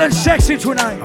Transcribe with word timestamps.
feeling 0.00 0.12
sexy 0.12 0.56
tonight? 0.56 0.98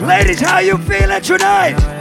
Ladies, 0.00 0.40
how 0.40 0.58
you 0.58 0.76
feeling 0.78 1.22
tonight? 1.22 1.95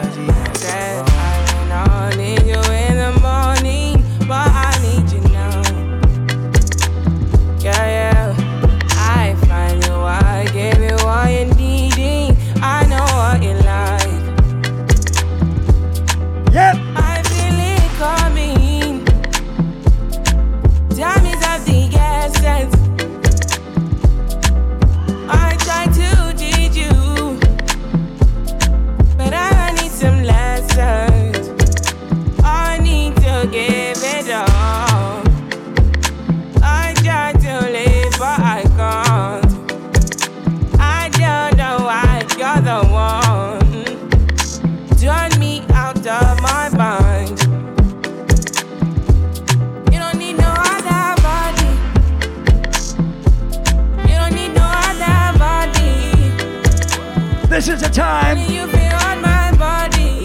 time. 57.96 58.38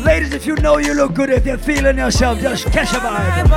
Ladies, 0.05 0.35
if 0.35 0.45
you 0.45 0.57
know 0.57 0.79
you 0.79 0.93
look 0.93 1.15
good, 1.15 1.31
if 1.31 1.47
you're 1.47 1.57
feeling 1.57 1.99
yourself, 1.99 2.41
just 2.41 2.67
catch 2.73 2.93
a 2.93 2.97
vibe. 2.97 3.49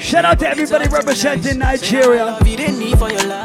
Shout 0.00 0.24
out 0.24 0.38
to 0.38 0.48
everybody 0.48 0.88
representing 0.88 1.58
Nigeria. 1.58 2.38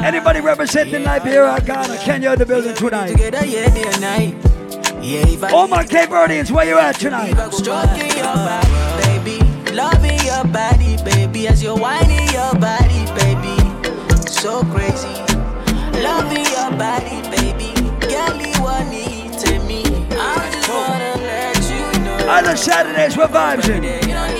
Anybody 0.02 0.40
representing 0.40 1.04
Liberia, 1.04 1.60
Ghana, 1.66 1.98
Kenya 1.98 2.36
the 2.36 2.46
building 2.46 2.74
tonight. 2.74 3.16
All 5.52 5.68
my 5.68 5.84
Cape 5.84 6.08
Verdeans, 6.10 6.50
where 6.50 6.66
you 6.66 6.78
at 6.78 6.96
tonight? 6.96 7.34
Loving 9.72 10.18
your 10.24 10.44
back 10.52 10.79
baby, 11.40 11.48
as 11.48 11.62
you're 11.62 11.76
whining 11.76 12.28
your 12.32 12.54
body, 12.56 13.04
baby 13.16 13.56
so 14.26 14.62
crazy. 14.64 15.08
Loving 16.02 16.46
your 16.46 16.70
body, 16.78 17.20
baby. 17.30 17.72
Girl, 18.08 18.36
you 18.40 18.62
want 18.62 18.88
me 18.88 19.28
to 19.38 19.58
me. 19.66 19.84
I 20.12 20.50
just 20.52 20.68
wanna 20.68 21.14
let 21.18 21.60
you 21.70 22.00
know. 22.04 22.16
Other 22.26 22.56
Saturdays, 22.56 23.16
we're 23.16 23.26
vibing. 23.26 24.39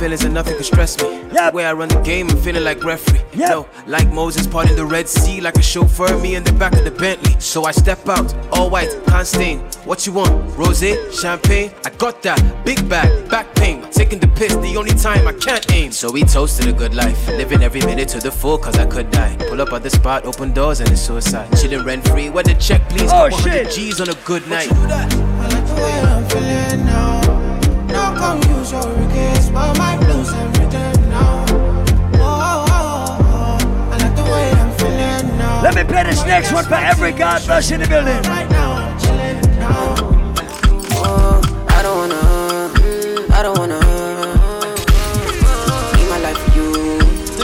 Feelings 0.00 0.24
and 0.24 0.32
nothing 0.32 0.54
can 0.54 0.64
stress 0.64 0.96
me. 1.02 1.20
Yep. 1.34 1.52
The 1.52 1.56
way 1.56 1.66
I 1.66 1.74
run 1.74 1.88
the 1.88 2.00
game, 2.00 2.28
I'm 2.30 2.38
feeling 2.38 2.64
like 2.64 2.82
referee. 2.82 3.20
Yep. 3.34 3.50
No, 3.50 3.68
like 3.86 4.08
Moses 4.08 4.46
parting 4.46 4.74
the 4.74 4.86
Red 4.86 5.06
Sea, 5.08 5.40
like 5.42 5.56
a 5.56 5.62
chauffeur, 5.62 6.18
me 6.18 6.34
in 6.36 6.42
the 6.42 6.52
back 6.54 6.72
of 6.72 6.84
the 6.84 6.90
Bentley. 6.90 7.38
So 7.38 7.64
I 7.64 7.72
step 7.72 8.08
out, 8.08 8.34
all 8.50 8.70
white, 8.70 8.90
can't 9.06 9.26
stain. 9.26 9.58
What 9.84 10.06
you 10.06 10.12
want? 10.14 10.32
Rose, 10.56 10.82
champagne? 11.12 11.70
I 11.84 11.90
got 11.90 12.22
that. 12.22 12.40
Big 12.64 12.88
bag, 12.88 13.28
back 13.28 13.54
pain. 13.54 13.86
Taking 13.90 14.18
the 14.18 14.28
piss, 14.28 14.54
the 14.56 14.74
only 14.78 14.94
time 14.94 15.28
I 15.28 15.34
can't 15.34 15.70
aim. 15.70 15.92
So 15.92 16.10
we 16.10 16.24
toasted 16.24 16.68
a 16.68 16.72
good 16.72 16.94
life, 16.94 17.28
living 17.28 17.62
every 17.62 17.82
minute 17.82 18.08
to 18.10 18.20
the 18.20 18.30
full, 18.30 18.56
cause 18.56 18.76
I 18.78 18.86
could 18.86 19.10
die. 19.10 19.36
Pull 19.50 19.60
up 19.60 19.72
at 19.72 19.82
the 19.82 19.90
spot, 19.90 20.24
open 20.24 20.54
doors, 20.54 20.80
and 20.80 20.90
it's 20.90 21.02
suicide. 21.02 21.48
Chilling 21.60 21.84
rent 21.84 22.08
free, 22.08 22.30
where 22.30 22.44
the 22.44 22.54
check, 22.54 22.88
please. 22.88 23.10
Oh, 23.12 23.28
shit. 23.28 23.70
G's 23.70 24.00
on 24.00 24.08
a 24.08 24.14
good 24.24 24.48
night. 24.48 24.70
Come 28.30 28.56
use 28.56 28.70
your 28.70 28.86
regrets, 28.94 29.48
but 29.50 29.76
my 29.76 29.96
blues 29.98 30.32
and 30.32 30.58
rhythm 30.58 31.10
now. 31.10 31.44
Oh, 32.14 32.66
oh, 32.70 33.18
oh, 33.34 33.90
I 33.92 33.96
like 34.02 34.14
the 34.14 34.22
way 34.32 34.46
I'm 34.60 34.70
feeling 34.78 35.38
now. 35.38 35.62
Let 35.62 35.74
me 35.74 35.84
play 35.84 36.04
this 36.04 36.24
next 36.24 36.52
one 36.52 36.64
for 36.64 36.74
every 36.74 37.12
God 37.12 37.44
bless 37.46 37.70
in 37.70 37.80
the 37.80 37.88
building. 37.88 38.22
Right 38.30 38.48
now, 38.50 38.72
I'm 38.72 38.98
chilling 39.00 39.40
now. 39.58 39.94
Oh, 41.02 41.40
I 41.76 41.82
don't 41.82 41.96
wanna, 42.02 42.22
I 43.34 43.42
don't 43.42 43.58
wanna. 43.58 43.80
Live 45.96 46.08
my 46.14 46.18
life 46.26 46.38
for 46.38 46.50
you. 46.56 46.68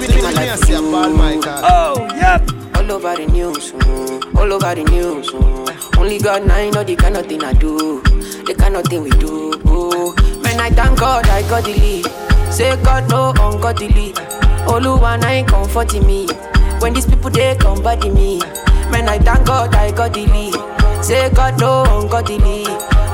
Live 0.00 0.22
my 0.22 0.30
life 0.30 0.60
for 0.60 0.72
you. 0.72 1.42
Oh, 1.74 2.08
yep. 2.14 2.42
All 2.76 2.92
over 2.92 3.16
the 3.16 3.26
news, 3.26 3.72
mm, 3.72 4.36
all 4.36 4.52
over 4.52 4.74
the 4.74 4.84
news. 4.84 5.30
Mm. 5.30 5.98
Only 5.98 6.18
God 6.18 6.48
I 6.48 6.70
know 6.70 6.84
the 6.84 6.94
kind 6.94 7.16
of 7.16 7.26
thing 7.26 7.42
I 7.42 7.52
do, 7.54 8.00
the 8.46 8.54
kind 8.56 8.76
of 8.76 8.84
thing 8.84 9.02
we 9.02 9.10
do. 9.10 9.55
Thank 10.76 10.98
God 11.00 11.26
I 11.28 11.42
got 11.48 11.64
the. 11.64 12.02
Say 12.52 12.76
God 12.82 13.08
no 13.10 13.30
ungodly. 13.40 14.12
Oluwa 14.66 15.18
na 15.20 15.42
comforting 15.48 16.06
me. 16.06 16.26
When 16.80 16.92
these 16.94 17.06
people 17.06 17.30
they 17.30 17.56
come 17.56 17.82
body 17.82 18.10
me. 18.10 18.38
Man, 18.90 19.08
I 19.08 19.18
thank 19.18 19.46
God 19.46 19.74
I 19.74 19.90
got 19.90 20.12
the. 20.12 20.52
Say 21.02 21.30
God 21.30 21.58
no 21.60 21.84
ungodly. 21.84 22.64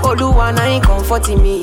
Oluwa 0.03 0.53
na 0.55 0.81
comforting 0.85 1.43
me. 1.43 1.63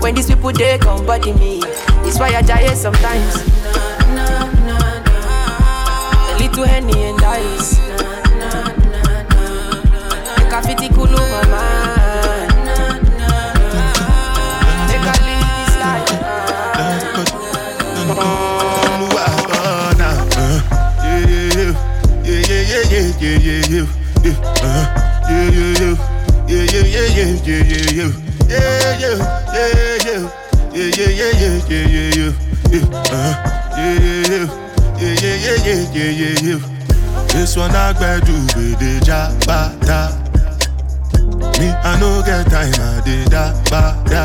When 0.00 0.14
these 0.14 0.26
people 0.28 0.52
they 0.52 0.78
come 0.78 1.04
body 1.06 1.32
me. 1.34 1.60
It's 2.04 2.18
why 2.18 2.28
I 2.34 2.42
die 2.42 2.74
sometimes. 2.74 3.36
A 6.30 6.36
little 6.38 6.64
henny 6.64 7.04
and 7.04 7.22
ice. 7.22 7.87
yeah, 23.20 23.38
yeah, 23.38 23.66
you, 23.66 23.86
you, 24.24 24.32
uh, 24.62 24.84
yeah, 25.28 25.50
yeah, 25.50 25.80
you, 25.80 25.92
yeah, 26.48 26.64
yeah, 26.72 26.86
yeah, 26.86 27.12
yeah, 27.14 27.28
yeah, 27.28 27.58
yeah, 27.58 27.92
you, 27.92 28.08
yeah, 28.48 28.92
you, 28.98 29.12
yeah, 29.12 29.74
you, 30.04 30.30
yeah, 30.72 30.88
yeah, 30.94 31.10
yeah, 31.12 31.32
yeah, 31.32 31.54
yeah, 31.68 31.84
yeah, 31.88 32.08
you, 32.14 32.28
you, 32.70 32.82
uh, 32.92 33.34
yeah, 33.76 33.94
yeah, 33.98 34.26
you, 34.28 34.42
yeah, 34.98 35.14
yeah, 35.22 35.36
yeah, 35.44 35.58
yeah, 35.66 35.82
yeah, 35.92 36.10
yeah, 36.10 36.42
you. 36.42 36.58
This 37.28 37.56
one 37.56 37.74
I 37.74 37.92
gbadu 37.92 38.34
with 38.56 38.78
the 38.78 39.00
jabata. 39.04 40.00
Me 41.58 41.68
I 41.68 41.98
no 42.00 42.22
get 42.22 42.46
time, 42.50 42.72
I 42.80 43.00
did 43.04 43.28
that, 43.28 43.54
ba 43.70 43.94
da. 44.08 44.24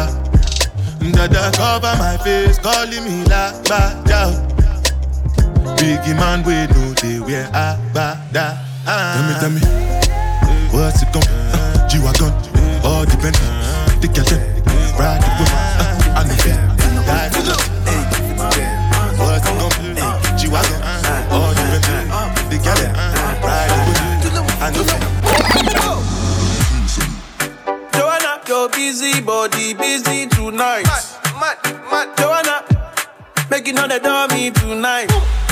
Dada 1.13 1.51
cover 1.55 1.95
my 1.99 2.17
face, 2.17 2.57
calling 2.59 3.03
me 3.03 3.23
la 3.25 3.51
ba 3.63 4.01
da. 4.05 4.31
Biggie 5.77 6.15
man, 6.15 6.43
we 6.43 6.53
know 6.73 6.93
the 6.93 7.01
they 7.01 7.19
wear 7.19 7.45
abada. 7.51 8.72
Tell 8.85 9.23
me, 9.23 9.33
tell 9.39 9.49
me, 9.49 9.61
what's 10.75 11.01
it 11.01 11.07
gon' 11.13 11.23
uh, 11.23 11.87
G-Wagon, 11.87 12.33
all 12.83 13.05
depend 13.05 13.35
The 14.03 14.11
girl 14.11 14.25
them, 14.27 14.43
ride 14.99 15.23
the 15.23 15.29
whip 15.39 15.47
uh, 15.47 16.19
I 16.19 16.27
know 16.27 16.35
that, 16.43 16.59
die 17.07 17.29
for 17.31 17.47
love 17.47 17.63
What's 19.19 19.47
it 19.47 19.55
gon' 19.55 19.71
G-Wagon, 20.37 20.83
all 21.31 21.55
depend 21.55 22.11
The 22.51 22.59
girl 22.59 22.75
them, 22.75 22.91
ride 23.39 23.71
the 23.71 23.79
whip 23.87 24.03
I 24.59 24.67
know 24.75 24.83
that 24.83 24.99
Joanna, 27.93 28.41
your 28.49 28.67
busy 28.67 29.21
body, 29.21 29.73
busy 29.75 30.27
tonight. 30.27 30.83
Mad, 30.83 31.03
mad, 31.39 31.57
mad. 31.89 32.17
Joanna, 32.17 32.65
making 33.49 33.79
all 33.79 33.87
the 33.87 33.99
dummy 33.99 34.51
tonight. 34.51 35.07
Joanna, 35.07 35.42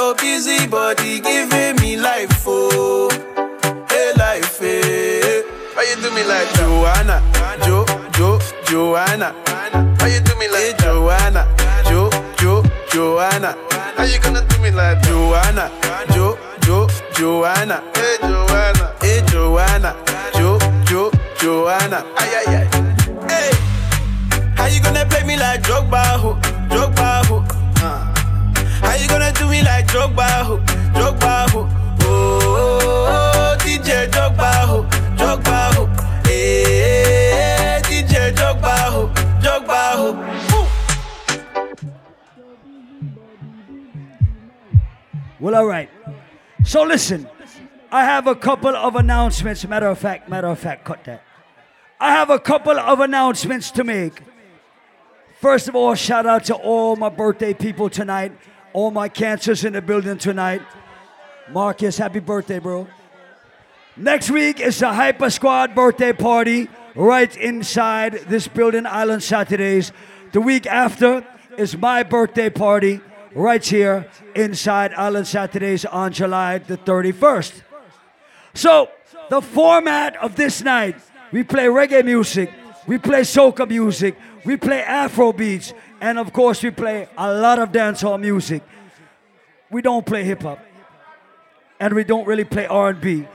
your 0.00 0.14
busy 0.14 0.66
body 0.66 1.20
giving 1.20 1.76
me 1.76 1.94
life, 1.98 2.44
oh, 2.46 3.10
hey 3.90 4.12
life, 4.16 4.58
hey. 4.58 5.42
Why 5.74 5.84
you 5.90 5.96
do 6.02 6.10
me 6.14 6.24
like 6.24 6.48
Joanna, 6.54 7.20
Jo, 7.66 7.84
Jo, 8.16 8.38
Joanna? 8.64 9.34
Why 9.98 10.08
you 10.08 10.20
do 10.20 10.34
me 10.36 10.48
like 10.48 10.72
eh, 10.72 10.82
Joanna, 10.82 11.42
Jo, 11.84 12.08
Jo, 12.38 12.62
Joanna? 12.90 13.54
How 13.96 14.04
you 14.04 14.18
gonna 14.20 14.42
do 14.48 14.58
me 14.62 14.70
like 14.70 15.02
Joanna, 15.02 15.70
Jo, 16.14 16.38
Jo, 16.64 16.88
Joanna, 17.12 17.82
hey 17.94 18.16
Joanna, 18.22 18.94
hey 19.02 19.20
Joanna, 19.26 19.90
Jo, 20.32 20.58
Jo, 20.88 21.10
Joanna. 21.38 21.98
Ay, 22.16 22.32
ay, 22.40 22.56
ay. 22.56 22.66
Hey, 23.28 23.50
how 24.56 24.66
you 24.66 24.80
gonna 24.80 25.04
play 25.04 25.24
me 25.24 25.36
like 25.36 25.60
Drogba, 25.62 26.02
ho, 26.22 26.38
Drogba, 26.70 27.26
ho? 27.26 27.49
You 29.00 29.08
gonna 29.08 29.32
do 29.32 29.48
me 29.48 29.62
like 29.62 29.90
ho, 29.90 30.08
ho? 30.08 31.68
Oh, 32.02 33.56
DJ 33.60 34.10
ho, 34.12 34.86
ho. 35.16 35.86
Hey, 36.24 37.80
DJ 37.84 38.32
Drogba, 38.34 38.74
ho, 38.92 39.10
eh, 39.16 39.66
ho. 39.66 40.66
Well, 45.40 45.54
all 45.54 45.66
right. 45.66 45.88
So 46.64 46.82
listen, 46.82 47.26
I 47.90 48.04
have 48.04 48.26
a 48.26 48.34
couple 48.34 48.76
of 48.76 48.94
announcements. 48.96 49.66
Matter 49.66 49.88
of 49.88 49.98
fact, 49.98 50.28
matter 50.28 50.48
of 50.48 50.58
fact, 50.58 50.84
cut 50.84 51.02
that. 51.04 51.22
I 51.98 52.12
have 52.12 52.28
a 52.28 52.38
couple 52.38 52.78
of 52.78 53.00
announcements 53.00 53.70
to 53.72 53.84
make. 53.84 54.22
First 55.40 55.68
of 55.68 55.74
all, 55.74 55.94
shout 55.94 56.26
out 56.26 56.44
to 56.44 56.54
all 56.54 56.96
my 56.96 57.08
birthday 57.08 57.54
people 57.54 57.88
tonight, 57.88 58.32
all 58.72 58.90
my 58.90 59.08
cancers 59.08 59.64
in 59.64 59.72
the 59.72 59.82
building 59.82 60.18
tonight. 60.18 60.62
Marcus, 61.50 61.98
happy 61.98 62.20
birthday, 62.20 62.58
bro. 62.58 62.86
Next 63.96 64.30
week 64.30 64.60
is 64.60 64.78
the 64.78 64.92
Hyper 64.92 65.30
Squad 65.30 65.74
birthday 65.74 66.12
party 66.12 66.68
right 66.94 67.34
inside 67.36 68.12
this 68.28 68.48
building, 68.48 68.86
Island 68.86 69.22
Saturdays. 69.22 69.92
The 70.32 70.40
week 70.40 70.66
after 70.66 71.26
is 71.58 71.76
my 71.76 72.02
birthday 72.02 72.50
party 72.50 73.00
right 73.34 73.64
here 73.64 74.08
inside 74.34 74.94
Island 74.94 75.26
Saturdays 75.26 75.84
on 75.84 76.12
July 76.12 76.58
the 76.58 76.76
31st. 76.76 77.62
So, 78.54 78.90
the 79.28 79.40
format 79.40 80.16
of 80.16 80.36
this 80.36 80.62
night, 80.62 80.96
we 81.32 81.44
play 81.44 81.66
reggae 81.66 82.04
music, 82.04 82.52
we 82.86 82.98
play 82.98 83.20
soca 83.20 83.68
music, 83.68 84.16
we 84.44 84.56
play 84.56 84.82
Afro 84.82 85.32
beats, 85.32 85.72
and 86.00 86.18
of 86.18 86.32
course 86.32 86.62
we 86.62 86.70
play 86.70 87.08
a 87.16 87.32
lot 87.32 87.58
of 87.58 87.70
dancehall 87.70 88.20
music. 88.20 88.62
We 89.70 89.82
don't 89.82 90.04
play 90.04 90.24
hip 90.24 90.42
hop, 90.42 90.58
and 91.78 91.94
we 91.94 92.04
don't 92.04 92.26
really 92.26 92.44
play 92.44 92.66
R&B. 92.66 93.26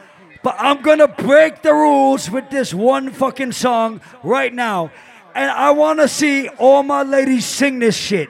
But 0.44 0.56
I'm 0.60 0.82
gonna 0.82 1.08
break 1.08 1.62
the 1.62 1.74
rules 1.74 2.30
with 2.30 2.50
this 2.50 2.74
one 2.74 3.12
fucking 3.12 3.54
song 3.54 4.02
right 4.24 4.54
now, 4.54 4.92
and 5.34 5.50
I 5.50 5.72
wanna 5.72 6.08
see 6.08 6.50
all 6.50 6.84
my 6.84 7.04
ladies 7.04 7.46
sing 7.46 7.80
this 7.80 7.96
shit. 7.96 8.30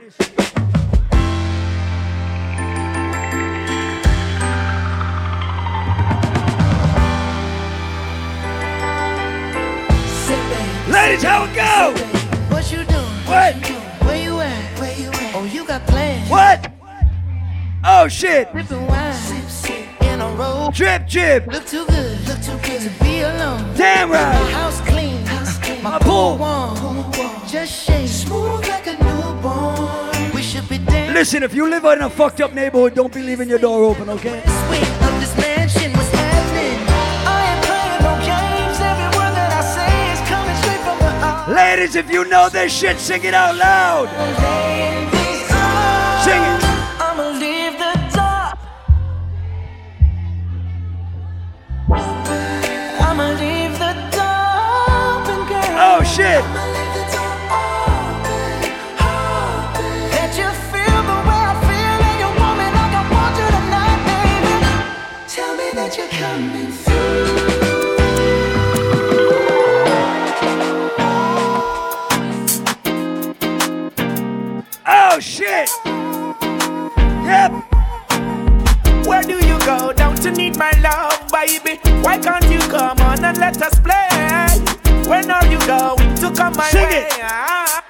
Ladies, 10.87 11.23
how 11.23 11.43
it 11.43 11.55
go? 11.55 11.93
What 12.53 12.71
you 12.71 12.83
doing? 12.85 13.05
What? 13.25 13.74
Oh 17.87 18.07
shit! 18.07 18.47
Sipping 18.51 18.87
wine. 18.87 19.13
Sip, 19.13 19.47
sip. 19.47 20.01
In 20.01 20.19
a 20.21 20.27
row. 20.29 20.71
Drip, 20.73 21.07
drip. 21.07 21.45
Look 21.47 21.65
too 21.67 21.85
good. 21.85 22.27
Look 22.27 22.41
too 22.41 22.57
good 22.67 22.81
to 22.81 23.03
be 23.03 23.21
alone. 23.21 23.61
Damn 23.75 24.09
My 24.09 24.15
right. 24.15 24.53
house 24.53 24.81
clean. 24.81 25.23
House 25.25 25.59
clean. 25.59 25.83
My 25.83 25.91
My 25.91 25.99
pool. 25.99 26.37
pool 26.37 27.03
warm. 27.05 27.47
Just 27.47 27.85
shake. 27.85 28.07
Smooth 28.07 28.67
like 28.67 28.87
a 28.87 28.93
newborn. 29.03 30.31
We 30.33 30.41
should 30.41 30.67
be 30.67 30.79
dancing. 30.79 31.13
Listen, 31.13 31.43
if 31.43 31.53
you 31.53 31.69
live 31.69 31.85
in 31.85 32.01
a 32.01 32.09
fucked 32.09 32.41
up 32.41 32.53
neighborhood, 32.53 32.95
don't 32.95 33.13
be 33.13 33.21
leaving 33.21 33.47
your 33.49 33.59
door 33.59 33.83
open, 33.83 34.09
okay? 34.09 34.41
Swing 34.41 34.89
of 35.05 35.19
this 35.21 35.37
mansion. 35.37 35.91
What's 35.93 36.09
happening? 36.09 36.79
I 36.89 37.37
ain't 37.51 37.61
playing 37.69 38.01
no 38.07 38.13
games. 38.25 38.77
Every 38.81 39.09
word 39.17 39.33
that 39.37 39.51
I 39.61 39.63
say 39.77 39.93
is 40.13 40.21
coming 40.31 40.57
straight 40.61 40.81
from 40.87 40.97
the 41.05 41.11
heart. 41.21 41.49
Ladies, 41.51 41.95
if 41.95 42.09
you 42.11 42.25
know 42.25 42.49
this 42.49 42.73
shit, 42.75 42.97
sing 42.97 43.23
it 43.23 43.35
out 43.35 43.55
loud. 43.55 44.09
Coming 66.19 66.71
through. 66.71 66.95
Oh 74.87 75.19
shit. 75.19 75.69
Yep. 77.25 77.51
Where 79.05 79.23
do 79.23 79.35
you 79.45 79.59
go? 79.59 80.04
You 80.25 80.31
need 80.31 80.57
my 80.57 80.71
love, 80.81 81.29
baby? 81.31 81.79
Why 82.01 82.17
can't 82.17 82.43
you 82.49 82.57
come 82.57 82.97
on 82.99 83.23
and 83.23 83.37
let 83.37 83.61
us 83.61 83.77
play? 83.79 84.09
When 85.07 85.29
are 85.29 85.45
you 85.45 85.59
going 85.67 86.15
to 86.15 86.31
come 86.35 86.53
my 86.57 86.67
Sing 86.69 86.83
way? 86.83 87.05
it. 87.05 87.13
Ah. 87.21 87.83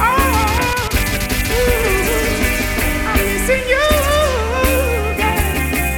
Ah. 0.00 0.88
I'm 3.10 3.20
missing 3.28 3.68
you, 3.68 3.86
girl. 5.20 5.52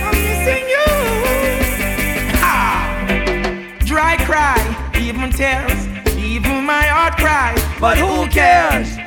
I'm 0.08 0.16
missing 0.26 0.66
you. 0.74 0.86
Ah. 2.42 3.78
Dry 3.84 4.16
cry, 4.24 4.58
even 4.98 5.30
tears, 5.30 5.86
even 6.18 6.64
my 6.64 6.82
heart 6.86 7.16
cry. 7.16 7.54
But 7.78 7.96
who 7.98 8.26
cares? 8.28 8.98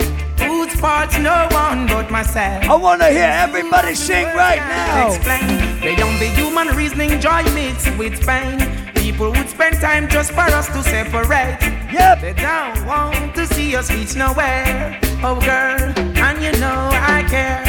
No 0.81 1.47
one 1.51 1.87
but 1.87 2.11
myself. 2.11 2.65
I 2.69 2.75
wanna 2.75 3.09
hear 3.09 3.31
everybody 3.31 3.95
sing 3.95 4.25
right 4.35 4.59
now. 4.59 5.07
Explain 5.07 5.47
beyond 5.81 6.19
the 6.19 6.29
human 6.35 6.67
reasoning, 6.75 7.19
joy 7.19 7.43
mixed 7.53 7.97
with 7.97 8.25
pain. 8.25 8.59
People 8.93 9.31
would 9.31 9.49
spend 9.49 9.79
time 9.79 10.07
just 10.07 10.31
for 10.31 10.41
us 10.41 10.67
to 10.67 10.83
separate. 10.83 11.57
Yep. 11.91 12.21
They 12.21 12.33
don't 12.33 12.85
want 12.85 13.33
to 13.35 13.47
see 13.47 13.75
us 13.75 13.89
reach 13.91 14.15
nowhere. 14.15 14.99
Oh, 15.23 15.39
girl, 15.41 15.93
and 15.97 16.43
you 16.43 16.51
know 16.59 16.89
I 16.91 17.25
care. 17.29 17.65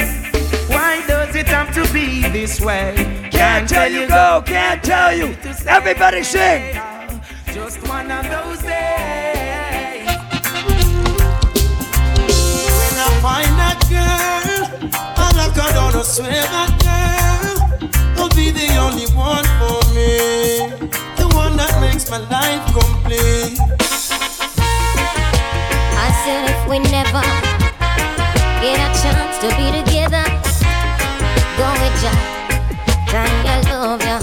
Why 0.69 1.03
does 1.07 1.35
it 1.37 1.47
have 1.47 1.73
to 1.75 1.91
be 1.93 2.29
this 2.29 2.61
way? 2.61 2.95
Can't 3.31 3.69
tell 3.69 3.91
you 3.91 4.07
go, 4.09 4.43
can't 4.45 4.83
tell 4.83 5.17
you. 5.17 5.37
Everybody 5.67 6.23
sing. 6.23 6.75
Just 7.55 7.87
one 7.89 8.11
of 8.11 8.29
those 8.29 8.63
days. 8.63 9.36
Find 13.27 13.55
that 13.59 13.79
girl, 13.91 14.63
I 14.95 15.27
lock 15.35 15.59
her 15.59 15.71
down, 15.75 15.97
I 15.99 16.03
swear 16.03 16.47
that 16.55 16.71
girl 16.87 17.59
will 18.15 18.33
be 18.39 18.55
the 18.55 18.69
only 18.79 19.09
one 19.19 19.47
for 19.59 19.83
me. 19.97 20.71
The 21.19 21.27
one 21.35 21.57
that 21.59 21.75
makes 21.83 22.07
my 22.09 22.23
life 22.31 22.63
complete. 22.71 23.59
I 26.07 26.09
said 26.23 26.43
if 26.55 26.61
we 26.71 26.79
never 26.79 27.27
get 28.63 28.79
a 28.87 28.91
chance 29.03 29.35
to 29.43 29.49
be 29.59 29.67
together, 29.75 30.27
go 31.59 31.69
with 31.83 31.99
ya, 32.07 32.15
and 33.11 33.45
I 33.55 33.59
love 33.73 34.03
ya. 34.07 34.19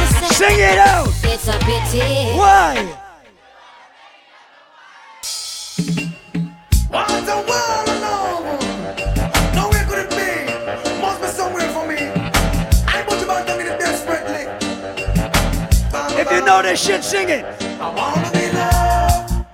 I 0.00 0.04
said 0.16 0.32
Sing 0.40 0.58
it 0.72 0.78
out. 0.78 1.12
It's 1.24 1.46
a 1.46 1.56
pity. 1.68 2.32
Why? 2.40 3.03
This 16.74 16.86
shit, 16.86 17.04
sing 17.04 17.28
it. 17.28 17.44
I 17.80 17.94
wanna 17.94 18.30
be 18.32 18.50
loved. 18.52 19.46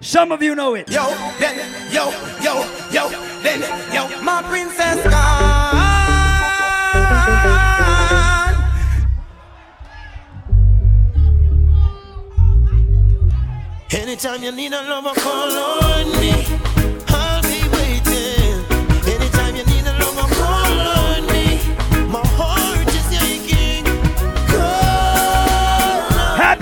Some 0.00 0.32
of 0.32 0.42
you 0.42 0.54
know 0.54 0.74
it. 0.74 0.90
Yo, 0.90 1.04
then, 1.38 1.56
yo, 1.92 2.10
yo, 2.40 2.64
yo, 2.90 3.08
then, 3.42 3.60
yo, 3.92 4.22
my 4.22 4.42
princess 4.42 5.02
gone. 5.04 5.66
Anytime 13.90 14.42
you 14.42 14.52
need 14.52 14.72
a 14.72 14.82
lover, 14.82 15.20
call 15.20 15.52
on 15.52 16.10
me. 16.20 16.65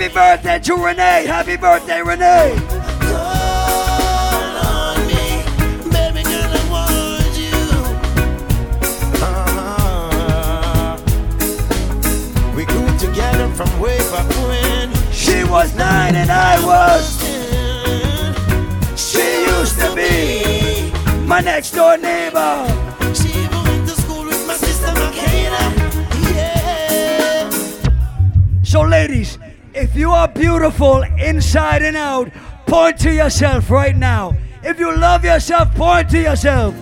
Happy 0.05 0.15
birthday 0.15 0.59
to 0.59 0.75
Renee. 0.75 1.25
Happy 1.27 1.57
birthday, 1.57 2.03
Renee. 2.03 2.61
From 13.55 13.79
way 13.79 13.99
back 14.11 14.29
when 14.49 14.93
she 15.13 15.45
was 15.45 15.75
nine 15.77 16.17
and 16.17 16.29
I 16.29 16.59
was. 16.67 17.23
She 18.99 19.45
used 19.47 19.79
to 19.79 19.95
be 19.95 20.91
my 21.25 21.41
next 21.41 21.71
door 21.71 21.97
neighbor. 21.97 22.67
She 23.15 23.47
went 23.49 23.89
to 23.89 23.95
school 23.95 24.25
with 24.27 24.45
my 24.47 24.55
sister 24.55 24.89
Makeda. 24.89 25.63
Yeah. 26.35 27.49
So, 28.65 28.83
ladies, 28.83 29.39
if 29.75 29.97
you 29.97 30.11
are 30.11 30.29
beautiful 30.29 31.03
inside 31.19 31.83
and 31.83 31.97
out, 31.97 32.31
point 32.67 32.99
to 32.99 33.13
yourself 33.13 33.71
right 33.71 33.97
now. 33.97 34.37
If 34.63 34.79
you 34.79 34.97
love 34.97 35.25
yourself, 35.25 35.75
point 35.75 36.09
to 36.11 36.21
yourself. 36.21 36.75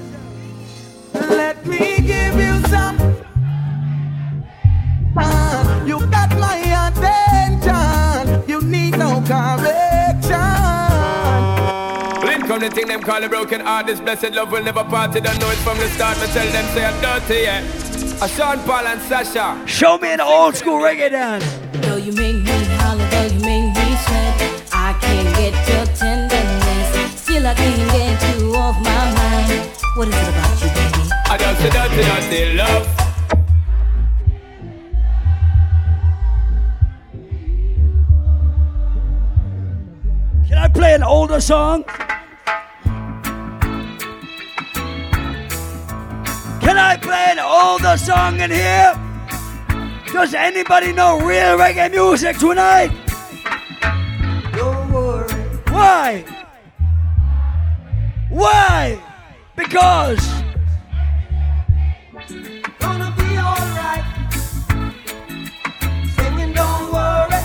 Let 1.14 1.64
me 1.66 1.96
give 2.00 2.34
you 2.38 2.60
some. 2.68 2.98
Ah, 5.16 5.84
you 5.84 5.98
got 6.06 6.30
my 6.38 6.56
attention. 6.88 8.48
You 8.48 8.60
need 8.62 8.98
no 8.98 9.20
correction. 9.20 10.38
Blink 12.20 12.46
come 12.46 12.60
the 12.60 12.70
thing 12.70 12.86
them 12.86 13.02
call 13.02 13.24
a 13.24 13.28
broken 13.28 13.60
heart. 13.60 13.86
This 13.86 14.00
blessed 14.00 14.32
love 14.32 14.52
will 14.52 14.62
never 14.62 14.84
part. 14.84 15.12
They 15.12 15.20
don't 15.20 15.38
know 15.40 15.50
it 15.50 15.58
from 15.58 15.78
the 15.78 15.88
start. 15.88 16.18
Me 16.20 16.26
tell 16.26 16.46
them 16.52 16.64
say 16.74 16.84
I'm 16.84 17.00
dirty, 17.00 17.42
yeah. 17.42 18.24
A 18.24 18.28
Sean 18.28 18.58
Paul 18.60 18.86
and 18.86 19.00
Sasha. 19.02 19.60
Show 19.66 19.98
me 19.98 20.12
an 20.12 20.20
old 20.20 20.54
school 20.54 20.78
reggae 20.78 21.10
dance. 21.10 21.44
Though 21.72 21.96
you 21.96 22.12
make 22.12 22.44
Still, 27.42 27.50
I 27.50 27.54
can't 27.54 27.90
get 27.90 28.38
you 28.38 28.54
off 28.54 28.76
my 28.76 29.04
mind. 29.18 29.66
What 29.96 30.06
is 30.06 30.14
it 30.14 30.28
about 30.28 30.62
you, 30.62 30.68
baby? 30.78 31.10
I 31.26 31.36
just 31.38 31.60
say 31.60 31.70
dirty, 31.70 32.02
dirty 32.06 32.54
love. 32.54 32.86
Can 40.46 40.56
I 40.56 40.68
play 40.68 40.94
an 40.94 41.02
older 41.02 41.40
song? 41.40 41.82
Can 46.60 46.78
I 46.78 46.96
play 46.96 47.26
an 47.30 47.40
older 47.40 47.96
song 47.96 48.38
in 48.38 48.52
here? 48.52 48.94
Does 50.12 50.32
anybody 50.32 50.92
know 50.92 51.18
real 51.18 51.58
reggae 51.58 51.90
music 51.90 52.38
tonight? 52.38 52.92
Don't 54.52 54.92
worry. 54.92 55.32
Why? 55.70 56.24
Why? 58.32 58.98
Because 59.56 60.18
Gonna 62.80 63.12
be 63.16 63.36
alright. 63.36 64.04
Singing, 66.16 66.52
don't 66.54 66.92
worry 66.92 67.42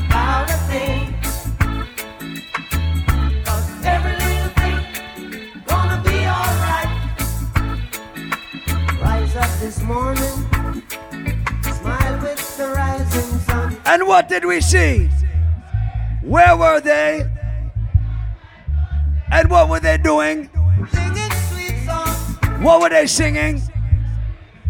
about 0.00 0.48
a 0.48 0.58
thing. 0.70 1.14
'Cause 3.44 3.68
every 3.84 4.12
little 4.12 4.52
thing 4.60 4.78
gonna 5.66 6.00
be 6.04 6.18
alright. 6.38 6.90
Rise 9.02 9.36
up 9.36 9.50
this 9.58 9.82
morning, 9.82 10.36
smile 11.80 12.18
with 12.22 12.56
the 12.56 12.68
rising 12.68 13.38
sun. 13.40 13.76
And 13.86 14.06
what 14.06 14.28
did 14.28 14.44
we 14.44 14.60
see? 14.60 15.10
Where 16.22 16.56
were 16.56 16.80
they? 16.80 17.26
And 19.32 19.50
what 19.50 19.68
were 19.68 19.80
they 19.80 19.98
doing? 19.98 20.48
Singing 20.92 21.30
sweet 21.50 21.84
songs, 21.86 22.36
What 22.62 22.80
were 22.80 22.88
they 22.88 23.06
singing? 23.06 23.62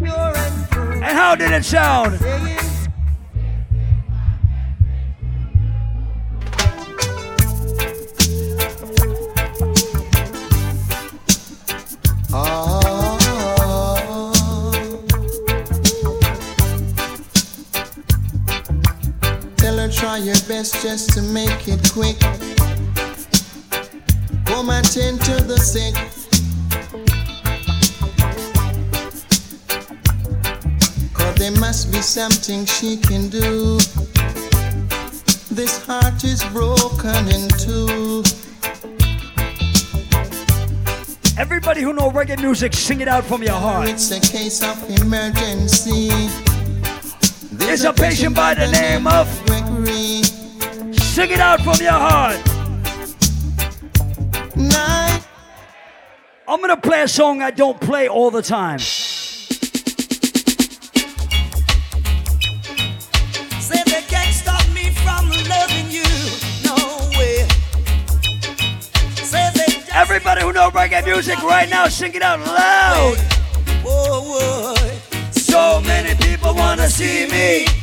and 0.01 1.17
how 1.17 1.35
did 1.35 1.51
it 1.51 1.63
sound? 1.63 2.19
Saying, 2.19 2.57
Tell 19.57 19.77
her 19.77 19.89
try 19.89 20.17
your 20.17 20.35
best 20.47 20.81
just 20.81 21.11
to 21.13 21.21
make 21.21 21.67
it 21.67 21.91
quick. 21.91 22.17
Come 24.57 24.71
and 24.71 24.91
tend 24.91 25.21
to 25.21 25.35
the 25.43 25.55
sick. 25.59 25.93
Cause 31.13 31.35
there 31.35 31.51
must 31.59 31.91
be 31.91 32.01
something 32.01 32.65
she 32.65 32.97
can 32.97 33.29
do. 33.29 33.77
This 35.53 35.85
heart 35.85 36.23
is 36.23 36.43
broken 36.45 37.27
in 37.27 37.47
two. 37.59 38.23
Everybody 41.37 41.81
who 41.81 41.93
know 41.93 42.09
reggae 42.09 42.41
music, 42.41 42.73
sing 42.73 43.01
it 43.01 43.07
out 43.07 43.25
from 43.25 43.43
your 43.43 43.59
heart. 43.59 43.89
It's 43.89 44.09
a 44.09 44.19
case 44.19 44.63
of 44.63 44.89
emergency. 44.89 46.09
There's 47.51 47.83
a 47.83 47.93
patient 47.93 48.35
by 48.35 48.55
the 48.55 48.71
name 48.71 49.05
of. 49.05 49.27
Gregory. 49.45 50.23
Sing 50.93 51.29
it 51.29 51.39
out 51.39 51.61
from 51.61 51.79
your 51.79 51.91
heart. 51.91 52.56
Night. 54.57 55.21
I'm 56.47 56.59
gonna 56.61 56.77
play 56.77 57.03
a 57.03 57.07
song 57.07 57.41
I 57.43 57.51
don't 57.51 57.79
play 57.79 58.07
all 58.07 58.31
the 58.31 58.41
time. 58.41 58.79
Say 58.79 59.43
they 63.85 64.01
can't 64.07 64.33
stop 64.33 64.67
me 64.73 64.89
from 65.03 65.29
loving 65.47 65.91
you. 65.91 66.03
No 66.65 66.75
way. 67.19 67.47
Say 69.15 69.51
they 69.53 69.65
just 69.67 69.93
Everybody 69.93 70.41
who 70.41 70.53
know 70.53 70.71
reggae 70.71 71.05
music 71.05 71.41
right 71.43 71.69
now, 71.69 71.87
sing 71.87 72.15
it 72.15 72.23
out 72.23 72.39
loud. 72.39 73.17
Whoa, 73.83 74.21
whoa. 74.23 74.75
So 75.31 75.81
many 75.81 76.15
people 76.15 76.55
wanna 76.55 76.89
see 76.89 77.27
me. 77.27 77.76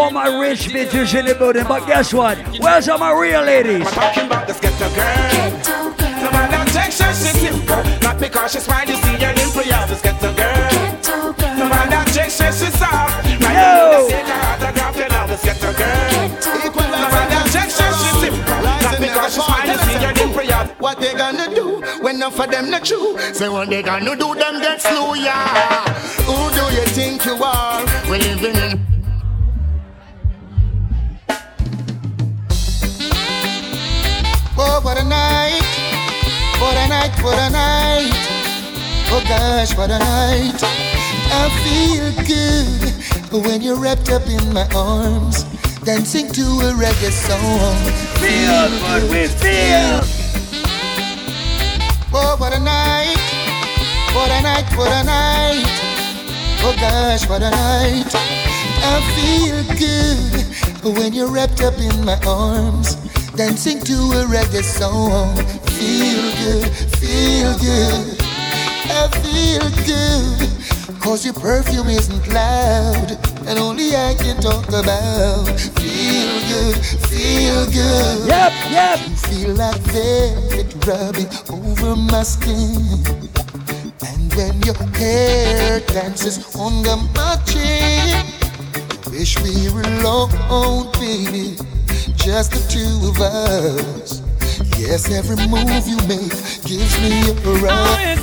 All 0.00 0.10
my 0.10 0.40
rich 0.40 0.68
bitches 0.68 1.18
in 1.18 1.26
the 1.26 1.34
building, 1.34 1.64
but 1.68 1.86
guess 1.86 2.12
what? 2.14 2.38
Where's 2.58 2.88
all 2.88 2.98
my 2.98 3.12
real 3.12 3.42
ladies? 3.42 3.88
Talking 3.90 4.26
about 4.26 4.46
this 4.46 4.58
ghetto 4.58 4.88
girl. 4.96 5.52
No 6.24 6.30
man 6.32 6.48
that 6.50 6.66
takes 6.72 6.96
she's 6.96 7.36
simple. 7.36 7.84
Not 8.00 8.18
because 8.18 8.52
she's 8.52 8.66
fine, 8.66 8.88
you 8.88 8.96
see 8.96 9.20
her 9.20 9.34
dimple, 9.34 9.62
yeah, 9.62 9.84
this 9.86 10.00
ghetto 10.00 10.32
girl. 10.32 10.72
No 11.60 11.68
man 11.68 11.86
that 11.92 12.08
takes 12.16 12.40
she's 12.40 12.72
soft. 12.80 13.28
Right 13.44 13.52
Yo. 13.52 13.68
now, 13.68 13.92
they 13.92 14.08
say 14.08 14.22
her 14.24 14.40
autograph, 14.48 14.96
you 14.96 15.08
know, 15.12 15.24
this 15.28 15.42
ghetto 15.44 15.70
girl. 15.76 16.16
No 16.64 17.06
man 17.12 17.26
that 17.28 17.46
takes 17.52 17.76
she's 17.76 18.16
simple. 18.24 18.56
Not 18.80 18.96
because 18.96 19.32
she's 19.36 19.44
fine, 19.44 19.68
you 19.68 19.78
see 19.84 19.98
her 20.00 20.12
dimple, 20.16 20.44
yeah. 20.48 20.64
What 20.80 20.96
they 20.98 21.12
gonna 21.12 21.54
do 21.54 21.84
when 22.00 22.16
enough 22.16 22.40
of 22.40 22.50
them 22.50 22.70
not 22.70 22.84
true? 22.88 23.20
Say 23.36 23.48
what 23.48 23.68
they 23.68 23.82
gonna 23.82 24.16
do, 24.16 24.34
them 24.34 24.64
get 24.64 24.80
slow, 24.80 25.12
yeah. 25.12 25.84
Who 26.24 26.48
do 26.56 26.64
you 26.72 26.86
think 26.88 27.24
you 27.26 27.36
are? 27.36 27.84
We 28.08 28.16
living 28.16 28.56
in. 28.56 28.89
What 34.90 35.00
a 35.00 35.04
night! 35.04 35.62
for 36.58 36.74
a 36.74 36.88
night! 36.88 37.14
for 37.22 37.32
a 37.32 37.48
night! 37.48 38.10
Oh 39.06 39.22
gosh, 39.22 39.76
what 39.76 39.88
a 39.88 40.00
night! 40.00 40.58
I 41.30 41.46
feel 41.62 42.10
good 42.26 43.44
when 43.44 43.62
you're 43.62 43.76
wrapped 43.76 44.10
up 44.10 44.26
in 44.26 44.52
my 44.52 44.66
arms, 44.74 45.44
dancing 45.84 46.26
to 46.32 46.42
a 46.42 46.72
reggae 46.74 47.12
song. 47.12 47.78
Feel 48.18 48.66
what 48.82 49.02
we 49.04 49.28
feel. 49.38 50.02
Oh, 52.12 52.34
what 52.40 52.52
a 52.52 52.58
night. 52.58 53.14
What 54.12 54.32
a 54.32 54.42
night, 54.42 54.76
what 54.76 54.90
a 54.90 55.04
night. 55.04 55.70
Oh 56.66 56.74
gosh, 56.80 57.28
what 57.28 57.42
a 57.44 57.50
night. 57.50 58.10
I 58.82 58.98
feel 59.14 59.62
good 59.78 60.40
when 60.96 61.12
you're 61.12 61.30
wrapped 61.30 61.62
up 61.62 61.78
in 61.78 62.04
my 62.04 62.18
arms, 62.26 62.96
dancing 63.40 63.80
to 63.80 63.94
a 64.20 64.22
reggae 64.26 64.62
song. 64.62 65.34
Feel 65.72 66.24
good, 66.42 66.68
feel 67.00 67.52
good. 67.56 68.20
I 69.00 69.08
feel 69.24 69.64
good, 69.88 71.00
cause 71.00 71.24
your 71.24 71.32
perfume 71.32 71.88
isn't 71.88 72.28
loud, 72.28 73.16
and 73.48 73.58
only 73.58 73.96
I 73.96 74.14
can 74.18 74.36
talk 74.42 74.68
about. 74.68 75.48
Feel 75.80 76.32
good, 76.52 76.76
feel 77.08 77.64
good. 77.72 78.28
Yep, 78.28 78.52
yep. 78.76 78.98
You 79.08 79.16
feel 79.16 79.54
like 79.54 79.80
velvet 79.88 80.68
rubbing 80.86 81.30
over 81.48 81.96
my 81.96 82.22
skin. 82.24 82.76
And 84.04 84.34
when 84.34 84.60
your 84.68 84.76
hair 85.00 85.80
dances 85.86 86.36
under 86.54 86.96
my 87.16 87.36
chin, 87.46 88.22
wish 89.10 89.40
we 89.40 89.72
were 89.72 89.88
alone, 89.96 90.92
baby, 91.00 91.56
just 92.16 92.52
the 92.52 92.62
two 92.68 93.08
of 93.10 93.20
us. 93.20 94.22
Yes, 94.78 95.10
every 95.10 95.36
move 95.48 95.86
you 95.86 95.96
make 96.08 96.32
gives 96.64 96.94
me 97.00 97.30
a 97.30 97.34
Oh, 97.44 97.62
rush. 97.62 98.00
yes. 98.00 98.22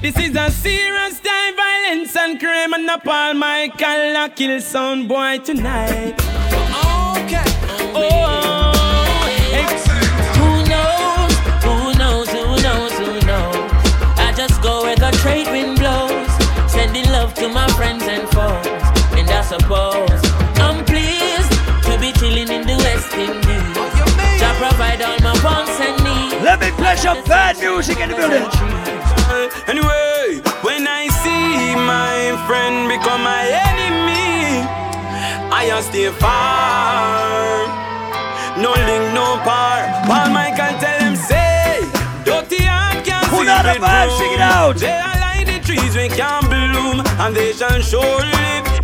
This 0.00 0.16
is 0.18 0.36
a 0.36 0.50
serious 0.50 1.18
time, 1.20 1.56
violence 1.56 2.14
and 2.16 2.38
crime, 2.38 2.74
and 2.74 2.88
up 2.90 3.06
all 3.06 3.34
my 3.34 3.70
color 3.78 4.28
kill 4.30 4.60
sound 4.60 5.08
boy 5.08 5.38
tonight. 5.38 6.14
Okay. 7.16 7.48
Oh, 7.96 8.02
oh, 8.04 9.26
hey. 9.50 9.64
Who 10.38 10.50
knows? 10.72 11.32
Who 11.66 11.76
knows? 11.98 12.28
Who 12.28 12.44
knows? 12.62 12.92
Who 12.98 13.26
knows? 13.26 13.72
I 14.18 14.32
just 14.36 14.60
go 14.62 14.82
where 14.82 14.96
the 14.96 15.10
trade 15.22 15.48
wind 15.48 15.78
blows, 15.78 16.28
sending 16.70 17.06
love 17.10 17.32
to 17.34 17.48
my 17.48 17.66
friends 17.68 18.04
and 18.04 18.28
foes. 18.30 18.66
And 19.18 19.30
I 19.30 19.42
suppose 19.42 20.20
in 23.18 23.40
the 23.40 23.56
West 23.76 24.58
provide 24.58 25.02
all 25.02 25.18
my 25.20 25.34
wants 25.44 25.78
and 25.80 25.96
needs. 26.04 26.42
Let 26.42 26.60
me 26.60 26.70
play 26.72 26.96
some 26.96 27.22
bad 27.24 27.58
music 27.58 27.98
in 27.98 28.10
the 28.10 28.16
building. 28.16 28.44
Anyway, 29.66 30.40
when 30.62 30.86
I 30.86 31.08
see 31.22 31.74
my 31.74 32.36
friend 32.46 32.88
become 32.88 33.22
my 33.22 33.44
enemy, 33.70 34.62
I 35.52 35.66
just 35.68 35.88
stay 35.88 36.10
far. 36.10 37.66
No 38.60 38.70
link, 38.88 39.12
no 39.14 39.38
par. 39.42 39.82
Paul 40.06 40.30
Michael 40.30 40.78
tell 40.78 40.98
them 41.00 41.16
say, 41.16 41.80
dirty 42.24 42.62
heart 42.64 43.04
can't 43.04 43.26
Put 43.28 43.44
see 43.44 43.48
out 43.48 43.66
a 43.66 43.74
it 43.74 43.80
vibe, 43.80 44.06
bloom. 44.06 44.18
sing 44.18 44.32
it 44.32 44.40
out. 44.40 44.76
They 44.76 44.98
are 45.08 45.18
like 45.20 45.46
the 45.46 45.58
trees 45.66 45.96
we 45.96 46.08
can 46.08 46.42
bloom, 46.46 47.02
and 47.18 47.34
they 47.34 47.52
shall 47.52 47.80
surely. 47.80 48.83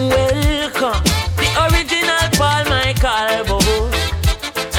Welcome, 0.00 1.04
the 1.36 1.68
original 1.68 2.24
Paul 2.40 2.64
Michael 2.70 3.44
Bubble. 3.44 3.92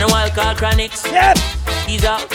And 0.02 0.10
while 0.10 0.28
call 0.32 0.56
Chronics, 0.56 1.06
yep. 1.06 1.38
he's 1.86 2.04
out. 2.04 2.26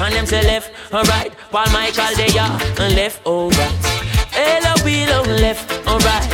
And 0.00 0.14
them 0.14 0.24
say 0.24 0.42
left 0.44 0.72
or 0.90 1.02
right. 1.02 1.34
Paul 1.50 1.70
Michael, 1.70 2.16
they 2.16 2.38
are 2.38 2.58
and 2.80 2.96
left 2.96 3.26
or 3.26 3.50
right. 3.50 3.76
Hello, 4.32 4.72
below 4.82 5.20
left 5.38 5.70
or 5.86 5.98
right. 5.98 6.26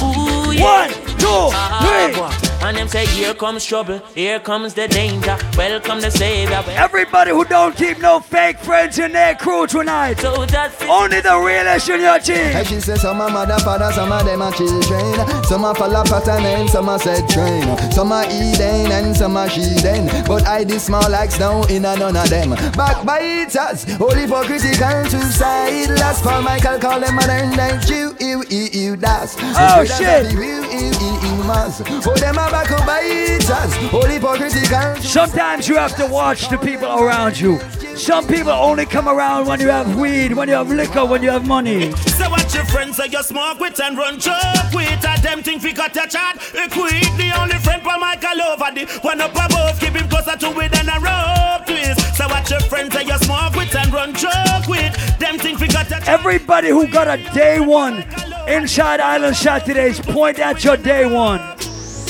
Ooh, 0.00 0.50
yeah. 0.50 0.88
One, 0.88 1.11
two, 1.22 1.50
three. 1.86 2.42
And 2.62 2.76
them 2.76 2.86
say, 2.86 3.06
here 3.06 3.34
comes 3.34 3.64
trouble, 3.64 3.98
here 4.14 4.38
comes 4.38 4.72
the 4.74 4.86
danger. 4.86 5.36
Welcome 5.56 6.00
the 6.00 6.10
savior. 6.10 6.62
Everybody 6.68 7.32
who 7.32 7.44
don't 7.44 7.74
keep 7.74 7.98
no 7.98 8.20
fake 8.20 8.58
friends 8.58 9.00
in 9.00 9.12
their 9.12 9.34
crew 9.34 9.66
tonight. 9.66 10.20
So 10.20 10.46
that 10.46 10.70
Only 10.88 11.20
the 11.20 11.36
realest 11.36 11.88
in 11.88 12.00
your 12.02 12.20
team. 12.20 12.54
And 12.54 12.66
she 12.66 12.80
says 12.80 13.02
some 13.02 13.20
are 13.20 13.30
mother, 13.30 13.58
father, 13.58 13.90
some 13.92 14.12
of 14.12 14.24
them 14.24 14.42
are 14.42 14.52
children. 14.52 15.42
Some 15.44 15.64
are 15.64 15.74
follow 15.74 16.04
pattern 16.04 16.44
and 16.44 16.70
some 16.70 16.88
are 16.88 17.00
set 17.00 17.28
train. 17.28 17.66
Some 17.90 18.12
are 18.12 18.24
Eden 18.26 18.92
and 18.92 19.16
some 19.16 19.36
are 19.36 19.48
Shiden. 19.48 20.24
But 20.26 20.46
I 20.46 20.62
this 20.62 20.84
small 20.84 21.12
axe 21.12 21.38
down 21.38 21.68
in 21.68 21.84
a 21.84 21.96
none 21.96 22.16
of 22.16 22.30
them. 22.30 22.50
Backbiters, 22.78 24.00
all 24.00 24.14
hypocritical 24.14 25.04
suicide. 25.10 25.90
Last 25.98 26.22
Paul 26.22 26.42
Michael 26.42 26.78
call 26.78 27.00
them 27.00 27.16
modern 27.16 27.50
night 27.56 27.88
you, 27.90 28.14
you, 28.20 28.44
you, 28.48 28.68
you, 28.72 28.96
das. 28.96 29.34
Oh, 29.40 29.84
shit. 29.84 30.30
You, 30.32 30.40
you, 30.40 30.92
you, 31.02 31.11
you, 31.12 31.44
must. 31.44 31.82
Oh, 32.06 32.14
them 32.14 32.38
are 32.38 32.50
backbiters, 32.50 33.92
all 33.92 34.06
hypocritical. 34.06 34.96
Sometimes 35.02 35.68
you 35.68 35.76
have 35.76 35.96
to 35.96 36.06
watch 36.06 36.48
the 36.48 36.58
people 36.58 36.88
around 36.88 37.38
you. 37.38 37.58
Some 37.96 38.26
people 38.26 38.52
only 38.52 38.86
come 38.86 39.08
around 39.08 39.46
when 39.46 39.60
you 39.60 39.68
have 39.68 39.98
weed, 39.98 40.32
when 40.32 40.48
you 40.48 40.54
have 40.54 40.70
liquor, 40.70 41.04
when 41.04 41.22
you 41.22 41.30
have 41.30 41.46
money. 41.46 41.92
So 41.92 42.30
watch 42.30 42.54
your 42.54 42.64
friends 42.66 42.96
say 42.96 43.08
you 43.10 43.22
smoke 43.22 43.60
with 43.60 43.80
and 43.80 43.96
run 43.96 44.18
choke 44.18 44.72
with 44.72 45.04
A 45.04 45.20
them 45.22 45.42
think 45.42 45.62
we 45.62 45.72
got 45.72 45.96
a 45.96 46.08
chat 46.08 46.36
Equate 46.54 47.16
the 47.16 47.32
only 47.40 47.56
friend 47.58 47.82
for 47.82 47.98
Michael 47.98 48.42
over 48.42 48.70
the 48.74 48.86
One 49.02 49.20
up 49.20 49.32
above 49.32 49.78
keep 49.80 49.94
him 49.94 50.08
closer 50.08 50.36
to 50.36 50.60
it 50.60 50.72
than 50.72 50.88
a 50.88 50.98
rope 51.00 51.66
twist 51.66 52.16
So 52.16 52.28
watch 52.28 52.50
your 52.50 52.60
friends 52.60 52.94
say 52.94 53.04
you 53.04 53.18
smoke 53.18 53.54
with 53.54 53.74
and 53.74 53.92
run 53.92 54.14
choke 54.14 54.66
with 54.68 55.18
Them 55.18 55.38
think 55.38 55.60
we 55.60 55.68
got 55.68 55.86
a 55.86 55.90
chat 55.90 56.08
Everybody 56.08 56.68
who 56.68 56.86
got 56.86 57.08
a 57.08 57.22
day 57.32 57.60
one 57.60 58.04
inside 58.48 59.00
Island 59.00 59.36
Saturdays 59.36 60.00
point 60.00 60.38
at 60.38 60.64
your 60.64 60.76
day 60.76 61.06
one. 61.06 61.40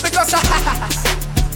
Because 0.03 0.33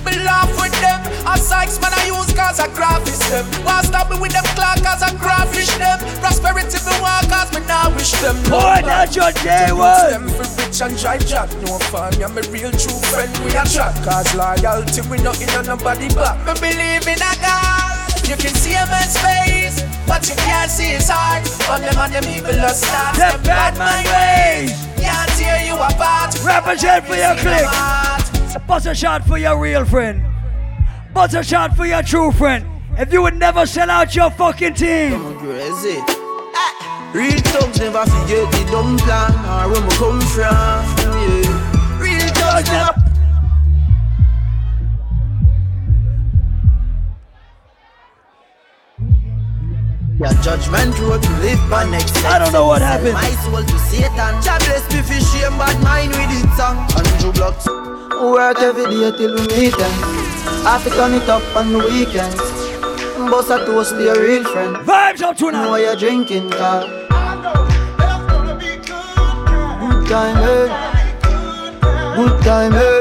me 0.05 0.17
laugh 0.25 0.51
with 0.61 0.75
them. 0.81 1.01
A 1.27 1.37
Sykes 1.37 1.81
man 1.81 1.93
I 1.93 2.07
use 2.07 2.33
cause 2.33 2.61
I 2.61 2.69
graphish 2.69 3.19
them. 3.31 3.45
Why 3.65 3.83
stop 3.83 4.11
me 4.11 4.19
with 4.21 4.33
them 4.33 4.45
clock 4.55 4.79
cause 4.83 5.03
I 5.03 5.11
graphish 5.19 5.77
them. 5.79 5.99
Prosperity 6.21 6.79
me 6.87 6.95
want 7.03 7.29
cause 7.29 7.51
me 7.53 7.67
now 7.67 7.91
wish 7.95 8.13
them. 8.23 8.37
Point 8.45 8.87
at 8.87 9.17
your 9.17 9.33
day 9.43 9.73
one. 9.73 10.11
them 10.11 10.29
for 10.29 10.47
rich 10.63 10.81
and 10.81 10.97
drive 10.99 11.27
jack. 11.27 11.51
No 11.67 11.79
fun, 11.91 12.13
yeah, 12.21 12.29
me 12.29 12.43
real 12.55 12.71
true 12.71 13.01
friend. 13.11 13.33
We 13.43 13.51
a 13.59 13.65
chat 13.67 13.95
cause 14.07 14.31
loyalty 14.35 15.03
we 15.11 15.19
not 15.19 15.41
in 15.43 15.51
on 15.59 15.67
nobody 15.67 16.09
back. 16.15 16.39
Me 16.47 16.55
believe 16.61 17.07
in 17.09 17.19
a 17.19 17.33
God. 17.43 18.07
You 18.29 18.37
can 18.37 18.55
see 18.55 18.75
a 18.75 18.87
man's 18.87 19.17
face, 19.19 19.83
but 20.07 20.29
you 20.29 20.35
can't 20.37 20.71
see 20.71 20.95
his 20.97 21.09
heart. 21.09 21.45
On 21.71 21.81
them 21.81 21.97
and 21.99 22.13
them 22.15 22.25
evil 22.35 22.61
are 22.61 22.69
start. 22.71 23.17
Them 23.17 23.43
bad 23.43 23.77
man 23.79 24.05
ways. 24.05 24.73
Can't 25.01 25.31
tear 25.39 25.65
you 25.67 25.75
apart. 25.75 26.35
Represent 26.45 27.05
for 27.07 27.15
your 27.17 27.37
See 27.37 27.45
them 27.45 27.57
clique. 27.59 27.67
heart. 27.69 28.67
Bust 28.67 28.87
a 28.87 28.95
shot 28.95 29.25
for 29.27 29.39
your 29.39 29.59
real 29.61 29.85
friend. 29.85 30.23
Bust 31.13 31.35
a 31.35 31.43
shot 31.43 31.77
for 31.77 31.87
your 31.87 32.03
true 32.03 32.33
friend. 32.33 32.65
If 32.99 33.13
you 33.13 33.23
would 33.23 33.37
never 33.37 33.67
sell 33.67 33.91
out 33.91 34.15
your 34.17 34.31
fucking 34.31 34.75
team. 34.75 35.37
Crazy. 35.39 36.01
Real 37.13 37.39
thugs 37.41 37.79
never 37.81 38.05
forget 38.05 38.51
the 38.53 38.69
dumb 38.71 38.99
plan 38.99 39.33
or 39.33 39.73
where 39.73 39.83
we 39.83 39.89
come 39.97 40.21
from. 40.21 40.43
Yeah. 40.43 41.99
Real 42.01 42.29
thugs 42.35 42.69
never. 42.71 43.06
Yeah, 50.19 50.33
judgment 50.41 50.99
road 51.01 51.23
to 51.23 51.31
live 51.45 51.61
by 51.69 51.85
next 51.91 52.17
I 52.25 52.39
don't 52.39 52.51
know 52.51 52.67
what 52.67 52.81
happened. 52.81 53.13
My 53.13 53.29
soul 53.45 53.63
to 53.63 53.79
Satan. 53.81 54.17
God 54.17 54.61
bless 54.65 54.89
me 54.89 55.03
for 55.03 55.21
shame, 55.21 55.59
bad 55.61 55.77
mind 55.85 56.09
with 56.17 56.33
it 56.33 56.49
song. 56.57 56.89
Andrew 56.97 57.33
Blocks. 57.33 57.67
Work 57.67 58.59
every 58.61 58.85
day 58.85 59.13
till 59.13 59.35
we 59.35 59.47
meet 59.49 59.77
them. 59.77 59.93
Have 60.65 60.85
to 60.85 60.91
turn 60.91 61.13
it 61.13 61.29
up 61.29 61.45
on 61.55 61.71
the 61.71 61.81
weekends. 61.81 62.41
Boss 63.31 63.51
a 63.51 63.59
toast 63.67 63.91
to 63.91 64.05
your 64.05 64.19
real 64.19 64.45
friend. 64.45 64.77
Vibes 64.89 65.21
up 65.21 65.37
tonight. 65.37 65.65
Know 65.65 65.77
you're 65.77 65.97
drinking, 65.97 66.49
car. 66.49 66.87
Good 69.81 70.09
time, 70.09 70.39
eh? 70.49 70.69
Good 72.17 72.43
time, 72.43 72.73
eh? 72.73 73.01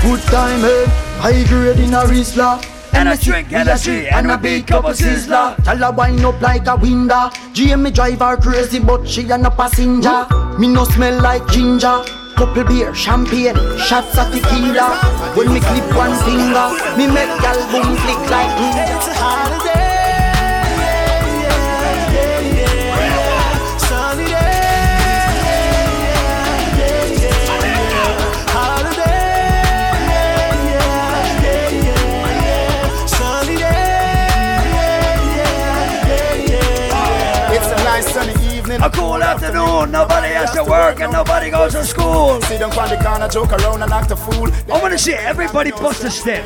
Good 0.00 0.22
time, 0.32 0.64
eh? 0.64 0.86
High 1.20 1.44
grade 1.44 1.80
in 1.80 1.92
a 1.92 2.04
Rizla. 2.04 2.77
And 2.92 3.08
I 3.08 3.16
drink 3.16 3.48
Hennessy 3.48 4.08
and 4.08 4.30
a 4.30 4.38
big 4.38 4.66
cup 4.66 4.84
of 4.84 4.96
Sizzler. 4.96 5.56
Tell 5.64 5.76
her 5.76 5.92
wind 5.92 6.24
up 6.24 6.40
like 6.40 6.66
a 6.66 6.76
window. 6.76 7.30
Jamie 7.52 7.90
drive 7.90 8.20
her 8.20 8.36
crazy, 8.36 8.78
but 8.78 9.08
she 9.08 9.28
a 9.30 9.38
no 9.38 9.50
passenger. 9.50 10.26
Me 10.58 10.68
no 10.68 10.84
smell 10.84 11.20
like 11.22 11.46
ginger. 11.48 12.02
Couple 12.36 12.64
beer, 12.64 12.94
champagne, 12.94 13.56
shots 13.78 14.16
of 14.16 14.30
tequila. 14.32 14.96
When 15.34 15.52
me 15.52 15.60
clip 15.60 15.96
one 15.96 16.14
finger, 16.22 16.68
me 16.96 17.06
make 17.08 17.34
gal 17.42 17.58
boom 17.72 17.96
flick 17.96 18.30
like 18.30 18.50
ninja. 18.58 19.87
A 38.78 38.88
nice 38.88 38.96
sunny 38.96 39.08
evening 39.08 39.18
morning. 39.18 39.18
A 39.18 39.18
cool 39.18 39.22
afternoon, 39.22 39.90
nobody 39.90 40.28
has 40.34 40.50
to 40.52 40.64
work 40.64 41.00
and 41.00 41.12
nobody 41.12 41.50
goes 41.50 41.72
to 41.72 41.84
school. 41.84 42.40
See 42.42 42.56
them 42.56 42.70
on 42.70 42.88
the 42.88 42.96
corner, 42.96 43.28
joke 43.28 43.52
around 43.52 43.82
and 43.82 43.92
act 43.92 44.10
a 44.10 44.16
fool. 44.16 44.50
I 44.72 44.80
wanna 44.80 44.98
see 44.98 45.14
everybody 45.14 45.70
bust 45.70 46.04
a 46.04 46.10
step. 46.10 46.44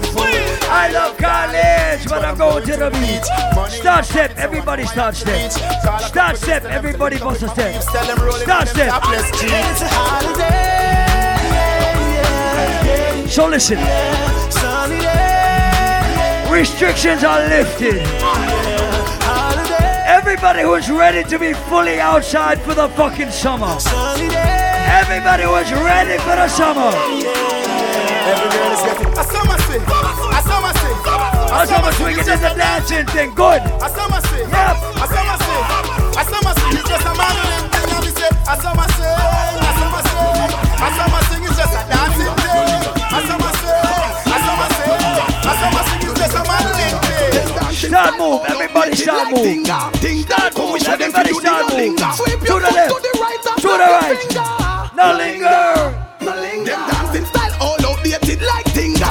I 0.71 0.90
love 0.92 1.16
college, 1.16 2.07
but 2.09 2.25
I'm 2.25 2.37
going 2.37 2.64
to 2.64 2.77
the 2.77 2.90
beach. 2.90 3.29
Start 3.71 4.05
step, 4.05 4.37
everybody 4.37 4.85
start 4.87 5.14
step. 5.14 5.51
Start 6.01 6.37
step, 6.37 6.64
everybody 6.64 7.18
bust 7.18 7.42
a 7.42 7.49
step. 7.49 7.83
Start 7.83 8.68
step. 8.68 9.03
It's 9.05 9.83
a 9.83 9.88
holiday. 9.88 10.62
So 13.29 13.49
listen. 13.49 13.79
Restrictions 16.53 17.25
are 17.25 17.49
lifted. 17.49 18.62
Everybody 20.33 20.62
who's 20.62 20.88
ready 20.88 21.29
to 21.29 21.38
be 21.38 21.53
fully 21.68 22.01
outside 22.01 22.59
for 22.62 22.73
the 22.73 22.88
fucking 22.97 23.31
summer. 23.31 23.68
Everybody 23.68 25.45
who's 25.45 25.71
ready 25.85 26.16
for 26.25 26.33
the 26.40 26.49
summer. 26.49 26.88
Every 26.88 28.49
girl 28.49 28.73
is 28.73 28.81
getting 28.81 29.12
a 29.12 29.25
summer 29.29 29.59
sing. 29.68 29.85
A 29.85 30.40
summer. 30.40 30.73
A 31.53 31.66
summer 31.68 31.92
swing 31.92 32.16
is 32.16 32.25
the 32.25 32.49
dancing 32.57 33.05
thing. 33.12 33.35
Good. 33.35 33.61
A 33.61 33.88
summer 33.92 34.25
sing. 34.33 34.49
Yep. 34.49 34.77
A 34.97 35.07
summer 35.12 35.37
sing. 35.37 35.68
A 36.16 36.25
summer 36.25 36.55
sing 36.57 36.81
is 36.81 36.87
just 36.88 37.05
a 37.05 37.12
modeling 37.12 37.68
thing. 37.68 37.92
We 38.01 38.09
say 38.16 38.33
a 38.33 38.57
summer 38.57 38.88
sing. 38.97 39.12
A 39.12 39.73
summer 39.85 40.01
sing. 40.01 40.49
A 40.81 40.88
summer 40.97 41.23
sing 41.29 41.42
Start 47.83 48.16
move. 48.16 48.40
Everybody 48.47 48.95
start 48.95 49.31
move. 49.33 49.66
Start 49.66 50.55
move. 50.57 50.87
Everybody 50.87 51.35
start 51.35 51.66
move. 51.75 51.97
To 51.99 52.55
the 52.62 52.71
left. 52.71 52.95
To 53.59 53.68
the 53.68 53.87
right. 53.90 54.95
No 54.95 55.07
linger. 55.18 55.90
Them 56.21 56.64
dancing 56.64 57.27
style 57.27 57.55
all 57.61 57.85
outdated 57.85 58.40
like 58.42 58.66
Tinga. 58.73 59.11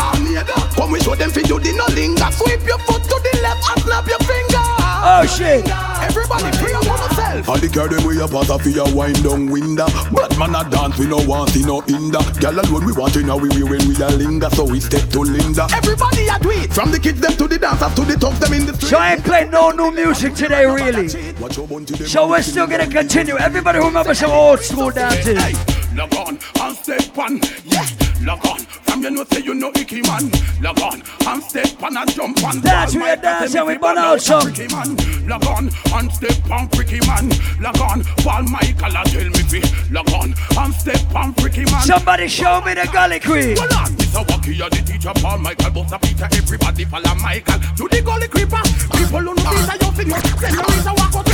Come 0.73 0.91
we 0.91 0.99
show 1.01 1.15
them 1.15 1.31
fi 1.31 1.41
do 1.41 1.59
the 1.59 1.73
no 1.75 1.85
linger. 1.93 2.31
Sweep 2.31 2.63
your 2.65 2.79
foot 2.79 3.03
to 3.03 3.19
the 3.19 3.39
left 3.43 3.59
and 3.69 3.81
snap 3.83 4.07
your 4.07 4.19
finger. 4.19 4.63
Oh 5.03 5.25
shit. 5.27 5.67
Everybody 5.99 6.49
pray 6.57 6.71
upon 6.71 7.10
yourself. 7.41 7.49
All 7.49 7.59
the 7.59 7.69
girl 7.69 7.87
them 7.87 8.03
way 8.05 8.21
up 8.21 8.33
out 8.33 8.49
of 8.49 8.65
your 8.67 8.93
wind 8.93 9.23
down 9.23 9.49
window. 9.49 9.87
But 10.11 10.37
man 10.37 10.55
a 10.55 10.69
dance 10.69 10.97
we 10.97 11.07
no 11.07 11.17
want 11.17 11.49
see 11.51 11.63
no 11.63 11.81
hinder. 11.81 12.19
Girl 12.39 12.59
alone 12.59 12.85
we 12.85 12.93
want 12.93 13.15
you 13.15 13.23
now 13.23 13.37
we 13.37 13.49
we 13.49 13.63
when 13.63 13.87
we 13.87 13.95
a 14.01 14.09
linger. 14.09 14.49
So 14.51 14.65
we 14.65 14.79
step 14.79 15.09
to 15.09 15.19
Linda. 15.21 15.67
Everybody 15.73 16.27
a 16.27 16.39
do 16.39 16.51
it. 16.51 16.73
From 16.73 16.91
the 16.91 16.99
kids 16.99 17.21
them 17.21 17.33
to 17.33 17.47
the 17.47 17.59
dancers 17.59 17.93
to 17.95 18.01
the 18.01 18.17
thugs 18.17 18.39
them 18.39 18.53
in 18.53 18.65
the 18.65 18.73
street. 18.73 18.89
So 18.89 18.97
I 18.97 19.13
ain't 19.13 19.23
playing 19.23 19.51
no 19.51 19.71
new 19.71 19.91
music 19.91 20.33
today, 20.35 20.65
really. 20.65 21.09
So 21.09 22.27
we're 22.29 22.41
still 22.41 22.67
gonna 22.67 22.87
continue. 22.87 23.37
Everybody 23.37 23.79
remember 23.79 24.13
some 24.13 24.31
old 24.31 24.59
school 24.59 24.91
dances. 24.91 25.70
Log 25.95 26.15
on 26.15 26.39
and 26.61 26.77
step 26.77 27.17
on, 27.17 27.39
yeah. 27.65 27.85
Log 28.21 28.45
on, 28.47 28.59
from 28.59 29.03
you 29.03 29.11
know 29.11 29.25
say 29.25 29.41
you 29.41 29.53
know 29.53 29.71
icky 29.75 30.01
man. 30.01 30.31
Log 30.61 30.79
on 30.79 31.03
and 31.27 31.43
step 31.43 31.83
on 31.83 31.97
and 31.97 32.11
jump 32.13 32.43
on. 32.43 32.61
Dance, 32.61 32.95
we 32.95 33.01
dance 33.01 33.55
and 33.55 33.67
we 33.67 33.77
burn 33.77 33.97
out 33.97 34.21
some. 34.21 34.41
freaky 34.41 34.73
man. 34.73 34.95
Log 35.27 35.45
on 35.47 35.69
and 35.93 36.11
step 36.13 36.49
on 36.49 36.69
freaky 36.69 36.99
man. 37.07 37.29
Log 37.59 37.79
on, 37.81 38.03
Paul 38.23 38.43
Michael 38.43 38.95
a 38.95 39.03
tell 39.03 39.29
me 39.29 39.43
fi. 39.51 39.61
Log 39.91 40.09
on 40.13 40.33
and 40.57 40.73
step 40.75 41.15
on 41.15 41.33
freaky 41.33 41.65
man. 41.65 41.81
Somebody 41.81 42.27
show 42.29 42.61
me 42.61 42.73
the 42.73 42.87
gully 42.91 43.19
queen. 43.19 43.57
Hold 43.57 43.73
on, 43.73 43.91
Mr. 43.97 44.23
Wacky, 44.25 44.55
you're 44.55 44.69
the 44.69 44.77
teacher. 44.77 45.11
Paul 45.15 45.39
Michael, 45.39 45.71
Buster 45.71 45.99
Peter, 45.99 46.29
everybody 46.31 46.85
follow 46.85 47.15
Michael. 47.15 47.59
To 47.59 47.87
the 47.89 48.01
gully 48.01 48.27
creeper, 48.29 48.61
people 48.95 49.19
who 49.19 49.35
know 49.35 49.51
these 49.51 49.69
are 49.69 49.77
your 49.81 49.91
figure. 49.91 50.21
Senorita 50.39 50.93
walk 50.95 51.15
out 51.15 51.30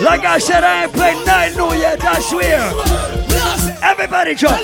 Like 0.00 0.24
I 0.24 0.38
said, 0.38 0.64
I 0.64 0.84
ain't 0.84 0.92
played 0.92 1.26
night 1.26 1.54
new 1.56 1.72
yet, 1.78 2.02
I 2.02 2.20
swear. 2.20 2.72
Everybody 3.82 4.34
jump, 4.34 4.58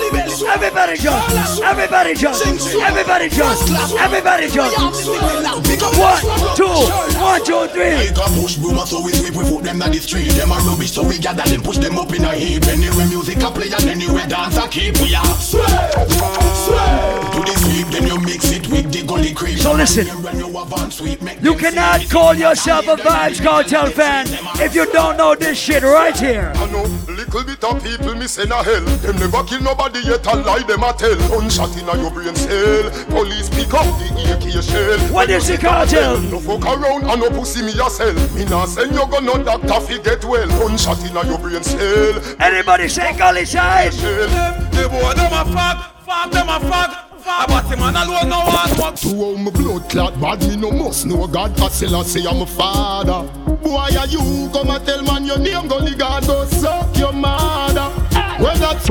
everybody 0.47 0.97
jump, 0.97 1.23
everybody 1.63 2.13
jump, 2.13 2.37
everybody 2.83 3.29
jump, 3.29 3.57
everybody 3.99 4.49
jump. 4.49 4.73
One, 5.97 6.21
two, 6.55 6.65
one, 7.17 7.43
two, 7.45 7.67
three. 7.73 7.95
Take 7.97 8.17
a 8.17 8.29
push 8.39 8.57
boomer 8.57 8.85
so 8.85 9.01
we 9.03 9.11
sweep 9.13 9.35
we 9.35 9.43
put 9.49 9.63
them 9.63 9.81
on 9.81 9.91
the 9.91 9.99
street. 9.99 10.29
Them 10.31 10.51
a 10.51 10.55
rubbish 10.55 10.91
so 10.91 11.07
we 11.07 11.17
gather 11.17 11.43
them 11.43 11.61
push 11.61 11.77
them 11.77 11.97
up 11.97 12.13
in 12.13 12.23
a 12.23 12.33
heap. 12.33 12.65
Anywhere 12.67 13.07
music 13.07 13.37
a 13.37 13.51
play 13.51 13.71
and 13.71 13.89
anywhere 13.89 14.27
dance 14.27 14.57
a 14.57 14.67
keep. 14.67 14.97
We 14.97 15.15
are 15.15 15.25
swear, 15.25 15.65
swear. 16.65 17.36
To 17.67 17.73
the 17.73 17.81
sweep 17.81 17.87
then 17.87 18.07
you 18.07 18.19
mix 18.21 18.51
it 18.51 18.67
with 18.69 18.91
the 18.91 19.03
gully 19.05 19.33
creep. 19.33 19.57
So 19.59 19.73
listen, 19.73 20.07
you 21.43 21.55
cannot 21.55 22.09
call 22.09 22.33
yourself 22.33 22.87
a 22.87 22.95
Vybz 22.95 23.41
Kartel 23.41 23.91
fan 23.91 24.27
if 24.61 24.75
you 24.75 24.91
don't 24.91 25.17
know 25.17 25.35
this 25.35 25.57
shit 25.57 25.83
right 25.83 26.17
here. 26.17 26.51
I 26.55 26.71
know 26.71 26.83
little 27.17 27.43
bit 27.43 27.63
of 27.63 27.83
people 27.83 28.15
miss 28.15 28.37
in 28.37 28.51
a 28.51 28.63
hell. 28.63 28.81
Them 28.81 29.17
never 29.17 29.43
kill 29.43 29.61
nobody 29.61 29.99
yet 29.99 30.25
a 30.27 30.35
lie 30.35 30.63
them 30.63 30.83
a 30.83 30.93
tell. 30.93 31.15
Gunshot 31.29 31.75
in 31.77 31.89
a 31.89 31.97
your 31.97 32.11
brain 32.11 32.35
cell. 32.35 32.91
Police 33.07 33.49
pick 33.49 33.73
up 33.73 33.85
the 33.99 34.37
AK 34.37 34.63
shell. 34.63 34.99
What 35.13 35.29
is 35.29 35.47
the 35.47 35.57
cartel? 35.57 36.19
No 36.21 36.39
fuck 36.39 36.65
around 36.65 37.03
and 37.03 37.21
no 37.21 37.29
pussy 37.29 37.63
me 37.63 37.73
yourself. 37.73 38.15
Me 38.35 38.45
nah 38.45 38.65
send 38.65 38.93
you 38.93 39.05
go 39.07 39.19
no 39.19 39.43
doctor 39.43 39.79
fi 39.81 40.01
get 40.01 40.23
well. 40.23 40.47
Gunshot 40.47 41.03
in 41.09 41.17
a 41.17 41.25
your 41.25 41.39
brain 41.39 41.63
cell. 41.63 42.21
Anybody 42.39 42.87
say 42.87 43.17
gully 43.17 43.45
side? 43.45 43.91
The 43.91 44.87
boy 44.89 45.13
them 45.15 45.33
a 45.33 45.43
fuck, 45.51 46.05
fuck 46.05 46.31
them 46.31 46.49
a 46.49 46.59
fuck. 46.59 47.07
But 47.27 47.65
him 47.65 47.79
man 47.79 47.95
alone 47.95 48.29
no 48.29 48.39
one 48.39 48.69
fuck. 48.77 48.95
To 48.95 49.09
how 49.09 49.35
my 49.35 49.51
blood 49.51 49.89
clot 49.89 50.19
bad 50.19 50.41
me 50.47 50.55
no 50.55 50.71
must 50.71 51.05
know 51.05 51.27
God. 51.27 51.59
I 51.59 51.67
still 51.67 51.95
I 51.97 52.03
say 52.03 52.25
I'm 52.25 52.41
a 52.41 52.45
father. 52.45 53.27
Boy 53.57 53.75
are 53.75 54.07
you 54.07 54.49
come 54.53 54.69
and 54.69 54.85
tell 54.85 55.03
man 55.03 55.25
your 55.25 55.37
name 55.37 55.67
gully 55.67 55.95
God 55.95 56.25
go 56.25 56.45
suck 56.45 56.97
your 56.97 57.13
mother. 57.13 57.89
When 58.41 58.59
that's 58.59 58.89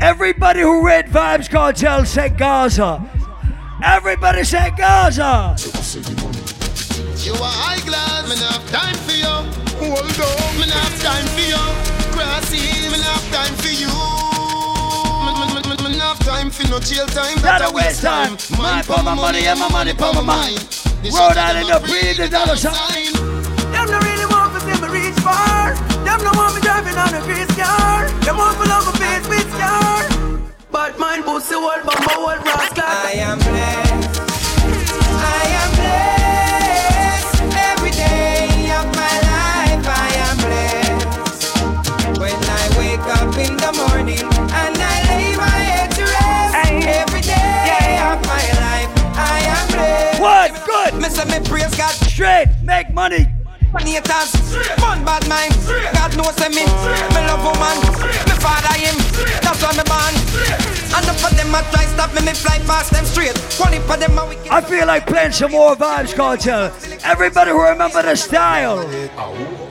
Everybody 0.00 0.60
who 0.60 0.84
read 0.84 1.06
Vybz 1.06 1.48
Kartel 1.48 2.04
said 2.04 2.36
Gaza. 2.36 3.02
Everybody 3.82 4.44
said 4.44 4.76
Gaza. 4.76 5.56
You 7.24 7.32
are 7.32 7.38
high 7.40 7.80
glass, 7.86 8.28
me 8.28 8.36
have 8.36 8.70
time 8.70 8.94
for 9.06 9.12
you. 9.12 9.24
Hold 9.80 10.20
on, 10.20 10.58
me 10.60 10.68
have 10.68 11.02
time 11.02 11.26
for 11.32 11.40
you. 11.40 12.12
Grassy, 12.12 12.90
me 12.90 13.00
have 13.02 13.32
time 13.32 13.54
for 13.56 13.68
you. 13.68 14.33
Time 16.24 16.50
for 16.50 16.66
no 16.68 16.80
jail 16.80 17.06
time. 17.06 17.36
Not 17.44 17.60
That 17.60 17.70
a 17.70 17.72
waste 17.72 18.02
time. 18.02 18.36
Mine 18.56 18.82
for 18.82 19.02
my 19.02 19.14
money 19.14 19.46
and 19.46 19.60
my 19.60 19.68
money 19.68 19.92
for 19.92 20.12
my 20.16 20.24
mind. 20.24 20.58
Rhode 21.04 21.36
Island, 21.36 21.68
the 21.68 21.78
breed, 21.84 22.16
the 22.16 22.28
dollar 22.28 22.56
sign. 22.56 23.12
Them 23.72 23.86
no 23.92 23.98
really 24.00 24.26
want 24.32 24.56
to 24.56 24.60
see 24.64 24.76
me 24.80 24.88
reach 24.88 25.18
far. 25.20 25.76
Them 26.04 26.24
no 26.24 26.32
want 26.32 26.56
me 26.56 26.60
driving 26.62 26.96
on 26.96 27.12
a 27.12 27.20
grease 27.28 27.52
car. 27.54 28.08
Them 28.24 28.36
want 28.38 28.58
me 28.58 28.66
love 28.66 28.88
a 28.88 28.94
face 28.96 29.28
with 29.28 29.48
scar. 29.52 30.00
But 30.72 30.98
mine 30.98 31.22
pussy 31.22 31.54
old 31.54 31.84
bumper 31.84 32.16
old 32.16 32.40
rascal. 32.40 32.88
I 32.88 33.20
am 33.20 33.38
blessed. 33.38 34.20
I 35.20 35.44
am 35.60 35.70
blessed. 35.76 36.23
Me 51.04 51.10
say 51.10 51.24
me 51.26 51.46
praise 51.46 51.74
God. 51.76 51.92
Straight. 52.08 52.48
Make 52.64 52.90
money. 52.94 53.26
Haters, 53.76 54.32
fun 54.80 55.04
bad 55.04 55.28
mind. 55.28 55.52
God 55.92 56.16
knows 56.16 56.38
me, 56.48 56.64
me 56.64 57.20
love 57.28 57.44
woman. 57.44 57.76
Me 58.24 58.34
father 58.40 58.72
him, 58.80 58.96
that's 59.44 59.60
why 59.60 59.76
me 59.76 59.84
born. 59.84 60.14
And 60.96 61.04
up 61.04 61.16
for 61.20 61.28
them 61.34 61.52
a 61.52 61.60
try 61.68 61.84
stop 61.92 62.14
me, 62.14 62.24
me 62.24 62.32
fly 62.32 62.58
past 62.64 62.92
them 62.92 63.04
straight. 63.04 63.36
One 63.60 63.76
for 63.82 63.98
them 63.98 64.16
a 64.16 64.26
wicked. 64.26 64.48
I 64.48 64.62
feel 64.62 64.86
like 64.86 65.06
playing 65.06 65.32
some 65.32 65.52
more 65.52 65.76
Vybz 65.76 66.14
Kartel. 66.14 66.72
Everybody 67.04 67.50
who 67.50 67.62
remember 67.68 68.00
the 68.00 68.16
style. 68.16 68.80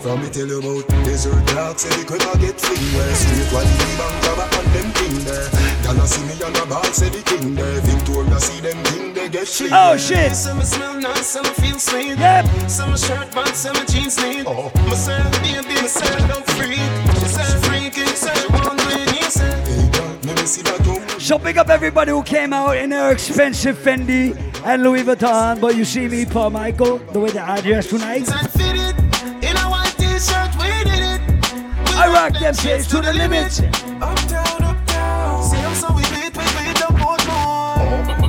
From 0.02 0.22
me 0.22 0.30
tell 0.30 0.46
you 0.46 0.60
about 0.60 0.88
desert 1.04 1.48
dark, 1.48 1.80
say 1.80 1.90
they 1.98 2.04
could 2.04 2.20
not 2.22 2.38
get 2.40 2.60
free 2.60 2.76
Straight 2.76 3.50
one 3.56 3.66
the 3.66 3.96
bank 3.98 4.28
robber 4.28 4.48
and 4.60 4.68
them 4.76 4.92
king 5.00 5.24
there 5.24 5.48
Gonna 5.82 6.06
see 6.06 6.22
me 6.28 6.36
on 6.44 6.52
the 6.52 6.66
ball, 6.68 6.84
say 6.92 7.08
the 7.08 7.24
king 7.24 7.56
there 7.56 7.80
Victoria 7.80 8.40
see 8.42 8.60
them 8.60 8.84
king, 8.84 9.13
they 9.24 9.30
get 9.30 9.48
free 9.48 9.70
Oh, 9.72 9.98
shit. 9.98 10.36
Some 10.36 10.62
smell 10.62 11.00
nice, 11.00 11.28
some 11.28 11.46
feel 11.46 11.80
sweet. 11.80 12.18
Yep. 12.18 12.46
Some 12.70 12.96
shirt 12.98 13.34
band, 13.34 13.56
some 13.56 13.76
jeans 13.88 14.18
neat. 14.18 14.46
Oh. 14.48 14.72
Myself, 14.88 15.32
baby, 15.42 15.76
myself, 15.82 16.28
don't 16.28 16.48
free. 16.52 16.76
She 17.20 17.28
said 17.28 17.66
freaky, 17.66 18.06
said 18.16 18.38
she 18.38 18.48
want 18.48 18.80
to 18.80 18.98
he. 18.98 19.20
Let 20.28 20.40
me 20.40 20.46
see 20.46 20.62
that 20.64 20.80
tongue 20.84 21.20
So 21.20 21.38
big 21.38 21.58
up 21.58 21.70
everybody 21.70 22.12
who 22.12 22.24
came 22.24 22.54
out 22.54 22.78
in 22.78 22.90
their 22.90 23.12
expensive 23.12 23.78
Fendi 23.78 24.36
and 24.66 24.84
Louis 24.84 25.04
Vuitton. 25.04 25.60
But 25.60 25.76
you 25.76 25.86
see 25.86 26.08
me, 26.08 26.26
Paul 26.26 26.52
Michael, 26.52 26.98
the 26.98 27.20
way 27.20 27.32
that 27.32 27.48
I 27.48 27.62
dress 27.62 27.88
tonight. 27.88 28.30
And 28.30 28.50
fit 28.52 28.76
it 28.76 28.96
in 29.44 29.56
a 29.58 29.68
white 29.70 29.96
t-shirt, 29.98 30.52
we 30.60 30.70
did 30.90 31.04
it. 31.14 31.22
We 31.88 31.96
I 31.96 32.12
rock 32.12 32.40
them 32.40 32.54
shades 32.54 32.88
to 32.88 33.02
the 33.02 33.14
limit. 33.14 33.60
Uptown, 34.02 34.64
uptown. 34.64 35.44
See, 35.44 35.58
I'm 35.58 35.76
so 35.76 35.94
we 35.94 36.02
beat, 36.12 36.36
we 36.36 36.44
beat 36.44 36.78
the 36.78 36.88
boat 37.00 37.26
more. 37.28 38.23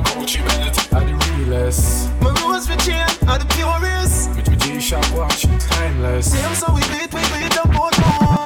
Timeless. 1.65 2.09
My 2.21 2.29
rose 2.43 2.67
for 2.67 2.77
chain 2.77 3.05
are 3.27 3.39
the 3.39 3.45
purest. 3.55 4.35
With 4.35 4.49
my 4.49 4.55
G-Shock 4.55 5.05
watch, 5.15 5.43
timeless. 5.69 6.31
Same 6.31 6.55
so 6.55 6.73
we 6.73 6.81
beat, 6.81 7.13
we 7.13 7.21
beat 7.33 7.57
up 7.57 7.69
both 7.73 7.97
more. 8.05 8.45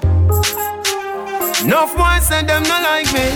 Enough 1.64 1.96
boys 1.98 2.26
said 2.26 2.48
them 2.48 2.64
not 2.64 2.84
like 2.84 3.12
me, 3.14 3.28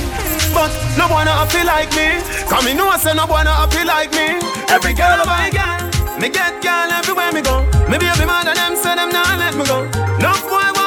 but 0.53 0.71
no 0.97 1.07
one 1.07 1.27
happy 1.27 1.63
like 1.65 1.91
me. 1.91 2.21
Come 2.47 2.65
me 2.65 2.73
know 2.73 2.87
I 2.87 2.97
say 2.97 3.13
no 3.13 3.25
one 3.25 3.45
happy 3.45 3.83
like 3.83 4.11
me. 4.11 4.39
Every 4.69 4.93
girl 4.93 5.19
of 5.21 5.27
my 5.27 5.49
girl, 5.51 6.19
me 6.19 6.29
get 6.29 6.61
girl 6.63 6.91
everywhere 6.91 7.31
me 7.33 7.41
go. 7.41 7.63
Me 7.89 7.97
baby 7.97 8.25
mother 8.25 8.55
them 8.55 8.75
say 8.75 8.95
them 8.95 9.09
not 9.09 9.37
let 9.37 9.55
me 9.55 9.65
go. 9.65 9.83
Enough 10.17 10.43
boy 10.47 10.82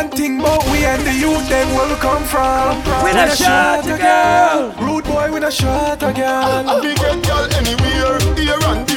One 0.00 0.08
thing 0.12 0.40
about 0.40 0.64
we 0.72 0.82
and 0.86 1.06
the 1.06 1.12
youth, 1.12 1.46
them 1.50 1.68
will 1.76 1.94
come 1.96 2.24
from. 2.24 2.78
With 3.04 3.16
a 3.16 3.36
shot, 3.36 3.84
girl. 3.84 4.72
Rude 4.80 5.04
boy 5.04 5.30
with 5.30 5.44
a 5.44 5.50
shot, 5.50 6.02
a 6.02 6.10
girl. 6.14 6.80
Me 6.82 6.94
get 6.94 7.22
girl 7.22 7.46
anywhere, 7.52 8.18
here 8.34 8.56
and 8.62 8.89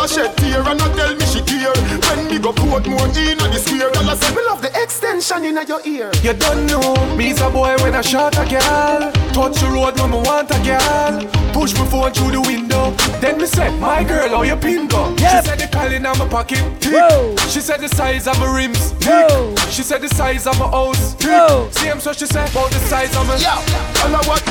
there. 0.00 0.04
A 0.04 0.08
shed 0.08 0.36
tear 0.36 0.60
and 0.60 0.80
a 0.80 0.88
tell 0.94 1.14
me 1.14 1.24
she 1.26 1.40
care. 1.42 1.72
When 2.08 2.28
me 2.28 2.38
go 2.38 2.52
put 2.52 2.86
more 2.86 3.06
in 3.08 3.40
a 3.40 3.48
the 3.48 3.58
square, 3.58 3.90
girl 3.90 4.10
a 4.10 4.16
say 4.16 4.34
me 4.34 4.42
love 4.46 4.62
the 4.62 4.70
extension 4.82 5.44
in 5.44 5.66
your 5.66 5.80
ear. 5.84 6.10
You 6.22 6.32
don't 6.32 6.66
know, 6.66 7.16
me's 7.16 7.40
a 7.40 7.50
boy 7.50 7.74
with 7.82 7.94
a 7.94 8.02
shot, 8.02 8.36
a 8.38 8.48
girl. 8.48 9.12
Touch 9.32 9.60
the 9.60 9.68
road 9.68 9.98
when 10.00 10.10
me 10.10 10.18
want 10.18 10.50
a 10.50 10.58
girl. 10.64 11.20
Push 11.52 11.74
my 11.74 11.86
phone 11.86 12.12
through 12.12 12.32
the 12.32 12.40
window. 12.40 12.90
Then 13.20 13.38
me 13.38 13.46
say, 13.46 13.70
my 13.78 14.04
girl, 14.04 14.28
how 14.28 14.42
you 14.42 14.56
pin 14.56 14.86
go? 14.86 15.14
She 15.16 15.24
said 15.24 15.58
the 15.58 15.68
calling 15.70 16.06
on 16.06 16.18
my 16.18 16.28
pocket. 16.28 16.62
Tick. 16.80 17.38
She 17.50 17.60
said 17.60 17.80
the 17.80 17.88
size 17.88 18.26
of 18.26 18.38
my 18.38 18.56
rims. 18.56 18.92
Tick. 19.00 19.58
She 19.70 19.82
said 19.82 20.00
the 20.00 20.08
size 20.08 20.46
of 20.46 20.58
my 20.58 20.66
house. 20.66 21.14
Tick. 21.14 21.72
Same 21.72 22.00
so 22.00 22.12
she 22.12 22.26
said 22.26 22.48
about 22.50 22.70
the 22.70 22.78
size 22.78 23.14
of 23.16 23.26
my. 23.26 23.36
Yeah. 23.36 23.58
All 24.04 24.16
I 24.16 24.20
what? 24.26 24.42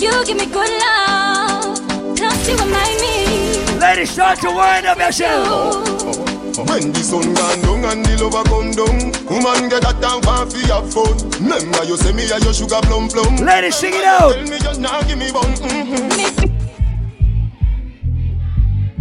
You 0.00 0.24
give 0.24 0.36
me 0.36 0.46
good 0.46 0.70
love, 0.82 1.78
plus 2.16 2.48
you 2.48 2.56
remind 2.56 3.00
me. 3.00 3.31
Ladies, 3.82 4.10
start 4.10 4.38
to 4.38 4.46
wind 4.46 4.86
up 4.86 4.96
your 4.96 5.10
shell. 5.10 5.82
When 6.54 6.92
the 6.92 7.02
sun 7.02 7.34
gone 7.34 7.60
down 7.62 7.84
and 7.90 8.04
the 8.06 8.14
lover 8.22 8.44
come 8.48 8.70
down, 8.70 9.10
woman 9.26 9.68
get 9.68 9.82
that 9.82 10.00
down 10.00 10.22
for 10.22 10.46
fi 10.46 10.62
have 10.70 10.86
fun. 10.94 11.18
Remember 11.42 11.82
you 11.82 11.96
say 11.96 12.12
me 12.12 12.22
a 12.30 12.38
your 12.38 12.54
sugar 12.54 12.80
plum 12.82 13.08
plum. 13.08 13.44
Ladies, 13.44 13.74
sing 13.74 13.92
it 13.92 14.04
out. 14.04 14.34
Tell 14.34 14.44
me 14.44 14.58
just 14.60 14.80
now 14.80 15.02
give 15.02 15.18
me 15.18 15.32
bun. 15.32 15.52
Mm-hmm. 15.56 16.52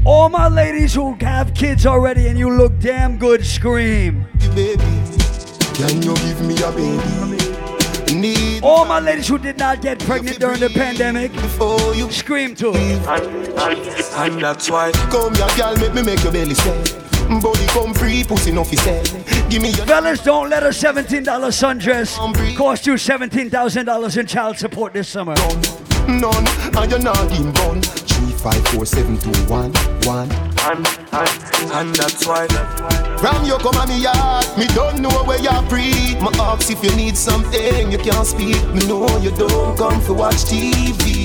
All 0.03 0.29
my 0.29 0.47
ladies 0.47 0.95
who 0.95 1.13
have 1.21 1.53
kids 1.53 1.85
already 1.85 2.25
and 2.25 2.39
you 2.39 2.49
look 2.49 2.79
damn 2.79 3.19
good, 3.19 3.45
scream. 3.45 4.25
Baby, 4.55 4.81
can 5.77 6.01
you 6.01 6.15
give 6.25 6.41
me 6.41 6.57
a 6.57 6.71
baby? 6.71 8.17
Need 8.19 8.50
All 8.63 8.85
my 8.85 8.99
ladies 8.99 9.27
who 9.27 9.37
did 9.39 9.57
not 9.57 9.81
get 9.81 9.97
pregnant 9.99 10.39
during 10.39 10.59
the 10.59 10.69
pandemic, 10.69 11.31
before 11.33 11.95
you 11.95 12.11
scream 12.11 12.53
to. 12.55 12.71
and, 12.71 13.27
and, 13.57 13.79
and 14.15 14.41
that's 14.41 14.69
why 14.69 14.91
come 15.09 15.33
here, 15.33 15.47
girl, 15.57 15.75
make 15.77 15.93
me 15.95 16.03
make 16.03 16.23
your 16.23 16.31
belly 16.31 16.53
swell. 16.53 16.83
Body 17.41 17.65
come 17.67 17.93
free, 17.93 18.23
pussy 18.23 18.51
no 18.51 18.63
fi 18.63 18.75
sell. 18.75 19.03
Give 19.49 19.61
me 19.63 19.69
your 19.69 19.85
Fellas, 19.85 20.21
don't 20.23 20.49
let 20.49 20.63
a 20.63 20.67
$17 20.69 21.23
sundress 21.25 22.55
cost 22.55 22.85
you 22.85 22.93
$17,000 22.93 24.17
in 24.17 24.25
child 24.27 24.57
support 24.57 24.93
this 24.93 25.07
summer. 25.07 25.33
none, 26.07 26.47
and 26.77 26.91
you're 26.91 26.99
not 26.99 27.31
in 27.39 27.51
bun. 27.53 27.81
Three, 27.81 28.31
five, 28.33 28.67
four, 28.67 28.85
seven, 28.85 29.17
two, 29.17 29.31
one, 29.51 29.73
one. 30.03 30.31
and, 30.31 30.87
and, 31.13 31.71
and 31.71 31.95
that's 31.95 32.27
why. 32.27 33.10
From 33.21 33.45
you 33.45 33.55
come 33.59 33.75
on 33.75 33.87
me 33.87 34.01
yard, 34.01 34.47
me 34.57 34.65
don't 34.73 34.99
know 34.99 35.23
where 35.25 35.39
you're 35.39 35.61
free. 35.69 36.15
My 36.19 36.31
ask 36.39 36.71
if 36.71 36.83
you 36.83 36.89
need 36.95 37.15
something, 37.15 37.91
you 37.91 37.99
can't 37.99 38.25
speak. 38.25 38.57
Me 38.73 38.83
know 38.87 39.05
you 39.19 39.29
don't 39.29 39.77
come 39.77 40.01
for 40.01 40.15
watch 40.15 40.37
TV. 40.49 41.20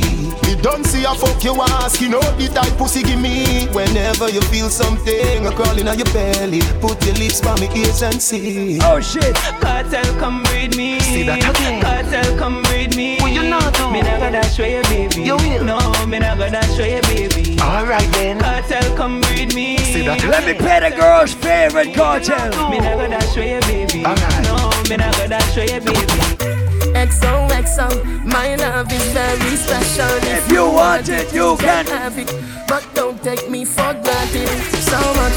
Me 0.47 0.55
don't 0.63 0.85
see 0.85 1.05
a 1.05 1.15
fuck 1.15 1.43
you 1.43 1.55
ask, 1.61 2.01
you 2.01 2.09
know 2.09 2.21
the 2.39 2.49
type 2.49 2.73
pussy 2.79 3.03
give 3.03 3.21
me. 3.21 3.67
Whenever 3.73 4.31
you 4.31 4.41
feel 4.43 4.69
something 4.69 5.47
a 5.47 5.51
crawling 5.51 5.89
on 5.89 5.99
your 5.99 6.07
belly, 6.13 6.61
put 6.81 7.05
your 7.05 7.15
lips 7.17 7.41
by 7.41 7.59
me 7.61 7.69
ears 7.75 8.03
and 8.03 8.23
see. 8.23 8.79
Oh 8.83 9.01
shit. 9.01 9.35
Cartel 9.61 10.07
come 10.21 10.43
breed 10.45 10.77
me. 10.77 11.01
See 11.01 11.25
that 11.25 11.39
again. 11.39 11.83
Cartel 11.83 12.39
come 12.39 12.63
breed 12.63 12.95
me. 12.97 13.19
Well, 13.21 13.29
you 13.29 13.49
not 13.49 13.77
know. 13.79 13.91
Me 13.91 14.03
never 14.03 14.31
dash 14.31 14.59
you, 14.59 14.83
baby. 14.85 15.23
You 15.23 15.37
will. 15.37 15.65
No, 15.65 15.79
me 16.07 16.19
never 16.19 16.49
show 16.77 16.85
you, 16.85 17.01
baby. 17.03 17.59
Alright 17.61 18.11
then. 18.13 18.39
Cartel 18.39 18.97
come 18.97 19.21
breed 19.23 19.55
me. 19.55 19.79
See 19.79 20.07
that 20.07 20.19
again. 20.19 20.31
Let 20.31 20.45
me 20.47 20.55
play 20.55 20.81
the 20.81 20.95
girl's 20.95 21.33
favorite 21.33 21.95
cartel. 21.95 22.71
Me 22.71 22.79
never 22.79 23.09
dash 23.09 23.37
away, 23.37 23.61
baby. 23.61 24.05
Alright. 24.05 24.43
No, 24.45 24.71
me 24.89 24.97
never 24.97 25.27
dash 25.27 25.57
away, 25.57 25.81
baby. 25.81 26.56
XOXO, 26.97 28.25
my 28.25 28.57
love 28.57 28.91
is 28.91 29.13
very 29.13 29.57
special. 29.57 30.17
If 30.33 30.51
you 30.51 30.65
want 30.65 31.09
it, 31.11 31.31
you 31.33 31.57
can. 31.59 31.85
have 31.87 32.19
it, 32.19 32.33
but 32.67 32.83
don't 32.95 33.23
take 33.23 33.51
me 33.51 33.67
for 33.67 33.93
granted. 33.93 34.49
So 34.81 34.99
much, 35.21 35.37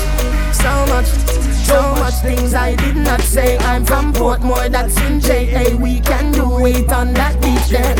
so 0.55 0.71
much, 0.87 1.07
so 1.67 1.81
much 2.01 2.13
things 2.23 2.53
I 2.53 2.75
did 2.75 2.95
not 2.95 3.19
say. 3.19 3.57
I'm 3.57 3.85
from 3.85 4.13
Portmore, 4.13 4.71
that's 4.71 4.97
in 5.01 5.19
JA. 5.19 5.75
We 5.75 5.99
can 5.99 6.31
do 6.31 6.65
it 6.65 6.89
on 6.93 7.13
that 7.15 7.35
beach 7.41 7.67
there. 7.67 7.95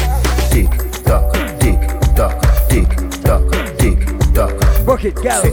Tick 0.50 0.72
tock, 1.04 1.34
tick 1.60 1.82
tock, 2.16 2.40
tick 2.70 2.90
tock, 3.28 3.44
tick 3.78 4.00
tock. 4.34 4.86
Bucket 4.86 5.16
gal, 5.22 5.44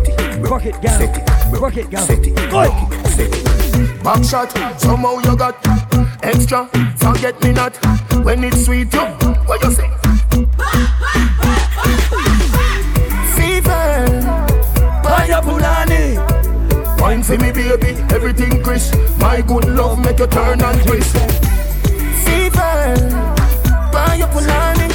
bucket 0.48 0.80
gal, 0.80 1.60
bucket 1.60 1.90
gal. 1.90 2.06
Good. 2.06 2.96
Back 4.04 4.22
shot, 4.22 4.52
somehow 4.80 5.18
you 5.18 5.36
got 5.36 5.60
extra. 6.22 6.66
Forget 6.96 7.40
me 7.42 7.52
not 7.52 7.76
when 8.24 8.44
it's 8.44 8.64
sweet. 8.64 8.92
You, 8.92 9.00
what 9.46 9.62
you 9.62 9.70
say? 9.72 9.88
Fever, 13.36 14.06
Pineapple 15.02 15.60
honey. 15.62 16.18
Wine 17.00 17.22
for 17.22 17.36
me, 17.38 17.52
baby, 17.52 17.90
everything 18.14 18.62
crisp. 18.62 18.94
My 19.18 19.40
good 19.40 19.66
love 19.68 19.98
make 19.98 20.18
you 20.18 20.26
turn 20.26 20.60
and 20.62 20.82
twist. 20.86 21.16
fever, 22.24 22.94
pineapple 23.92 24.42
honey. 24.42 24.85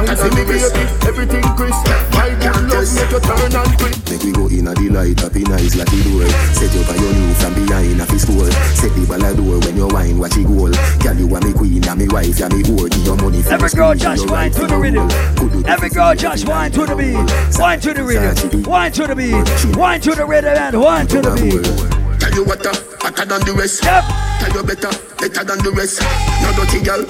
Wine 0.00 0.16
for 0.16 0.32
me, 0.32 0.44
baby, 0.48 0.64
everything 1.04 1.44
crisp. 1.60 1.84
My 2.16 2.32
good 2.40 2.56
love 2.72 2.88
make 2.88 3.10
you 3.12 3.20
turn 3.20 3.52
and 3.52 3.78
twist. 3.78 4.08
Make 4.08 4.22
we 4.24 4.32
go 4.32 4.48
in 4.48 4.66
a 4.66 4.72
the 4.72 5.12
up 5.20 5.36
in 5.36 5.52
eyes 5.52 5.76
like 5.76 5.92
the 5.92 6.00
door. 6.08 6.24
Set 6.56 6.72
you 6.72 6.80
by 6.88 6.96
your 6.96 7.12
knee 7.12 7.34
from 7.36 7.52
behind 7.52 8.00
a 8.00 8.06
fist 8.08 8.24
store. 8.24 8.48
Set 8.72 8.96
the 8.96 9.04
ball 9.04 9.20
a 9.20 9.34
door 9.36 9.60
when 9.60 9.76
you 9.76 9.88
wine, 9.92 10.16
watch 10.16 10.38
it 10.40 10.48
goal. 10.48 10.72
Girl, 11.04 11.16
you 11.20 11.28
are 11.36 11.40
me 11.44 11.52
queen, 11.52 11.84
and 11.84 12.00
me 12.00 12.08
wife, 12.08 12.40
and 12.40 12.48
me 12.48 12.64
whore. 12.64 12.88
Give 12.88 13.04
your 13.04 13.16
money 13.16 13.42
for 13.42 13.52
Every 13.52 13.68
girl 13.76 13.94
just 13.94 14.30
wine 14.30 14.50
to 14.52 14.60
the 14.64 14.68
your 14.72 14.80
rhythm. 14.80 15.04
roll. 15.04 15.36
Could 15.36 15.52
do 15.52 15.62
the 15.62 15.68
Every 15.68 15.90
girl 15.90 16.14
just 16.14 16.48
wine 16.48 16.72
to 16.72 16.86
the 16.86 16.96
beat. 16.96 17.60
Wine 17.60 17.80
to 17.80 17.92
the 17.92 18.02
rhythm. 18.02 18.62
Wine 18.64 18.92
to 18.92 19.06
the 19.06 19.14
beat. 19.14 19.76
Wine 19.76 20.00
to 20.00 20.14
the 20.16 20.24
rhythm 20.24 20.56
and 20.56 20.80
wine 20.80 21.06
to 21.08 21.20
the 21.20 21.32
beat. 21.36 22.20
Tell 22.20 22.32
you 22.32 22.44
what, 22.48 22.64
uh, 22.64 22.72
hotter 23.04 23.28
than 23.28 23.44
the 23.44 23.52
rest. 23.52 23.84
Yep. 23.84 24.04
Tell 24.40 24.52
you 24.56 24.62
better, 24.64 24.92
better 25.20 25.44
than 25.44 25.60
the 25.60 25.72
rest. 25.76 26.00
No 26.40 26.48
dirty 26.56 26.80
girl, 26.80 27.04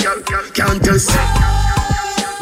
can't 0.50 0.82
test. 0.82 1.14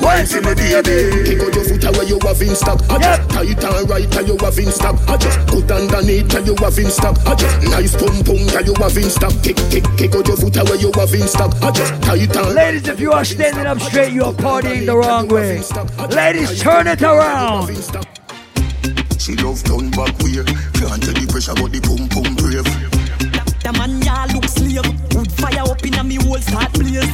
Wine 0.08 0.24
for 0.24 0.40
me, 0.40 0.54
baby. 0.56 1.20
Kick 1.28 1.40
out 1.44 1.52
your 1.52 1.64
foot 1.68 1.84
away, 1.84 2.06
you 2.08 2.18
have 2.24 2.40
in 2.40 2.56
stock. 2.56 2.80
I 2.88 2.96
just 2.96 3.28
tight 3.28 3.62
and 3.62 3.90
right, 3.90 4.16
and 4.16 4.26
you 4.26 4.38
have 4.40 4.58
in 4.58 4.72
stock. 4.72 4.96
I 5.06 5.18
just 5.18 5.38
put 5.46 5.70
underneath, 5.70 6.34
and 6.34 6.46
you 6.46 6.56
have 6.64 6.78
in 6.78 6.88
stock. 6.88 7.18
I 7.26 7.34
just 7.34 7.60
nice 7.68 7.92
pum 7.92 8.24
pum, 8.24 8.40
and 8.56 8.66
you 8.66 8.74
have 8.80 8.96
in 8.96 9.10
stock. 9.10 9.34
Kick, 9.44 9.60
kick, 9.68 9.84
kick 9.98 10.14
out 10.16 10.26
your 10.26 10.38
foot 10.38 10.56
away, 10.56 10.78
you 10.80 10.90
have 10.96 11.12
in 11.12 11.28
stock. 11.28 11.52
I 11.60 11.70
just 11.72 11.92
tight 12.00 12.36
and 12.36 12.54
Ladies, 12.54 12.88
if 12.88 13.00
you 13.00 13.12
are 13.12 13.22
standing 13.22 13.66
up 13.66 13.80
straight, 13.80 14.14
you 14.14 14.24
are 14.24 14.32
partying 14.32 14.86
the 14.86 14.96
wrong 14.96 15.28
way. 15.28 15.60
Ladies, 16.08 16.58
turn 16.58 16.86
it 16.86 17.02
around. 17.02 17.68
She 19.20 19.36
love 19.36 19.62
turn 19.62 19.90
back 19.90 20.16
way. 20.24 20.40
Can't 20.72 21.04
tell 21.04 21.12
the 21.12 21.28
pressure, 21.28 21.52
but 21.52 21.68
the 21.68 21.84
pum 21.84 22.08
pum 22.08 22.32
brave. 22.32 22.64
The 23.60 23.72
man 23.76 24.00
ya 24.00 24.24
look 24.32 24.48
slave. 24.48 24.88
Wood 25.12 25.30
fire 25.32 25.68
up 25.68 25.84
in 25.84 25.94
a 26.00 26.02
me 26.02 26.16
whole 26.16 26.38
start 26.38 26.72
blaze. 26.72 27.04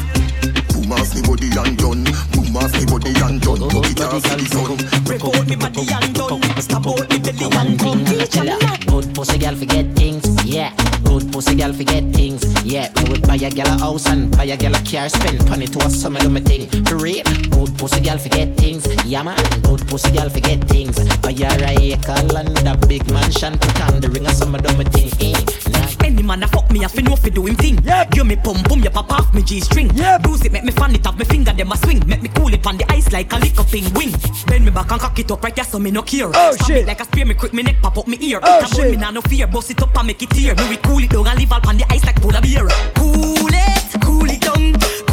Boom 0.71 0.93
off 0.93 1.13
me 1.13 1.23
body 1.27 1.51
and 1.59 1.77
done. 1.77 2.34
Boom 2.55 2.63
off 2.63 2.73
me 2.79 2.87
body 2.87 3.11
and 3.11 3.41
done. 3.41 3.69
Put 3.69 3.91
it 3.91 4.01
off 4.01 4.23
to 4.23 4.37
the 4.37 4.47
sun. 4.47 5.03
Break 5.05 5.25
out 5.25 5.47
me 5.49 5.57
body 5.57 5.83
and 5.91 6.15
done. 6.15 6.41
Stab 6.63 6.87
out 6.87 7.11
me 7.11 7.19
belly 7.19 7.51
and 7.51 7.79
done. 7.79 8.05
Tell 8.31 8.47
her, 8.47 8.79
good 8.87 9.13
pussy 9.13 9.39
girl 9.39 9.57
forget 9.57 9.87
things, 9.97 10.23
yeah. 10.45 10.71
Good 11.03 11.33
pussy 11.35 11.57
girl 11.57 11.73
forget 11.73 12.05
things, 12.15 12.45
yeah. 12.65 12.93
Me 13.03 13.11
would 13.11 13.27
buy 13.27 13.35
a 13.35 13.51
girl 13.51 13.67
a 13.67 13.77
house 13.79 14.07
and 14.07 14.31
buy 14.37 14.45
a 14.45 14.57
girl 14.57 14.73
a 14.73 14.79
car, 14.85 15.09
spend 15.09 15.45
money 15.51 15.67
to 15.67 15.79
a 15.85 15.91
summer 15.91 16.21
do 16.21 16.31
me 16.31 16.41
thing. 16.41 16.69
For 16.85 16.97
real, 16.97 17.25
good 17.51 17.77
pussy 17.77 18.01
girl 18.01 18.19
forget 18.19 18.57
things, 18.57 18.87
yeah 19.05 19.25
man. 19.25 19.37
Good 19.63 19.85
pussy 19.89 20.13
girl 20.13 20.29
forget 20.31 20.63
things. 20.69 20.97
Buy 21.19 21.33
her 21.33 21.59
a 21.65 21.75
acre 21.93 22.13
and 22.39 22.69
a 22.69 22.87
big 22.87 23.11
mansion, 23.11 23.59
put 23.59 23.81
on 23.83 24.01
the 24.01 24.09
ring 24.11 24.27
a 24.27 24.31
summer 24.33 24.59
do 24.61 24.77
me 24.77 24.85
thing. 24.85 25.11
Eh, 25.21 25.45
nah. 25.73 25.89
Any 26.07 26.23
man 26.23 26.43
a 26.45 26.47
fuck 26.47 26.71
me, 26.71 26.85
I 26.85 26.89
fi 26.89 27.03
know 27.03 27.17
fi 27.17 27.31
do 27.31 27.45
him 27.47 27.57
thing. 27.57 27.83
Yep. 27.83 28.15
You 28.15 28.25
me 28.25 28.37
pum 28.37 28.63
pum, 28.63 28.81
you 28.85 28.91
pop 28.91 29.11
off 29.11 29.35
me 29.35 29.43
G 29.43 29.59
string. 29.59 29.91
Yep. 29.95 30.23
Bruise 30.23 30.45
it, 30.45 30.53
make 30.53 30.63
me 30.63 30.71
fan 30.71 30.95
it 30.95 31.05
off 31.05 31.19
me 31.19 31.25
finger, 31.25 31.53
them 31.53 31.73
a 31.73 31.77
swing. 31.79 32.07
Make 32.07 32.23
me 32.23 32.29
cool 32.29 32.55
it 32.55 32.65
on 32.65 32.77
the 32.77 32.85
ice 32.93 33.11
like 33.11 33.33
a 33.33 33.37
lick 33.39 33.59
up 33.59 33.73
wing. 33.73 34.13
Bend 34.47 34.65
me 34.65 34.71
back 34.71 34.93
and 34.93 35.01
cock 35.01 35.19
it 35.19 35.31
up 35.33 35.43
right 35.43 35.57
there, 35.57 35.65
so 35.65 35.81
me 35.81 35.91
no 35.91 36.03
care. 36.03 36.31
Oh, 36.33 36.53
Stab 36.53 36.67
shit. 36.67 36.77
it 36.79 36.87
like 36.87 37.01
a 37.01 37.05
spear, 37.05 37.25
me 37.27 37.35
quick 37.35 37.53
me 37.53 37.63
neck 37.65 37.77
pop 37.83 37.99
up 37.99 38.07
me 38.07 38.19
ear. 38.21 38.39
Oh, 38.43 38.59
It 38.59 38.65
a 38.71 38.75
shit. 38.75 38.91
me 38.93 38.97
nah 38.99 39.11
no 39.11 39.21
fear. 39.23 39.47
Bust 39.49 39.71
it 39.73 39.83
up 39.83 39.97
and 39.97 40.07
make 40.07 40.23
it 40.23 40.31
tear. 40.31 40.55
Me 40.55 40.69
we 40.69 40.77
cool 40.77 41.03
it 41.03 41.11
down 41.11 41.24
and 41.27 41.39
leave 41.39 41.53
all 41.53 41.61
on 41.69 41.77
the 41.77 41.85
ice 41.91 42.05
like 42.05 42.21
polar 42.21 42.41
beer. 42.41 42.69
Cool 42.95 43.49
it, 43.53 44.03
cool 44.03 44.29
it 44.29 44.41
down. 44.41 45.04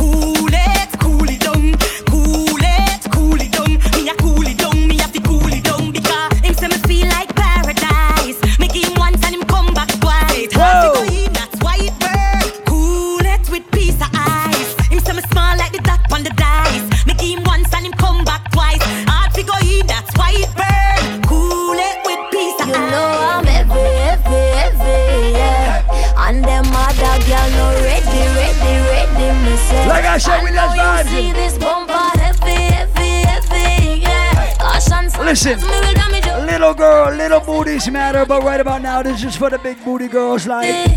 Right 38.72 38.82
now, 38.82 39.04
this 39.04 39.24
is 39.24 39.36
for 39.36 39.50
the 39.50 39.60
big 39.60 39.84
booty 39.84 40.08
girls. 40.08 40.48
Like, 40.48 40.88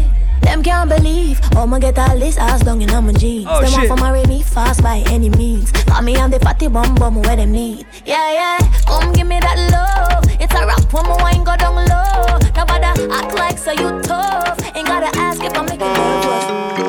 Them 0.42 0.62
can't 0.62 0.88
believe 0.88 1.40
I'ma 1.56 1.78
get 1.78 1.98
all 1.98 2.18
this 2.18 2.36
ass 2.38 2.62
down 2.62 2.80
in 2.80 2.90
my 3.04 3.12
jeans. 3.12 3.46
Oh, 3.48 3.64
shit. 3.64 3.88
want 3.88 3.98
to 3.98 4.04
marry 4.04 4.24
me 4.26 4.42
fast 4.42 4.82
by 4.82 5.02
any 5.08 5.30
means. 5.30 5.72
Got 5.72 6.04
me 6.04 6.16
on 6.16 6.30
the 6.30 6.38
fatty 6.38 6.68
bum 6.68 6.94
bum 6.94 7.16
where 7.22 7.36
them 7.36 7.50
need. 7.50 7.86
Yeah, 8.04 8.30
yeah, 8.38 8.58
come 8.86 9.12
give 9.12 9.26
me 9.26 9.40
that 9.40 9.58
love. 9.74 10.24
It's 10.40 10.54
a 10.54 10.66
rap 10.66 10.92
when 10.92 11.04
my 11.06 11.16
wine 11.22 11.42
go 11.42 11.56
down 11.56 11.74
low. 11.74 12.38
Nobody 12.54 12.86
act 13.10 13.34
like 13.34 13.58
so 13.58 13.72
you 13.72 13.90
tough. 14.02 14.58
Ain't 14.76 14.86
gotta 14.86 15.10
ask 15.18 15.42
if 15.42 15.56
I'm 15.58 15.66
making 15.66 15.92
nervous. 15.92 16.83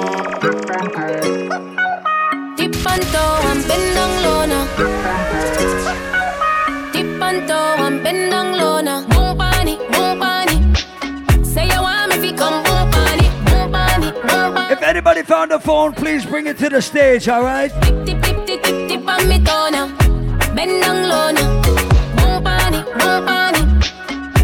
Anybody 15.15 15.33
found 15.33 15.51
a 15.51 15.59
phone, 15.59 15.93
please 15.93 16.25
bring 16.25 16.47
it 16.47 16.57
to 16.57 16.69
the 16.69 16.81
stage, 16.81 17.29
all 17.29 17.43
right? 17.43 17.71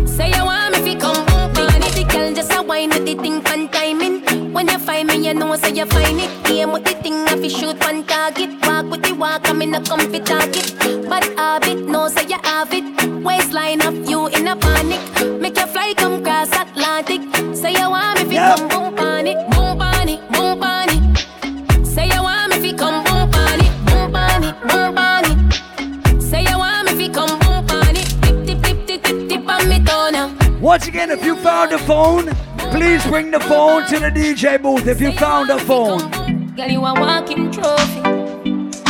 Say 0.08 0.30
you 0.30 0.46
want 0.46 0.74
me 0.74 0.80
fi 0.82 0.96
come 1.00 1.26
move. 1.26 1.54
The 1.96 2.06
girl 2.10 2.34
just 2.34 2.54
a 2.54 2.62
wine 2.62 2.90
with 2.90 3.06
the 3.06 3.16
thing 3.16 3.42
fan 3.42 3.68
timing. 3.70 4.54
When 4.54 4.68
you 4.68 4.80
find 4.80 5.08
me, 5.08 5.28
you 5.28 5.34
know 5.34 5.56
say 5.56 5.74
you 5.74 5.86
find 5.86 6.20
it. 6.20 6.50
Aim 6.50 6.72
with 6.72 6.86
the 6.86 6.94
thing, 7.04 7.26
I 7.28 7.36
fi 7.36 7.48
shoot 7.50 7.78
one 7.80 8.04
target. 8.06 8.50
Walk 8.66 8.86
with 8.90 9.04
the 9.04 9.14
walk, 9.14 9.50
I'm 9.50 9.62
in 9.62 9.76
a 9.76 9.82
comfy 9.84 10.20
target. 10.22 10.74
But 11.10 11.24
habit, 11.38 11.80
no 11.86 12.08
say 12.08 12.28
you 12.28 12.40
have 12.44 12.74
it. 12.74 12.86
Waistline 13.24 13.82
of 13.82 14.10
you 14.10 14.28
in 14.28 14.48
a 14.48 14.56
panic. 14.56 15.02
Make 15.42 15.58
you 15.58 15.68
fly 15.68 15.94
come 15.98 16.24
cross 16.24 16.52
Atlantic. 16.54 17.22
Say 17.56 17.74
you 17.74 17.90
want 17.90 18.20
me 18.28 18.38
fi 18.38 18.56
come 18.56 18.81
Once 30.72 30.88
again, 30.88 31.12
if 31.12 31.22
you 31.26 31.36
found 31.36 31.74
a 31.74 31.78
phone, 31.78 32.28
please 32.72 33.06
bring 33.08 33.30
the 33.30 33.42
phone 33.42 33.86
to 33.88 34.00
the 34.00 34.10
DJ 34.10 34.56
booth. 34.56 34.88
If 34.88 35.02
you 35.02 35.12
found 35.12 35.50
a 35.50 35.60
phone, 35.60 36.00
Girl, 36.56 36.70
you 36.70 36.80
a 36.86 36.94
walking 36.94 37.52
trophy. 37.52 38.00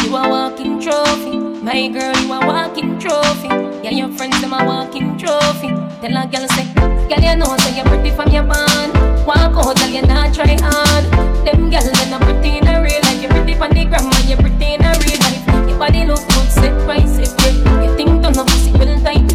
You 0.06 0.16
a 0.16 0.30
walking 0.30 0.80
trophy. 0.80 1.38
My 1.66 1.88
girl, 1.88 2.16
you 2.22 2.34
a 2.34 2.46
walking 2.46 3.00
trophy. 3.00 3.48
Yeah, 3.82 3.98
your 3.98 4.10
friends 4.10 4.40
them 4.42 4.54
a 4.54 4.64
walking 4.64 5.18
trophy. 5.18 5.70
Tell 6.06 6.18
a 6.22 6.30
girl 6.30 6.48
say, 6.54 6.70
girl, 7.10 7.18
you 7.18 7.36
know 7.36 7.58
say 7.58 7.76
you're 7.76 7.86
pretty 7.86 8.12
from 8.12 8.30
your 8.30 8.44
band. 8.44 8.94
Walk 9.26 9.58
out, 9.58 9.76
girl, 9.76 9.90
you 9.90 10.04
not 10.04 10.36
try 10.36 10.56
hard. 10.62 11.06
Them 11.48 11.72
girls 11.72 11.90
they 11.90 12.10
not 12.12 12.22
pretty 12.22 12.60
in 12.60 12.68
a 12.68 12.78
real 12.80 13.02
life. 13.02 13.24
You 13.24 13.30
pretty 13.30 13.56
from 13.56 13.72
the 13.74 13.86
gram, 13.86 14.06
and 14.06 14.30
you 14.30 14.38
pretty 14.38 14.76
in 14.76 14.86
a 14.86 14.94
real 15.02 15.18
life. 15.18 15.68
Your 15.68 15.80
body 15.80 16.06
look 16.06 16.22
good, 16.30 16.48
set 16.52 16.88
right, 16.88 17.10
set 17.10 17.34
yeah. 17.42 17.82
You 17.82 17.98
think 17.98 18.22
don't 18.22 18.36
know 18.36 18.46
pussy 18.46 18.72
well 18.74 19.02
tight, 19.02 19.31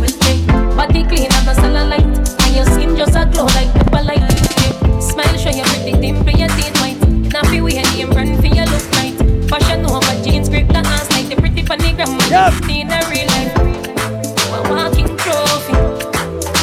skin 3.36 3.46
just 3.46 3.56
like 3.56 3.72
pepper 3.74 4.02
light. 4.02 5.02
Smile, 5.02 5.36
show 5.36 5.50
your 5.50 5.66
pretty 5.66 5.92
dimple, 6.00 6.32
your 6.32 6.48
teeth 6.48 6.80
white. 6.80 6.96
Nappy 7.30 7.62
we 7.62 7.74
had 7.74 7.86
name 7.96 8.10
brand 8.10 8.36
for 8.40 8.46
your 8.46 8.66
look 8.66 8.90
right. 8.92 9.14
Fashion 9.48 9.84
over 9.86 10.24
jeans, 10.24 10.48
grip 10.48 10.68
the 10.68 10.78
ass 10.78 11.10
like 11.12 11.28
the 11.28 11.36
pretty 11.36 11.62
funny 11.62 11.92
grandma. 11.92 12.24
Yep. 12.28 12.54
In 12.70 12.90
a 12.90 13.00
real 13.10 13.26
life, 13.34 13.52
you 14.40 14.54
a 14.54 14.60
walking 14.70 15.16
trophy. 15.18 15.74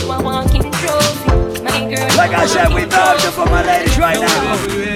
You 0.01 0.11
a 0.11 0.21
walking 0.21 0.71
trophy. 0.81 1.63
My 1.63 1.95
girl. 1.95 2.17
like 2.17 2.33
I 2.33 2.45
said, 2.45 2.73
we 2.73 2.85
vouching 2.85 3.31
for 3.31 3.45
my 3.45 3.63
ladies 3.65 3.97
right 3.97 4.19
now. 4.19 4.92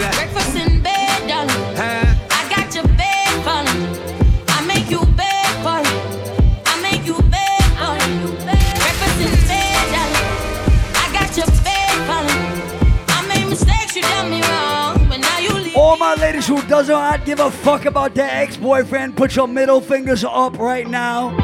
Who 16.48 16.62
does 16.64 16.90
not 16.90 17.26
give 17.26 17.40
a 17.40 17.52
fuck 17.52 17.86
about 17.86 18.16
their 18.16 18.30
ex-boyfriend, 18.30 19.18
put 19.18 19.36
your 19.36 19.48
middle 19.48 19.82
fingers 19.82 20.24
up 20.24 20.58
right 20.58 20.88
now. 20.88 21.36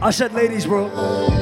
I 0.00 0.10
said 0.10 0.32
ladies, 0.32 0.66
bro. 0.66 1.41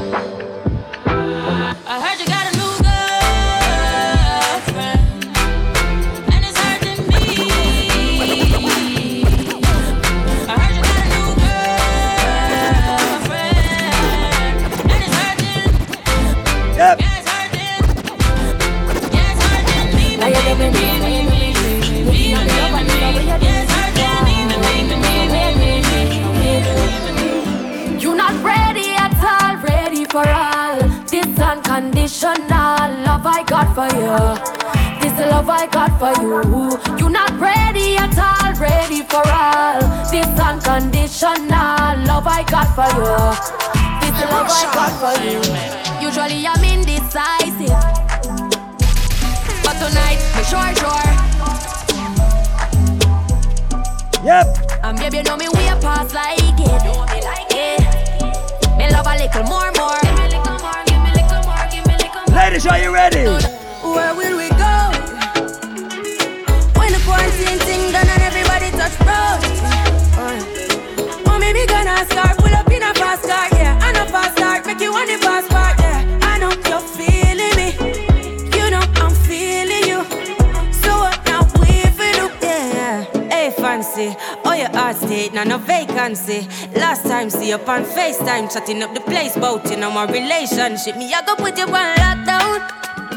Chatting 88.53 88.82
up 88.82 88.92
the 88.94 89.01
place, 89.01 89.36
bout 89.36 89.70
you 89.70 89.76
know 89.76 89.92
my 89.92 90.05
relationship. 90.07 90.96
Me, 90.96 91.12
I 91.14 91.22
go 91.24 91.36
put 91.36 91.57
you 91.57 91.64
on 91.64 91.94
lockdown. 92.03 92.59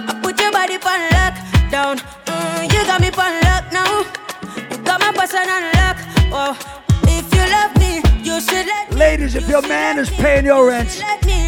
I 0.08 0.20
put 0.22 0.40
your 0.40 0.52
body 0.52 0.76
on 0.76 1.02
lockdown. 1.10 1.98
Mm, 2.26 2.72
you 2.72 2.86
got 2.86 3.02
me 3.02 3.08
on 3.08 3.42
lock 3.42 3.72
now. 3.74 4.06
You 4.70 4.78
got 4.84 5.00
my 5.02 5.12
person 5.12 5.50
on 5.50 5.64
lock. 5.74 5.98
Oh, 6.32 6.54
if 7.08 7.34
you 7.34 7.46
love 7.50 7.76
me, 7.80 7.96
you 8.24 8.40
should 8.42 8.68
let 8.68 8.92
me. 8.92 8.96
Ladies, 8.96 9.34
if 9.34 9.50
your 9.50 9.64
man 9.64 9.98
is 9.98 10.10
paying 10.12 10.46
your 10.46 10.68
rent 10.68 11.02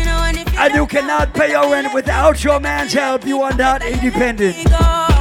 know 0.05 0.23
and 0.23 0.37
you 0.37 0.45
and 0.57 0.73
you 0.73 0.87
cannot 0.87 1.33
pay 1.33 1.51
your 1.51 1.69
rent 1.71 1.93
without 1.93 2.43
your 2.43 2.59
man's 2.59 2.93
help, 2.93 3.25
you 3.25 3.41
are 3.41 3.53
not 3.53 3.83
independent. 3.85 4.55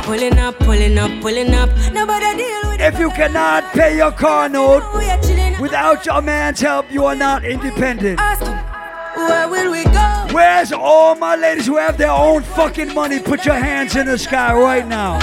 Pulling 0.04 0.38
up, 0.38 0.58
pulling 0.58 0.98
up, 0.98 1.10
pulling 1.22 1.54
up. 1.54 1.70
Nobody 1.92 2.36
deal 2.36 2.60
with 2.70 2.80
If 2.80 2.98
you 2.98 3.10
cannot 3.10 3.64
pay 3.72 3.96
your 3.96 4.12
car 4.12 4.48
note 4.50 4.84
We 4.94 5.08
are 5.08 5.20
chilling. 5.22 5.58
without 5.60 6.04
your 6.04 6.20
man's 6.20 6.60
help, 6.60 6.90
you 6.92 7.06
are 7.06 7.16
not 7.16 7.44
independent. 7.44 8.20
Where's 10.34 10.72
all 10.72 11.14
my 11.14 11.36
ladies 11.36 11.66
who 11.66 11.76
have 11.76 11.96
their 11.96 12.10
own 12.10 12.42
fucking 12.42 12.92
money? 12.92 13.20
Put 13.20 13.46
your 13.46 13.54
hands 13.54 13.94
in 13.94 14.06
the 14.06 14.18
sky 14.18 14.52
right 14.52 14.84
now. 14.84 15.20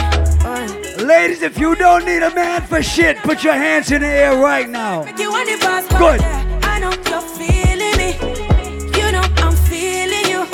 Ladies, 1.03 1.41
if 1.41 1.59
you 1.59 1.75
don't 1.75 2.05
need 2.05 2.23
a 2.23 2.33
man 2.33 2.61
for 2.61 2.81
shit, 2.81 3.17
put 3.17 3.43
your 3.43 3.53
hands 3.53 3.91
in 3.91 4.03
the 4.03 4.07
air 4.07 4.37
right 4.37 4.69
now. 4.69 5.03
Make 5.03 5.19
you 5.19 5.29
want 5.29 5.49
the 5.49 5.57
passport, 5.57 5.99
Good. 5.99 6.21
I 6.63 6.79
know 6.79 6.91
you're 7.09 7.21
feeling 7.35 7.97
me. 7.97 8.97
You 8.97 9.11
know 9.11 9.21
I'm 9.43 9.53
feeling 9.67 10.27
you. 10.31 10.45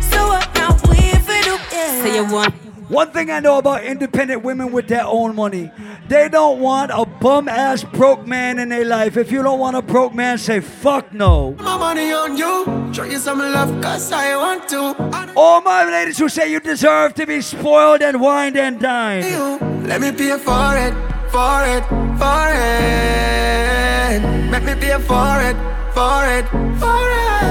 So 0.00 0.28
what 0.28 0.48
now 0.54 0.78
we 0.88 1.10
for 1.26 1.42
do? 1.42 1.58
Yeah. 1.72 2.02
Say 2.02 2.14
you 2.14 2.32
want 2.32 2.54
One 2.88 3.10
thing 3.10 3.32
I 3.32 3.40
know 3.40 3.58
about 3.58 3.82
independent 3.82 4.44
women 4.44 4.70
with 4.70 4.86
their 4.86 5.06
own 5.06 5.34
money, 5.34 5.72
they 6.06 6.28
don't 6.28 6.60
want 6.60 6.92
a 6.94 7.04
bum 7.04 7.48
ass 7.48 7.82
broke 7.82 8.28
man 8.28 8.60
in 8.60 8.68
their 8.68 8.84
life. 8.84 9.16
If 9.16 9.32
you 9.32 9.42
don't 9.42 9.58
want 9.58 9.76
a 9.76 9.82
broke 9.82 10.14
man, 10.14 10.38
say 10.38 10.60
fuck 10.60 11.12
no. 11.12 11.56
My 11.58 11.76
money 11.76 12.12
on 12.12 12.36
you. 12.36 12.67
Show 12.92 13.04
you 13.04 13.18
some 13.18 13.38
love, 13.38 13.80
cause 13.82 14.10
I 14.12 14.36
want 14.36 14.68
to. 14.70 15.32
All 15.36 15.60
my 15.60 15.84
ladies 15.84 16.18
who 16.18 16.28
say 16.28 16.50
you 16.50 16.60
deserve 16.60 17.14
to 17.14 17.26
be 17.26 17.40
spoiled 17.40 18.02
and 18.02 18.20
wined 18.20 18.56
and 18.56 18.80
dined. 18.80 19.86
Let 19.86 20.00
me 20.00 20.10
pay 20.12 20.36
for 20.38 20.76
it, 20.76 20.94
for 21.30 21.64
it, 21.64 21.84
for 22.18 22.48
it. 22.50 24.22
Let 24.50 24.62
me 24.64 24.74
pay 24.74 24.98
for 24.98 25.40
it, 25.42 25.56
for 25.94 26.26
it, 26.26 26.46
for 26.80 27.02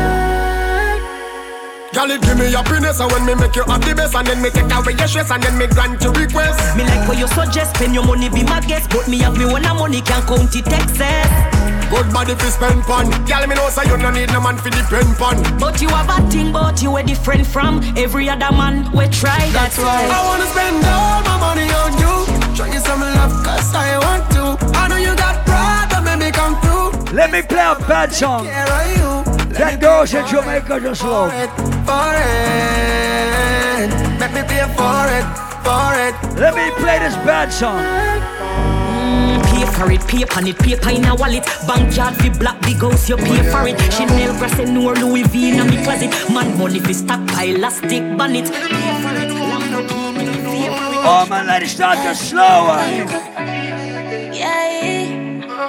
it. 0.04 0.07
Girl, 1.98 2.12
it 2.12 2.22
give 2.22 2.38
me 2.38 2.54
happiness 2.54 3.00
and 3.02 3.12
when 3.12 3.26
me 3.26 3.34
make 3.34 3.56
you 3.56 3.64
happy 3.64 3.92
best 3.92 4.14
And 4.14 4.28
then 4.28 4.40
me 4.40 4.52
take 4.52 4.70
away 4.70 4.94
your 4.94 5.08
stress 5.08 5.32
and 5.32 5.42
then 5.42 5.58
me 5.58 5.66
grant 5.66 6.00
your 6.04 6.14
request. 6.14 6.78
Me 6.78 6.86
like 6.86 7.10
what 7.10 7.18
you 7.18 7.26
suggest, 7.26 7.74
spend 7.74 7.96
your 7.96 8.06
money 8.06 8.30
be 8.30 8.44
my 8.44 8.62
guest 8.62 8.92
But 8.92 9.08
me 9.08 9.18
have 9.26 9.36
me 9.36 9.46
one 9.46 9.64
money 9.64 10.02
Can't 10.02 10.24
count 10.28 10.54
it 10.54 10.68
excess. 10.70 11.26
Good 11.90 12.14
body 12.14 12.36
fi 12.36 12.50
spend 12.54 12.84
pon 12.84 13.10
Girl, 13.26 13.48
me 13.48 13.56
know 13.56 13.68
say 13.70 13.90
you 13.90 13.98
no 13.98 14.12
need 14.12 14.30
no 14.30 14.40
man 14.40 14.58
fi 14.62 14.70
depend 14.70 15.18
pon 15.18 15.42
But 15.58 15.82
you 15.82 15.90
have 15.90 16.06
a 16.06 16.22
thing 16.30 16.54
but 16.54 16.84
you 16.84 16.96
are 16.96 17.02
different 17.02 17.48
from 17.48 17.82
Every 17.98 18.30
other 18.30 18.54
man 18.54 18.86
we 18.94 19.10
try. 19.10 19.50
That's, 19.50 19.80
why 19.80 20.06
I 20.06 20.22
wanna 20.22 20.46
spend 20.54 20.86
all 20.86 21.26
my 21.26 21.38
money 21.42 21.66
on 21.82 21.98
you. 21.98 22.14
Show 22.54 22.66
you 22.66 22.78
some 22.78 23.02
love 23.02 23.34
cause 23.42 23.74
I 23.74 23.98
want 23.98 24.30
to. 24.38 24.54
I 24.78 24.88
know 24.88 24.98
you 24.98 25.16
got 25.18 25.44
pride 25.48 25.88
but 25.90 26.02
make 26.06 26.20
me 26.20 26.30
come 26.30 26.62
through. 26.62 27.16
Let 27.18 27.32
me 27.32 27.42
play 27.42 27.66
a 27.66 27.74
bad 27.90 28.14
song. 28.14 28.46
Care 29.58 29.68
of 29.68 29.74
you 29.74 29.80
That 29.80 29.80
girls 29.82 30.14
in 30.14 30.26
Jamaica 30.28 30.80
just 30.82 31.04
love. 31.04 31.32
for 31.32 31.38
it. 31.42 31.50
Make 34.20 34.34
me 34.34 34.42
pay 34.48 34.66
for 34.78 35.08
it, 35.18 35.26
for 35.66 35.94
it. 36.06 36.16
Let 36.40 36.54
me 36.56 36.72
play 36.82 37.00
this 37.00 37.16
bad 37.26 37.52
song. 37.52 37.82
Mm, 37.82 39.44
Pay 39.46 39.66
for 39.66 39.92
it, 39.92 40.02
pay 40.08 40.24
on 40.36 40.48
it, 40.48 40.58
paper 40.60 40.90
in 40.90 41.06
a 41.06 41.16
wallet 41.16 41.44
Backyard 41.68 42.16
fi 42.18 42.30
black 42.30 42.60
big 42.62 42.78
house, 42.82 43.10
you 43.10 43.18
pay 43.18 43.42
for 43.52 43.68
it 43.68 43.78
Chanel, 43.92 44.34
Grass 44.38 44.60
and 44.60 44.74
Noir, 44.74 44.96
Louis 44.96 45.24
V 45.24 45.50
in 45.50 45.60
a 45.60 45.66
me 45.66 45.84
closet 45.84 46.12
Man 46.32 46.58
money 46.58 46.80
fi 46.80 46.92
stockpile, 46.94 47.56
elastic 47.56 48.04
bonnet 48.18 48.46
Pay 48.46 49.02
for 49.02 49.16
it, 49.16 49.32
long 49.34 49.72
no 49.72 49.82
pay 49.88 50.14
for 50.14 50.22
it 50.22 51.08
Oh 51.10 51.26
my 51.30 51.42
ladies 51.46 51.72
start 51.72 51.98
to 52.00 52.14
slower. 52.16 53.57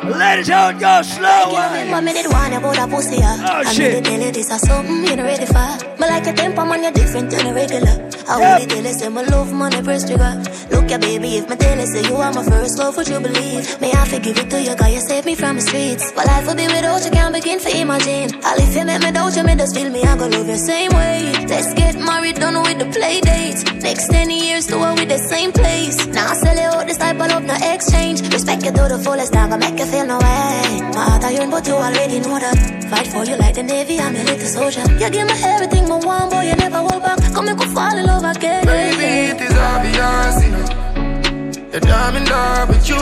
Ladies 0.09 0.51
out 0.51 0.79
go 0.81 1.03
slower. 1.03 1.53
But 1.53 1.73
eh? 1.77 1.93
oh, 1.95 2.01
me 2.01 2.13
did 2.13 2.27
want 2.33 2.55
about 2.55 2.79
a 2.79 2.87
pussy, 2.89 3.17
yeah. 3.17 3.37
Oh, 3.49 3.63
shit. 3.73 4.05
tell 4.05 4.21
you 4.21 4.33
this 4.33 4.51
is 4.51 4.61
something 4.63 5.05
you 5.05 5.17
not 5.17 5.25
ready 5.25 5.47
for. 5.47 5.69
Me 6.01 6.07
like 6.09 6.27
a 6.27 6.33
temper 6.33 6.65
man, 6.65 6.83
you're 6.83 6.93
different 6.93 7.31
than 7.31 7.47
a 7.47 7.55
regular. 7.55 7.95
I 8.29 8.41
Yep. 8.41 8.61
only 8.61 8.67
tell 8.67 8.85
you 8.85 8.93
say 8.93 9.09
my 9.09 9.23
love 9.23 9.53
money 9.53 9.83
press 9.83 10.05
trigger. 10.07 10.43
Look 10.71 10.91
ya 10.91 10.99
baby, 10.99 11.37
if 11.39 11.49
me 11.49 11.57
tell 11.57 11.79
you 11.79 11.87
say 11.87 12.03
you 12.09 12.17
are 12.17 12.33
my 12.33 12.43
first 12.45 12.79
love, 12.79 12.97
would 12.97 13.09
you 13.09 13.21
believe? 13.21 13.81
May 13.81 13.93
I 13.93 14.05
forgive 14.07 14.39
it 14.39 14.51
to 14.51 14.61
you, 14.63 14.75
cause 14.77 14.93
you 14.95 15.01
saved 15.01 15.27
me 15.27 15.35
from 15.35 15.57
the 15.57 15.63
streets. 15.63 16.13
But 16.17 16.27
life 16.27 16.47
will 16.47 16.55
be 16.57 16.67
without 16.67 17.05
you, 17.05 17.11
can't 17.11 17.35
begin 17.35 17.59
to 17.61 17.71
imagine. 17.77 18.35
All 18.45 18.57
if 18.59 18.75
you 18.77 18.85
make 18.85 19.03
me 19.03 19.11
doubt 19.13 19.37
you, 19.37 19.45
me 19.45 19.55
just 19.57 19.75
feel 19.77 19.91
me, 19.91 20.03
I 20.05 20.17
go 20.17 20.27
love 20.27 20.49
you 20.49 20.57
same 20.57 20.93
way. 20.93 21.33
Let's 21.49 21.73
get 21.75 21.97
married, 21.99 22.37
done 22.37 22.61
with 22.63 22.79
the 22.79 22.87
play 22.97 23.21
dates. 23.21 23.65
Next 23.83 24.09
10 24.09 24.31
years, 24.31 24.67
do 24.67 24.77
it 24.85 24.95
with 25.01 25.09
the 25.09 25.19
same 25.19 25.53
place. 25.53 26.07
Now 26.09 26.31
I 26.33 26.35
sell 26.35 26.57
you 26.57 26.69
out 26.81 26.87
this 26.87 26.99
type 26.99 27.19
of 27.21 27.29
love, 27.29 27.45
no 27.45 27.57
exchange. 27.73 28.21
Respect 28.33 28.63
you 28.65 28.73
to 28.73 28.85
the 28.93 28.99
fullest, 28.99 29.33
time 29.33 29.45
I'm 29.53 29.61
gonna 29.61 29.71
make 29.71 29.81
you 29.81 29.87
feel 29.87 29.98
no 30.07 30.19
way. 30.19 30.81
My 30.95 31.05
heart 31.09 31.25
I 31.25 31.31
yearn, 31.31 31.51
but 31.51 31.67
you 31.67 31.75
already 31.75 32.21
know 32.21 32.39
that. 32.39 32.85
Fight 32.91 33.07
for 33.09 33.25
you 33.25 33.37
like 33.37 33.55
the 33.55 33.63
Navy, 33.63 33.99
I'm 34.01 34.15
a 34.15 34.23
little 34.25 34.47
soldier. 34.47 34.83
You 34.93 35.11
give 35.11 35.27
me 35.27 35.35
everything, 35.45 35.89
my 35.89 35.97
one 35.97 36.31
boy, 36.31 36.43
you 36.43 36.57
never 36.57 36.79
hold 36.79 37.03
back. 37.03 37.19
Come 37.35 37.47
make 37.47 37.59
me 37.59 37.67
fall 37.67 37.97
in 37.97 38.07
love 38.07 38.25
again. 38.25 38.65
Baby, 38.65 39.33
it 39.33 39.41
is 39.41 39.57
obvious, 39.57 40.45
you 40.45 40.51
know. 40.53 41.71
That 41.71 41.87
I'm 41.87 42.17
in 42.17 42.25
love 42.25 42.69
with 42.71 42.89
you, 42.89 43.01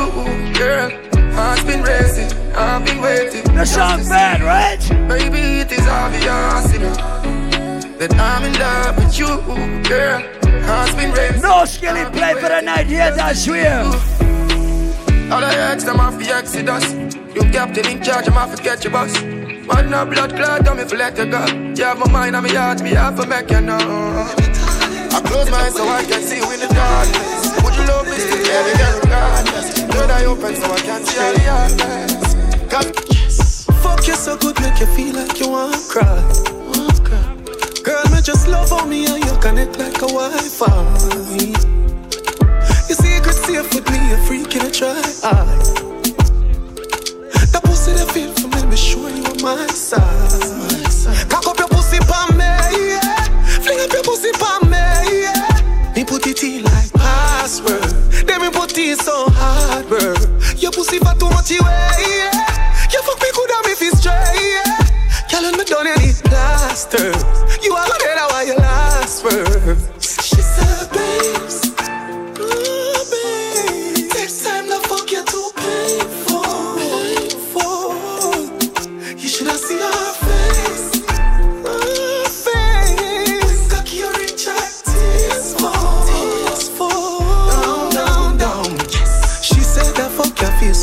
girl. 0.58 0.90
Heart's 1.34 1.64
been 1.64 1.82
racing, 1.82 2.32
I've 2.54 2.84
been 2.84 3.00
waiting. 3.00 3.44
The 3.54 3.64
song's 3.64 4.08
bad, 4.08 4.40
right? 4.42 4.80
Baby, 5.08 5.60
it 5.60 5.70
is 5.72 5.86
obvious, 5.86 6.72
you 6.72 6.80
know. 6.80 6.94
That 7.98 8.14
I'm 8.14 8.44
in 8.44 8.54
love 8.58 8.96
with 8.96 9.18
you, 9.18 9.28
girl. 9.88 10.22
Heart's 10.64 10.94
been 10.94 11.12
racing. 11.12 11.42
No 11.42 11.64
skilly 11.64 12.04
play 12.10 12.34
for 12.34 12.48
the 12.48 12.60
night 12.60 12.88
yet, 12.88 13.18
I 13.18 13.32
swear. 13.34 13.84
All 15.30 15.42
I 15.42 15.54
ask 15.54 15.84
them 15.84 15.98
off 15.98 16.16
the 16.18 16.30
exodus. 16.30 16.92
You 17.34 17.42
captain 17.50 17.86
in 17.88 18.02
charge, 18.02 18.28
I'm 18.28 18.36
off 18.36 18.54
to 18.54 18.62
catch 18.62 18.84
your 18.84 18.92
bus. 18.92 19.12
Man, 19.22 19.90
no 19.90 20.06
blood 20.06 20.36
clot, 20.36 20.64
tell 20.64 20.76
me 20.76 20.82
if 20.82 20.92
let 20.92 21.18
you 21.18 21.26
go. 21.26 21.44
You 21.46 21.84
have 21.84 21.98
my 21.98 22.08
mind 22.10 22.36
on 22.36 22.44
me 22.44 22.54
heart, 22.54 22.80
me 22.80 22.90
have 22.90 23.16
to 23.20 23.26
make 23.26 23.50
you 23.50 23.60
know. 23.60 23.76
I 23.76 25.20
close 25.26 25.50
my 25.50 25.58
eyes 25.58 25.74
so 25.74 25.82
I 25.88 26.04
can 26.04 26.22
see 26.22 26.36
you 26.36 26.50
in 26.52 26.60
the 26.60 26.68
darkness. 26.68 27.62
Would 27.64 27.74
you 27.74 27.86
love 27.90 28.06
me 28.06 28.16
still, 28.16 28.38
baby, 28.38 28.78
girl, 28.78 29.00
regardless? 29.02 29.82
Third 29.82 30.10
eye 30.10 30.24
open 30.26 30.54
so 30.54 30.70
I 30.70 30.80
can 30.80 31.04
see 31.04 31.18
all 31.18 31.32
the 31.34 31.42
darkness. 31.44 32.34
Cause 32.70 33.66
Fuck 33.82 34.06
you 34.06 34.14
so 34.14 34.36
good, 34.36 34.60
make 34.60 34.78
you 34.78 34.86
feel 34.86 35.14
like 35.14 35.40
you 35.40 35.48
want 35.50 35.74
to 35.74 35.80
cry. 35.88 36.22
Girl, 37.82 38.04
me 38.14 38.22
just 38.22 38.46
love 38.48 38.72
on 38.72 38.88
me 38.88 39.06
and 39.06 39.24
you 39.24 39.36
connect 39.40 39.76
like 39.76 39.96
a 39.96 40.06
Wi-Fi. 40.06 41.75
Safe 43.46 43.74
with 43.74 43.88
me, 43.92 44.12
a 44.12 44.18
freak 44.26 44.56
in 44.56 44.66
a 44.66 44.70
try. 44.72 45.00
Ah. 45.22 45.46
That 47.52 47.62
pussy 47.62 47.92
that 47.92 48.10
feel 48.10 48.32
for 48.34 48.48
me, 48.48 48.66
me 48.66 48.76
show 48.76 49.06
you 49.06 49.22
on 49.22 49.40
my 49.40 49.66
side. 49.68 51.30
Cock 51.30 51.46
up 51.46 51.56
your 51.56 51.68
pussy 51.68 52.00
pa 52.00 52.26
me, 52.34 52.42
yeah. 52.42 53.22
Fling 53.62 53.78
up 53.78 53.92
your 53.92 54.02
pussy 54.02 54.32
pa 54.32 54.58
me, 54.66 54.82
yeah. 55.22 55.94
Me 55.94 56.02
put 56.04 56.26
it 56.26 56.42
in 56.42 56.64
like 56.64 56.92
password. 56.94 57.86
Then 58.26 58.42
me 58.42 58.50
put 58.50 58.76
it 58.76 58.98
so 58.98 59.30
hard, 59.30 59.86
bro. 59.86 60.14
Your 60.58 60.72
pussy 60.72 60.98
for 60.98 61.14
too 61.14 61.30
much 61.30 61.54
away, 61.54 62.02
yeah. 62.18 62.34
You 62.90 63.00
fuck 63.06 63.22
me 63.22 63.30
good 63.30 63.50
and 63.54 63.64
me 63.64 63.74
feel 63.78 63.94
straight, 63.94 64.42
yeah. 64.42 64.82
Girl, 65.30 65.52
me 65.54 65.62
done, 65.62 65.86
you 65.86 65.94
need 66.02 66.18
plaster. 66.26 67.14
You 67.62 67.78
are 67.78 67.86
the 67.86 68.10
that 68.10 68.26
why 68.28 68.42
you 68.42 68.56
last 68.56 69.22
word. 69.22 69.95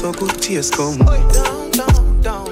So 0.03 0.11
good, 0.11 0.41
tears 0.41 0.69
come. 0.69 0.97
Down, 0.97 1.71
down, 1.71 2.21
down. 2.21 2.45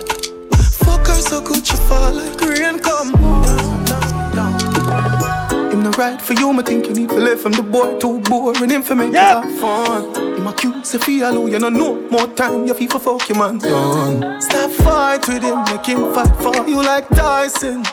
Fuck 0.85 1.07
her 1.07 1.15
so 1.15 1.41
good, 1.41 1.67
she 1.67 1.75
fall 1.75 2.13
like 2.13 2.39
rain 2.39 2.79
come. 2.79 3.11
Down, 3.11 3.83
down, 3.83 4.35
down. 4.35 5.71
Him 5.71 5.83
not 5.83 5.97
right 5.97 6.21
for 6.21 6.31
you, 6.31 6.53
me 6.53 6.63
think 6.63 6.87
you 6.87 6.93
need 6.93 7.09
to 7.09 7.15
live 7.15 7.41
from 7.41 7.51
the 7.51 7.61
boy 7.61 7.99
too 7.99 8.21
boring. 8.21 8.69
Him 8.69 8.81
for 8.83 8.95
make 8.95 9.11
Yeah. 9.11 9.39
it 9.39 9.43
have 9.43 9.59
fun. 9.59 10.15
Him 10.15 10.47
accuse 10.47 10.95
if 10.95 11.03
he 11.03 11.19
alone, 11.23 11.51
you 11.51 11.59
know 11.59 11.67
no 11.67 11.95
more 12.09 12.27
time. 12.27 12.67
You 12.67 12.73
feel 12.73 12.89
for 12.89 12.99
fuck 12.99 13.27
your 13.27 13.37
man 13.37 13.57
done. 13.57 14.39
Stop 14.41 14.71
fight 14.71 15.27
with 15.27 15.43
him, 15.43 15.61
make 15.65 15.85
him 15.85 16.13
fight 16.13 16.33
for 16.37 16.55
you 16.65 16.81
like 16.81 17.09
Tyson. 17.09 17.83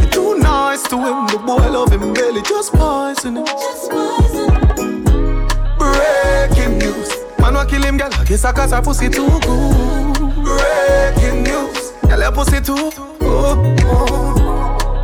You're 0.00 0.10
too 0.10 0.38
nice 0.38 0.84
to 0.88 0.96
him, 0.96 1.26
the 1.26 1.38
boy 1.44 1.68
love 1.70 1.92
him 1.92 2.14
belly, 2.14 2.40
just 2.40 2.72
poison 2.72 3.36
him. 3.36 3.44
Breaking 5.78 6.78
news. 6.78 7.17
Wa 7.58 7.64
kill 7.64 7.82
him, 7.82 7.96
girl. 7.96 8.08
I 8.12 8.22
guess 8.22 8.44
I 8.44 8.52
cause 8.52 8.70
her 8.70 8.80
pussy 8.80 9.08
too 9.08 9.26
good. 9.26 10.14
Breaking 10.44 11.42
news. 11.42 11.90
Girl, 12.06 12.20
your 12.20 12.30
pussy 12.30 12.60
too 12.60 12.92
good. 13.18 13.58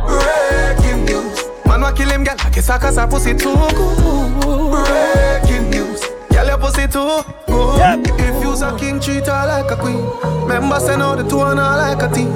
Breaking 0.07 1.03
news. 1.03 1.43
Man 1.65 1.81
wa 1.81 1.91
kill 1.91 2.09
him, 2.09 2.23
girl. 2.23 2.37
I 2.39 2.49
guess 2.51 2.69
I 2.69 2.77
cause 2.77 2.95
her 2.95 3.07
pussy 3.07 3.33
too 3.33 3.53
good. 3.75 4.71
Breaking 4.71 5.69
news. 5.69 5.99
Girl, 6.31 6.47
your 6.47 6.57
pussy 6.57 6.87
too 6.87 7.25
good. 7.45 8.07
If 8.21 8.41
you's 8.41 8.61
a 8.61 8.73
king, 8.77 9.01
treat 9.01 9.25
her 9.25 9.47
like 9.47 9.69
a 9.69 9.75
queen. 9.75 10.05
Remember, 10.47 10.79
say 10.79 10.95
no, 10.95 11.13
the 11.17 11.27
two 11.27 11.41
and 11.41 11.59
her 11.59 11.75
like 11.75 12.09
a 12.09 12.15
team. 12.15 12.31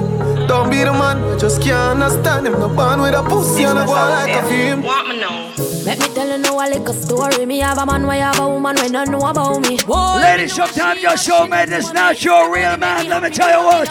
Don't 0.46 0.68
be 0.68 0.84
the 0.84 0.92
man, 0.92 1.38
just 1.38 1.62
can't 1.62 2.02
understand 2.02 2.46
him. 2.46 2.60
No 2.60 2.68
born 2.68 3.00
with 3.00 3.14
a 3.14 3.22
pussy 3.22 3.62
and 3.62 3.78
a 3.78 3.86
boy 3.86 3.92
like 3.94 4.36
a 4.36 4.46
film. 4.46 4.82
Want 4.82 5.08
me 5.08 5.18
know? 5.18 5.69
Let 5.90 5.98
me 5.98 6.14
tell 6.14 6.28
you 6.28 6.38
now 6.38 6.54
a 6.64 6.66
little 6.70 6.94
story. 6.94 7.46
Me 7.46 7.58
have 7.58 7.78
a 7.78 7.84
man, 7.84 8.06
why 8.06 8.16
have 8.18 8.38
a 8.38 8.48
woman 8.48 8.76
when 8.76 8.92
don't 8.92 9.10
know 9.10 9.26
about 9.26 9.60
me. 9.66 9.76
Whoa. 9.88 10.20
Ladies, 10.22 10.54
sometimes 10.54 11.02
your 11.02 11.16
show 11.16 11.48
made 11.48 11.68
this 11.68 11.92
not 11.92 12.22
your 12.24 12.54
real 12.54 12.76
man. 12.76 13.08
Let 13.08 13.24
me 13.24 13.30
tell 13.30 13.50
you 13.50 13.66
what. 13.66 13.88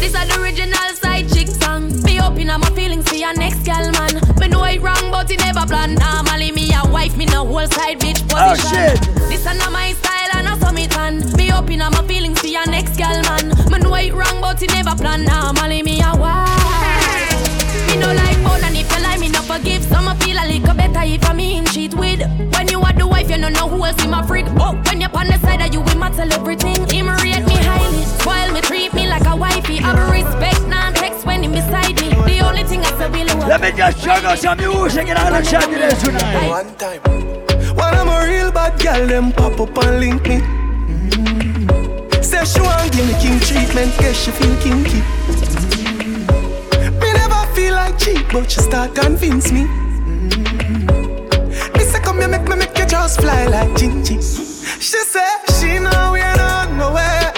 This 0.00 0.12
is 0.12 0.12
the 0.12 0.40
original 0.42 0.74
side 0.96 1.28
chick 1.32 1.46
song. 1.46 2.02
Me 2.02 2.20
open 2.20 2.50
up 2.50 2.60
my 2.62 2.70
feelings 2.70 3.08
for 3.08 3.14
your 3.14 3.32
next 3.34 3.62
gal 3.64 3.88
man. 3.92 4.18
Me 4.40 4.48
know 4.48 4.64
it 4.64 4.80
wrong, 4.82 5.12
but 5.12 5.30
it 5.30 5.38
never 5.38 5.64
plan. 5.64 5.94
Normally 5.94 6.50
me 6.50 6.72
a 6.74 6.82
wife, 6.90 7.16
me 7.16 7.26
no 7.26 7.46
whole 7.46 7.68
side 7.68 8.00
bitch 8.00 8.20
Oh, 8.34 8.50
position. 8.56 8.96
shit. 8.98 9.00
This 9.30 9.46
is 9.46 9.58
not 9.58 9.70
my 9.70 9.92
style 9.92 10.30
and 10.34 10.48
I 10.48 10.58
saw 10.58 10.72
me 10.72 10.88
tan. 10.88 11.22
Me 11.36 11.52
open 11.52 11.80
up 11.82 11.92
my 11.92 12.04
feelings 12.08 12.40
for 12.40 12.48
your 12.48 12.66
next 12.66 12.96
gal 12.96 13.22
man. 13.30 13.46
Me 13.70 13.78
know 13.78 13.94
it 13.94 14.12
wrong, 14.12 14.40
but 14.40 14.60
it 14.60 14.72
never 14.74 14.96
plan. 14.96 15.24
Normally 15.24 15.84
me 15.84 16.00
a 16.02 16.10
wife. 16.18 17.86
Me 17.86 17.96
no 17.96 18.12
like 18.12 18.42
bone 18.42 18.64
and 18.64 18.76
if 18.76 18.90
forgive. 19.50 19.82
Some 19.84 20.08
a 20.08 20.14
feel 20.16 20.38
a 20.38 20.46
little 20.46 20.74
better 20.74 21.02
if 21.04 21.28
I 21.28 21.32
mean 21.32 21.64
cheat 21.66 21.94
with. 21.94 22.20
When 22.54 22.68
you 22.68 22.80
are 22.80 22.92
the 22.92 23.06
wife, 23.06 23.30
you 23.30 23.38
don't 23.38 23.52
know 23.52 23.68
who 23.68 23.84
else 23.84 24.02
in 24.04 24.10
my 24.10 24.22
freak. 24.26 24.46
Oh, 24.64 24.74
when 24.86 25.00
you're 25.00 25.16
on 25.16 25.26
the 25.26 25.38
side 25.38 25.60
of 25.60 25.72
you, 25.74 25.80
we 25.80 25.94
matter 25.94 26.22
everything. 26.22 26.76
Him 26.88 27.08
rate 27.08 27.44
me 27.50 27.56
highly, 27.68 28.04
spoil 28.18 28.52
me, 28.52 28.60
treat 28.60 28.92
me 28.94 29.08
like 29.08 29.26
a 29.26 29.34
wifey. 29.34 29.80
I 29.80 29.90
respect 30.10 30.66
non-text 30.68 31.26
when 31.26 31.42
he 31.42 31.48
beside 31.48 31.96
me. 32.00 32.08
The 32.10 32.40
only 32.46 32.64
thing 32.64 32.80
I 32.80 32.90
say 32.98 33.10
really 33.10 33.34
want. 33.34 33.48
Let 33.48 33.60
me 33.60 33.72
just 33.72 34.02
juggle 34.02 34.36
some 34.36 34.58
music 34.58 35.08
and 35.08 35.18
I'll 35.18 35.42
chat 35.42 35.64
to 35.64 35.76
this 35.84 36.02
tonight. 36.02 36.48
One 36.48 36.74
time. 36.76 37.00
When 37.74 37.94
I'm 38.00 38.08
a 38.08 38.26
real 38.26 38.52
bad 38.52 38.80
girl, 38.80 39.06
them 39.06 39.32
pop 39.32 39.58
up 39.60 39.76
and 39.84 40.00
link 40.00 40.22
me. 40.28 40.38
Mm-hmm. 40.40 42.22
Say 42.22 42.44
she 42.44 42.60
want 42.60 42.92
give 42.92 43.06
me 43.06 43.14
king 43.20 43.40
treatment, 43.40 43.90
guess 43.98 44.16
she 44.24 44.30
feel 44.30 44.56
kinky. 44.60 45.19
Like 47.80 47.98
cheap, 47.98 48.26
but 48.32 48.50
she 48.50 48.60
start 48.60 48.94
convince 48.94 49.50
me. 49.52 49.62
Mm-hmm. 49.62 50.86
Me 51.76 51.84
say 51.84 52.00
come 52.00 52.18
here, 52.18 52.28
make 52.28 52.46
me 52.48 52.56
make 52.56 52.76
you 52.78 52.86
just 52.86 53.20
fly 53.20 53.46
like 53.46 53.70
Gingy. 53.78 54.16
She 54.86 54.98
say 55.12 55.30
she 55.58 55.78
know 55.78 56.12
we 56.12 56.20
on 56.22 56.76
nowhere. 56.76 57.29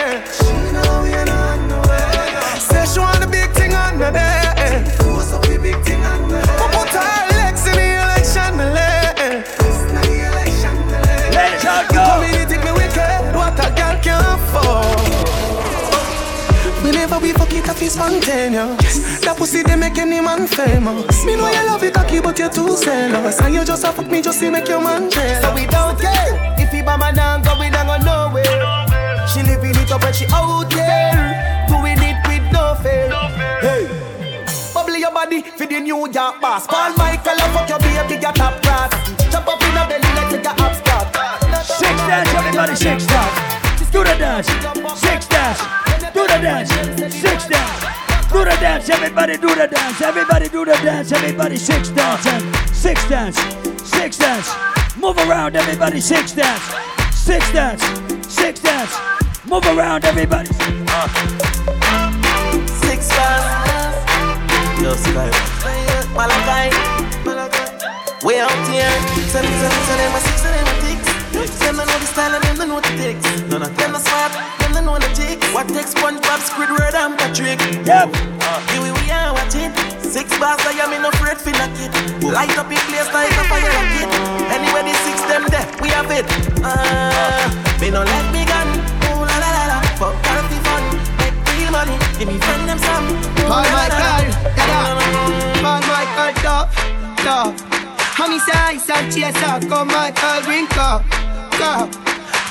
Spontaneous. 17.93 19.20
That 19.20 19.36
pussy 19.36 19.62
they 19.62 19.76
make 19.76 19.99
any 19.99 20.20
man 20.20 20.47
famous. 20.47 21.24
Me 21.24 21.36
know 21.36 21.49
you 21.49 21.64
love 21.66 21.82
it 21.82 21.95
cocky, 21.95 22.20
but 22.20 22.38
you're 22.38 22.49
too 22.49 22.76
zealous. 22.76 23.40
And 23.40 23.55
you 23.55 23.64
just 23.64 23.84
a 23.84 23.93
fuck 23.93 24.09
me 24.09 24.22
just 24.22 24.40
to 24.40 24.51
make 24.51 24.68
your 24.68 24.80
man 24.80 25.11
jealous. 25.11 25.45
So 25.45 25.55
we 25.55 25.66
don't 25.66 26.01
care 26.01 26.57
if 26.59 26.70
he 26.72 26.82
by 26.82 26.97
my 26.97 27.12
down, 27.12 27.43
go 27.43 27.59
we 27.61 27.68
don't 27.68 27.86
go 27.86 27.97
nowhere. 28.01 29.28
She 29.28 29.43
living 29.43 29.76
it 29.76 29.93
up 29.93 30.03
when 30.03 30.12
she 30.12 30.26
out 30.32 30.68
there, 30.70 31.66
doing 31.68 32.01
it 32.01 32.16
with 32.26 32.45
no 32.53 32.74
fear. 32.80 33.12
Hey, 33.61 33.84
bubble 34.72 34.97
your 34.97 35.12
body 35.12 35.43
for 35.43 35.66
the 35.66 35.80
New 35.80 36.09
York 36.09 36.40
boss. 36.40 36.66
Paul 36.66 36.97
Michael, 36.97 37.36
I 37.36 37.47
fuck 37.53 37.68
your 37.68 37.78
baby, 37.78 38.20
get 38.20 38.34
top 38.34 38.61
class. 38.62 38.90
Jump 39.30 39.49
up 39.49 39.61
in 39.61 39.76
a 39.76 39.84
belly, 39.86 40.11
let's 40.16 40.32
take 40.32 40.45
a 40.45 40.53
hop 40.57 40.74
spot. 40.80 41.07
Six 41.64 41.97
dance, 42.09 42.28
everybody, 42.34 42.74
six 42.74 43.07
dance. 43.07 43.90
Do 43.93 44.03
the 44.03 44.16
dance. 44.16 44.49
Six 44.99 45.28
dance. 45.28 45.82
Do 46.15 46.23
the 46.27 46.39
dance. 46.39 46.71
Six 47.15 47.49
dance. 47.49 48.03
Do 48.31 48.45
the 48.45 48.57
dance, 48.61 48.89
everybody 48.91 49.37
do 49.37 49.55
the 49.55 49.67
dance. 49.67 50.01
Everybody 50.01 50.49
do 50.49 50.65
the 50.65 50.73
dance. 50.83 51.13
Everybody 51.13 51.57
six 51.57 51.91
dance. 51.91 52.27
and 52.27 52.57
Six 52.69 53.09
dance. 53.09 53.37
Six 53.83 54.19
dance. 54.19 54.51
Move 54.97 55.17
around, 55.19 55.57
everybody. 55.57 56.01
Six 56.01 56.33
dance. 56.33 56.63
Six 57.13 57.53
dance. 57.53 57.83
Six 58.29 58.61
dance. 58.61 58.97
Move 59.47 59.65
around, 59.67 60.05
everybody. 60.05 60.49
Six 62.83 63.09
bars. 63.17 63.95
Yo, 64.83 64.95
Sky. 64.95 65.31
Malachi. 66.15 66.77
Way 68.25 68.41
out 68.41 68.51
here. 68.69 68.91
Send 69.29 69.49
me, 69.49 69.55
send 69.61 69.73
me, 69.73 69.83
send 69.89 70.01
them 70.01 70.15
a 70.15 70.21
six, 70.21 70.43
send 70.43 70.67
them 70.67 70.91
the 72.03 72.09
style 72.11 72.35
and 72.35 72.43
them 72.43 72.57
don't 72.59 72.69
know 72.69 72.81
the 72.83 72.93
ticks. 72.99 73.23
None 73.47 73.63
of 73.63 73.71
Them 73.79 73.93
not 73.95 74.03
smart, 74.03 74.33
them 74.59 74.73
don't 74.75 74.87
know 74.87 74.99
the 74.99 75.11
tricks. 75.15 75.47
What 75.55 75.71
takes 75.71 75.95
SpongeBob, 75.95 76.43
Squidward 76.43 76.95
and 76.99 77.15
Patrick? 77.15 77.63
Yep. 77.87 78.11
Here 78.75 78.83
we 78.83 78.91
are 79.15 79.31
watching. 79.33 79.71
Six 80.03 80.27
bars, 80.43 80.59
I 80.67 80.75
am 80.83 80.93
in 80.93 81.07
afraid 81.07 81.39
for 81.39 81.55
knock 81.55 81.73
it. 81.79 81.95
Light 82.27 82.53
up 82.59 82.69
in 82.69 82.83
place 82.91 83.11
like 83.15 83.31
a 83.31 83.45
fire 83.47 83.71
rocket. 83.71 84.11
Anyway, 84.51 84.83
the 84.91 84.95
six 85.07 85.17
them 85.31 85.47
there, 85.47 85.67
we 85.81 85.89
have 85.95 86.11
it. 86.11 86.27
Ah, 86.67 87.49
me 87.81 87.89
no 87.95 88.03
let 88.03 88.27
me 88.35 88.43
gun. 88.51 88.69
Ooh 89.09 89.23
la 89.23 89.37
la 89.39 89.51
la 89.57 89.65
la. 89.71 89.79
Fuck 89.97 90.19
healthy 90.27 90.59
fun, 90.67 90.83
make 91.23 91.39
real 91.55 91.71
money. 91.71 91.97
Give 92.19 92.29
me 92.29 92.37
friend 92.43 92.67
them 92.67 92.79
some. 92.83 93.07
Paul 93.47 93.63
la, 93.63 93.87
la, 93.89 93.99
la. 94.03 94.13
Michael, 94.19 94.99
Paul 95.63 95.83
Michael, 95.87 96.35
dog, 96.43 96.67
dog. 97.25 97.55
Honey 98.19 98.41
size 98.45 98.91
and 98.91 99.07
chaser, 99.09 99.57
come 99.71 99.89
Michael, 99.89 100.43
drink 100.45 100.77
up, 100.77 101.01
go. 101.63 101.87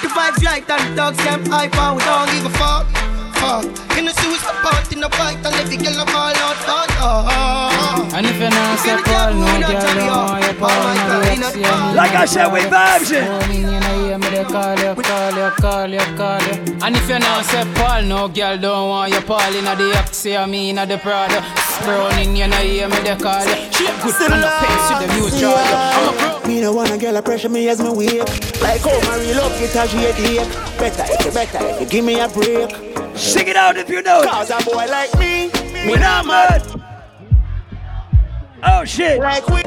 The 0.02 0.08
vibes 0.08 0.44
right 0.46 0.70
and 0.70 0.92
the 0.92 0.96
dogs 0.96 1.18
them 1.24 1.46
hype 1.46 1.76
and 1.76 1.98
we 1.98 2.04
don't 2.04 2.30
give 2.32 2.46
a 2.46 2.54
fuck, 2.58 2.88
fuck. 3.42 3.66
In 3.98 4.06
the 4.06 4.14
suicide 4.22 4.60
part, 4.62 4.86
in 4.94 5.00
the 5.02 5.10
fight 5.18 5.38
and 5.42 5.56
every 5.58 5.78
girl 5.78 6.00
a 6.00 6.06
ball 6.06 6.38
out, 6.46 6.58
fuck, 6.62 6.90
oh. 7.02 8.10
And 8.14 8.26
if 8.26 8.38
you're 8.38 8.50
not 8.50 8.78
say 8.80 8.98
Paul, 9.02 9.34
no 9.34 9.50
girl 9.58 9.82
don't 9.82 10.08
want 10.08 10.46
you, 10.46 10.54
Paul, 10.62 10.94
no 11.10 11.20
vex 11.26 11.56
you. 11.56 11.96
Like 11.98 12.14
I 12.14 12.26
said, 12.26 12.48
we 12.54 12.60
vibes 12.70 13.12
it. 13.12 13.26
Morning, 13.26 13.66
you 13.74 13.80
know, 13.80 14.06
hear 14.06 14.18
me, 14.18 14.30
they 14.30 14.44
call 14.44 14.78
you, 14.78 14.94
call 15.02 15.34
you, 15.34 15.50
call 15.64 15.90
you, 15.90 16.06
call 16.20 16.42
you. 16.48 16.56
And 16.84 16.96
if 16.96 17.10
you're 17.10 17.20
not 17.20 17.46
say 17.46 17.66
Paul, 17.76 18.04
no 18.04 18.28
girl 18.28 18.58
don't 18.58 18.90
want 18.90 19.14
you, 19.14 19.22
Paul, 19.22 19.56
in 19.56 19.66
the 19.66 19.98
Oxy, 19.98 20.38
I 20.38 20.46
mean, 20.46 20.78
in 20.78 20.88
the 20.88 20.98
Prada. 20.98 21.42
Browning, 21.84 22.36
you 22.36 22.48
know, 22.48 22.58
hear 22.58 22.88
me, 22.88 23.00
they 23.02 23.16
call 23.16 23.42
you. 23.42 23.56
She 23.74 23.86
a 23.88 23.94
good 24.04 24.32
on 24.32 24.42
the 24.46 24.52
face, 24.62 24.86
you 24.92 24.98
the 25.02 25.08
news 25.16 25.40
draw 25.40 25.50
you. 25.50 25.76
I'm 25.76 26.14
a 26.14 26.18
pro. 26.18 26.32
Me 26.48 26.60
no 26.60 26.74
wanna 26.74 26.98
girl 26.98 27.16
a 27.16 27.22
pressure 27.22 27.50
me 27.50 27.70
as 27.70 27.82
me 27.82 27.90
wake 27.90 28.20
Like 28.62 28.82
how 28.82 29.00
my 29.08 29.18
real 29.20 29.38
love 29.38 29.58
get 29.60 29.76
a 29.76 29.88
shade 29.88 30.16
ache 30.20 30.50
Better 30.78 31.06
if 31.08 31.26
you 31.26 31.32
better 31.32 31.60
if 31.62 31.82
you 31.82 31.88
give 31.88 32.04
me 32.04 32.20
a 32.20 32.28
break 32.28 33.01
Sing 33.16 33.48
it 33.48 33.56
out 33.56 33.78
if 33.78 33.90
you 33.90 34.02
know 34.02 34.22
it. 34.22 34.30
Cause 34.30 34.50
a 34.50 34.58
boy 34.64 34.86
like 34.88 35.14
me, 35.20 35.52
me 35.86 35.96
not 35.96 36.26
mad. 36.26 36.62
Oh 38.64 38.86
shit. 38.86 39.20
Like 39.20 39.48
we 39.48 39.64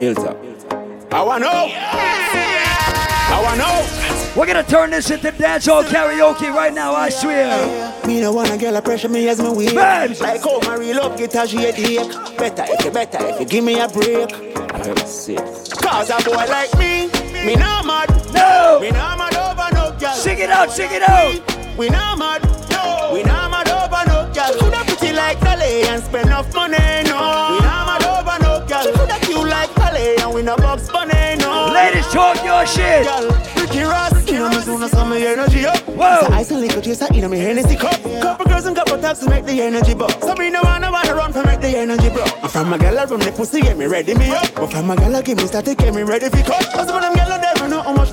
Hilltop. 0.00 0.36
I 1.12 1.22
wanna 1.22 1.44
know. 1.44 1.70
I 1.74 3.40
wanna 3.42 3.58
know. 3.58 4.32
We're 4.34 4.46
gonna 4.46 4.62
turn 4.62 4.90
this 4.90 5.10
into 5.10 5.30
dancehall 5.30 5.84
karaoke 5.84 6.52
right 6.54 6.72
now, 6.72 6.94
I 6.94 7.10
swear. 7.10 8.02
Me 8.06 8.20
no 8.20 8.32
wanna 8.32 8.56
girl 8.56 8.76
a 8.76 8.82
pressure 8.82 9.08
me 9.08 9.28
as 9.28 9.40
wake 9.40 9.74
Babs. 9.74 10.20
Like 10.20 10.42
how 10.42 10.58
my 10.60 10.76
real 10.76 10.96
love 10.96 11.18
get 11.18 11.34
a 11.34 11.46
shade 11.46 11.74
ache 11.76 12.36
Better 12.38 12.64
if 12.66 12.84
you 12.84 12.90
better 12.90 13.18
if 13.20 13.40
you 13.40 13.46
give 13.46 13.64
me 13.64 13.78
a 13.78 13.88
break 13.88 14.30
Cause 14.30 16.10
a 16.10 16.16
boy 16.24 16.46
like 16.48 16.72
me, 16.78 17.08
me 17.44 17.54
not 17.56 17.84
mad 17.86 18.08
No. 18.32 18.78
Me 18.80 18.90
not 18.90 19.18
mad 19.18 19.36
over 19.36 19.74
no 19.74 19.98
girl 19.98 20.14
Sing 20.14 20.38
it 20.38 20.50
out, 20.50 20.70
sing 20.70 20.90
it 20.90 21.02
out. 21.02 21.78
We 21.78 21.90
not 21.90 22.18
mad, 22.18 22.42
no. 22.82 23.12
We 23.12 23.22
not 23.22 23.50
mad 23.50 23.68
over 23.68 24.02
no 24.08 24.30
girl. 24.32 24.52
Coulda 24.58 24.82
pretty 24.86 25.12
like 25.12 25.40
Dolly 25.40 25.82
and 25.88 26.02
spend 26.02 26.26
enough 26.26 26.52
money, 26.54 26.78
no. 27.04 27.18
We 27.52 27.58
not 27.66 27.82
mad 27.86 28.04
over 28.04 28.38
no 28.42 28.66
girl. 28.66 28.92
Coulda 28.94 29.18
cute 29.20 29.48
like 29.48 29.74
Dolly 29.74 30.16
and 30.16 30.34
we 30.34 30.42
no 30.42 30.56
box 30.56 30.88
bunny, 30.90 31.36
no. 31.38 31.70
Ladies, 31.72 32.06
talk 32.08 32.42
your 32.44 32.66
shit. 32.66 33.04
Girl, 33.04 33.28
Ricky 33.56 33.82
Ross, 33.82 34.26
you 34.30 34.38
know 34.38 34.50
me 34.50 34.60
soon 34.60 34.82
as 34.82 34.90
some 34.90 35.12
energy 35.12 35.66
up. 35.66 35.78
Whoa. 35.88 36.26
So 36.26 36.32
I 36.32 36.42
still 36.42 36.58
liquor 36.58 36.80
chaser 36.80 37.06
in 37.14 37.30
me 37.30 37.38
Hennessy 37.38 37.76
cup. 37.76 38.00
Couple 38.20 38.46
girls 38.46 38.66
and 38.66 38.76
couple 38.76 38.98
taps 38.98 39.20
to 39.20 39.30
make 39.30 39.44
the 39.44 39.60
energy 39.62 39.94
bump. 39.94 40.12
So 40.20 40.34
me 40.34 40.50
no 40.50 40.60
wanna 40.62 40.90
wanna 40.90 41.14
run 41.14 41.32
for 41.32 41.44
make 41.44 41.60
the 41.60 41.76
energy 41.76 42.08
bro. 42.10 42.24
I'm 42.42 42.48
from 42.48 42.72
a 42.72 42.78
gal 42.78 43.06
from 43.06 43.20
the 43.20 43.32
pussy 43.32 43.60
get 43.60 43.76
me 43.78 43.86
ready 43.86 44.14
me 44.14 44.30
up. 44.30 44.54
But 44.54 44.72
from 44.72 44.90
a 44.90 44.96
gal 44.96 45.22
give 45.22 45.38
me 45.38 45.46
static 45.46 45.78
get 45.78 45.94
me 45.94 46.02
ready 46.02 46.28
for 46.28 46.42
cut. 46.42 46.66
Cause 46.72 46.90
when 46.90 47.02
them 47.02 47.14
gal 47.14 47.41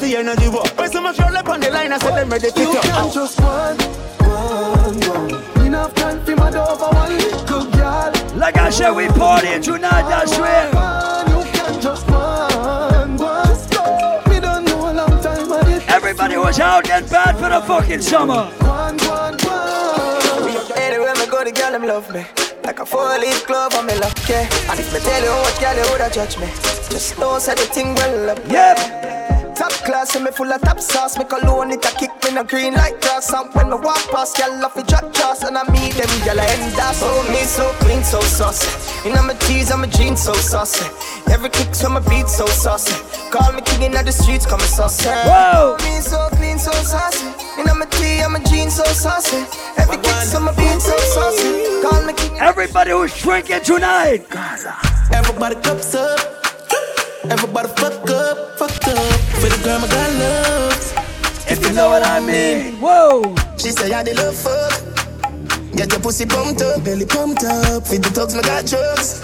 the 0.10 0.18
energy 0.18 0.50
was. 0.50 0.70
When 0.72 0.92
so 0.92 1.02
much 1.02 1.20
roll 1.20 1.36
up 1.38 1.48
on 1.50 1.60
the 1.60 1.70
line 1.70 1.92
I 1.94 1.98
said 2.00 2.16
them 2.16 2.30
ready 2.30 2.52
to 2.52 2.60
You 2.60 2.74
cut. 2.74 2.84
can 2.84 3.14
just 3.14 3.40
one, 3.42 3.78
one, 4.26 5.00
one. 5.06 5.66
Enough 5.66 5.94
time 5.94 6.26
for 6.26 6.36
my 6.36 6.50
over 6.50 6.90
one 6.96 7.18
little 7.18 7.66
girl. 7.72 8.12
Like 8.36 8.58
I 8.58 8.70
said, 8.70 8.92
we 8.92 9.06
partying 9.08 9.64
tonight, 9.64 10.06
I 10.06 10.26
swear. 10.26 10.66
You 11.30 11.44
can 11.52 11.82
just 11.82 12.10
one, 12.10 13.18
one. 13.18 13.48
Just 13.48 13.72
go. 13.72 14.22
Me 14.30 14.40
don't 14.40 14.66
know 14.66 14.90
a 14.90 14.94
long 14.94 15.22
time 15.22 15.52
I 15.52 15.64
did. 15.64 15.84
Everybody 15.90 16.38
was 16.38 16.60
out 16.60 16.90
and 16.90 17.08
bad 17.10 17.36
for 17.38 17.50
the 17.50 17.62
fucking 17.62 18.02
summer. 18.02 18.46
One, 18.66 18.98
one, 19.06 19.38
one. 19.46 20.78
Anywhere 20.78 21.14
me 21.16 21.26
go, 21.28 21.44
the 21.44 21.52
girl 21.52 21.72
them 21.72 21.86
love 21.86 22.12
me. 22.14 22.26
Like 22.64 22.80
a 22.80 22.86
four-leaf 22.86 23.46
glove 23.46 23.76
on 23.76 23.86
me 23.86 23.96
lucky. 24.00 24.34
And 24.34 24.80
if 24.80 24.92
me 24.94 25.00
tell 25.00 25.24
you 25.24 25.32
what 25.32 25.60
girl 25.60 25.76
you 25.76 25.86
woulda 25.92 26.10
judge 26.12 26.38
me, 26.40 26.48
just 26.90 27.18
know 27.20 27.38
say 27.38 27.54
the 27.54 27.62
thing 27.62 27.94
well 27.96 28.32
up. 28.32 28.40
Yep. 28.50 29.39
Top 29.60 29.74
class 29.84 30.16
and 30.16 30.24
me 30.24 30.32
full 30.32 30.50
of 30.50 30.62
top 30.62 30.80
sauce. 30.80 31.18
Me 31.18 31.26
cologne 31.26 31.72
it 31.72 31.84
a 31.84 31.92
kick 31.92 32.12
me 32.24 32.32
no 32.32 32.46
green 32.46 32.76
like 32.76 33.02
grass. 33.02 33.34
And 33.34 33.54
when 33.54 33.70
me 33.70 33.76
walk 33.76 34.00
past, 34.10 34.38
girl 34.38 34.64
off 34.64 34.74
the 34.74 34.84
drop 34.84 35.12
trust 35.12 35.44
and 35.44 35.58
I 35.58 35.70
meet 35.70 36.00
them 36.00 36.08
I 36.40 36.48
end 36.48 36.80
up. 36.80 36.96
Oh 37.04 37.28
me 37.28 37.44
so 37.44 37.68
clean, 37.84 38.02
so 38.02 38.22
saucy. 38.22 38.72
In 39.06 39.12
my 39.28 39.34
tees, 39.34 39.70
I'm 39.70 39.84
a 39.84 39.88
jeans 39.88 40.24
so 40.24 40.34
saucy. 40.34 40.86
Every 41.30 41.50
kick 41.50 41.76
from 41.76 41.96
my 41.96 42.00
beat 42.08 42.30
so 42.30 42.46
saucy. 42.46 42.96
Call 43.32 43.52
me 43.52 43.60
king 43.62 43.84
in 43.84 43.92
the 43.92 44.12
streets, 44.14 44.46
call 44.46 44.60
me 44.60 44.64
saucy. 44.64 45.10
Whoa. 45.10 45.76
Me 45.84 46.00
so 46.00 46.30
clean, 46.40 46.58
so 46.58 46.72
saucy. 46.72 47.28
In 47.60 47.68
my 47.68 47.86
tee, 47.92 48.22
I'm 48.24 48.36
a 48.36 48.40
jeans 48.48 48.76
so 48.76 48.86
saucy. 48.86 49.44
Every 49.76 49.98
kick 49.98 50.24
from 50.32 50.46
my 50.46 50.56
beat 50.56 50.80
so 50.80 50.96
saucy. 51.12 51.84
Call 51.84 52.02
me 52.06 52.14
king. 52.14 52.40
Everybody 52.40 52.92
who's 52.92 53.12
drinking 53.22 53.64
tonight. 53.64 54.24
Everybody 55.12 55.56
cups 55.56 55.96
up. 55.96 56.49
Everybody 57.32 57.68
fuck 57.78 58.10
up, 58.10 58.58
fuck 58.58 58.88
up. 58.88 58.98
For 59.38 59.50
the 59.50 59.62
girl 59.64 59.80
my 59.80 59.88
God 59.88 60.14
loves. 60.18 60.94
If 61.48 61.64
you 61.64 61.74
know 61.74 61.90
what 61.90 62.04
I 62.04 62.20
mean. 62.20 62.80
Whoa. 62.82 63.36
She 63.58 63.70
say 63.70 63.94
I 63.94 64.02
the 64.02 64.16
love 64.16 64.36
fuck. 64.36 65.76
Get 65.76 65.92
your 65.92 66.02
pussy 66.02 66.26
pumped 66.26 66.62
up, 66.64 66.84
belly 66.84 67.06
pumped 67.06 67.44
up. 67.44 67.88
Feed 67.88 68.04
the 68.04 68.10
thugs, 68.10 68.34
my 68.34 68.42
got 68.42 68.66
drugs. 68.66 69.22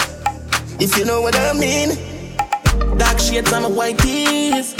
If 0.79 0.97
you 0.97 1.05
know 1.05 1.21
what 1.21 1.35
I 1.35 1.53
mean. 1.53 1.97
Dark 2.97 3.17
shades 3.19 3.51
on 3.51 3.63
my 3.63 3.69
white 3.69 3.97
tees. 3.97 4.75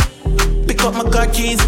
Pick 0.67 0.83
up 0.83 0.93
my 0.93 1.09
car 1.09 1.25
keys. 1.27 1.61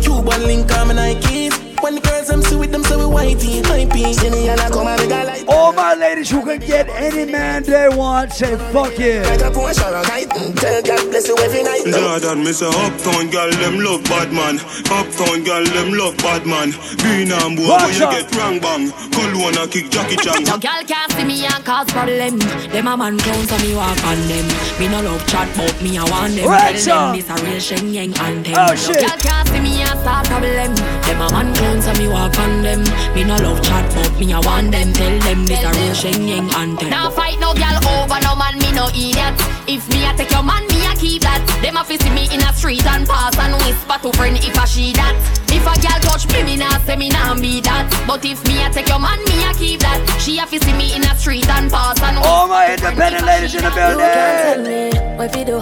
Cuban 0.00 0.42
link 0.44 0.72
on 0.72 0.88
my 0.88 0.94
Nikes. 0.94 1.73
When 1.84 1.96
the 1.96 2.00
girls 2.00 2.30
I'm 2.30 2.40
see 2.40 2.56
with 2.56 2.72
them, 2.72 2.82
so 2.82 2.96
we 2.96 3.04
whitey, 3.04 3.60
hypey. 3.60 4.14
See 4.14 4.30
me 4.30 4.48
and 4.48 4.58
I 4.58 4.70
come 4.70 4.88
and 4.88 4.96
make 5.02 5.12
a 5.12 5.20
light. 5.22 5.44
All 5.46 5.70
my 5.74 5.92
ladies 5.92 6.30
who 6.30 6.40
can 6.40 6.58
get 6.58 6.88
any 6.88 7.30
man 7.30 7.62
they 7.62 7.90
want, 7.92 8.32
say 8.32 8.56
fuck 8.72 8.96
yeah. 8.96 9.20
Like 9.28 9.44
a 9.44 9.52
Porsche 9.52 9.84
or 9.84 10.00
a 10.00 10.02
kite. 10.02 10.32
Tell 10.56 10.80
God 10.80 11.10
bless 11.12 11.28
you 11.28 11.36
every 11.44 11.62
night. 11.62 11.84
Jordan, 11.84 12.40
me 12.40 12.52
say 12.56 12.72
uptown 12.72 13.28
girl 13.28 13.52
them 13.60 13.84
love 13.84 14.02
bad 14.04 14.32
man. 14.32 14.56
Uptown 14.88 15.44
girl 15.44 15.60
them 15.60 15.92
love 15.92 16.16
bad 16.24 16.48
man. 16.48 16.72
Green 17.04 17.28
and 17.28 17.52
boy 17.52 17.76
when 17.76 17.92
you 17.92 18.08
get 18.08 18.32
wrong 18.32 18.56
bang. 18.64 18.88
Cool 19.12 19.44
one 19.44 19.60
a 19.60 19.68
kick 19.68 19.92
Jackie 19.92 20.16
Chan. 20.16 20.40
No 20.48 20.56
girl 20.56 20.80
can't 20.88 21.12
see 21.12 21.24
me 21.28 21.44
and 21.44 21.60
cause 21.68 21.92
problem. 21.92 22.40
Them 22.72 22.88
a 22.88 22.96
man 22.96 23.20
clown 23.20 23.44
so 23.44 23.60
me 23.60 23.76
walk 23.76 24.00
on 24.08 24.16
them. 24.24 24.48
Me 24.80 24.88
no 24.88 25.04
love 25.04 25.20
chat 25.28 25.52
but 25.52 25.76
me 25.84 26.00
a 26.00 26.04
want 26.08 26.32
them. 26.32 26.48
Right, 26.48 26.80
Tell 26.80 27.12
them 27.12 27.20
this 27.20 27.28
a 27.28 27.36
real 27.44 27.60
Shen 27.60 27.92
Yeng 27.92 28.16
anthem. 28.16 28.56
Oh, 28.56 28.72
no 28.72 28.94
girl 28.96 29.20
can't 29.20 29.48
see 29.52 29.60
me 29.60 29.84
and 29.84 30.00
start 30.00 30.24
problem. 30.32 30.72
Them 31.04 31.20
a 31.20 31.28
man 31.28 31.52
clown 31.52 31.73
so 31.82 31.92
me 31.94 32.08
walk 32.08 32.38
on 32.38 32.62
them. 32.62 32.82
Me 33.14 33.24
no 33.24 33.36
love 33.38 33.62
chat 33.62 33.84
but 33.94 34.12
me 34.18 34.32
a 34.32 34.40
want 34.40 34.72
them. 34.72 34.92
Tell 34.92 35.18
them 35.20 35.46
this 35.46 35.62
a 35.62 35.70
real 35.72 35.94
Shen 35.94 36.26
Yeng 36.28 36.50
anthem. 36.54 36.90
Now 36.90 37.10
fight 37.10 37.38
no 37.40 37.54
girl 37.54 37.78
over 37.98 38.20
no 38.22 38.34
man, 38.36 38.58
me 38.58 38.70
no 38.72 38.88
idiot. 38.88 39.34
If 39.66 39.88
me 39.88 40.04
a 40.04 40.12
take 40.16 40.30
your 40.30 40.42
man, 40.42 40.66
me 40.68 40.84
a 40.86 40.94
keep 40.94 41.22
that. 41.22 41.40
Them 41.62 41.76
a 41.76 41.84
fi 41.84 41.96
see 41.96 42.10
me 42.10 42.28
in 42.32 42.42
a 42.42 42.52
street 42.52 42.84
and 42.86 43.06
pass 43.06 43.36
and 43.38 43.54
whisper 43.64 43.98
to 44.02 44.12
friend 44.16 44.36
if 44.36 44.56
I 44.58 44.64
she 44.66 44.92
that. 44.94 45.16
If 45.48 45.64
a 45.64 45.74
girl 45.80 46.00
touch 46.04 46.26
me, 46.32 46.42
me 46.42 46.56
nah 46.56 46.78
say 46.84 46.96
me 46.96 47.08
nah 47.08 47.34
be 47.34 47.60
that. 47.62 47.88
But 48.06 48.24
if 48.24 48.44
me 48.46 48.62
a 48.64 48.70
take 48.70 48.88
your 48.88 48.98
man, 48.98 49.18
me 49.24 49.44
a 49.48 49.54
keep 49.54 49.80
that. 49.80 50.00
She 50.20 50.38
a 50.38 50.46
fi 50.46 50.58
see 50.58 50.74
me 50.74 50.94
in 50.94 51.02
a 51.04 51.16
street 51.16 51.48
and 51.48 51.70
pass 51.70 52.00
and 52.02 52.18
All 52.18 52.48
my 52.48 52.74
independent 52.74 53.24
ladies 53.24 53.54
in 53.54 53.62
the 53.62 53.68
You 53.68 53.74
can 53.74 53.96
tell 53.96 54.54
building. 54.62 54.92
me 54.92 55.16
where 55.16 55.28
fi 55.28 55.44
do, 55.44 55.58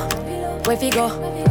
where 0.66 0.76
fi 0.76 0.90
go, 0.90 1.08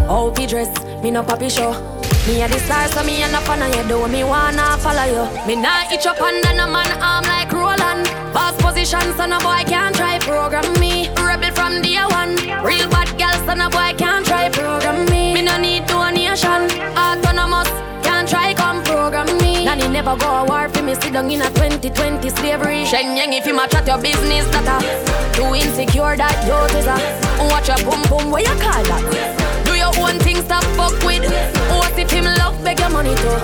how 0.07 0.33
fi 0.33 0.45
dress. 0.45 0.69
Me 1.03 1.11
no 1.11 1.23
papi 1.23 1.49
show. 1.49 2.00
Me 2.27 2.43
a 2.43 2.47
the 2.47 2.59
star, 2.59 2.87
so 2.89 3.03
me 3.03 3.23
end 3.23 3.33
up 3.33 3.49
on 3.49 3.59
your 3.73 3.87
door. 3.87 4.07
Me 4.07 4.23
wanna 4.23 4.77
follow 4.77 5.05
you. 5.09 5.25
Me 5.47 5.55
nah 5.55 5.89
itch 5.91 6.05
up 6.05 6.21
under 6.21 6.53
no 6.53 6.67
man 6.69 6.91
arm 7.01 7.25
like 7.25 7.51
Roland. 7.51 8.05
Boss 8.31 8.55
position, 8.61 9.01
so 9.17 9.25
no 9.25 9.39
boy 9.39 9.63
can't 9.65 9.95
try 9.95 10.19
program 10.19 10.71
me. 10.79 11.09
Rebel 11.17 11.51
from 11.51 11.81
day 11.81 11.97
one. 11.97 12.35
Real 12.63 12.87
bad 12.93 13.09
girl, 13.17 13.33
so 13.47 13.55
no 13.55 13.69
boy 13.69 13.97
can't 13.97 14.23
try 14.23 14.49
program 14.49 15.09
me. 15.09 15.33
Me 15.33 15.41
no 15.41 15.57
need 15.57 15.87
donation. 15.87 16.69
Autonomous, 16.93 17.69
can't 18.05 18.29
try 18.29 18.53
come 18.53 18.83
program 18.83 19.25
me. 19.39 19.65
Nanny 19.65 19.87
never 19.87 20.15
go 20.15 20.29
a 20.29 20.45
war 20.45 20.69
for 20.69 20.83
me. 20.83 20.93
Sit 20.93 21.13
down 21.13 21.31
in 21.31 21.41
a 21.41 21.49
2020 21.49 22.29
slavery. 22.29 22.85
Shen 22.85 23.17
Yeng, 23.17 23.33
if 23.33 23.47
you 23.47 23.55
match 23.55 23.73
at 23.73 23.87
your 23.87 23.97
business, 23.97 24.45
that 24.53 24.69
a 24.69 24.77
too 25.35 25.55
insecure 25.55 26.15
that 26.15 26.37
you 26.45 26.77
is 26.77 26.85
a 26.85 26.97
watch 27.49 27.67
your 27.67 27.81
boom 27.81 28.03
boom. 28.09 28.29
Where 28.29 28.43
you 28.43 28.55
call 28.61 28.83
that? 28.83 29.40
Do 29.91 29.99
your 29.99 30.09
own 30.09 30.19
thing, 30.19 30.37
stop 30.43 30.63
fuck 30.75 30.93
with. 31.03 31.23
What 31.69 31.97
if 31.97 32.11
him 32.11 32.25
love 32.25 32.63
beg 32.63 32.79
your 32.79 32.89
money 32.89 33.15
too? 33.15 33.37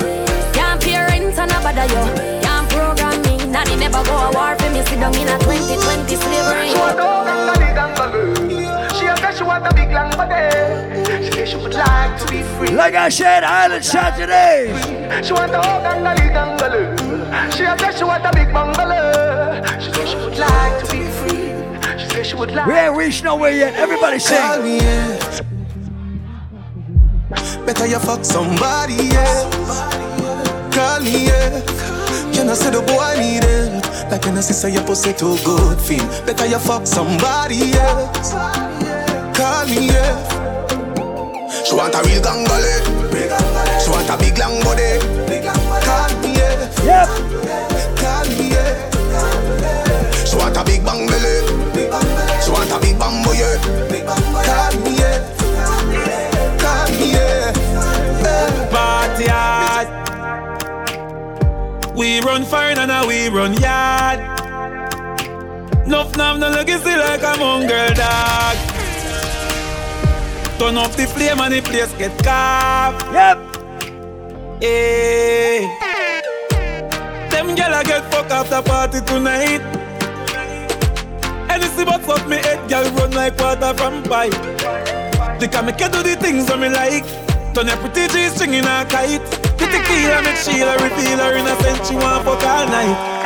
Can't 0.53 0.81
pay 0.81 0.97
rent 0.97 1.37
and 1.37 1.51
a 1.51 1.59
bother 1.61 1.85
you. 1.85 2.41
Can't 2.41 2.69
program 2.69 3.21
me. 3.23 3.37
Nanny 3.51 3.75
never 3.75 4.03
go 4.03 4.15
a 4.15 4.31
war 4.31 4.55
for 4.55 4.69
me. 4.71 4.83
Sit 4.85 4.99
down 4.99 5.15
in 5.15 5.27
a 5.27 5.37
2020 5.39 6.15
slavery. 6.15 6.69
She 6.69 6.77
want 6.77 6.97
to 6.97 7.03
gang 7.27 7.45
the 7.47 7.69
gangaloo. 7.77 8.99
She 8.99 9.05
a 9.05 9.35
she 9.35 9.43
want 9.43 9.67
a 9.67 9.73
big 9.73 9.91
long 9.91 10.11
body. 10.11 11.25
She 11.25 11.31
say 11.31 11.45
she 11.45 11.55
would 11.57 11.73
like 11.73 12.19
to 12.19 12.25
be 12.31 12.41
free. 12.55 12.75
Like 12.75 12.95
I 12.95 13.09
said, 13.09 13.43
Island 13.43 13.85
Saturdays. 13.85 15.25
She 15.25 15.33
want 15.33 15.51
to 15.51 15.59
gang 15.59 16.03
the 16.03 16.27
gangaloo. 16.35 17.55
She 17.55 17.63
a 17.63 17.97
she 17.97 18.03
want 18.03 18.25
a 18.25 18.31
big 18.33 18.53
bungalow. 18.53 19.63
She 19.79 19.91
say 19.91 20.05
she 20.05 20.15
would 20.15 20.37
like 20.37 20.83
to 20.83 20.91
be 20.91 21.03
free. 21.17 21.99
She 21.99 22.09
say 22.09 22.23
she 22.23 22.35
would 22.35 22.51
like. 22.51 22.67
We 22.67 22.73
ain't 22.73 22.95
reached 22.95 23.23
nowhere 23.23 23.51
yet. 23.51 23.73
Everybody 23.75 24.19
Call 24.19 24.63
sing. 24.63 25.56
Better 27.29 27.87
you 27.87 27.99
fuck 27.99 28.23
somebody, 28.23 28.93
yeah. 29.11 29.43
Call 30.71 31.01
me, 31.01 31.27
yeah. 31.27 31.59
You 32.31 32.45
know, 32.45 32.53
say 32.53 32.71
the 32.71 32.81
boy 32.87 33.19
need 33.19 33.43
help. 33.43 33.83
Like 34.11 34.23
when 34.23 34.37
I 34.37 34.41
say 34.41 34.71
your 34.71 34.83
pussy 34.83 35.11
too 35.11 35.37
good, 35.43 35.77
feel. 35.79 36.07
Better 36.25 36.45
you 36.45 36.59
fuck 36.59 36.87
somebody, 36.87 37.55
yeah. 37.75 38.11
Call 39.35 39.67
me, 39.67 39.87
yeah. 39.87 40.15
She 41.65 41.75
want 41.75 41.95
a 41.95 42.01
real 42.07 42.21
gangale. 42.23 42.79
She 43.83 43.89
want 43.89 44.09
a 44.09 44.15
big 44.17 44.37
long 44.37 44.63
body. 44.63 44.99
Call 45.83 46.11
me, 46.23 46.31
yeah. 46.39 46.71
Yep. 46.87 47.07
Call 47.99 48.25
me, 48.31 48.55
yeah. 48.55 50.23
She 50.23 50.35
want 50.37 50.55
a 50.55 50.63
big 50.63 50.85
bang 50.85 51.07
belly. 51.07 51.43
She 52.41 52.51
want 52.51 52.71
a 52.71 52.79
big 52.79 52.97
bamboo, 52.97 53.35
yeah. 53.35 54.26
We 61.97 62.19
run 62.19 62.45
fine 62.45 62.77
and 62.77 62.89
now 62.89 63.07
we 63.07 63.27
run 63.27 63.53
yard. 63.55 64.19
Nuff 65.87 66.15
nam 66.15 66.39
no 66.39 66.47
legacy 66.47 66.95
like 66.95 67.23
a 67.23 67.35
mongrel 67.39 67.91
dog. 67.95 68.55
Turn 70.59 70.77
up 70.77 70.91
the 70.91 71.07
flame 71.07 71.41
and 71.41 71.53
the 71.55 71.61
place 71.61 71.91
get 71.93 72.13
carved. 72.23 73.03
Yep. 73.11 73.37
Hey. 74.61 75.65
Them 77.31 77.55
gyal 77.55 77.81
a 77.81 77.83
get 77.83 78.11
fuck 78.11 78.29
after 78.29 78.61
party 78.61 79.01
tonight. 79.01 79.63
Anything 81.49 81.85
but 81.85 82.01
fuck 82.03 82.27
me 82.27 82.35
head, 82.35 82.59
gyal 82.69 82.95
run 82.95 83.09
like 83.09 83.39
water 83.39 83.73
from 83.73 84.03
pipe. 84.03 85.39
They 85.39 85.47
can 85.47 85.65
make 85.65 85.79
you 85.79 85.89
do 85.89 86.03
the 86.03 86.15
things 86.15 86.45
that 86.45 86.59
me 86.59 86.69
like. 86.69 87.05
Turn 87.55 87.65
your 87.65 87.77
pretty 87.77 88.07
G 88.13 88.29
string 88.29 88.53
in 88.53 88.65
a 88.65 88.85
kite. 88.85 89.46
The 89.57 89.65
tequila 89.65 90.21
make 90.23 90.37
Sheila 90.37 90.73
reveal 90.77 91.17
her 91.17 91.33
innocent. 91.37 91.85
She 91.87 91.95
want 91.95 92.23
fuck 92.25 92.43
all 92.43 92.67
night. 92.67 93.17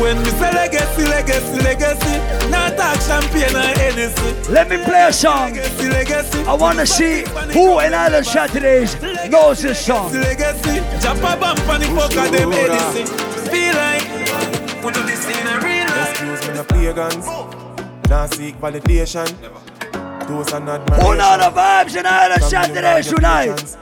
When 0.00 0.18
me 0.18 0.30
say 0.30 0.52
legacy, 0.52 1.04
legacy, 1.04 1.62
legacy, 1.62 2.50
not 2.50 2.76
talk 2.76 3.00
champagne 3.00 3.54
or 3.54 3.60
Hennessy. 3.78 4.52
Let 4.52 4.68
me 4.68 4.76
play 4.84 5.06
a 5.08 5.12
song. 5.12 5.52
Legacy, 5.54 5.88
legacy. 5.88 6.38
I 6.44 6.54
want 6.54 6.78
to 6.78 6.86
see 6.86 7.24
who 7.52 7.78
in 7.80 7.94
Island 7.94 8.26
Saturdays 8.26 9.00
knows 9.30 9.62
this 9.62 9.84
song. 9.84 10.12
Legacy, 10.12 10.82
jump 11.00 11.20
a 11.20 11.36
bump 11.40 11.60
and 11.68 11.82
the 11.82 11.86
fuck 11.88 12.16
of 12.16 12.32
them 12.32 12.52
Edison. 12.52 13.06
Feel 13.50 13.74
like 13.74 14.04
we 14.84 14.92
do 14.92 15.02
this 15.06 15.24
in 15.26 15.46
a 15.46 15.60
real 15.60 15.86
life. 15.86 16.10
Excuse 16.10 16.48
me, 16.48 16.54
no 16.54 16.64
pagans. 16.64 17.26
Now 18.10 18.26
seek 18.26 18.56
validation. 18.60 19.26
Those 20.28 20.52
are 20.52 20.60
not 20.60 20.88
my 20.90 20.96
Who 20.96 21.14
know 21.16 21.38
the 21.38 21.56
vibes 21.56 21.96
in 21.96 22.04
Island 22.04 22.42
Saturdays 22.42 23.08
tonight? 23.08 23.76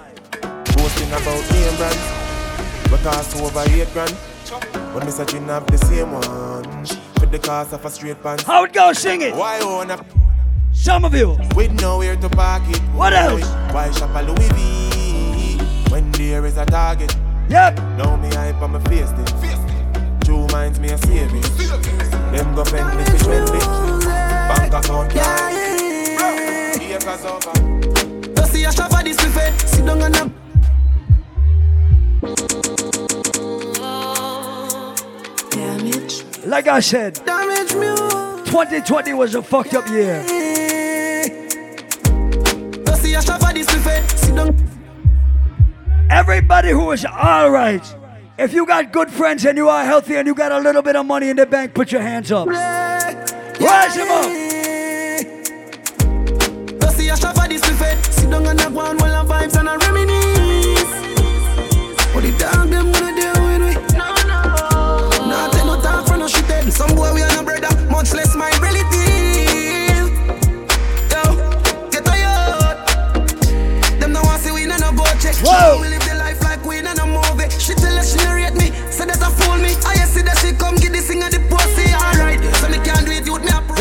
Boasting 1.11 1.23
about 1.23 1.53
name 1.53 1.77
brands. 1.77 2.91
But 2.91 3.01
cost 3.03 3.37
over 3.37 3.61
eight 3.71 3.93
grand. 3.93 4.17
But 4.93 5.05
me 5.05 5.11
searching 5.11 5.51
up 5.51 5.67
the 5.67 5.79
same 5.79 6.13
one. 6.13 6.81
With 7.21 7.31
the 7.31 7.39
cost 7.39 7.73
of 7.73 7.85
a 7.85 7.91
straight 7.91 8.23
pants. 8.23 8.45
How 8.45 8.65
it 8.65 8.73
goes? 8.73 8.99
Sing 8.99 9.21
it. 9.23 9.35
Why 9.35 9.61
own 9.61 9.91
a 9.91 10.05
Some 10.73 11.05
of 11.05 11.15
you. 11.15 11.37
with 11.55 11.73
nowhere 11.81 12.17
to 12.17 12.29
park 12.31 12.63
it? 12.69 12.81
What 12.95 13.13
else? 13.13 13.45
Why 13.73 13.91
shop 13.91 14.11
a 14.15 14.23
Louis 14.23 14.49
V 14.55 15.59
when 15.91 16.11
there 16.13 16.47
is 16.47 16.57
a 16.57 16.65
target? 16.67 17.15
Yep. 17.49 17.77
Now 17.99 18.17
me 18.17 18.29
hype 18.35 18.63
on 18.63 18.73
my 18.73 18.81
face 18.85 19.11
it. 19.11 20.25
Two 20.25 20.47
minds 20.49 20.81
me 20.81 20.89
a 20.91 20.99
saving. 20.99 21.43
Them 22.33 22.55
go 22.55 22.65
spend 22.65 22.97
me 22.97 23.05
for 23.05 23.19
20. 23.25 23.59
Bank 24.49 24.73
account 24.73 25.11
carry. 25.11 25.55
Acres 26.95 27.25
over. 27.25 28.41
You 28.41 28.47
see 28.47 28.65
a 28.65 28.73
shop 28.73 28.91
for 28.91 29.03
this 29.03 29.17
buffet. 29.17 29.59
Sit 29.69 29.85
down 29.85 30.01
and 30.03 30.17
a 30.17 30.44
Like 36.47 36.69
I 36.69 36.81
said, 36.81 37.15
Damage 37.25 37.75
me. 37.75 37.89
2020 38.51 39.15
was 39.15 39.35
a 39.35 39.43
fucked 39.43 39.73
up 39.75 39.89
year. 39.89 40.21
You 42.87 42.97
see 42.97 43.15
a 43.15 43.23
shop 43.23 43.41
for 43.41 43.53
this 43.55 43.67
buffet. 43.67 44.07
Sit 44.11 44.35
down. 44.37 44.55
Everybody 46.11 46.71
who 46.71 46.93
is 46.93 47.07
alright. 47.07 47.83
If 48.37 48.53
you 48.53 48.67
got 48.67 48.93
good 48.93 49.11
friends 49.11 49.47
and 49.47 49.57
you 49.57 49.69
are 49.71 49.85
healthy 49.85 50.17
and 50.17 50.27
you 50.27 50.35
got 50.35 50.53
a 50.53 50.59
little 50.59 50.83
bit 50.83 50.97
of 50.97 51.07
money 51.07 51.31
in 51.31 51.37
the 51.37 51.47
bank, 51.47 51.73
put 51.73 51.91
your 51.91 52.03
hands 52.03 52.31
up. 52.31 52.47
Rise 52.49 53.95
them 53.95 54.11
up. 54.11 54.27
You 56.83 56.91
see 56.91 57.09
a 57.09 57.17
shop 57.17 57.37
for 57.37 57.49
this 57.49 57.63
buffet. 57.63 58.03
Sit 58.13 58.31
down 58.31 58.45
and 58.47 58.61
a 58.61 58.71
go 58.71 58.81
on 58.81 58.99
while 58.99 59.23
a 59.23 59.25
vibes 59.27 59.59
and 59.59 59.69
a 59.69 59.79
reminisce. 59.79 60.85
What 62.15 62.23
the 62.23 62.33
dog 62.39 62.69
them 62.69 63.04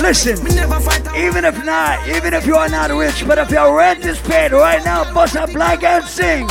Listen, 0.04 0.36
even 1.16 1.46
if 1.46 1.64
not, 1.64 2.06
even 2.10 2.34
if 2.34 2.46
you 2.46 2.58
are 2.58 2.68
not 2.68 2.92
rich, 2.92 3.26
but 3.26 3.38
if 3.38 3.50
your 3.50 3.74
rent 3.78 4.04
is 4.04 4.20
paid 4.20 4.52
right 4.52 4.84
now, 4.84 5.06
bust 5.14 5.36
a 5.36 5.48
black 5.48 5.82
and 5.82 6.04
sing. 6.04 6.46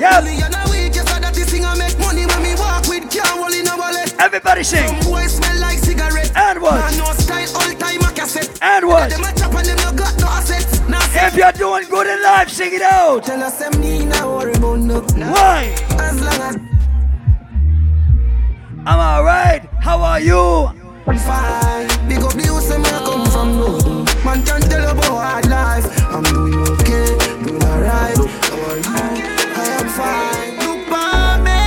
Yep. 0.00 0.24
Everybody 4.18 4.64
sing. 4.64 4.96
And 6.34 6.60
what? 6.60 6.82
And 8.60 8.84
what? 8.88 9.12
If 11.14 11.36
you're 11.36 11.52
doing 11.52 11.84
good 11.88 12.06
in 12.08 12.20
life, 12.24 12.48
sing 12.48 12.74
it 12.74 12.82
out. 12.82 13.28
Why? 15.30 15.76
I'm 18.86 18.98
alright. 18.98 19.62
How 19.80 20.00
are 20.00 20.20
you? 20.20 20.70
Fine. 21.04 21.88
Big 22.08 22.20
up 22.20 22.32
the 22.32 22.42
youth, 22.44 22.62
say 22.62 22.76
I 22.80 23.00
come 23.04 23.26
from 23.30 23.56
no. 23.56 24.04
Man 24.24 24.42
can 24.44 24.60
tell 24.62 24.90
about 24.90 25.04
hard 25.04 25.46
life. 25.48 25.86
I'm 26.06 26.22
doing 26.22 26.54
okay, 26.54 27.16
doing 27.44 27.62
alright. 27.62 28.16
How 28.16 28.24
are 28.24 28.76
you? 28.76 28.84
I 28.86 29.64
am 29.76 29.88
fine. 29.88 30.56
Look 30.64 30.80
for 30.88 31.42
me. 31.44 31.60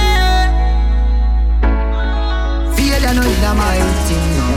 That 3.04 3.16
no 3.16 3.22
in 3.22 3.42
my 3.58 3.78
thing, 4.08 4.30
no. 4.38 4.50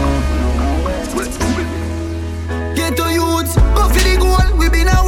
Get 2.76 2.92
to 2.96 3.06
youth, 3.12 3.52
go 3.74 3.82
for 3.88 4.02
the 4.06 4.14
goal. 4.20 4.56
We 4.56 4.68
been 4.68 4.86
a 4.86 5.02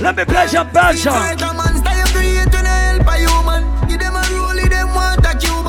Let 0.00 0.16
me 0.16 0.24
play 0.24 0.46
some 0.48 0.70
bad. 0.70 0.96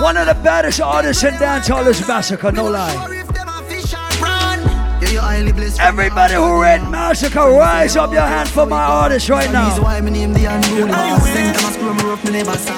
One 0.02 0.18
of 0.18 0.28
the 0.28 0.34
baddest 0.44 0.82
artists 0.82 1.24
in 1.24 1.34
dancehall 1.36 1.88
is 1.88 2.02
Masicka, 2.02 2.54
no 2.54 2.66
lie. 2.66 3.15
Everybody 5.18 6.34
who 6.34 6.62
read 6.62 6.82
Masicka, 6.82 7.58
rise 7.58 7.96
up 7.96 8.12
your 8.12 8.22
hand 8.22 8.50
for 8.50 8.66
my 8.66 8.84
artist 8.84 9.30
right 9.30 9.50
now. 9.52 9.70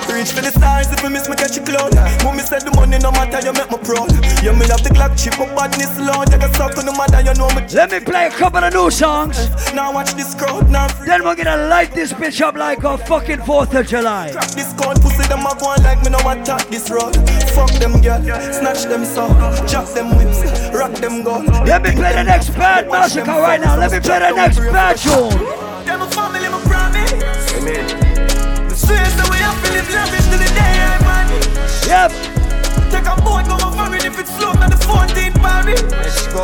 Reach 0.07 0.31
for 0.31 0.41
the 0.41 0.51
stars 0.51 0.91
if 0.91 1.03
I 1.03 1.09
miss 1.09 1.27
me 1.29 1.35
catch 1.35 1.57
a 1.57 1.61
cloud. 1.61 1.95
Mommy 2.23 2.43
said 2.43 2.61
the 2.61 2.71
money 2.71 2.97
no 2.99 3.11
matter 3.11 3.39
you 3.45 3.53
make 3.53 3.71
me 3.71 3.77
proud. 3.77 4.11
You 4.43 4.53
me 4.53 4.67
love 4.67 4.83
the 4.83 4.89
Glock 4.93 5.17
chip 5.17 5.39
up 5.39 5.55
badness 5.55 5.97
loud. 5.97 6.31
You 6.31 6.38
can 6.38 6.53
stop 6.53 6.73
to 6.73 6.83
no 6.83 6.93
matter 6.93 7.21
you 7.21 7.33
know 7.33 7.49
me. 7.55 7.65
Let 7.73 7.91
me 7.91 7.99
play 7.99 8.27
a 8.27 8.29
couple 8.29 8.63
of 8.63 8.73
new 8.73 8.91
songs. 8.91 9.38
Now 9.73 9.93
watch 9.93 10.13
this 10.13 10.35
crowd 10.35 10.69
now. 10.69 10.88
Then 11.05 11.23
we're 11.23 11.35
gonna 11.35 11.67
light 11.67 11.93
this 11.93 12.13
bitch 12.13 12.41
up 12.41 12.55
like 12.55 12.83
a 12.83 12.97
fucking 12.97 13.39
4th 13.39 13.73
of 13.79 13.88
July. 13.88 14.31
Crack 14.31 14.51
this 14.51 14.73
code, 14.73 15.01
pussy 15.01 15.27
them 15.27 15.45
a 15.45 15.55
go 15.57 15.67
on 15.73 15.81
like 15.83 16.03
me 16.03 16.11
no 16.11 16.19
attack 16.29 16.67
this 16.69 16.89
road. 16.89 17.15
Fuck 17.55 17.71
them 17.79 18.01
girl, 18.01 18.21
snatch 18.53 18.83
them 18.83 19.05
so, 19.05 19.27
jack 19.65 19.88
them 19.95 20.15
whips, 20.17 20.43
rock 20.75 20.93
them 21.01 21.23
gold. 21.23 21.47
Let 21.65 21.81
me 21.81 21.91
play 21.91 22.13
the 22.13 22.26
next 22.28 22.49
bad 22.49 22.88
Masicka 22.88 23.39
right 23.39 23.59
now. 23.59 23.78
Let 23.80 23.91
me 23.91 23.99
play 23.99 24.19
the 24.19 24.32
next 24.36 24.59
bad 24.59 24.97
tune. 24.97 25.32
Them 25.88 26.01
a 26.01 26.07
family, 26.11 26.49
my 26.51 26.59
promise. 26.67 27.11
The 28.67 28.75
swears 28.75 29.15
the 29.15 29.25
way 29.32 29.39
I 29.39 29.51
feel 29.63 29.75
is 29.80 29.88
lavish 29.95 30.28
to 30.28 30.38
the 30.38 30.51
day 30.51 30.75
I 30.84 30.99
money. 31.07 31.39
Yep. 31.88 32.11
Take 32.91 33.07
a 33.07 33.15
boat, 33.23 33.47
go 33.47 33.55
my 33.63 33.71
family 33.80 34.03
if 34.03 34.19
it's 34.19 34.36
slow 34.36 34.51
at 34.59 34.69
the 34.69 34.80
14th 34.84 35.39
Paris. 35.39 35.82
Let's 35.88 36.28
go. 36.28 36.43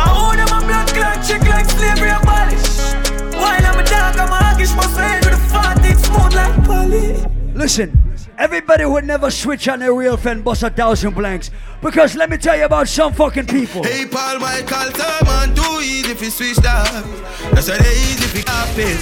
I 0.00 0.08
owe 0.16 0.32
them 0.34 0.48
a 0.48 0.58
blood 0.64 0.88
clot 0.96 1.20
chick 1.28 1.44
like 1.44 1.68
slavery 1.68 2.10
abolished. 2.16 2.96
While 3.36 3.60
I'm 3.60 3.78
a 3.78 3.84
dog, 3.84 4.16
I'm 4.16 4.32
a 4.32 4.38
hoggish, 4.40 4.74
my 4.74 4.88
head 4.96 5.24
with 5.24 5.36
a 5.36 5.42
14th 5.52 6.00
smooth 6.08 6.34
like 6.34 6.56
Polly. 6.64 7.52
Listen, 7.54 8.09
everybody 8.40 8.86
would 8.86 9.04
never 9.04 9.30
switch 9.30 9.68
on 9.68 9.78
their 9.80 9.92
real 9.92 10.16
friend 10.16 10.42
bust 10.42 10.62
a 10.62 10.70
thousand 10.70 11.14
blanks. 11.14 11.50
Because 11.82 12.16
let 12.16 12.30
me 12.30 12.38
tell 12.38 12.56
you 12.56 12.64
about 12.64 12.88
some 12.88 13.12
fucking 13.12 13.46
people. 13.46 13.84
Hey, 13.84 14.06
Paul 14.06 14.40
Michael, 14.40 14.90
tell 14.92 15.24
man, 15.24 15.54
too 15.54 15.80
easy 15.82 16.10
if 16.10 16.22
you 16.22 16.30
switch 16.30 16.56
that. 16.56 17.04
That's 17.52 17.68
why 17.68 17.78
they 17.78 17.92
easy 17.92 18.24
if 18.24 18.36
you 18.36 18.42
cap 18.42 18.68
it. 18.76 19.00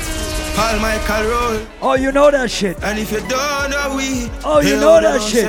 Paul 0.58 0.80
Michael 0.80 1.30
roll. 1.30 1.66
Oh, 1.80 1.94
you 1.94 2.10
know 2.10 2.30
that 2.32 2.50
shit. 2.50 2.82
And 2.82 2.98
if 2.98 3.12
you 3.12 3.20
don't 3.20 3.70
know 3.70 3.94
we, 3.96 4.28
Oh, 4.44 4.60
you 4.60 4.74
know 4.74 5.00
that 5.00 5.22
shit. 5.22 5.46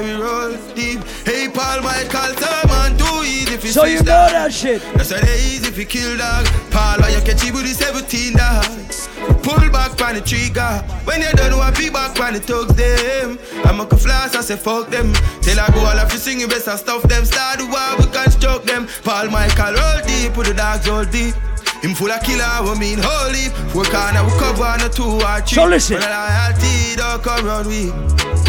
Hey, 1.25 1.49
Paul 1.49 1.81
Michael, 1.81 2.33
tell 2.35 2.67
man, 2.67 2.95
too 2.95 3.08
easy 3.29 3.53
if 3.53 3.63
you 3.63 3.71
So 3.71 3.85
you 3.85 3.99
know 3.99 4.27
that. 4.33 4.53
shit. 4.53 4.81
That's 4.95 5.11
why 5.11 5.21
they 5.21 5.37
easy 5.37 5.67
if 5.67 5.77
you 5.77 5.85
kill 5.85 6.17
dog. 6.17 6.45
Paul, 6.71 6.97
you 7.09 7.21
catch 7.21 7.45
you 7.45 7.53
with 7.53 7.63
the 7.63 7.73
17 7.73 8.33
dogs. 8.35 9.07
Pull 9.43 9.69
back 9.69 10.01
on 10.01 10.15
the 10.15 10.21
trigger. 10.21 10.81
When 11.05 11.21
you 11.21 11.31
don't 11.33 11.57
want 11.57 11.77
be 11.77 11.89
back 11.89 12.19
on 12.19 12.33
the 12.33 12.39
thugs 12.39 12.75
them. 12.75 13.37
I'm 13.65 13.79
a 13.79 13.85
flash, 13.85 14.35
I 14.35 14.41
say 14.41 14.57
fuck 14.57 14.89
them. 14.89 15.13
Till 15.41 15.59
I 15.59 15.67
go 15.69 15.79
all 15.79 15.97
of 15.97 16.11
you 16.11 16.19
singing 16.19 16.47
best 16.49 16.67
and 16.67 16.79
stuff 16.79 17.03
them. 17.03 17.25
Start 17.25 17.59
the 17.59 17.65
war, 17.65 17.97
we 17.97 18.05
construct 18.11 18.65
them. 18.65 18.87
Paul 19.03 19.29
Michael 19.29 19.73
roll 19.73 20.01
deep, 20.05 20.33
put 20.33 20.47
the 20.47 20.53
dogs 20.53 20.87
roll 20.87 21.05
deep. 21.05 21.35
Him 21.81 21.95
full 21.95 22.11
of 22.11 22.21
killer, 22.23 22.45
we 22.63 22.79
mean 22.79 22.99
holy. 23.01 23.49
Four 23.71 23.85
corner, 23.85 24.23
we 24.23 24.31
cover 24.37 24.75
the 24.83 24.89
two 24.93 25.03
or 25.03 25.39
three. 25.41 25.55
So 25.55 25.65
listen. 25.65 25.99
When 25.99 26.11
I 26.11 26.49
loyalty, 26.49 26.95
don't 26.95 27.23
come 27.23 27.45
round 27.45 27.67
we. 27.67 27.89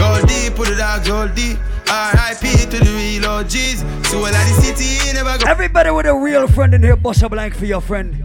Roll 0.00 0.20
deep, 0.26 0.54
put 0.54 0.68
the 0.68 0.76
dogs 0.76 1.08
roll 1.08 1.28
deep. 1.28 1.58
R.I.P. 1.88 2.46
to 2.70 2.78
the 2.84 2.90
real 2.90 3.26
OGs. 3.26 3.80
So 4.08 4.18
all 4.18 4.26
of 4.26 4.32
the 4.32 4.62
city 4.62 5.12
never 5.12 5.38
go. 5.38 5.50
Everybody 5.50 5.90
with 5.90 6.06
a 6.06 6.14
real 6.14 6.46
friend 6.46 6.74
in 6.74 6.82
here, 6.82 6.96
bust 6.96 7.22
a 7.22 7.28
blank 7.28 7.54
for 7.54 7.66
your 7.66 7.80
friend. 7.80 8.24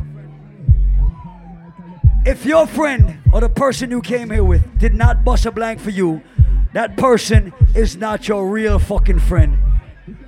If 2.26 2.46
your 2.46 2.66
friend 2.66 3.20
or 3.32 3.42
the 3.42 3.50
person 3.50 3.92
you 3.92 4.02
came 4.02 4.32
here 4.32 4.44
with 4.44 4.80
did 4.80 4.96
not 4.96 5.24
bust 5.24 5.46
a 5.46 5.52
blank 5.52 5.80
for 5.80 5.92
you, 5.92 6.22
that 6.74 6.98
person 6.98 7.54
is 7.76 7.96
not 7.96 8.28
your 8.28 8.50
real 8.50 8.80
fucking 8.80 9.20
friend. 9.20 9.58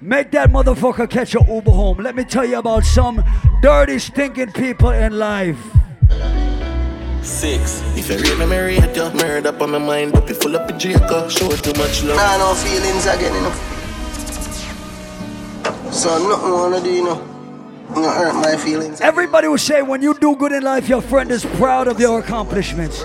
Make 0.01 0.31
that 0.31 0.49
motherfucker 0.49 1.07
catch 1.07 1.35
a 1.35 1.45
Uber 1.47 1.69
home. 1.69 1.97
Let 1.99 2.15
me 2.15 2.23
tell 2.23 2.45
you 2.45 2.57
about 2.57 2.83
some 2.83 3.23
dirty, 3.61 3.99
stinking 3.99 4.53
people 4.53 4.89
in 4.89 5.19
life. 5.19 5.59
Six. 7.21 7.83
If 7.95 8.09
you 8.09 8.17
read 8.17 8.39
me, 8.39 8.45
me 8.47 8.57
rate 8.57 8.95
you. 8.95 9.09
Murder 9.13 9.49
up 9.49 9.61
on 9.61 9.71
my 9.71 9.77
mind, 9.77 10.13
but 10.13 10.27
you 10.29 10.35
full 10.35 10.55
up 10.55 10.65
with 10.65 10.79
Draco. 10.79 11.29
Show 11.29 11.49
too 11.49 11.73
much 11.77 12.03
love. 12.03 12.17
Nah, 12.17 12.37
no 12.37 12.55
feelings 12.55 13.05
again, 13.05 13.33
you 13.35 13.41
know. 13.41 13.53
So 15.91 16.17
nothing 16.27 16.51
wanna 16.51 16.81
do, 16.81 16.89
you 16.89 17.03
know. 17.03 17.36
Gonna 17.97 18.11
hurt 18.11 18.35
my 18.35 18.55
feelings. 18.57 19.01
Everybody 19.01 19.47
will 19.47 19.57
say 19.57 19.81
when 19.81 20.03
you 20.03 20.13
do 20.13 20.35
good 20.35 20.51
in 20.51 20.61
life, 20.61 20.87
your 20.87 21.01
friend 21.01 21.31
is 21.31 21.43
proud 21.43 21.87
of 21.87 21.99
your 21.99 22.19
accomplishments. 22.19 23.03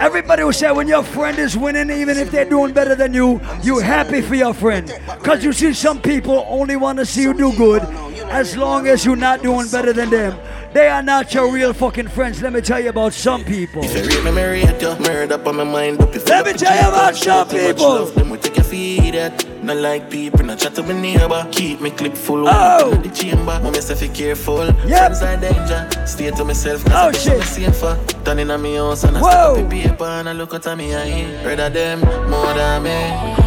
Everybody 0.00 0.42
will 0.42 0.54
say 0.54 0.72
when 0.72 0.88
your 0.88 1.02
friend 1.02 1.38
is 1.38 1.54
winning, 1.54 1.90
even 1.90 2.16
if 2.16 2.30
they're 2.30 2.48
doing 2.48 2.72
better 2.72 2.94
than 2.94 3.12
you, 3.12 3.42
you're 3.62 3.82
happy 3.82 4.22
for 4.22 4.34
your 4.34 4.54
friend. 4.54 4.90
Because 5.18 5.44
you 5.44 5.52
see, 5.52 5.74
some 5.74 6.00
people 6.00 6.46
only 6.48 6.76
want 6.76 6.98
to 7.00 7.04
see 7.04 7.20
you 7.20 7.34
do 7.34 7.54
good 7.58 7.82
as 8.30 8.56
long 8.56 8.86
as 8.86 9.04
you're 9.04 9.16
not 9.16 9.42
doing 9.42 9.68
better 9.68 9.92
than 9.92 10.08
them. 10.08 10.38
They 10.72 10.88
are 10.88 11.02
not 11.02 11.34
your 11.34 11.52
real 11.52 11.74
fucking 11.74 12.08
friends. 12.08 12.40
Let 12.40 12.54
me 12.54 12.62
tell 12.62 12.80
you 12.80 12.88
about 12.88 13.12
some 13.12 13.44
people. 13.44 13.84
If 13.84 13.94
you 13.94 14.04
read 14.04 14.24
me, 14.24 14.30
me 14.30 14.42
rate 14.42 14.80
you. 14.80 14.94
Murder 15.00 15.34
up 15.34 15.46
on 15.46 15.56
my 15.56 15.64
mind, 15.64 15.98
but 15.98 16.14
you 16.14 16.20
full 16.20 16.30
Let 16.34 16.46
me 16.46 16.52
tell 16.54 16.74
you 16.74 16.88
about 16.88 17.14
some 17.14 17.46
people. 17.48 17.84
love. 17.88 18.14
Them 18.14 18.30
we 18.30 18.38
take 18.38 18.56
your 18.56 18.64
feed 18.64 19.14
at. 19.14 19.46
Not 19.62 19.76
like 19.76 20.10
people, 20.10 20.44
not 20.44 20.58
chat 20.58 20.74
to 20.76 20.82
me 20.82 20.94
neighbor. 20.94 21.46
Keep 21.52 21.82
me 21.82 21.90
clip 21.90 22.16
full. 22.16 22.48
Oh. 22.48 22.90
in 22.92 23.02
the 23.02 23.10
chamber. 23.10 23.60
Mama 23.62 23.82
say 23.82 23.94
fi 23.94 24.08
careful. 24.08 24.64
Yep. 24.66 25.14
Friends 25.16 25.22
are 25.22 25.36
danger. 25.36 26.06
Stay 26.06 26.30
to 26.30 26.44
myself, 26.44 26.82
cause 26.84 26.92
Oh, 26.94 27.08
I 27.08 27.12
shit. 27.12 27.42
shit. 27.44 27.72
safer. 27.74 27.98
Turn 28.24 28.38
in 28.38 28.50
on 28.50 28.62
me 28.62 28.76
house 28.76 29.04
and 29.04 29.18
I 29.18 29.20
Whoa. 29.20 29.28
up 29.28 29.56
the 29.70 29.82
paper 29.82 30.04
and 30.04 30.28
I 30.28 30.32
look 30.32 30.54
at 30.54 30.64
me 30.78 30.94
eye. 30.96 31.44
Rather 31.44 31.68
them 31.68 32.00
more 32.30 32.54
than 32.54 32.82
me. 32.82 32.98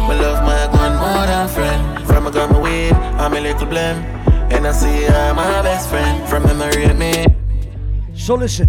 Me 0.08 0.14
love 0.22 0.44
my 0.44 0.70
gun 0.72 0.96
more 1.00 1.26
than 1.26 1.48
friend. 1.48 2.06
From 2.06 2.28
I 2.28 2.30
got 2.30 2.50
my 2.52 2.60
weed, 2.60 2.92
I'm 2.92 3.34
a 3.34 3.40
little 3.40 3.66
blame. 3.66 4.15
And 4.50 4.66
I 4.66 4.72
see 4.72 5.02
her 5.04 5.34
my 5.34 5.62
best 5.62 5.88
friend. 5.88 6.28
From 6.28 6.44
memory 6.44 6.84
of 6.84 6.96
me. 6.96 7.26
So 8.14 8.34
listen, 8.34 8.68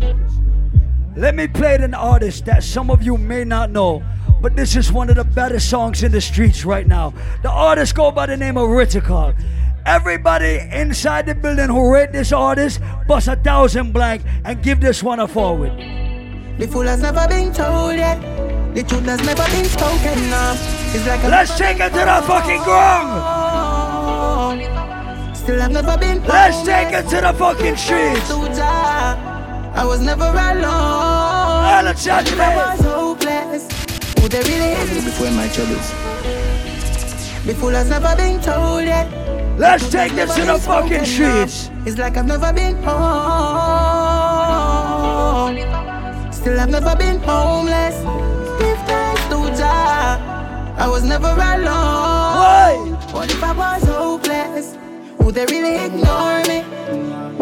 let 1.16 1.36
me 1.36 1.48
play 1.48 1.76
an 1.76 1.94
artist 1.94 2.46
that 2.46 2.64
some 2.64 2.92
of 2.92 3.02
you 3.02 3.18
may 3.18 3.44
not 3.44 3.72
know, 3.72 4.04
but 4.42 4.56
this 4.56 4.76
is 4.76 4.92
one 4.92 5.10
of 5.10 5.16
the 5.16 5.24
baddest 5.24 5.70
songs 5.70 6.04
in 6.04 6.12
the 6.12 6.22
streets 6.22 6.66
right 6.66 6.86
now. 6.88 7.14
The 7.44 7.50
artist 7.50 7.96
go 7.96 8.12
by 8.12 8.26
the 8.26 8.38
name 8.38 8.58
of 8.58 8.70
Rytikal. 8.70 9.36
Everybody 9.86 10.60
inside 10.72 11.28
the 11.28 11.36
building 11.36 11.70
who 11.70 11.94
rate 11.94 12.12
this 12.12 12.34
artist, 12.34 12.82
bust 13.08 13.30
a 13.30 13.36
thousand 13.38 13.94
blank 13.94 14.22
and 14.44 14.62
give 14.62 14.82
this 14.82 15.02
one 15.02 15.20
a 15.20 15.28
forward. 15.28 15.72
The 16.60 16.68
fool 16.68 16.84
has 16.84 17.02
never 17.02 17.28
been 17.28 17.54
told 17.54 17.96
yet. 17.96 18.20
The 18.76 18.84
truth 18.84 19.06
has 19.06 19.26
never 19.26 19.46
been 19.50 19.66
spoken 19.66 20.34
of. 20.34 20.58
It's 20.94 21.08
like 21.08 21.24
a 21.24 21.30
Let's 21.30 21.58
take 21.58 21.80
it 21.80 21.90
to 21.94 22.00
the 22.00 22.22
fucking 22.28 22.64
ground. 22.64 23.37
Still 25.48 25.62
have 25.62 25.72
never 25.72 25.98
been 25.98 26.22
Let's 26.26 26.62
take 26.64 26.92
it 26.92 27.08
to 27.08 27.22
the 27.22 27.32
fucking 27.32 27.78
streets. 27.78 28.30
I 28.30 29.86
was 29.88 30.02
never 30.02 30.26
alone. 30.26 30.66
Ah, 30.66 31.82
let's 31.86 32.04
shut 32.04 32.30
I 32.34 32.54
was 32.54 32.82
hopeless. 32.82 33.64
Who 34.20 34.28
they 34.28 34.40
really 34.40 34.74
is? 34.74 35.06
Before 35.06 35.32
my 35.32 35.48
troubles. 35.48 35.90
The 37.46 37.54
fool 37.54 37.70
has 37.70 37.90
never 37.90 38.14
been 38.18 38.42
told 38.42 38.84
yet. 38.84 39.08
Let's 39.58 39.90
take 39.90 40.12
this 40.16 40.36
to 40.36 40.44
the 40.44 40.60
fucking 40.60 41.06
streets. 41.06 41.72
It's 41.86 41.98
like 41.98 42.18
I've 42.18 42.26
never 42.26 42.52
been 42.52 42.76
home. 42.84 42.98
Still, 46.34 46.60
I've 46.60 46.70
never 46.70 46.94
been 46.98 47.22
homeless. 47.22 47.96
Give 48.60 48.78
thanks 48.86 49.24
to 49.30 49.48
Jah. 49.58 50.20
I 50.78 50.90
was 50.90 51.06
never 51.06 51.30
alone. 51.30 51.64
Why? 52.36 52.76
What 53.14 53.32
if 53.32 53.42
I 53.42 53.54
was 53.54 53.84
hopeless? 53.86 54.76
Would 55.28 55.36
they 55.36 55.46
really 55.48 55.76
ignore 55.76 56.42
me? 56.48 56.62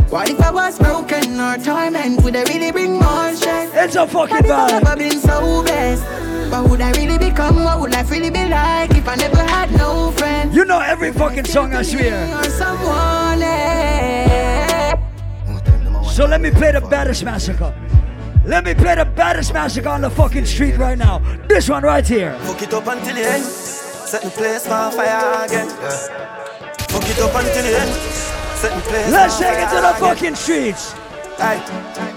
What 0.09 0.27
if 0.27 0.41
I 0.41 0.49
was 0.49 0.79
broken 0.79 1.39
or 1.39 1.55
torment? 1.59 2.23
Would 2.23 2.33
they 2.33 2.43
really 2.45 2.71
bring 2.71 2.93
more 2.93 3.31
stress? 3.35 3.69
It's 3.75 3.95
a 3.95 4.07
fucking 4.07 4.37
what 4.37 4.49
I 4.49 4.71
vibe. 4.71 4.83
never 4.83 4.95
been 4.97 5.19
so 5.19 5.61
blessed? 5.61 6.51
What 6.51 6.67
would 6.67 6.81
I 6.81 6.89
really 6.93 7.19
become? 7.19 7.63
What 7.63 7.79
would 7.81 7.91
life 7.91 8.09
really 8.09 8.31
be 8.31 8.47
like 8.47 8.89
if 8.89 9.07
I 9.07 9.13
never 9.17 9.37
had 9.37 9.71
no 9.73 10.09
friends? 10.13 10.55
You 10.55 10.65
know 10.65 10.79
every 10.79 11.13
fucking 11.13 11.45
song, 11.45 11.75
I 11.75 11.83
swear. 11.83 12.25
Someone. 12.49 13.41
So 16.09 16.25
let 16.25 16.41
me 16.41 16.49
play 16.49 16.71
the 16.71 16.81
baddest 16.81 17.23
Masicka. 17.23 17.71
Let 18.45 18.63
me 18.65 18.73
play 18.73 18.95
the 18.95 19.05
baddest 19.05 19.53
Masicka 19.53 19.91
on 19.91 20.01
the 20.01 20.09
fucking 20.09 20.45
street 20.45 20.79
right 20.79 20.97
now. 20.97 21.19
This 21.47 21.69
one 21.69 21.83
right 21.83 22.07
here. 22.07 22.35
Fuck 22.39 22.63
it 22.63 22.73
up 22.73 22.87
until 22.87 23.13
the 23.13 23.21
end. 23.21 23.43
Set 23.43 24.23
the 24.23 24.31
place 24.31 24.67
on 24.67 24.91
fire 24.91 25.45
again. 25.45 25.67
Yeah. 25.67 26.34
Fuck 27.05 27.17
it 27.17 27.23
up 27.23 27.35
until 27.35 27.61
the 27.61 27.79
end. 27.79 27.91
Set 28.57 28.73
the 28.73 28.81
place 28.89 29.11
Let's 29.11 29.35
on 29.35 29.41
take 29.43 29.59
it 29.59 29.69
to 29.69 29.81
the 29.81 29.93
fucking 29.99 30.33
streets. 30.33 30.95
Aye. 31.37 31.61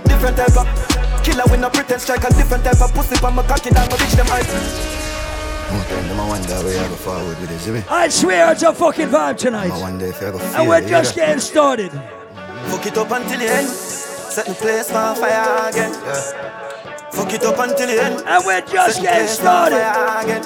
Different 0.04 0.36
type 0.38 0.56
of 0.56 1.22
killer 1.22 1.44
with 1.50 1.60
no 1.60 1.68
pretend 1.68 2.00
strike. 2.00 2.24
A 2.24 2.32
different 2.32 2.64
type 2.64 2.80
of 2.80 2.94
pussy 2.94 3.16
from 3.16 3.34
my 3.34 3.42
cocky 3.42 3.68
down 3.68 3.86
my 3.90 3.96
bitch 3.96 4.16
them 4.16 4.26
eyes. 4.32 4.46
Them 4.48 6.20
I 6.20 6.26
wonder 6.26 6.54
where 6.64 6.82
you 6.82 6.88
go 6.88 6.94
forward 6.94 7.38
with 7.38 7.50
it, 7.50 7.58
see? 7.58 7.84
I 7.90 8.08
swear 8.08 8.50
it's 8.52 8.62
a 8.62 8.72
fucking 8.72 9.08
vibe 9.08 9.36
tonight. 9.36 9.70
I 9.70 9.78
wonder 9.78 10.06
if 10.06 10.22
you 10.22 10.28
And 10.28 10.66
we're 10.66 10.88
just 10.88 11.14
getting 11.14 11.40
started. 11.40 11.92
Fuck 11.92 12.86
it 12.86 12.96
up 12.96 13.10
until 13.10 13.38
the 13.38 13.44
end. 13.44 13.68
Set 13.68 14.46
the 14.46 14.54
place 14.54 14.90
on 14.90 15.16
fire 15.16 15.68
again. 15.68 15.92
Yeah. 15.92 17.10
Fuck 17.10 17.34
it 17.34 17.44
up 17.44 17.58
until 17.58 17.86
the 17.86 18.02
end. 18.02 18.22
And 18.26 18.42
we're 18.46 18.62
just 18.62 18.96
Set 18.96 19.02
getting 19.02 19.28
started. 19.28 19.76
fire 19.76 20.24
again. 20.24 20.44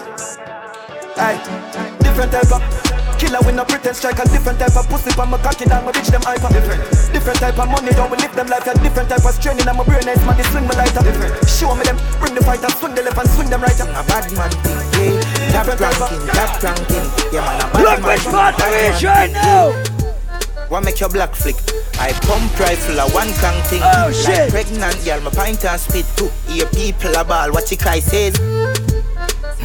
Aye. 1.16 1.98
Different 2.00 2.32
type 2.32 2.50
of 2.50 2.91
killer 3.22 3.38
with 3.46 3.54
no 3.54 3.64
pretend 3.64 3.94
strike. 3.94 4.18
A 4.18 4.26
different 4.26 4.58
type 4.58 4.74
of 4.74 4.88
pussy 4.90 5.14
from 5.14 5.30
my 5.30 5.38
cocky 5.38 5.64
down 5.70 5.86
my 5.86 5.92
bitch 5.94 6.10
them 6.10 6.22
hyper. 6.26 6.50
Different. 6.50 6.82
Different 7.14 7.38
type 7.38 7.58
of 7.58 7.68
money 7.70 7.94
don't 7.94 8.10
we 8.10 8.18
live 8.18 8.34
them 8.34 8.50
life. 8.50 8.66
A 8.66 8.74
different 8.82 9.08
type 9.08 9.22
of 9.22 9.34
straining 9.38 9.66
and 9.66 9.78
my 9.78 9.84
brain 9.86 10.02
is 10.10 10.18
man 10.26 10.34
they 10.34 10.46
swing 10.50 10.66
my 10.66 10.74
lighter. 10.74 11.02
Different. 11.06 11.32
Show 11.46 11.70
me 11.78 11.86
them, 11.86 11.98
bring 12.18 12.34
the 12.34 12.42
fighter, 12.42 12.70
swing 12.74 12.94
the 12.98 13.02
left 13.06 13.18
and 13.22 13.30
swing 13.30 13.48
them 13.48 13.62
right. 13.62 13.78
Up. 13.78 13.88
A 13.94 14.02
bad 14.10 14.26
man 14.34 14.50
thing, 14.66 14.82
yeah. 14.98 15.54
Top 15.54 15.70
ranking, 15.70 16.22
top 16.34 16.62
ranking. 16.62 17.06
Yeah 17.30 17.46
man, 17.46 17.62
a 17.62 17.66
bad 17.70 17.82
Look 17.86 18.00
man 18.02 18.10
which 18.10 18.26
thing, 18.26 18.32
part 18.34 18.58
bad 18.58 18.98
we 18.98 19.06
right 19.06 19.32
now. 19.32 19.70
What 20.68 20.84
make 20.84 20.98
your 20.98 21.10
black 21.10 21.34
flick? 21.34 21.56
I 22.00 22.12
pump 22.26 22.58
rifle 22.58 22.98
a 22.98 23.06
one 23.12 23.30
crank 23.38 23.62
thing. 23.66 23.82
Oh, 23.84 24.08
like 24.08 24.16
shit. 24.16 24.50
pregnant 24.50 25.04
girl, 25.04 25.20
my 25.20 25.30
pint 25.30 25.64
and 25.64 25.78
spit 25.78 26.06
too. 26.16 26.30
Hear 26.48 26.66
people 26.66 27.14
a 27.14 27.24
ball, 27.24 27.52
what 27.52 27.70
you 27.70 27.76
guy 27.76 28.00
says. 28.00 28.34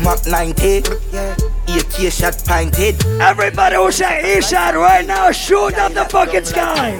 Mach 0.03 0.28
90, 0.28 0.84
yeah. 1.12 1.36
AK 1.68 2.11
shot 2.11 2.41
pint 2.45 2.76
head. 2.76 2.95
Everybody 3.22 3.76
who 3.76 3.91
say 3.91 4.38
east 4.38 4.49
side 4.49 4.76
right 4.76 5.05
now, 5.05 5.32
shoot 5.32 5.74
up 5.78 5.93
the 5.93 6.05
fucking 6.05 6.45
sky. 6.45 6.99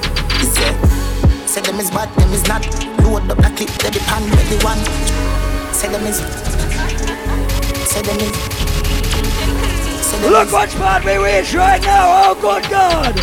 Say 1.46 1.62
them 1.62 1.80
is 1.80 1.90
bad, 1.90 2.10
them 2.20 2.32
is 2.34 2.46
not. 2.48 2.66
Load 3.04 3.30
up 3.32 3.38
the 3.38 3.52
clip, 3.56 3.70
they 3.80 3.90
the 3.90 4.00
pan, 4.06 4.24
they 4.30 4.44
the 4.56 4.64
one. 4.64 4.78
Say 5.74 5.88
them 5.90 6.04
is. 6.06 6.18
Say 7.88 8.02
them 8.02 8.18
is. 8.18 8.32
Say 10.06 10.18
them 10.22 10.32
Look 10.32 10.48
is. 10.48 10.54
what 10.54 10.70
spot 10.70 11.06
we 11.06 11.16
reach 11.18 11.54
right 11.54 11.82
now. 11.82 12.32
Oh, 12.32 12.36
good 12.36 12.70
God. 12.70 13.18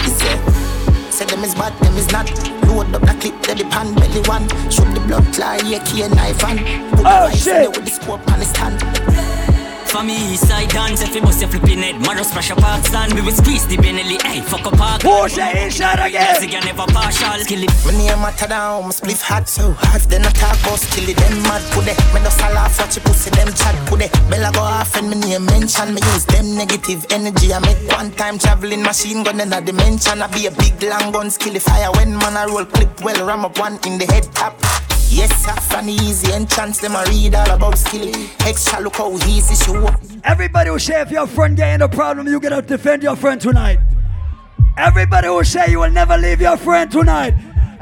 Say 1.13 1.25
them 1.27 1.45
is 1.45 1.55
bad, 1.55 1.73
them 1.83 1.97
is 1.97 2.11
not. 2.11 2.29
Load 2.67 2.95
up 2.95 3.03
the 3.03 3.15
clip, 3.21 3.41
they 3.43 3.55
the 3.55 3.65
pan, 3.71 3.95
belly 3.95 4.21
one. 4.29 4.49
Shoot 4.71 4.93
the 4.95 5.01
blood 5.07 5.27
fly, 5.35 5.57
AK 5.57 6.11
knife 6.11 6.43
and. 6.45 6.61
Oh, 6.61 6.91
Put 6.91 6.97
the 6.97 7.09
Oh, 7.09 7.25
rifle 7.27 7.37
shit. 7.37 7.69
with 7.77 7.85
the 7.85 7.91
scope 7.91 8.33
on 8.33 8.39
the 8.41 8.45
stand. 8.47 9.34
For 9.95 10.03
me, 10.03 10.35
east 10.35 10.49
side 10.49 10.71
dance, 10.71 11.03
if 11.03 11.15
you 11.15 11.21
bust 11.21 11.41
your 11.41 11.49
flipping 11.49 11.79
head, 11.79 12.01
Maros 12.01 12.33
pressure 12.33 12.57
park 12.57 12.85
stand, 12.85 13.13
we 13.15 13.21
will 13.21 13.31
squeeze 13.31 13.65
the 13.69 13.77
Benelli, 13.77 14.21
hey, 14.27 14.41
fuck 14.41 14.67
up 14.67 14.77
park. 14.77 15.03
Push 15.03 15.37
the 15.37 15.47
east 15.67 15.79
side 15.79 16.01
again. 16.03 16.35
Yes, 16.35 16.43
again, 16.43 16.65
never 16.65 16.85
partial, 16.91 17.39
kill 17.47 17.63
it. 17.63 17.71
My 17.87 17.93
name 17.93 18.19
matter 18.19 18.49
down, 18.49 18.83
my 18.83 18.91
spliff 18.91 19.23
hot 19.23 19.49
so 19.49 19.71
hot. 19.71 20.03
Then 20.11 20.27
I 20.27 20.31
talk 20.31 20.59
oh, 20.67 20.75
about 20.75 20.83
kill 20.91 21.09
it, 21.09 21.17
them 21.17 21.39
mad 21.47 21.63
put 21.71 21.87
it. 21.87 21.95
Me 22.11 22.19
no 22.27 22.31
fall 22.31 22.59
off, 22.59 22.77
watch 22.77 22.97
your 22.97 23.05
pussy, 23.05 23.31
them 23.39 23.47
chat 23.55 23.77
put 23.87 24.03
it. 24.03 24.11
Bella 24.29 24.51
go 24.51 24.67
off 24.67 24.97
and 24.97 25.11
me 25.11 25.15
name 25.15 25.47
mention. 25.47 25.95
Me 25.95 26.03
use 26.11 26.27
them 26.27 26.57
negative 26.57 27.07
energy. 27.11 27.55
I 27.55 27.61
make 27.61 27.79
one 27.95 28.11
time 28.19 28.37
traveling 28.37 28.83
machine 28.83 29.23
gun 29.23 29.39
in 29.39 29.53
a 29.53 29.61
dimension. 29.61 30.21
I 30.21 30.27
be 30.27 30.47
a 30.47 30.51
big 30.51 30.83
long 30.83 31.13
gun, 31.13 31.31
skill 31.31 31.55
fire 31.61 31.93
when 31.95 32.19
man 32.19 32.37
I 32.37 32.47
roll 32.47 32.65
clip 32.65 32.91
well, 33.05 33.25
ram 33.25 33.45
up 33.45 33.61
one 33.61 33.79
in 33.87 33.99
the 33.99 34.11
head 34.11 34.27
top. 34.35 34.59
Yes, 35.15 35.47
the 35.87 35.93
easy 35.93 36.33
entrance, 36.33 36.81
them 36.81 36.97
I 36.97 37.05
read 37.05 37.37
all 37.37 37.51
about 37.51 37.79
skill. 37.79 38.13
Extra 38.41 38.81
look 38.81 38.97
how 38.97 39.15
easy 39.29 39.55
up. 39.87 40.01
Everybody 40.25 40.71
who 40.71 40.79
say 40.81 41.03
if 41.03 41.11
your 41.13 41.29
friend 41.29 41.57
getting 41.57 41.83
a 41.83 41.89
problem, 41.89 42.27
you 42.27 42.41
gotta 42.41 42.63
defend 42.63 43.05
your 43.05 43.15
friend 43.15 43.41
tonight. 43.41 43.79
Everybody 44.77 45.29
who 45.29 45.45
say 45.45 45.71
you 45.71 45.79
will 45.79 45.91
never 45.91 46.17
leave 46.17 46.41
your 46.41 46.57
friend 46.57 46.91
tonight. 46.91 47.35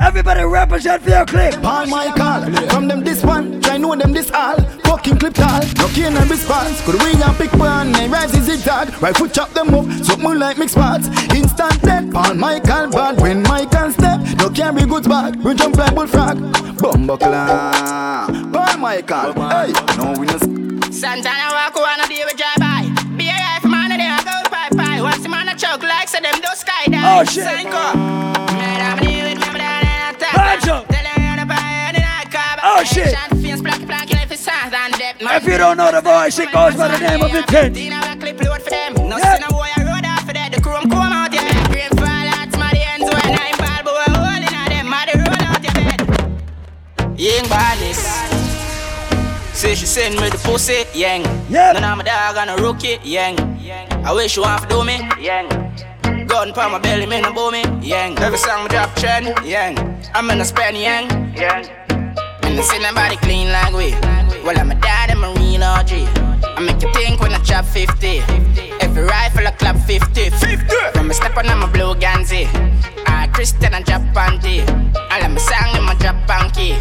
Everybody 0.02 0.42
represent 0.44 1.02
for 1.02 1.10
your 1.10 1.24
clique. 1.24 1.62
Paul 1.62 1.86
Michael, 1.86 2.52
from 2.70 2.88
them 2.88 3.04
this 3.04 3.22
one, 3.22 3.60
try 3.62 3.78
know 3.78 3.94
them 3.94 4.12
this 4.12 4.32
all. 4.32 4.60
Fucking 4.84 5.18
clip 5.18 5.34
tall, 5.34 5.60
no 5.78 5.86
cane 5.88 6.16
and 6.16 6.28
response. 6.28 6.84
Could 6.84 7.00
we 7.02 7.12
a 7.22 7.32
big 7.38 7.54
one, 7.54 7.92
name 7.92 8.10
rise 8.10 8.34
is 8.34 8.44
zigzag. 8.46 9.00
Right 9.00 9.16
foot 9.16 9.32
chop 9.32 9.50
them 9.50 9.72
up, 9.72 9.86
so 10.04 10.16
moon 10.16 10.40
like 10.40 10.58
mix 10.58 10.74
parts. 10.74 11.06
Instant 11.32 11.80
dead, 11.82 12.12
Paul 12.12 12.34
Michael 12.34 12.90
bad 12.90 13.20
when 13.20 13.42
Michael 13.44 13.92
step. 13.92 14.20
No 14.38 14.50
carry 14.50 14.84
goods 14.86 15.06
back, 15.06 15.36
we 15.36 15.54
jump 15.54 15.76
like 15.76 15.94
bullfrog. 15.94 16.36
Bumbo 16.78 17.16
Paul 17.16 18.78
Michael, 18.78 19.32
hey, 19.50 19.72
no 19.96 20.14
we 20.18 20.26
no. 20.26 20.90
Santana 20.90 21.54
walk 21.54 21.76
on 21.76 22.00
a 22.00 22.08
day 22.08 22.24
with 22.24 22.36
drive 22.36 22.58
by. 22.58 22.82
Be 23.16 23.28
a 23.28 23.32
rifle 23.32 23.70
man, 23.70 23.90
they 23.90 24.02
a 24.02 24.18
go 24.24 24.50
pie 24.50 24.68
pie. 24.76 25.00
Watch 25.00 25.20
the 25.20 25.28
man 25.28 25.48
a 25.48 25.54
choke 25.54 25.84
like 25.84 26.08
say 26.08 26.20
them 26.20 26.34
do 26.34 26.48
skydive. 26.48 27.20
Oh, 27.20 27.24
shit. 27.24 27.44
Psycho. 27.44 28.41
Shit. 32.82 33.14
Shot 33.14 33.30
face, 33.38 33.62
black, 33.62 33.80
black, 33.86 34.10
and 34.10 34.20
if 34.20 34.32
it's 34.32 34.42
sound 34.42 34.74
and 34.74 34.92
depth. 34.94 35.22
If 35.22 35.46
you 35.46 35.56
don't 35.56 35.76
know 35.76 35.92
the 35.92 36.00
voice, 36.00 36.38
it 36.38 36.50
goes 36.52 36.74
by 36.74 36.88
the 36.88 36.98
name 36.98 37.22
of 37.22 37.30
Intence. 37.30 37.74
Tina 37.74 38.00
a 38.02 38.16
clip 38.16 38.42
load 38.42 38.60
for 38.60 38.70
them. 38.70 38.94
No 39.08 39.18
sin 39.18 39.42
a 39.42 39.48
boy 39.48 39.68
a 39.76 39.84
road 39.86 40.04
off 40.04 40.26
for 40.26 40.32
that. 40.32 40.50
The 40.52 40.60
chrome 40.60 40.90
come 40.90 41.12
out 41.12 41.32
your 41.32 41.42
head. 41.42 41.70
Green 41.70 41.88
fall 41.94 42.04
out, 42.06 42.52
smarty 42.52 42.82
ends 42.82 43.06
when 43.06 43.22
I'm 43.22 43.56
ball 43.62 43.82
boy 43.86 44.06
hole 44.10 44.34
in 44.34 44.42
a 44.42 44.68
them. 44.68 44.88
Muddy 44.90 45.14
roll 45.14 45.42
out 45.46 45.62
your 45.62 45.74
bed. 45.78 47.20
Young 47.20 47.48
badness. 47.48 48.02
Say 49.54 49.76
she 49.76 49.86
send 49.86 50.20
me 50.20 50.28
the 50.28 50.38
pussy, 50.38 50.84
yang. 50.92 51.22
Yeah. 51.48 51.72
None 51.72 51.84
of 51.84 51.98
my 51.98 52.02
dog 52.02 52.36
and 52.36 52.50
a 52.50 52.56
rookie, 52.60 52.98
yang. 53.04 53.38
I 54.04 54.12
wish 54.12 54.36
you 54.36 54.42
want 54.42 54.62
to 54.62 54.68
do 54.68 54.82
me, 54.82 54.98
yang. 55.20 55.46
Gun 56.26 56.52
pa 56.52 56.68
my 56.68 56.80
belly, 56.80 57.06
me 57.06 57.20
no 57.20 57.32
bow 57.32 57.50
me, 57.52 57.62
yang. 57.80 58.18
Every 58.18 58.38
song 58.38 58.64
me 58.64 58.68
drop 58.70 58.92
trend, 58.96 59.30
yang. 59.46 59.78
I'm 60.14 60.28
in 60.30 60.40
a 60.40 60.44
spend, 60.44 60.76
yang, 60.76 61.06
yang. 61.36 61.64
And 62.52 62.60
I 62.60 62.64
see 62.64 62.78
nobody 62.80 63.16
clean 63.16 63.48
like 63.48 63.72
we. 63.72 63.92
Well, 64.44 64.58
I'm 64.60 64.70
a 64.70 64.74
dad 64.74 65.08
and 65.08 65.20
marine 65.20 65.62
OG. 65.62 65.92
I 66.44 66.60
make 66.60 66.82
you 66.82 66.92
think 66.92 67.18
when 67.18 67.32
I 67.32 67.38
chop 67.38 67.64
50. 67.64 68.18
Every 68.84 69.04
rifle 69.04 69.48
I 69.48 69.52
clap 69.52 69.76
50. 69.76 70.28
50. 70.28 70.76
From 70.92 71.10
a 71.10 71.14
step 71.14 71.34
on 71.38 71.48
I'm 71.48 71.62
a 71.62 71.66
blue 71.66 71.94
Ganzi. 71.94 72.44
I 73.08 73.28
Christian 73.28 73.72
and 73.72 73.86
drop 73.86 74.02
panty. 74.12 74.60
All 74.68 75.24
of 75.24 75.30
my 75.32 75.38
song 75.38 75.76
in 75.78 75.84
my 75.84 75.94
drop 75.94 76.16
panky. 76.28 76.74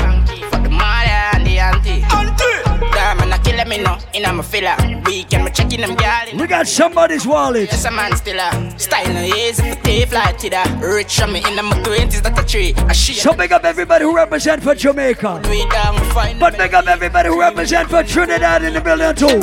For 0.52 0.60
the 0.60 0.70
mother 0.70 1.40
and 1.40 1.48
the 1.48 1.60
auntie. 1.60 2.04
Auntie. 2.12 2.92
Diamond, 2.92 3.21
I 3.62 3.64
kill 3.64 3.78
me 3.78 3.84
no. 3.84 3.98
In 4.14 4.26
I'm 4.26 4.40
a 4.40 4.44
filler. 4.44 4.76
Weekend, 5.06 5.46
me 5.46 5.52
checking 5.52 5.82
them 5.82 5.96
gal. 5.96 6.26
We 6.36 6.48
got 6.48 6.68
somebody's 6.68 7.28
wallet. 7.28 7.70
Yes, 7.72 7.86
a 7.86 7.92
man 7.92 8.16
still 8.16 8.40
a 8.40 8.80
style 8.80 9.14
no 9.14 9.22
easy 9.22 9.70
for 9.70 9.76
tape 9.84 10.10
fly 10.10 10.32
to 10.32 10.50
the 10.50 10.88
rich 10.96 11.22
on 11.22 11.34
me 11.34 11.44
in 11.48 11.64
my 11.64 11.84
twenties 11.84 12.22
that 12.24 12.40
a 12.40 12.44
tree. 12.46 12.74
A 12.90 12.94
shit. 12.94 13.18
So 13.18 13.34
big 13.34 13.52
up 13.52 13.64
everybody 13.64 14.06
who 14.06 14.16
represent 14.16 14.64
for 14.64 14.74
Jamaica. 14.74 15.42
We 15.48 15.68
down 15.70 15.96
we 15.96 16.10
find 16.12 16.40
But 16.40 16.58
big 16.58 16.74
up 16.74 16.88
everybody 16.88 17.30
who 17.30 17.40
represent 17.40 17.90
for 17.90 18.04
Trinidad 18.04 18.64
in 18.64 18.74
the 18.74 18.82
building 18.82 19.14
too. 19.16 19.40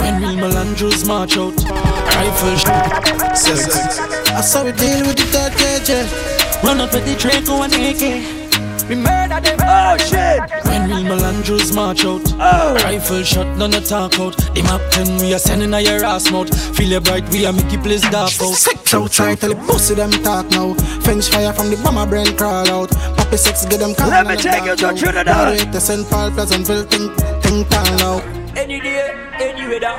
When 0.00 0.20
will 0.20 0.36
Melandros 0.36 1.06
march 1.06 1.38
out? 1.38 1.54
Rifle 2.16 2.56
sh- 2.56 3.38
Sex. 3.38 3.98
I 4.28 4.40
saw 4.42 4.64
we 4.64 4.72
deal 4.72 5.06
with 5.06 5.16
the 5.16 5.24
third 5.32 5.52
KJ. 5.52 6.62
Run 6.62 6.80
up 6.80 6.92
with 6.92 7.04
the 7.06 7.14
Draco 7.16 7.62
and 7.62 7.72
AK. 7.72 8.43
We 8.88 8.96
murder 8.96 9.40
them. 9.40 9.58
Oh 9.62 9.96
shit. 9.96 10.40
When 10.66 10.90
will 10.90 11.04
Melandros 11.04 11.74
march 11.74 12.04
out? 12.04 12.20
Oh. 12.38 12.74
Rifle 12.84 13.22
shot, 13.22 13.56
none 13.56 13.72
a 13.72 13.80
talk 13.80 14.18
out. 14.20 14.36
The 14.54 14.62
map 14.62 14.82
10, 14.92 15.18
we 15.18 15.32
are 15.32 15.38
sending 15.38 15.72
a 15.72 15.80
your 15.80 16.04
ass 16.04 16.30
mouth. 16.30 16.52
Feel 16.76 16.90
your 16.90 17.00
bright, 17.00 17.26
we 17.30 17.46
are 17.46 17.52
make 17.52 17.72
you 17.72 17.78
place 17.78 18.02
dark 18.02 18.32
out. 18.42 18.54
Sex 18.54 18.92
outside, 18.92 19.40
tell 19.40 19.54
the 19.54 19.56
pussy 19.66 19.94
them 19.94 20.10
talk 20.10 20.46
now. 20.50 20.74
French 21.00 21.28
fire 21.30 21.52
from 21.52 21.70
the 21.70 21.76
bomber 21.82 22.06
brain 22.06 22.36
crawl 22.36 22.68
out. 22.68 22.90
Poppy 23.16 23.38
sex, 23.38 23.64
get 23.64 23.80
them 23.80 23.94
calm 23.94 24.10
Let 24.10 24.26
me 24.26 24.32
and 24.32 24.42
take 24.42 24.64
you 24.64 24.76
dark 24.76 24.78
to 24.78 24.86
out. 24.88 24.96
Trinidad. 24.98 25.26
Graduate 25.26 25.72
to 25.72 25.80
St. 25.80 26.10
Paul, 26.10 26.30
Pleasantville, 26.32 26.84
think, 26.84 27.16
think 27.42 27.68
town 27.70 27.96
now. 27.96 28.18
Any 28.54 28.80
day, 28.80 29.10
any 29.40 29.66
weather. 29.66 29.96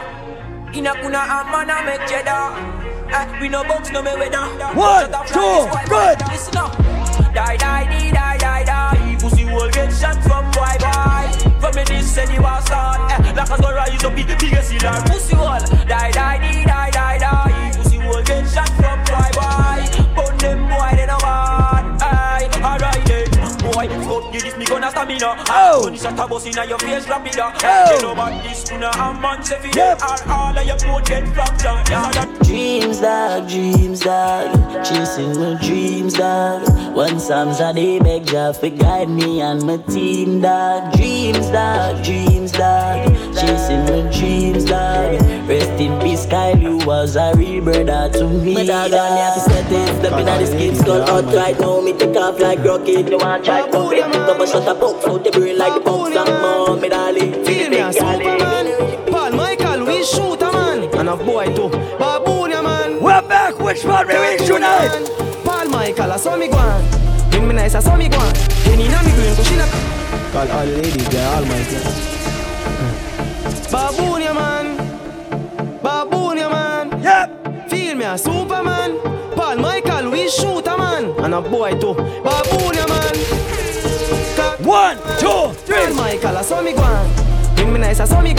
In 0.77 0.85
a 0.85 0.93
kuna 1.01 1.17
a 1.17 1.37
man 1.49 1.69
a 1.71 1.85
make 1.85 2.07
cheddar. 2.07 2.85
Uh, 3.07 3.37
we 3.41 3.49
no 3.49 3.63
box 3.63 3.91
no 3.91 4.03
me 4.03 4.13
weather. 4.13 4.45
One, 4.77 5.09
two, 5.33 5.89
good. 5.89 6.19
Listen 6.29 6.57
up. 6.57 7.04
Die, 7.35 7.57
die, 7.57 7.85
die, 7.85 8.11
die, 8.11 8.37
die, 8.37 8.63
die. 8.63 9.17
Pussy 9.19 9.43
will 9.43 9.69
get 9.69 9.91
shot 9.91 10.15
from 10.23 10.45
boy, 10.51 10.71
boy. 10.79 11.27
From 11.59 11.75
me 11.75 11.83
this 11.83 12.09
said 12.09 12.29
you 12.31 12.41
was 12.41 12.63
start. 12.63 13.11
Eh, 13.11 13.33
like 13.35 13.49
a 13.49 13.61
go 13.61 13.73
rise 13.75 14.03
up, 14.05 14.17
in 14.17 14.25
the 14.25 14.35
biggest 14.39 14.71
killer. 14.71 15.01
Pussy 15.05 15.35
will 15.35 15.59
die, 15.85 16.11
die, 16.11 16.37
die, 16.39 16.63
die, 16.63 16.91
die, 16.91 17.17
die. 17.17 17.71
Pussy 17.75 17.97
will 17.99 18.23
get 18.23 18.47
shot 18.47 18.69
from 18.79 19.03
boy, 19.03 19.27
boy. 19.35 19.83
But 20.15 20.39
them 20.39 20.63
boy, 20.71 20.95
they 20.95 21.07
no 21.07 21.17
want. 21.19 22.01
Aye, 22.01 22.47
alright 22.63 23.03
then. 23.03 23.27
Boy, 23.59 23.89
fuck 24.07 24.33
you 24.33 24.39
this 24.39 24.55
me 24.55 24.65
gonna 24.65 24.89
stamina. 24.89 25.35
Oh. 25.49 25.83
Gun 25.83 25.97
shot 25.97 26.17
a 26.17 26.27
bus 26.27 26.45
inna 26.45 26.65
your 26.65 26.79
face, 26.79 27.07
rapid. 27.09 27.35
Oh. 27.37 27.95
You 27.95 28.01
know 28.01 28.11
about 28.13 28.43
this, 28.43 28.71
you 28.71 28.77
know 28.77 28.91
a 28.91 29.13
man 29.13 29.43
say 29.43 29.59
fi 29.59 29.75
yep. 29.75 30.01
All, 30.01 30.31
all 30.31 30.57
of 30.57 30.65
your 30.65 30.77
blood 30.77 31.05
get 31.05 31.27
fractured. 31.35 31.89
Yeah, 31.89 32.11
that 32.15 32.34
Dreams, 32.45 33.01
dog, 33.01 33.49
dreams, 33.49 33.99
dog. 34.01 34.85
Chasing 34.85 35.39
my 35.39 35.59
dreams, 35.61 36.13
dog. 36.13 36.61
One 36.95 37.19
Psalms 37.19 37.59
a 37.59 37.73
day, 37.73 37.99
beg 37.99 38.27
Jah 38.27 38.53
for 38.53 38.69
guide 38.69 39.09
me 39.09 39.41
and 39.41 39.63
my 39.63 39.77
team, 39.77 40.41
dog. 40.41 40.93
Dreams, 40.93 41.49
dog, 41.49 42.03
dreams, 42.03 42.51
dog. 42.51 43.07
Chasing 43.35 43.83
my 43.85 44.09
dreams, 44.11 44.65
dog. 44.65 45.21
Rest 45.49 45.81
in 45.81 45.99
peace, 46.01 46.25
Kyle, 46.25 46.57
you 46.57 46.77
was 46.85 47.15
a 47.15 47.33
real 47.35 47.63
brother 47.63 48.09
to 48.13 48.27
me. 48.29 48.53
My 48.53 48.65
dog, 48.65 48.93
I 48.93 49.17
have 49.17 49.33
to 49.33 49.39
set 49.39 49.71
it. 49.71 49.99
Step 49.99 50.19
in 50.19 50.25
the 50.25 50.45
skin, 50.45 50.75
skull 50.75 51.01
out 51.01 51.25
right 51.33 51.59
now. 51.59 51.81
Me 51.81 51.93
take 51.93 52.15
off 52.15 52.39
like 52.39 52.63
rocket. 52.63 53.09
You 53.09 53.17
want 53.17 53.43
try 53.43 53.69
to 53.69 53.89
fit. 53.89 54.05
Pick 54.05 54.15
up 54.15 54.39
a 54.39 54.47
shot 54.47 54.67
of 54.67 54.79
box 54.79 55.05
out 55.05 55.23
the 55.23 55.31
brain 55.31 55.57
like 55.57 55.73
the 55.73 55.79
box 55.79 56.15
and 56.15 56.29
mom, 56.41 56.79
me 56.79 56.89
darling. 56.89 57.43
Feel 57.43 57.69
me 57.69 57.79
a 57.79 57.91
Superman. 57.91 59.11
Paul 59.11 59.31
Michael, 59.31 59.85
we 59.85 60.03
shoot. 60.05 60.54
And 61.07 61.21
a 61.21 61.23
boy 61.23 61.45
too. 61.53 61.69
Babunia 61.99 62.63
man. 62.63 62.99
We're 62.99 63.21
back. 63.21 63.59
Which 63.59 63.83
part 63.83 64.07
we 64.07 64.17
reach 64.17 64.47
tonight? 64.47 64.89
Paul 65.43 65.69
Michael, 65.69 66.11
I 66.11 66.17
saw 66.17 66.35
me 66.35 66.47
go 66.47 66.57
on. 66.57 67.29
Bring 67.29 67.47
me 67.47 67.53
nice, 67.53 67.75
I 67.75 67.79
saw 67.79 67.95
me 67.95 68.09
go 68.09 68.17
on. 68.17 68.33
Then 68.33 68.79
in 68.79 68.89
me 68.89 69.13
brain, 69.13 69.35
cause 69.35 69.47
she 69.47 69.55
not. 69.55 69.69
Call 70.31 70.51
all 70.51 70.65
the 70.65 70.77
ladies, 70.81 71.07
they're 71.09 71.29
all 71.29 71.45
my 71.45 71.63
girls. 71.69 71.95
Babunia 73.69 74.33
man. 74.33 74.77
Babunia 75.83 76.49
man. 76.49 77.03
Yep. 77.03 77.69
Feel 77.69 77.95
me 77.97 78.05
a 78.05 78.17
Superman. 78.17 78.97
Paul 79.35 79.57
Michael, 79.57 80.09
we 80.09 80.27
shoot 80.27 80.65
a 80.65 80.75
man. 80.75 81.13
And 81.23 81.35
a 81.35 81.41
boy 81.41 81.79
too. 81.79 81.93
Babunia 82.25 82.89
man. 82.89 83.15
One, 84.65 84.97
two, 85.19 85.53
three. 85.65 85.85
Paul 85.85 85.93
Michael, 85.93 86.37
I 86.37 86.41
saw 86.41 86.63
me 86.63 86.73
go 86.73 87.24
Me 87.57 87.81
nice, 87.81 87.99
I 87.99 88.05
saw 88.05 88.21
me. 88.21 88.33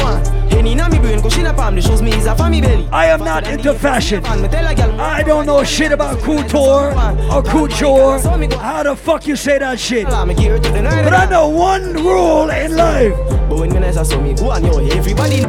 Henny 0.50 0.74
na 0.74 0.88
me 0.88 0.98
brain, 0.98 1.20
cause 1.20 1.34
she 1.34 1.42
not 1.42 1.56
palm, 1.56 1.74
the 1.74 1.82
shows 1.82 2.00
me 2.00 2.12
is 2.14 2.26
a 2.26 2.34
family 2.34 2.60
belly. 2.60 2.88
I 2.90 3.06
am 3.06 3.20
not 3.20 3.46
into 3.46 3.74
fashion. 3.74 4.24
I 4.24 5.22
don't 5.22 5.46
know 5.46 5.62
shit 5.62 5.92
about 5.92 6.20
couture 6.20 6.94
or 7.30 7.42
couture. 7.42 8.18
How 8.58 8.82
the 8.82 8.96
fuck 8.96 9.26
you 9.26 9.36
say 9.36 9.58
that 9.58 9.78
shit? 9.78 10.06
But 10.06 11.12
I 11.12 11.26
know 11.28 11.48
one 11.48 11.92
rule 11.92 12.48
in 12.50 12.76
life. 12.76 13.14
But 13.48 13.58
when 13.58 13.72
me 13.72 13.80
nice, 13.80 13.96
I 13.96 14.04
saw 14.04 14.20
me 14.20 14.32
go 14.34 14.50
on, 14.50 14.64
yo, 14.64 14.78
everybody. 14.78 15.44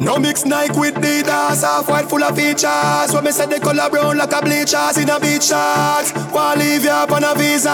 No 0.00 0.16
mix 0.18 0.44
Nike 0.44 0.78
with 0.78 0.94
Adidas, 0.94 1.62
half 1.62 1.88
white 1.88 2.08
full 2.08 2.22
of 2.22 2.36
features. 2.36 3.12
When 3.12 3.24
me 3.24 3.30
say 3.32 3.46
the 3.46 3.58
color 3.60 3.90
brown 3.90 4.16
like 4.16 4.32
a 4.32 4.40
bleachers 4.40 4.96
in 4.96 5.10
a 5.10 5.18
beach 5.18 5.44
shorts. 5.50 6.12
Wanna 6.32 6.60
leave 6.60 6.84
you 6.84 6.90
up 6.90 7.10
on 7.10 7.24
a 7.24 7.34
visa? 7.34 7.68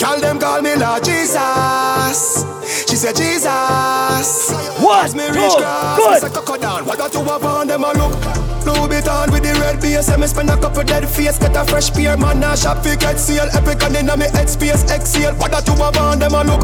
Call 0.00 0.18
them 0.20 0.38
call 0.38 0.62
me 0.62 0.74
Lord 0.76 1.04
Jesus. 1.04 2.44
She 2.88 2.96
said 2.96 3.16
Jesus. 3.16 4.50
What? 4.80 5.14
Me 5.14 5.26
Two, 5.28 5.32
reach 5.40 5.56
grass, 5.56 5.98
good. 5.98 6.22
me 6.22 6.28
say 6.28 6.58
down. 6.58 6.86
What 6.86 6.98
got 6.98 7.12
to 7.12 7.20
up 7.20 7.44
on 7.44 7.66
them 7.68 7.84
a 7.84 7.92
look? 7.92 8.41
Louis 8.64 8.88
Vuitton 8.88 9.30
with 9.30 9.42
the 9.42 9.52
red 9.60 9.80
base. 9.80 10.08
And 10.08 10.20
me 10.20 10.26
spend 10.26 10.50
a 10.50 10.56
couple 10.56 10.82
dead 10.84 11.08
face, 11.08 11.38
get 11.38 11.56
a 11.56 11.64
fresh 11.64 11.90
pair. 11.92 12.16
Man, 12.16 12.40
now 12.40 12.54
shop 12.54 12.82
fi 12.84 12.96
get 12.96 13.18
seal. 13.18 13.48
Epic 13.52 13.82
and 13.82 13.96
inna 13.96 14.16
me 14.16 14.26
head 14.32 14.48
space 14.48 14.84
exhale. 14.90 15.34
What 15.36 15.50
got 15.50 15.66
to 15.66 15.72
up 15.82 16.00
on 16.00 16.18
them 16.18 16.34
a 16.34 16.42
look? 16.42 16.62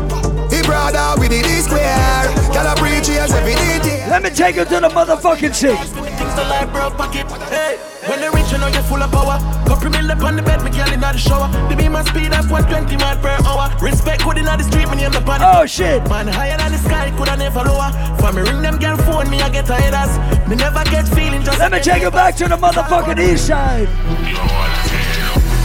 He 0.51 0.63
brother 0.63 1.21
with 1.21 1.31
the 1.31 1.43
D 1.43 1.49
square. 1.61 2.25
Can 2.53 2.67
I 2.67 2.75
every 2.75 3.55
day? 3.55 4.07
Let 4.09 4.23
me 4.23 4.31
take 4.31 4.57
you 4.57 4.65
to 4.65 4.81
the 4.81 4.89
motherfucking 4.89 5.55
scene. 5.55 5.77
Things 5.77 6.35
to 6.35 6.43
like 6.49 6.73
bro 6.73 6.91
pocket. 6.91 7.28
Hey, 7.47 7.79
when 8.11 8.21
they 8.21 8.31
reach, 8.31 8.51
you 8.51 8.59
know 8.59 8.67
you're 8.67 8.83
full 8.83 9.03
of 9.03 9.11
power. 9.13 9.39
Couple 9.67 9.91
mil 9.91 10.11
up 10.11 10.23
on 10.23 10.37
the 10.37 10.43
bed, 10.43 10.63
me 10.65 10.71
girl 10.71 10.91
in 10.93 11.01
the 11.01 11.17
shower. 11.17 11.49
The 11.69 11.77
beam 11.77 11.93
my 11.93 12.03
speed 12.05 12.33
up 12.33 12.51
120 12.51 12.97
mile 12.97 13.19
per 13.19 13.37
hour. 13.47 13.71
Respect 13.81 14.25
good 14.25 14.39
in 14.39 14.45
the 14.45 14.63
street, 14.63 14.89
me 14.91 14.97
name 14.97 15.13
the 15.13 15.21
pan. 15.21 15.41
Oh 15.43 15.67
shit. 15.67 16.03
Man 16.09 16.27
higher 16.27 16.57
than 16.57 16.73
the 16.73 16.79
sky, 16.79 17.13
coulda 17.17 17.37
never 17.37 17.63
lower. 17.63 17.91
For 18.19 18.33
me 18.33 18.43
ring 18.43 18.63
them 18.63 18.79
girl 18.79 18.97
phone, 19.07 19.31
me 19.31 19.41
I 19.41 19.51
get 19.51 19.69
haters. 19.69 20.13
Me 20.49 20.57
never 20.57 20.83
get 20.85 21.07
feeling 21.09 21.43
just. 21.43 21.59
Let 21.59 21.73
me 21.73 21.81
take 21.81 22.03
you 22.03 22.11
back 22.11 22.35
to 22.37 22.49
the 22.49 22.57
motherfucking 22.57 23.19
east 23.21 23.47
side. 23.47 23.89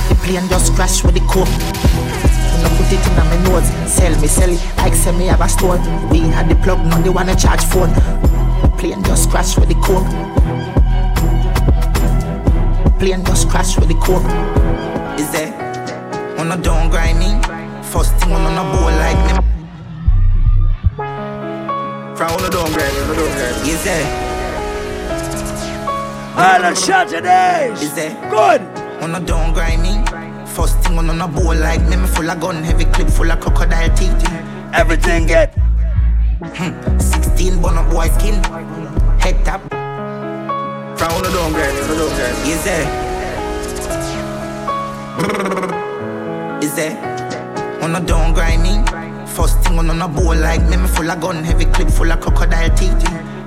The 0.10 0.16
plane 0.22 0.48
just 0.50 0.74
crash 0.76 1.04
with 1.04 1.16
the 1.16 1.24
coke. 1.32 1.48
When 1.48 2.66
I 2.66 2.70
put 2.78 2.92
it 2.92 3.02
in 3.02 3.16
my 3.18 3.38
nose, 3.50 3.68
sell 3.90 4.14
me, 4.22 4.28
sell 4.28 4.52
it. 4.52 4.62
Like 4.78 4.94
say 4.94 5.12
me 5.18 5.28
have 5.28 5.42
a 5.42 5.50
store. 5.50 5.80
We 6.12 6.20
had 6.30 6.50
the 6.50 6.56
plug, 6.56 6.86
now 6.86 7.02
they 7.02 7.10
wanna 7.10 7.36
charge 7.36 7.64
phone. 7.66 7.90
The 8.62 8.72
plane 8.78 9.04
just 9.04 9.30
crash 9.30 9.58
with 9.58 9.70
the 9.70 9.76
coke. 9.76 10.08
Plane 13.04 13.26
just 13.26 13.50
crash 13.50 13.78
with 13.78 13.90
the 13.90 13.96
coke. 13.96 14.24
Is 15.20 15.30
there? 15.34 15.52
On 16.40 16.50
a 16.50 16.56
don't 16.56 16.90
grind 16.90 17.20
me. 17.20 17.36
First 17.92 18.16
thing 18.16 18.32
on 18.32 18.46
a 18.56 18.64
bowl 18.72 18.92
like 19.04 19.20
me. 19.28 19.34
From 22.16 22.32
on 22.32 22.46
a 22.46 22.50
don't 22.50 22.72
grind 22.72 22.94
me, 22.96 23.02
on 23.02 23.12
a 23.12 23.16
don't 23.20 23.34
grind 23.36 23.62
me. 23.62 23.72
Is 23.72 23.84
there? 23.84 24.06
All 26.38 26.62
the 26.62 26.76
Saturdays. 26.76 27.82
Is 27.82 27.94
there? 27.94 28.16
Good. 28.30 28.62
On 29.04 29.14
a 29.16 29.20
don't 29.20 29.52
grind 29.52 29.82
me. 29.82 30.00
First 30.56 30.80
thing 30.80 30.98
on 30.98 31.10
a 31.10 31.28
bowl 31.28 31.56
like 31.56 31.82
me, 31.82 31.98
me 31.98 32.08
full 32.08 32.30
of 32.30 32.40
gun, 32.40 32.64
heavy 32.64 32.86
clip 32.86 33.10
full 33.10 33.30
of 33.30 33.42
crocodile 33.42 33.94
teeth. 33.98 34.16
Everything 34.74 35.28
get. 35.28 35.54
Hmm. 36.56 36.98
16 37.00 37.62
bun 37.62 37.78
up 37.78 37.92
boy 37.92 38.08
skin. 38.18 38.42
Head 39.20 39.44
tap. 39.44 39.83
From 40.98 41.12
on 41.12 41.26
a 41.26 41.30
don't 41.32 41.54
grind 41.54 41.76
me, 41.76 41.82
on 41.82 41.90
a 41.90 41.96
don't 41.96 42.16
grind 42.16 42.38
me. 42.44 42.52
Is 42.52 42.64
there? 42.64 42.86
Is 46.64 46.74
there? 46.76 46.96
On 47.82 47.96
a 47.96 48.00
don't 48.00 48.34
grind 48.34 48.62
me. 48.64 48.84
First 49.28 49.60
thing 49.62 49.80
on 49.80 49.90
a 50.02 50.08
bowl 50.08 50.36
like 50.36 50.62
me, 50.70 50.78
me 50.78 50.88
full 50.88 51.10
of 51.10 51.20
gun, 51.20 51.44
heavy 51.44 51.66
clip 51.66 51.90
full 51.90 52.12
of 52.12 52.20
crocodile 52.22 52.70
teeth. 52.76 53.04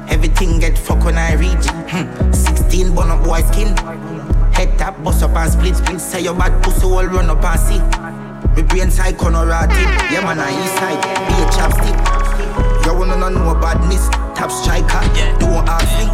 Everything 0.09 0.59
get 0.59 0.77
fuck 0.79 1.05
when 1.05 1.17
I 1.17 1.35
reach. 1.35 1.67
Hmm. 1.91 2.33
16 2.33 2.95
bun 2.95 3.11
up 3.11 3.25
boy 3.25 3.41
skin. 3.41 3.77
Head 4.53 4.79
tap, 4.79 5.03
bust 5.03 5.23
up 5.23 5.37
and 5.37 5.51
split 5.53 5.77
split. 5.77 6.01
Say 6.01 6.23
your 6.23 6.35
bad 6.35 6.63
pussy 6.63 6.85
all 6.87 7.05
run 7.05 7.31
up 7.31 7.45
and 7.45 7.61
see. 7.61 7.81
Me 8.57 8.63
brain 8.67 8.91
side 8.91 9.19
corner. 9.19 9.47
Yeah 9.47 10.23
man, 10.25 10.41
I 10.41 10.51
east 10.65 10.75
side. 10.77 11.03
Be 11.29 11.35
a 11.43 11.47
chapstick. 11.51 12.16
You 12.87 12.95
wanna 12.95 13.19
know 13.19 13.53
badness. 13.59 14.07
Tap 14.39 14.47
striker. 14.47 15.03
Don't 15.43 15.67
ask 15.67 15.91
me. 15.99 16.07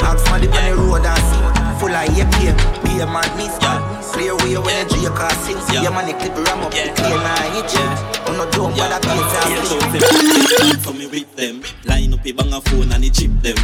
Ask 0.00 0.24
for 0.24 0.40
the 0.40 0.48
on 0.48 0.64
the 0.64 0.72
road 0.80 1.04
and 1.04 1.20
see. 1.28 1.44
Full 1.76 1.92
of 1.92 2.08
yeah, 2.16 2.24
yeah. 2.40 2.56
Be 2.80 3.04
a 3.04 3.06
madness. 3.06 3.52
Clear 4.16 4.34
way 4.36 4.56
when 4.56 4.88
you 4.88 4.96
drink 4.96 5.12
car 5.12 5.28
sing. 5.44 5.60
Yeah 5.68 5.90
man, 5.92 6.08
the 6.08 6.14
clip 6.16 6.32
ram 6.48 6.64
up. 6.64 6.72
The 6.72 6.88
clear 6.96 7.20
now 7.20 7.36
hit 7.52 7.68
you. 7.68 7.84
On 8.32 8.38
the 8.40 8.48
dome, 8.56 8.72
but 8.72 8.88
I 8.88 8.98
pay 9.04 10.80
So 10.80 10.94
me 10.94 11.06
whip 11.06 11.36
them, 11.36 11.62
line 11.84 12.14
up 12.14 12.24
a 12.24 12.32
bang 12.32 12.52
a 12.52 12.60
phone 12.62 12.92
and 12.92 13.04
it 13.04 13.12
chip 13.12 13.30
them. 13.42 13.56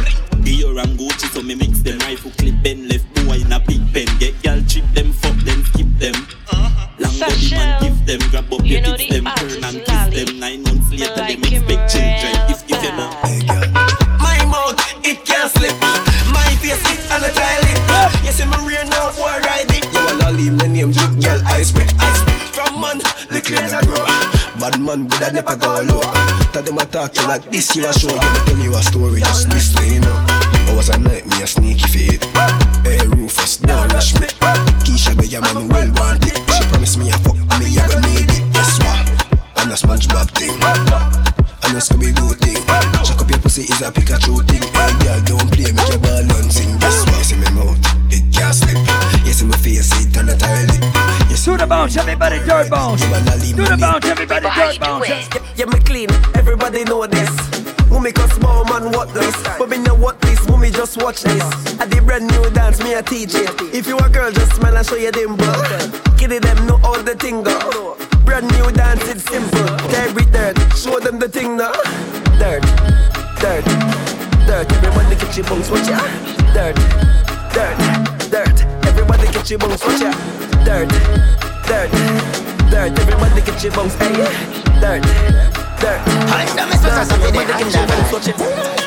Dior 0.45 0.77
and 0.77 0.99
Gucci 0.99 1.33
so 1.33 1.41
me 1.41 1.55
mix 1.55 1.81
them. 1.81 1.97
Rifle 2.05 2.29
clip 2.37 2.53
Ben 2.61 2.87
left 2.87 3.11
boy 3.25 3.41
in 3.41 3.51
a 3.51 3.59
big 3.59 3.81
pen. 3.91 4.05
Get 4.19 4.39
gal 4.43 4.61
chip 4.67 4.85
them, 4.93 5.11
fuck 5.11 5.35
them, 5.41 5.63
skip 5.73 5.89
them. 5.97 6.13
Long 6.99 7.17
body 7.17 7.49
man 7.49 7.81
give 7.81 8.05
them, 8.05 8.19
grab 8.29 8.53
up 8.53 8.63
your 8.63 8.81
tits 8.81 9.09
them, 9.09 9.25
turn 9.25 9.63
and 9.63 9.83
kiss 9.83 10.25
them. 10.25 10.39
Nine 10.39 10.61
months 10.61 10.91
later 10.91 11.15
them 11.15 11.41
expect 11.41 11.95
Bad 24.63 24.79
man 24.79 25.03
would 25.03 25.19
have 25.19 25.33
never 25.33 25.57
go 25.57 25.83
low. 25.91 25.99
Tell 26.55 26.63
them 26.63 26.79
I 26.79 26.85
talk 26.85 27.13
you 27.17 27.27
like 27.27 27.43
this, 27.51 27.75
you 27.75 27.83
a 27.83 27.91
show. 27.91 28.07
Me 28.07 28.39
tell 28.47 28.57
you 28.63 28.71
a 28.71 28.81
story, 28.81 29.19
just 29.19 29.49
listen, 29.49 29.83
you 29.91 29.99
know. 29.99 30.15
I 30.71 30.73
was 30.73 30.87
a 30.87 30.97
night, 30.99 31.27
me 31.27 31.43
a 31.43 31.47
sneaky 31.47 31.83
feet. 31.91 32.23
Hey, 32.87 33.03
Rufus, 33.11 33.57
don't 33.57 33.91
rush 33.91 34.13
me. 34.21 34.27
Keisha, 34.87 35.19
be 35.19 35.27
your 35.27 35.41
man, 35.41 35.67
well 35.67 35.91
want 35.99 36.23
it. 36.23 36.39
She 36.47 36.63
promised 36.71 36.97
me 36.97 37.11
a 37.11 37.17
fuck, 37.19 37.35
me, 37.59 37.75
I 37.75 37.83
gonna 37.91 38.07
need 38.07 38.31
it. 38.31 38.39
Guess 38.55 38.79
what? 38.79 39.03
I'm 39.59 39.67
a 39.67 39.75
SpongeBob 39.75 40.31
thing. 40.31 40.55
I'm 40.63 41.75
a 41.75 41.79
Scooby-Doo 41.83 42.31
thing. 42.39 42.63
Chuck 43.03 43.19
up 43.19 43.29
your 43.29 43.39
pussy 43.39 43.63
is 43.63 43.81
a 43.81 43.91
Pikachu 43.91 44.47
thing. 44.47 44.63
Hey, 44.63 44.95
girl, 45.03 45.19
don't 45.27 45.51
play, 45.51 45.75
make 45.75 45.92
the 51.63 51.69
bounce, 51.69 51.95
everybody, 51.95 52.39
dirt 52.39 52.69
bounce. 52.69 53.01
Do 53.01 53.63
the 53.63 53.77
bounce, 53.79 54.05
everybody, 54.05 54.47
dirt 54.49 54.79
bounce. 54.79 55.07
Yeah, 55.55 55.65
me 55.65 55.79
clean, 55.79 56.09
everybody 56.35 56.83
know 56.83 57.07
this. 57.07 57.31
Mummy 57.89 58.11
cause 58.11 58.31
small 58.33 58.65
man 58.65 58.91
what 58.91 59.13
this. 59.13 59.35
But 59.57 59.69
me 59.69 59.77
know 59.77 59.95
what 59.95 60.19
this, 60.21 60.45
mummy 60.49 60.71
just 60.71 61.01
watch 61.01 61.21
this. 61.21 61.43
I 61.79 61.85
did 61.85 62.05
brand 62.05 62.27
new 62.27 62.49
dance, 62.49 62.83
me 62.83 62.95
a 62.95 63.01
teach 63.01 63.35
it 63.35 63.49
If 63.73 63.87
you 63.87 63.97
a 63.97 64.09
girl, 64.09 64.31
just 64.31 64.55
smile 64.55 64.75
and 64.75 64.85
show 64.85 64.95
your 64.95 65.11
dimple. 65.11 65.47
Kitty 66.17 66.39
them 66.39 66.67
know 66.67 66.79
all 66.83 67.01
the 67.01 67.15
thing 67.15 67.43
go 67.43 67.95
Brand 68.25 68.51
new 68.51 68.69
dance, 68.71 69.07
it's 69.07 69.23
simple. 69.23 69.69
Every 69.95 70.25
dirt, 70.25 70.57
show 70.75 70.99
them 70.99 71.19
the 71.19 71.29
thing 71.29 71.55
now 71.55 71.71
Dirt, 72.41 72.63
dirt, 73.39 73.63
dirt. 74.47 74.67
Everybody 74.83 75.15
get 75.15 75.37
your 75.37 75.45
bones, 75.47 75.69
watch 75.71 75.87
ya. 75.87 75.99
Dirt, 76.51 76.75
dirt, 77.55 77.77
dirt. 78.31 78.57
Everybody 78.85 79.31
get 79.31 79.49
your 79.49 79.59
bones, 79.59 79.81
watch 79.85 80.01
ya. 80.01 80.11
Dirt, 80.65 80.89
dirt, 81.73 81.91
dirt 82.69 82.99
Everybody 82.99 83.41
get 83.41 83.63
your 83.63 83.73
bones, 83.73 83.95
hey 83.95 84.13
Dirt, 84.79 85.01
dirt, 85.81 86.01
Everybody 87.11 87.45
get 87.45 87.73
your 87.73 87.87
bones, 87.87 88.11
watch 88.13 88.27
ya 88.27 88.82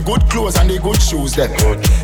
The 0.00 0.16
good 0.16 0.30
clothes 0.32 0.56
and 0.56 0.70
the 0.70 0.80
good 0.80 0.96
shoes 0.96 1.36
them. 1.36 1.52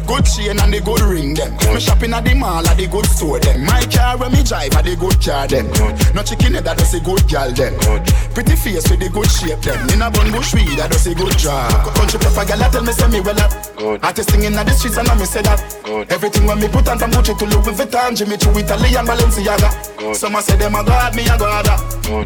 Good 0.04 0.28
chain 0.28 0.60
and 0.60 0.68
the 0.68 0.84
good 0.84 1.00
ring 1.00 1.32
them. 1.32 1.56
Me 1.72 1.80
shopping 1.80 2.12
at 2.12 2.28
the 2.28 2.36
mall 2.36 2.60
at 2.60 2.76
the 2.76 2.84
good 2.84 3.08
store 3.08 3.40
them. 3.40 3.64
My 3.64 3.80
car 3.88 4.20
when 4.20 4.36
me 4.36 4.44
drive 4.44 4.76
at 4.76 4.84
the 4.84 5.00
good 5.00 5.16
car 5.16 5.48
them. 5.48 5.64
No 6.12 6.20
chicken 6.20 6.60
head 6.60 6.68
that 6.68 6.76
does 6.76 6.92
a 6.92 7.00
good 7.00 7.24
gal 7.24 7.48
them. 7.56 7.72
Good. 7.88 8.04
Pretty 8.36 8.52
face 8.52 8.84
with 8.92 9.00
the 9.00 9.08
good 9.08 9.32
shape 9.32 9.64
them. 9.64 9.80
In 9.88 10.04
a 10.04 10.12
bun 10.12 10.28
bush 10.28 10.52
weed 10.52 10.76
that 10.76 10.92
does 10.92 11.08
a 11.08 11.16
good 11.16 11.40
job. 11.40 11.72
Country 11.96 12.20
pepper 12.20 12.44
gal 12.44 12.60
tell 12.68 12.84
me 12.84 12.92
say 12.92 13.08
me 13.08 13.24
well 13.24 13.40
up. 13.40 13.48
Good. 13.80 14.04
Artist 14.04 14.28
singing 14.28 14.52
at 14.60 14.68
the 14.68 14.76
streets 14.76 15.00
and 15.00 15.08
I 15.08 15.16
me 15.16 15.24
say 15.24 15.40
that. 15.40 15.56
Good. 15.80 16.12
Everything 16.12 16.44
when 16.44 16.60
me 16.60 16.68
put 16.68 16.84
on 16.92 17.00
from 17.00 17.16
Gucci 17.16 17.32
to 17.32 17.48
Louis 17.48 17.80
Vuitton, 17.80 18.12
Jimmy 18.12 18.36
Choo, 18.36 18.52
Italy 18.60 18.92
and 18.92 19.08
Balenciaga. 19.08 19.72
Some 20.12 20.36
a 20.36 20.44
say 20.44 20.60
them 20.60 20.76
a 20.76 20.84
god, 20.84 21.16
me 21.16 21.24
a 21.24 21.32
god. 21.40 21.64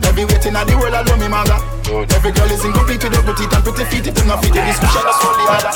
Every 0.03 0.27
waiting 0.27 0.59
at 0.59 0.66
the 0.66 0.75
world 0.75 0.99
I 0.99 1.07
love 1.07 1.23
me 1.23 1.31
maga. 1.91 2.14
Every 2.14 2.32
girl 2.32 2.51
is 2.51 2.64
incomplete 2.64 3.01
good 3.01 3.36
teeth 3.36 3.53
and 3.53 3.64
pretty 3.64 3.84
feet. 3.91 4.07
If 4.07 4.14
them 4.14 4.28
not 4.28 4.43
fit, 4.43 4.53
this 4.55 4.78
fish 4.78 4.95
just 4.95 5.20
for 5.22 5.32
the 5.34 5.45
other. 5.51 5.70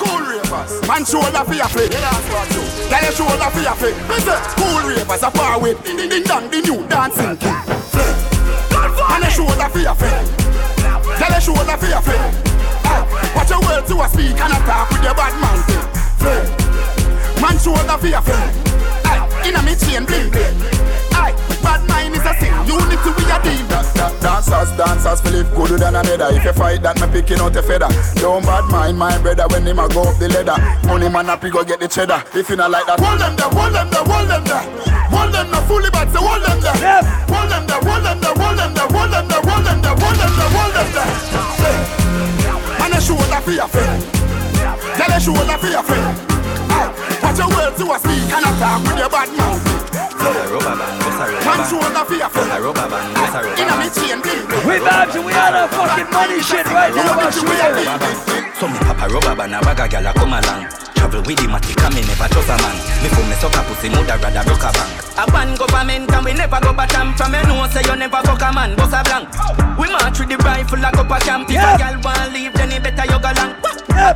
Cool 0.00 0.20
ravers, 0.24 0.72
man 0.88 1.04
shoulder 1.04 1.44
for 1.44 1.54
your 1.54 1.68
feet. 1.68 1.92
Girl 1.92 3.02
your 3.02 3.12
shoulder 3.12 3.50
for 3.50 3.60
your 3.60 3.76
say 4.20 4.38
cool 4.56 4.80
ravers 4.88 5.22
a 5.22 5.30
far 5.30 5.60
with 5.60 5.82
ding 5.84 5.96
ding 5.96 6.08
ding 6.08 6.22
dong 6.24 6.50
the 6.50 6.60
new 6.62 6.80
dancing 6.88 7.36
king. 7.36 7.64
Man 9.08 9.22
your 9.22 9.30
shoulder 9.30 9.68
for 9.68 9.78
your 9.78 9.94
feet. 9.94 10.24
Girl 11.20 11.30
your 11.30 11.40
shoulder 11.40 11.76
for 11.76 11.88
your 11.88 12.02
feet. 12.02 12.24
Ah, 12.86 13.04
Watch 13.36 13.50
your 13.50 13.60
words 13.60 13.88
to 13.88 14.00
a 14.00 14.08
speak 14.08 14.38
and 14.40 14.52
a 14.52 14.58
talk 14.64 14.88
with 14.90 15.02
your 15.02 15.14
bad 15.14 15.34
man 15.40 15.58
Man 17.40 17.58
shoulder 17.58 17.96
for 17.98 18.06
your 18.08 18.22
feet. 18.22 18.50
Aye, 19.04 19.48
inna 19.48 19.60
me 19.62 19.74
chain 19.76 20.04
bling 20.04 20.30
bling. 20.30 20.56
Bad 21.64 21.80
mind 21.88 22.13
is 22.24 22.30
a 22.30 22.40
sin. 22.40 22.52
Unity 22.64 23.10
we 23.16 23.24
a 23.28 23.36
deal. 23.44 23.64
Dancers, 24.20 24.70
dancers, 24.76 25.20
Philip 25.20 25.54
gooder 25.54 25.78
than 25.78 25.96
another. 25.96 26.28
If 26.32 26.44
you 26.44 26.52
fight 26.52 26.82
that, 26.82 27.00
me 27.00 27.06
picking 27.12 27.40
out 27.40 27.56
a 27.56 27.62
feather. 27.62 27.88
Don't 28.16 28.44
bad 28.44 28.64
mind 28.70 28.98
my 28.98 29.18
brother 29.18 29.46
when 29.48 29.66
him 29.66 29.78
a 29.78 29.88
go 29.88 30.02
up 30.02 30.16
the 30.18 30.28
ladder. 30.28 30.56
Money 30.88 31.08
man 31.08 31.28
up, 31.28 31.42
he 31.44 31.50
go 31.50 31.62
get 31.64 31.80
the 31.80 31.88
cheddar. 31.88 32.24
If 32.34 32.48
you 32.48 32.56
not 32.56 32.70
like 32.70 32.86
that, 32.86 33.00
hold 33.00 33.20
them 33.20 33.36
there, 33.36 33.50
hold 33.52 33.74
them 33.74 33.90
there, 33.90 34.04
hold 34.04 34.28
them 34.28 34.44
there. 34.44 34.64
Hold 35.12 35.32
them 35.32 35.50
there, 35.50 35.62
fully 35.68 35.90
bad, 35.90 36.10
so 36.12 36.20
hold 36.20 36.42
them 36.42 36.60
there. 36.60 37.02
Hold 37.28 37.50
them 37.50 37.66
there, 37.66 37.80
hold 37.84 38.04
them 38.04 38.20
there, 38.20 38.34
hold 38.34 38.58
them 38.58 38.72
there, 38.74 38.88
hold 38.88 39.12
them 39.12 39.28
there, 39.28 39.42
hold 39.44 39.64
them 39.64 39.78
there, 39.84 39.96
hold 40.00 40.16
them 40.16 40.32
there, 40.34 40.50
hold 40.56 40.72
them 40.72 40.88
there. 40.96 41.08
And 42.84 42.94
a 42.94 43.00
shoulder 43.00 43.40
for 43.44 43.52
your 43.52 43.68
friend. 43.68 44.02
Tell 44.96 45.12
a 45.12 45.20
shoulder 45.20 45.58
for 45.58 45.68
your 45.68 45.82
friend. 45.82 46.33
Aye, 46.74 46.90
Watch 47.22 47.38
your 47.38 47.48
words 47.54 47.76
to 47.78 47.84
a 47.92 47.96
speak 47.98 48.30
and 48.34 48.44
a 48.44 48.50
talk 48.58 48.82
with 48.82 48.98
your 48.98 49.10
bad 49.10 49.28
mouth. 49.36 49.62
Man 51.44 51.60
shoulder 51.68 52.04
for 52.04 52.14
your 52.14 52.28
friend. 52.28 52.50
Aye, 52.50 53.60
Inna 53.60 53.74
me 53.78 53.88
chain 53.94 54.18
bling 54.20 54.46
bling. 54.46 54.66
We 54.66 54.74
vibes 54.82 55.14
and 55.14 55.24
we 55.24 55.32
on 55.32 55.54
a 55.54 55.68
fucking 55.68 56.10
money 56.10 56.40
shit 56.42 56.66
right 56.66 56.94
now. 56.94 57.18
I'll 57.18 57.30
show 57.30 57.44
you. 57.46 58.54
So 58.58 58.68
me 58.68 58.78
papa 58.78 59.08
rubber 59.12 59.34
band 59.36 59.54
a 59.54 59.60
bag 59.60 59.80
a 59.80 59.88
gyal 59.88 60.10
a 60.10 60.12
come 60.14 60.32
along 60.32 60.83
Travel 61.04 61.20
with 61.28 61.36
the 61.36 61.44
matic 61.52 61.76
and 61.84 61.92
me 61.92 62.00
never 62.00 62.24
trust 62.32 62.48
a 62.48 62.56
man. 62.64 62.76
Before 63.04 63.28
me 63.28 63.36
suck 63.36 63.52
a 63.52 63.60
pussy, 63.68 63.92
mother 63.92 64.16
rather 64.24 64.40
broke 64.48 64.64
a 64.64 64.72
bank. 64.72 64.88
A 65.20 65.28
ban 65.28 65.52
government 65.52 66.08
and 66.08 66.24
we 66.24 66.32
never 66.32 66.56
go 66.64 66.72
bottom 66.72 67.12
From 67.12 67.36
you 67.36 67.44
know 67.44 67.68
say 67.68 67.84
you 67.84 67.92
never 67.92 68.24
fuck 68.24 68.40
a 68.40 68.48
man, 68.48 68.72
boss 68.72 68.96
a 68.96 69.04
blank. 69.04 69.28
We 69.76 69.92
march 69.92 70.16
with 70.16 70.32
the 70.32 70.40
rifle 70.40 70.80
like 70.80 70.96
up 70.96 71.12
a 71.12 71.20
camp 71.20 71.52
If 71.52 71.60
a 71.60 71.76
gal 71.76 72.00
want 72.00 72.32
leave 72.32 72.56
then 72.56 72.72
it 72.72 72.80
better 72.80 73.04
you 73.04 73.20
go 73.20 73.30
long 73.36 73.52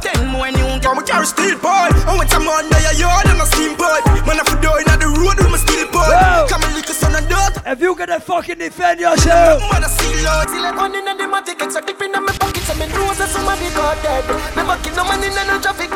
Ten 0.00 0.32
more 0.32 0.48
new 0.48 0.80
Come 0.80 1.04
carry 1.04 1.28
steel 1.28 1.60
boy 1.60 1.92
And 2.08 2.16
when 2.16 2.28
some 2.32 2.48
man 2.48 2.64
there 2.72 2.80
you 2.96 3.04
yard 3.04 3.28
and 3.28 3.36
a 3.36 3.46
steam 3.52 3.76
boy 3.76 4.00
Man 4.24 4.40
have 4.40 4.48
to 4.48 4.56
do 4.56 4.72
inna 4.80 4.96
the 4.96 5.12
road 5.12 5.36
with 5.36 5.52
my 5.52 5.60
steel 5.60 5.92
boy 5.92 6.08
Come 6.48 6.64
and 6.64 6.72
lick 6.72 6.88
a 6.88 6.96
son 6.96 7.12
and 7.12 7.28
dirt. 7.28 7.52
If 7.68 7.84
you 7.84 7.92
gonna 7.92 8.16
fucking 8.16 8.64
defend 8.64 8.96
yourself. 9.04 9.60
Man 9.60 9.84
a 9.84 9.92
seal 9.92 10.24
out 10.24 10.48
See 10.48 10.56
like 10.56 10.72
one 10.72 10.96
in 10.96 11.04
the 11.04 11.28
matic, 11.28 11.60
it's 11.60 11.76
a 11.76 11.84
dip 11.84 12.00
in 12.00 12.16
my 12.16 12.32
pocket 12.32 12.64
So 12.64 12.72
me 12.80 12.88
know 12.88 13.12
say 13.12 13.28
somebody 13.28 13.68
got 13.76 14.00
dead. 14.00 14.24
Never 14.56 14.80
kill 14.80 14.96
no 14.96 15.04
man 15.04 15.20
in 15.20 15.36
no 15.36 15.60
traffic 15.60 15.92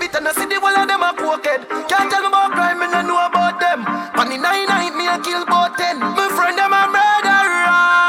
It 0.00 0.14
and 0.14 0.28
I 0.28 0.32
see 0.32 0.46
the 0.46 0.60
whole 0.60 0.74
of 0.74 0.86
them 0.86 1.02
a 1.02 1.12
crooked. 1.14 1.68
Can't 1.90 2.10
tell 2.10 2.22
me 2.22 2.28
about 2.28 2.52
crime, 2.52 2.78
me 2.78 2.86
no 2.86 3.02
know 3.02 3.18
about 3.18 3.58
them. 3.58 3.82
On 4.14 4.28
the 4.28 4.38
nine 4.38 4.66
night, 4.66 4.94
me 4.94 5.06
a 5.10 5.18
kill 5.18 5.42
about 5.42 5.76
ten. 5.76 5.98
My 5.98 6.30
friend 6.32 6.56
them 6.56 6.72
a 6.72 6.86
murderer. 6.86 8.08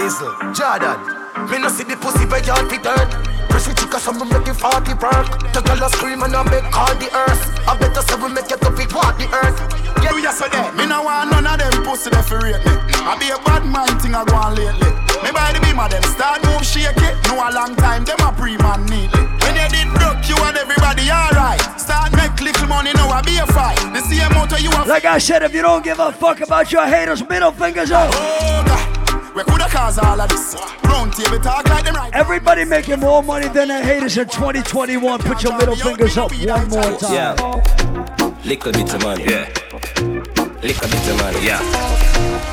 Isle, 0.00 0.52
Jordan? 0.52 1.00
Me 1.48 1.58
no 1.58 1.68
see 1.68 1.84
the 1.84 1.96
pussy 1.96 2.26
where 2.28 2.44
y'all 2.44 2.62
fit 2.68 2.82
dirt. 2.84 3.10
Pressy 3.48 3.72
chica 3.74 3.98
some 3.98 4.20
me 4.20 4.28
make 4.28 4.46
it 4.46 4.54
40 4.54 4.94
perk. 5.00 5.26
The 5.52 5.60
girl 5.64 5.82
a 5.82 5.88
scream 5.90 6.22
and 6.22 6.36
I 6.36 6.44
make 6.46 6.68
call 6.70 6.92
the 7.00 7.08
earth. 7.16 7.42
I 7.66 7.76
better 7.78 8.02
say 8.02 8.16
we 8.20 8.28
make 8.28 8.50
it 8.50 8.62
up 8.62 8.78
it 8.78 8.92
walk 8.92 9.16
the 9.16 9.26
earth. 9.32 9.58
Do 10.04 10.18
yesterday, 10.18 10.70
me 10.76 10.86
no 10.86 11.02
want 11.02 11.30
none 11.30 11.46
of 11.46 11.58
them 11.58 11.82
pussy 11.82 12.10
that 12.10 12.28
rate 12.30 12.60
me. 12.62 12.74
I 13.08 13.16
be 13.18 13.30
a 13.32 13.38
bad 13.42 13.64
mind 13.64 14.02
thing 14.02 14.14
I 14.14 14.24
go 14.24 14.36
on 14.36 14.54
lately. 14.54 14.92
Me 15.24 15.30
by 15.32 15.52
the 15.52 15.60
beam 15.64 15.80
of 15.80 15.90
them 15.90 16.02
start 16.04 16.44
move 16.44 16.64
shake 16.64 16.98
it. 17.00 17.16
No 17.26 17.40
a 17.40 17.48
long 17.50 17.74
time, 17.76 18.04
them 18.04 18.20
a 18.20 18.32
pre-man 18.32 18.86
neatly. 18.86 19.39
When 19.60 19.72
you 19.74 19.84
did 19.84 19.92
broke, 19.92 20.28
you 20.28 20.36
and 20.44 20.56
everybody 20.56 21.10
alright. 21.10 21.60
Start 21.78 22.12
make 22.16 22.40
little 22.40 22.66
money, 22.66 22.92
now 22.94 23.08
I 23.10 23.20
be 23.20 23.36
a 23.36 23.46
fight. 23.46 23.76
The 23.92 24.00
same 24.00 24.32
motor 24.32 24.58
you 24.58 24.70
have. 24.70 24.86
Like 24.86 25.04
I 25.04 25.18
said, 25.18 25.42
if 25.42 25.54
you 25.54 25.60
don't 25.60 25.84
give 25.84 25.98
a 25.98 26.12
fuck 26.12 26.40
about 26.40 26.72
your 26.72 26.86
haters, 26.86 27.26
middle 27.28 27.52
fingers 27.52 27.90
up. 27.90 28.10
Oh 28.14 28.64
God, 28.66 29.34
we 29.34 29.42
coulda 29.44 29.68
cause 29.68 29.98
all 29.98 30.18
of 30.18 30.28
this. 30.30 30.56
Round 30.84 31.12
table 31.12 31.38
talk 31.40 31.68
like 31.68 31.84
them 31.84 31.94
right. 31.94 32.10
Everybody 32.14 32.64
making 32.64 33.00
more 33.00 33.22
money 33.22 33.48
than 33.48 33.68
the 33.68 33.82
haters 33.82 34.16
in 34.16 34.28
2021. 34.28 35.20
Put 35.20 35.42
your 35.42 35.56
middle 35.58 35.76
fingers 35.76 36.16
up 36.16 36.32
one 36.32 36.68
more 36.68 36.98
time. 36.98 37.12
Yeah. 37.12 38.36
Little 38.44 38.72
bit 38.72 38.94
of 38.94 39.02
money. 39.02 39.24
Yeah. 39.24 39.48
Little 40.62 40.88
bit 40.88 41.08
of 41.08 41.16
money. 41.18 41.46
Yeah. 41.46 41.60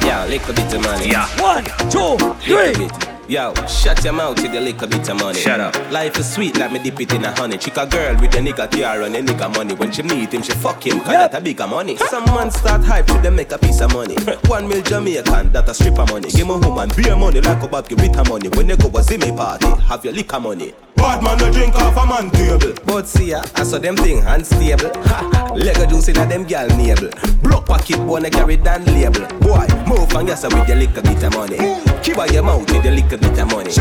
Yeah, 0.03 0.25
little 0.25 0.53
bit 0.53 0.73
of 0.73 0.81
money. 0.81 1.09
Yeah. 1.09 1.41
One, 1.41 1.63
two, 1.89 2.17
three. 2.41 3.16
Yo, 3.29 3.53
shut 3.67 4.01
your 4.05 4.13
mouth 4.13 4.41
with 4.41 4.55
a 4.55 4.61
little 4.61 4.87
bit 4.87 5.09
of 5.09 5.19
money. 5.19 5.37
Shut 5.37 5.59
up. 5.59 5.75
Life 5.91 6.17
is 6.17 6.33
sweet, 6.33 6.55
let 6.55 6.71
me 6.71 6.79
dip 6.79 6.97
it 7.01 7.11
in 7.11 7.25
a 7.25 7.35
honey. 7.35 7.57
Chick 7.57 7.75
a 7.75 7.85
girl 7.85 8.15
with 8.21 8.33
a 8.35 8.37
nigga 8.37 8.71
tiara 8.71 9.03
and 9.03 9.15
a 9.17 9.21
nigga 9.21 9.53
money. 9.53 9.73
When 9.73 9.91
she 9.91 10.01
meet 10.01 10.33
him, 10.33 10.41
she 10.41 10.53
fuck 10.53 10.87
him, 10.87 10.99
cause 11.01 11.09
that 11.09 11.35
a 11.35 11.41
bigger 11.41 11.67
money. 11.67 11.97
Some 11.97 12.23
man 12.23 12.49
start 12.51 12.85
hype 12.85 13.05
to 13.07 13.15
them 13.15 13.35
make 13.35 13.51
a 13.51 13.57
piece 13.57 13.81
of 13.81 13.91
money. 13.91 14.15
One 14.45 14.69
mil 14.69 14.81
Jamaican, 14.81 15.51
that 15.51 15.67
a 15.67 15.73
stripper 15.73 16.05
money. 16.05 16.29
Give 16.29 16.47
me 16.47 16.53
a 16.53 16.57
woman 16.57 16.89
beer 16.95 17.17
money 17.17 17.41
like 17.41 17.61
a 17.61 17.67
Bob 17.67 17.89
give 17.89 17.99
her 17.99 18.23
money. 18.23 18.47
When 18.47 18.69
you 18.69 18.77
go 18.77 18.87
a 18.87 19.01
Zimmy 19.01 19.35
party, 19.35 19.67
have 19.83 20.05
your 20.05 20.13
liquor 20.13 20.39
money. 20.39 20.73
Bad 21.07 21.23
man 21.23 21.37
no 21.37 21.49
drink 21.49 21.73
off 21.75 21.95
a 21.95 22.05
man 22.05 22.29
table. 22.31 22.73
But 22.85 23.07
see 23.07 23.29
ya, 23.29 23.41
I 23.55 23.63
saw 23.63 23.77
them 23.77 23.95
thing 23.95 24.19
unstable. 24.25 24.91
Ha, 25.07 25.53
Lego 25.55 25.85
juice 25.85 26.09
in 26.09 26.17
a 26.17 26.25
them 26.25 26.43
gal 26.43 26.67
navel. 26.75 27.09
Block 27.41 27.65
pocket 27.65 27.97
wanna 27.99 28.29
carry 28.29 28.57
down 28.57 28.83
label. 28.83 29.25
Boy, 29.39 29.65
move 29.87 30.13
and 30.15 30.27
yes 30.27 30.43
with 30.43 30.67
your 30.67 30.75
little 30.75 31.01
bit 31.01 31.23
of 31.23 31.33
money. 31.33 31.55
Keep 32.03 32.17
out 32.17 32.33
your 32.33 32.43
mouth 32.43 32.69
with 32.69 32.83
your 32.83 32.93
little 32.93 33.17
bit 33.17 33.39
of 33.39 33.47
money. 33.49 33.71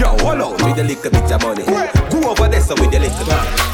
Yo, 0.00 0.08
hold 0.24 0.40
out 0.40 0.52
with 0.64 0.76
your 0.78 0.86
little 0.86 1.10
bit 1.10 1.30
of 1.30 1.42
money. 1.42 1.64
Go 2.08 2.30
over 2.30 2.48
there 2.48 2.62
so 2.62 2.74
with 2.74 2.90
your 2.90 3.02
little 3.02 3.26
bit. 3.26 3.69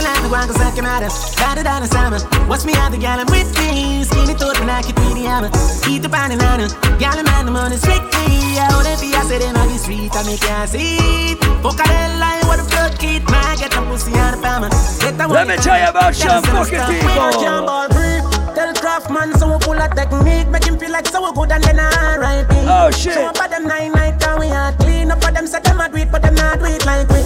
Hour, 0.00 0.30
one 0.30 0.48
cause 0.48 0.60
I 0.60 0.70
can 0.72 0.84
matter. 0.84 1.12
Better 1.36 1.62
than 1.62 1.82
a 1.82 1.86
summer. 1.86 2.20
Watch 2.48 2.64
me 2.64 2.72
have 2.72 2.92
the 2.92 2.98
gal 2.98 3.20
I'm 3.20 3.26
with 3.26 3.52
me. 3.58 4.04
Skinny 4.04 4.34
thought 4.34 4.58
when 4.58 4.70
I 4.70 4.80
it 4.80 4.96
with 4.96 5.14
the 5.14 5.28
hammer. 5.28 5.50
Eat 5.88 6.00
the 6.00 6.08
pan 6.08 6.32
and 6.32 6.40
the 6.40 7.24
man, 7.24 7.44
the 7.44 7.52
money 7.52 7.76
strictly. 7.76 8.56
I 8.56 8.72
would 8.72 8.88
be 9.00 9.12
I 9.12 9.22
said 9.28 9.42
in 9.42 9.56
on 9.56 9.68
the 9.68 9.76
street, 9.76 10.14
I 10.16 10.24
make 10.24 10.40
you 10.40 10.66
see 10.66 10.96
it. 11.32 11.38
Fuck 11.60 11.78
line, 11.84 12.44
what 12.48 12.56
the 12.56 12.66
blood 12.72 12.98
kid, 12.98 13.28
man. 13.28 13.56
Get 13.58 13.70
the 13.72 13.82
pussy 13.84 14.12
out 14.16 14.34
of 14.34 14.40
the 14.40 15.28
Let 15.28 15.48
me 15.48 15.56
tell 15.56 15.78
you 15.78 15.88
about 15.88 16.14
some 16.14 16.42
fucking 16.42 16.80
people. 16.88 18.32
Tell 18.54 18.72
Craftman 18.74 19.32
so 19.38 19.48
we 19.50 19.58
pull 19.64 19.80
a 19.80 19.88
technique 19.88 20.48
Make 20.48 20.64
him 20.64 20.78
feel 20.78 20.90
like 20.90 21.08
so 21.08 21.24
we 21.24 21.32
good 21.34 21.52
and 21.52 21.64
then 21.64 21.80
alright 21.80 22.44
Oh 22.68 22.90
shit 22.90 23.14
Show 23.14 23.24
up 23.24 23.40
at 23.40 23.48
them 23.48 23.66
nine 23.66 23.92
night 23.92 24.22
and 24.22 24.40
we 24.40 24.48
are 24.50 24.72
clean 24.74 25.10
up 25.10 25.24
for 25.24 25.32
them 25.32 25.46
Say 25.46 25.60
them 25.60 25.80
a 25.80 25.88
do 25.88 25.96
it 25.96 26.12
but 26.12 26.20
them 26.20 26.34
not 26.34 26.58
do 26.58 26.66
it 26.66 26.84
like 26.84 27.08
we 27.08 27.22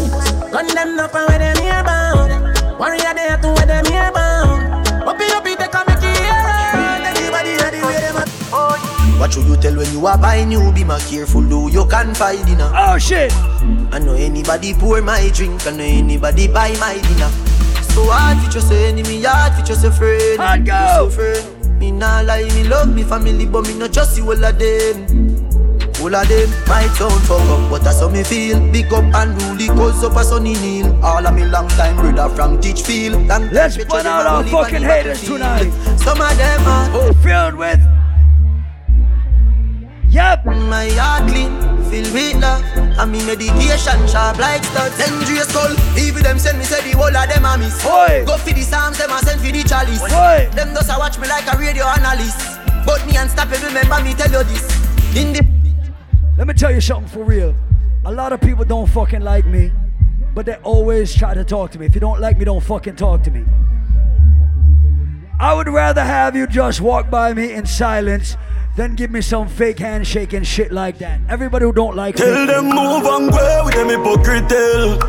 Gun 0.53 0.69
them 0.69 1.01
up 1.01 1.15
and 1.17 1.29
where 1.29 1.39
them 1.41 1.57
here 1.57 1.83
bound 1.83 2.36
To 2.77 2.83
where 2.83 3.67
them 3.67 3.85
here 3.87 4.13
bound 4.13 4.89
Up 5.09 5.17
it 5.19 5.33
up 5.33 5.47
it 5.47 5.59
they 5.59 5.69
come 5.69 5.87
make 5.89 5.97
it 5.97 6.17
here 6.17 7.07
Everybody 7.09 7.57
ready 7.57 7.81
where 7.81 8.01
them 8.01 8.17
at 8.17 8.29
oh, 8.53 9.17
What 9.19 9.33
should 9.33 9.47
you 9.47 9.57
tell 9.57 9.77
when 9.77 9.91
you 9.93 10.07
are 10.07 10.19
buying 10.19 10.49
new 10.49 10.73
Be 10.73 10.85
more 10.85 10.99
careful 10.99 11.41
though 11.41 11.69
you 11.69 11.87
can 11.87 12.15
find 12.15 12.45
dinner 12.45 12.71
Oh 12.75 12.99
shit 12.99 13.33
I 13.93 13.99
know 13.99 14.15
anybody 14.15 14.75
pour 14.75 15.01
my 15.01 15.31
drink 15.33 15.67
I 15.67 15.71
know 15.71 15.85
anybody 15.85 16.49
buy 16.49 16.77
my 16.79 16.99
dinner 17.01 17.31
so 17.97 18.11
hard 18.11 18.45
for 18.45 18.51
just 18.51 18.69
say 18.69 18.91
enemy, 18.91 19.23
hard 19.23 19.55
for 19.55 19.65
just 19.65 19.83
a 19.83 19.91
friend. 19.91 20.39
Hard 20.39 20.67
go. 20.67 21.09
So 21.09 21.17
friend. 21.17 21.79
Me 21.81 21.91
nah 21.91 22.21
lie, 22.21 22.45
me 22.45 22.65
love 22.65 22.95
me 22.95 23.03
family, 23.03 23.47
but 23.47 23.67
me 23.67 23.73
not 23.73 23.91
just 23.91 24.15
see 24.15 24.21
all 24.21 24.45
of 24.45 24.59
them. 24.59 25.26
All 26.07 26.15
of 26.15 26.29
them 26.29 26.49
might 26.69 26.87
sound 26.95 27.21
fuck 27.27 27.41
up, 27.51 27.69
but 27.69 27.83
that's 27.83 27.99
how 27.99 28.09
me 28.09 28.23
feel. 28.23 28.61
Big 28.71 28.93
up 28.93 29.03
and 29.03 29.43
rule 29.43 29.77
cause 29.77 30.05
up 30.05 30.15
a 30.15 30.23
sunny 30.23 30.55
kneel. 30.55 30.87
All 31.05 31.27
of 31.27 31.35
me 31.35 31.45
long 31.45 31.67
time 31.67 31.97
brother 31.97 32.33
from 32.33 32.61
Teachfield. 32.61 33.27
Long 33.27 33.51
Let's 33.51 33.77
put 33.77 34.07
out 34.07 34.25
our 34.25 34.45
fucking 34.45 34.83
haters 34.83 35.25
tonight. 35.25 35.69
Some 35.99 36.21
of 36.21 36.31
them 36.39 36.61
are 36.63 36.91
oh, 36.95 37.13
filled 37.25 37.57
with. 37.57 37.83
Yep. 40.07 40.47
My 40.47 40.87
heart 40.95 41.27
clean, 41.27 41.51
filled 41.91 42.15
with 42.15 42.41
love. 42.41 42.63
And 43.03 43.11
me 43.11 43.27
meditation 43.27 44.07
sharp 44.07 44.39
like 44.39 44.63
studs. 44.63 44.97
Dangerous 44.99 45.49
skull. 45.49 45.75
Even 45.99 46.23
them 46.23 46.39
send 46.39 46.59
me 46.59 46.65
say 46.67 46.89
the 46.89 46.97
whole 46.97 47.11
of 47.11 47.29
them 47.29 47.45
a 47.45 47.59
miss. 47.59 47.85
Oi. 47.85 48.23
Go 48.25 48.37
for 48.37 48.55
the 48.55 48.63
psalms, 48.63 48.99
them 48.99 49.11
a 49.11 49.19
send 49.27 49.41
for 49.41 49.51
the 49.51 49.65
chalice. 49.65 50.03
Oi. 50.05 50.55
Them 50.55 50.73
does 50.73 50.89
a 50.89 50.95
watch 51.01 51.19
me 51.19 51.27
like 51.27 51.53
a 51.53 51.59
radio 51.59 51.85
analyst. 51.85 52.39
But 52.87 53.05
me 53.09 53.17
and 53.17 53.29
stop 53.29 53.51
remember 53.51 53.99
me 54.05 54.15
tell 54.15 54.31
you 54.31 54.45
this. 54.47 54.63
In 55.17 55.33
the 55.33 55.56
Let 56.37 56.47
me 56.47 56.53
tell 56.53 56.71
you 56.71 56.83
something 56.83 57.09
for 57.09 57.25
real. 57.25 57.55
A 58.05 58.13
lot 58.13 58.33
of 58.33 58.41
people 58.43 58.65
don't 58.65 58.87
fucking 58.89 59.23
like 59.23 59.47
me, 59.47 59.73
but 60.35 60.45
they 60.45 60.57
always 60.57 61.15
try 61.15 61.33
to 61.33 61.45
talk 61.45 61.71
to 61.73 61.79
me. 61.79 61.87
If 61.87 61.95
you 61.95 62.01
don't 62.01 62.21
like 62.21 62.37
me, 62.37 62.45
don't 62.45 62.63
fucking 62.63 62.97
talk 62.97 63.23
to 63.23 63.31
me. 63.31 63.45
I 65.41 65.55
would 65.55 65.69
rather 65.69 66.05
have 66.05 66.37
you 66.37 66.47
just 66.47 66.81
walk 66.81 67.11
by 67.11 67.33
me 67.33 67.53
in 67.53 67.65
silence 67.65 68.37
than 68.77 68.95
give 68.95 69.11
me 69.11 69.23
some 69.23 69.49
fake 69.49 69.79
handshake 69.79 70.35
and 70.35 70.47
shit 70.47 70.73
like 70.73 70.99
that. 70.99 71.21
Everybody 71.29 71.65
who 71.65 71.73
don't 71.73 71.97
like 71.97 72.17
Tell 72.17 72.39
me, 72.41 72.47
them 72.47 72.67
move 72.67 73.05
and 73.07 73.31
go 73.31 73.63
with 73.65 73.75
them 73.75 73.89
hypocrite 73.89 74.49
tell. 74.49 75.03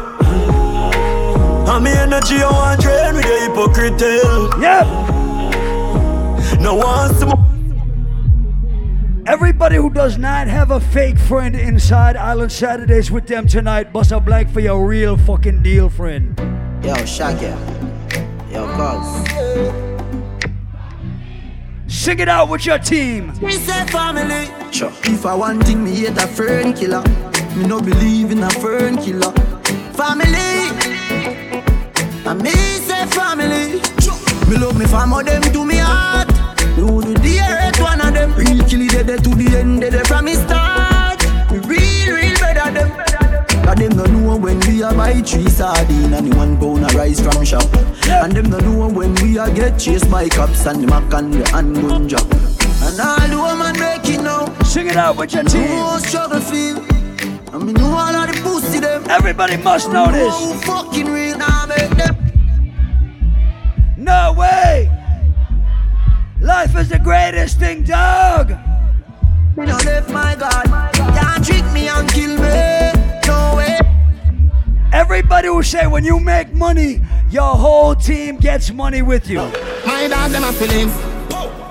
And 1.70 1.84
me 1.84 1.92
energy 1.92 2.36
I 2.42 2.50
want 2.50 2.82
drain 2.82 3.16
with 3.16 3.26
the 3.26 3.40
hypocrite 3.42 4.00
tell. 4.00 4.62
Yep. 4.62 4.88
No 6.62 6.76
one 6.76 7.14
some 7.16 7.47
Everybody 9.28 9.76
who 9.76 9.90
does 9.90 10.18
not 10.18 10.48
have 10.48 10.72
a 10.72 10.80
fake 10.80 11.20
friend 11.20 11.54
inside 11.54 12.16
Island 12.16 12.50
Saturdays 12.50 13.12
with 13.12 13.28
them 13.28 13.46
tonight, 13.46 13.92
bust 13.92 14.14
a 14.14 14.22
blank 14.22 14.50
for 14.50 14.62
your 14.62 14.88
real 14.88 15.18
fucking 15.18 15.62
deal 15.64 15.90
friend. 15.90 16.40
Yo, 16.82 16.96
Shaggy. 17.04 17.48
Yo, 18.50 18.66
cuz. 18.78 19.28
Sing 21.94 22.20
it 22.20 22.30
out 22.30 22.48
with 22.48 22.66
your 22.66 22.80
team. 22.80 23.34
We 23.42 23.52
say 23.52 23.86
family. 23.88 24.48
Sure. 24.72 24.94
If 25.04 25.26
I 25.26 25.36
want 25.36 25.66
thing, 25.66 25.84
me 25.84 25.94
hate 25.94 26.18
a 26.18 26.26
fern 26.26 26.72
killer. 26.72 27.04
Me 27.58 27.68
no 27.68 27.82
believe 27.82 28.32
in 28.32 28.42
a 28.42 28.50
fern 28.50 28.96
killer. 28.96 29.34
Family. 29.92 30.72
And 32.26 32.42
me 32.42 32.52
say 32.52 33.06
family. 33.08 33.82
Me 34.50 34.58
love 34.58 34.80
me 34.80 34.86
family, 34.86 35.26
them 35.26 35.42
to 35.42 35.66
me 35.66 35.80
heart. 35.80 36.30
Me 36.78 36.84
would 36.84 37.04
the 37.04 37.07
hurt 37.07 37.07
one 37.88 38.02
of 38.02 38.14
them. 38.14 38.34
Real 38.36 38.60
kill 38.68 38.82
it 38.82 39.08
dead 39.08 39.24
to 39.24 39.32
the 39.36 39.58
end, 39.58 39.82
dead 39.82 40.08
from 40.08 40.26
me 40.26 40.34
start. 40.36 41.24
Real, 41.52 42.16
real 42.16 42.38
better 42.44 42.72
them. 42.72 42.90
Cause 43.66 43.76
them 43.76 43.94
no 43.98 44.06
know 44.06 44.38
when 44.38 44.60
we 44.62 44.82
a 44.82 44.92
buy 44.94 45.22
three 45.22 45.50
sardine 45.50 46.14
and 46.14 46.32
the 46.32 46.38
one 46.38 46.58
pound 46.58 46.84
a 46.84 46.98
rice 46.98 47.20
from 47.20 47.44
shop. 47.46 47.68
And 48.08 48.34
them 48.34 48.50
no 48.50 48.60
know 48.60 48.88
when 48.90 49.16
we 49.16 49.38
a 49.38 49.50
get 49.52 49.80
chased 49.80 50.10
by 50.12 50.28
cops 50.30 50.66
and 50.66 50.84
the 50.84 50.88
mac 50.88 51.14
and 51.14 51.34
the 51.34 51.50
handgun 51.50 52.08
job. 52.08 52.28
And 52.88 53.00
all 53.00 53.28
the 53.28 53.38
woman 53.38 53.80
make 53.80 54.08
it 54.10 54.22
now. 54.22 54.46
Sing 54.64 54.88
it 54.88 54.98
out 54.98 55.18
with 55.18 55.34
your 55.34 55.44
team. 55.44 55.68
No 55.68 55.98
struggle 56.00 56.40
feel. 56.40 56.78
And 57.54 57.66
me 57.66 57.74
know 57.74 57.92
all 57.96 58.16
of 58.16 58.28
the 58.28 58.40
pussy 58.44 58.80
them. 58.80 59.10
Everybody 59.10 59.58
must 59.58 59.92
know 59.92 60.12
this. 60.12 60.34
Who 60.40 60.54
fucking 60.68 61.08
real 61.12 61.38
now 61.38 61.66
make 61.66 61.90
them. 61.92 62.16
No 63.98 64.34
way. 64.38 64.97
Life 66.48 66.78
is 66.78 66.88
the 66.88 66.98
greatest 66.98 67.60
thing, 67.60 67.84
dog. 67.84 68.52
Me 69.58 69.66
no 69.66 69.76
left 69.84 70.10
my 70.10 70.34
God. 70.34 70.64
Can't 70.96 71.46
trick 71.46 71.66
me 71.74 71.90
and 71.90 72.10
kill 72.10 72.40
me. 72.40 73.28
No 73.28 73.56
way. 73.58 73.78
Everybody 74.94 75.50
will 75.50 75.62
say 75.62 75.88
when 75.88 76.06
you 76.06 76.22
make 76.22 76.54
money, 76.54 77.02
your 77.30 77.54
whole 77.54 77.96
team 77.96 78.38
gets 78.38 78.72
money 78.72 79.02
with 79.02 79.30
you. 79.30 79.40
My 79.86 80.08
dog 80.08 80.32
them 80.32 80.46
a 80.46 80.54
feeling. 80.54 80.88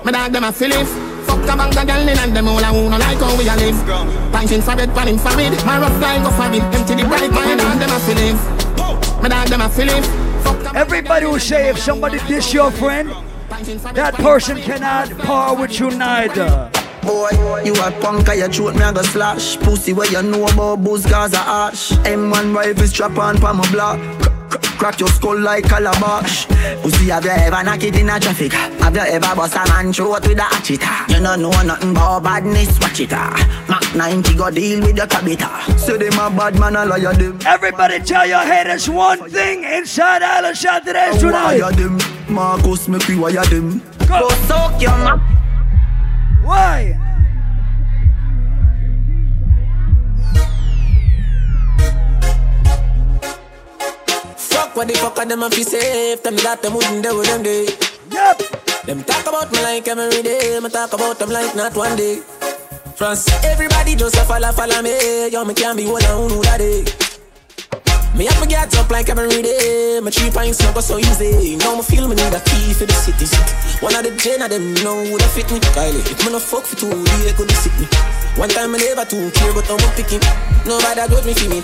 My 0.05 0.11
dog 0.11 0.31
them 0.31 0.43
a 0.43 0.51
feeling. 0.53 0.85
Fuck 1.25 1.41
the 1.41 1.55
bank 1.57 1.75
of 1.75 1.87
girl 1.87 2.07
in 2.07 2.17
and 2.19 2.35
them 2.37 2.47
all 2.47 2.59
a 2.59 2.65
who 2.65 2.87
no 2.87 2.97
like 2.99 3.17
how 3.17 3.35
we 3.35 3.49
a 3.49 3.55
live. 3.55 4.31
Punching 4.31 4.61
for 4.61 4.75
bed, 4.75 4.93
panning 4.93 5.17
for 5.17 5.33
it. 5.39 5.65
My 5.65 5.79
rough 5.79 5.99
line 5.99 6.21
go 6.21 6.29
for 6.29 6.53
it. 6.53 6.61
Empty 6.77 7.01
the 7.01 7.07
bright. 7.07 7.31
My 7.31 7.55
dog 7.55 7.79
them 7.79 7.89
a 7.89 7.99
feeling. 8.05 8.37
My 9.23 9.27
dog 9.27 9.47
them 9.47 9.61
a 9.61 9.69
feeling. 9.69 10.03
Everybody 10.75 11.25
will 11.25 11.39
say 11.39 11.69
if 11.69 11.79
somebody 11.79 12.19
diss 12.27 12.53
your 12.53 12.69
friend, 12.69 13.11
that 13.49 14.13
person 14.15 14.57
cannot 14.61 15.17
par 15.19 15.55
with 15.59 15.79
you 15.79 15.89
neither. 15.91 16.69
Boy, 17.01 17.29
you 17.63 17.73
a 17.73 17.91
punk, 18.01 18.27
I 18.27 18.47
throat 18.49 18.75
me 18.75 18.83
a 18.83 18.91
go 18.91 19.01
slash 19.01 19.57
Pussy 19.59 19.93
where 19.93 20.11
you 20.11 20.21
know 20.21 20.45
about 20.45 20.83
booze, 20.83 21.05
Gaza 21.05 21.37
ash 21.39 21.91
M1 22.03 22.53
rifle 22.53 22.85
strap 22.87 23.17
on 23.17 23.37
palm 23.37 23.57
my 23.57 23.71
block 23.71 23.99
Crack 24.77 24.99
your 24.99 25.07
skull 25.09 25.39
like 25.39 25.63
calabash 25.63 26.47
Pussy, 26.81 27.05
have 27.09 27.23
you 27.23 27.31
ever 27.31 27.63
knocked 27.63 27.83
it 27.83 27.95
in 27.95 28.09
a 28.09 28.19
traffic? 28.19 28.51
Have 28.51 28.95
you 28.95 29.01
ever 29.01 29.35
bust 29.35 29.55
a 29.55 29.65
man 29.69 29.93
throat 29.93 30.27
with 30.27 30.37
a 30.37 30.41
hatchet? 30.41 30.81
You 31.07 31.23
don't 31.23 31.41
know 31.41 31.61
nothing 31.61 31.91
about 31.91 32.23
badness, 32.23 32.77
watch 32.81 32.99
it 32.99 33.11
Mac 33.11 33.66
90 33.95 34.35
go 34.35 34.51
deal 34.51 34.81
with 34.81 34.97
your 34.97 35.07
cabita 35.07 35.77
Say 35.79 35.97
them 35.97 36.13
a 36.19 36.29
bad 36.35 36.59
man, 36.59 36.75
a 36.75 36.85
liar 36.85 37.13
them. 37.13 37.39
Everybody 37.45 37.99
tell 37.99 38.27
your 38.27 38.41
haters 38.43 38.89
one 38.89 39.29
thing 39.29 39.63
inside 39.63 40.21
all 40.21 40.39
of 40.39 40.45
Island 40.45 40.57
Saturdays 40.57 41.17
tonight. 41.21 41.61
Wire 41.61 41.71
them, 41.71 41.97
Marcus 42.29 42.87
make 42.87 43.07
we 43.07 43.17
wire 43.17 43.45
them. 43.45 43.79
Go. 44.07 44.27
Soak 44.47 44.81
your 44.81 44.97
ma 44.97 45.17
Why? 46.43 46.97
Fuck 54.37 54.75
what 54.75 54.87
the 54.87 54.93
fuck 54.95 55.17
are 55.19 55.25
them 55.25 55.43
and 55.43 55.53
fi 55.53 55.61
safe 55.63 56.23
Tell 56.23 56.31
me 56.31 56.41
that 56.41 56.61
them 56.61 56.73
wouldn't 56.73 57.03
do 57.03 57.23
them 57.23 57.43
day. 57.43 57.67
Yep 58.11 58.41
Them 58.85 59.03
talk 59.03 59.27
about 59.27 59.51
me 59.51 59.61
like 59.61 59.87
every 59.87 60.21
day. 60.23 60.59
Me 60.59 60.69
talk 60.69 60.93
about 60.93 61.19
them 61.19 61.29
like 61.29 61.55
not 61.55 61.75
one 61.75 61.95
day 61.95 62.21
France, 62.97 63.29
everybody 63.45 63.95
just 63.95 64.15
a 64.15 64.25
follow, 64.25 64.51
follow 64.53 64.81
me. 64.81 65.29
Yo, 65.29 65.45
me 65.45 65.53
can't 65.53 65.77
be 65.77 65.85
one 65.85 66.03
and 66.03 66.31
who 66.31 66.41
that 66.41 66.57
day. 66.57 66.81
Me 68.17 68.25
have 68.25 68.41
to 68.41 68.47
get 68.49 68.73
up 68.75 68.89
like 68.89 69.07
every 69.07 69.43
day. 69.43 69.99
My 70.01 70.09
three 70.09 70.31
pints 70.31 70.59
not 70.63 70.73
go 70.73 70.81
so 70.81 70.97
easy. 70.97 71.57
Now 71.57 71.75
me 71.75 71.83
feel 71.83 72.07
me 72.07 72.15
need 72.15 72.33
a 72.33 72.41
key 72.41 72.73
for 72.73 72.87
the 72.89 72.93
city. 72.93 73.29
One 73.85 73.93
of 73.93 74.01
the 74.01 74.17
gen 74.17 74.41
of 74.41 74.49
them 74.49 74.73
know 74.81 75.05
who 75.05 75.15
that 75.19 75.29
fit 75.29 75.45
me. 75.51 75.59
Kylie, 75.77 76.01
if 76.09 76.25
me 76.25 76.31
no 76.31 76.39
fuck 76.39 76.63
for 76.63 76.75
two 76.75 76.89
days, 76.89 77.33
could 77.33 77.51
sick 77.51 77.77
me. 77.77 77.85
One 78.33 78.49
time 78.49 78.71
me 78.71 78.79
never 78.79 79.05
too 79.05 79.29
care, 79.29 79.53
but 79.53 79.69
I'm 79.69 79.77
picking 79.93 80.25
Nobody 80.65 81.05
got 81.05 81.23
me 81.23 81.33
me. 81.53 81.61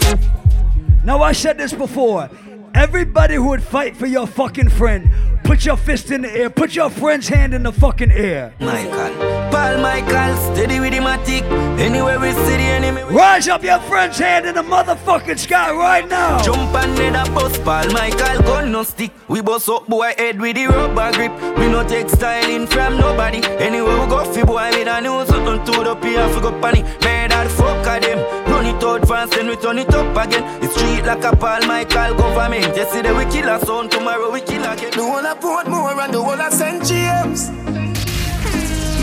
Now 1.03 1.23
I 1.23 1.31
said 1.31 1.57
this 1.57 1.73
before. 1.73 2.30
Everybody 2.75 3.35
who 3.35 3.49
would 3.49 3.61
fight 3.61 3.95
for 3.95 4.07
your 4.07 4.25
fucking 4.25 4.69
friend, 4.69 5.11
put 5.43 5.63
your 5.63 5.77
fist 5.77 6.09
in 6.09 6.23
the 6.23 6.31
air. 6.31 6.49
Put 6.49 6.75
your 6.75 6.89
friend's 6.89 7.27
hand 7.27 7.53
in 7.53 7.61
the 7.63 7.71
fucking 7.71 8.11
air. 8.11 8.53
Michael, 8.59 9.13
Paul 9.51 9.77
Michael, 9.77 10.35
steady 10.53 10.79
with 10.79 10.91
him 10.91 11.05
a 11.05 11.23
tick. 11.23 11.43
Anywhere 11.79 12.19
we 12.19 12.31
see 12.31 12.57
the 12.57 12.69
enemy. 12.77 13.03
Rise 13.03 13.47
up 13.47 13.63
your 13.63 13.79
friend's 13.81 14.17
hand 14.17 14.47
in 14.47 14.55
the 14.55 14.63
motherfucking 14.63 15.37
sky 15.37 15.71
right 15.71 16.07
now. 16.09 16.41
Jump 16.41 16.73
and 16.73 16.97
let 16.97 17.27
a 17.27 17.31
bus, 17.31 17.57
Paul 17.59 17.91
Michael, 17.93 18.41
gun 18.41 18.71
no 18.71 18.81
stick. 18.81 19.11
We 19.27 19.41
bust 19.41 19.69
up 19.69 19.87
boy 19.87 20.13
head 20.17 20.41
with 20.41 20.55
the 20.55 20.65
rubber 20.65 21.11
grip. 21.13 21.31
We 21.59 21.67
no 21.67 21.87
take 21.87 22.09
styling 22.09 22.65
from 22.65 22.97
nobody. 22.97 23.45
Anywhere 23.59 24.01
we 24.01 24.07
go, 24.07 24.25
fi 24.33 24.43
boy 24.43 24.71
with 24.71 24.87
a 24.87 24.99
new 24.99 25.23
something 25.27 25.63
to 25.63 25.83
the 25.83 25.95
pier, 25.95 26.27
fi 26.27 26.41
go 26.41 26.51
panic. 26.59 26.85
Murder 27.03 27.43
the 27.43 27.49
fuck 27.49 27.87
of 27.87 28.01
them. 28.01 28.42
Run 28.73 28.81
it 28.81 28.83
out 28.83 29.07
fast, 29.07 29.31
then 29.33 29.47
we 29.47 29.55
turn 29.55 29.77
it 29.77 29.93
up 29.93 30.17
again. 30.17 30.63
It's 30.63 30.73
street 30.73 31.05
like 31.05 31.23
a 31.23 31.35
Paul 31.35 31.65
Michael 31.67 32.15
government. 32.15 32.75
Yesterday 32.75 33.13
we 33.13 33.25
kill 33.31 33.49
a 33.49 33.59
son, 33.59 33.89
tomorrow 33.89 34.31
we 34.31 34.41
kill 34.41 34.63
again. 34.63 34.91
The 34.91 35.03
whole 35.03 35.25
of 35.25 35.39
Portmore 35.39 36.03
and 36.03 36.13
the 36.13 36.21
whole 36.21 36.41
of 36.41 36.53
St. 36.53 36.83
James 36.85 37.51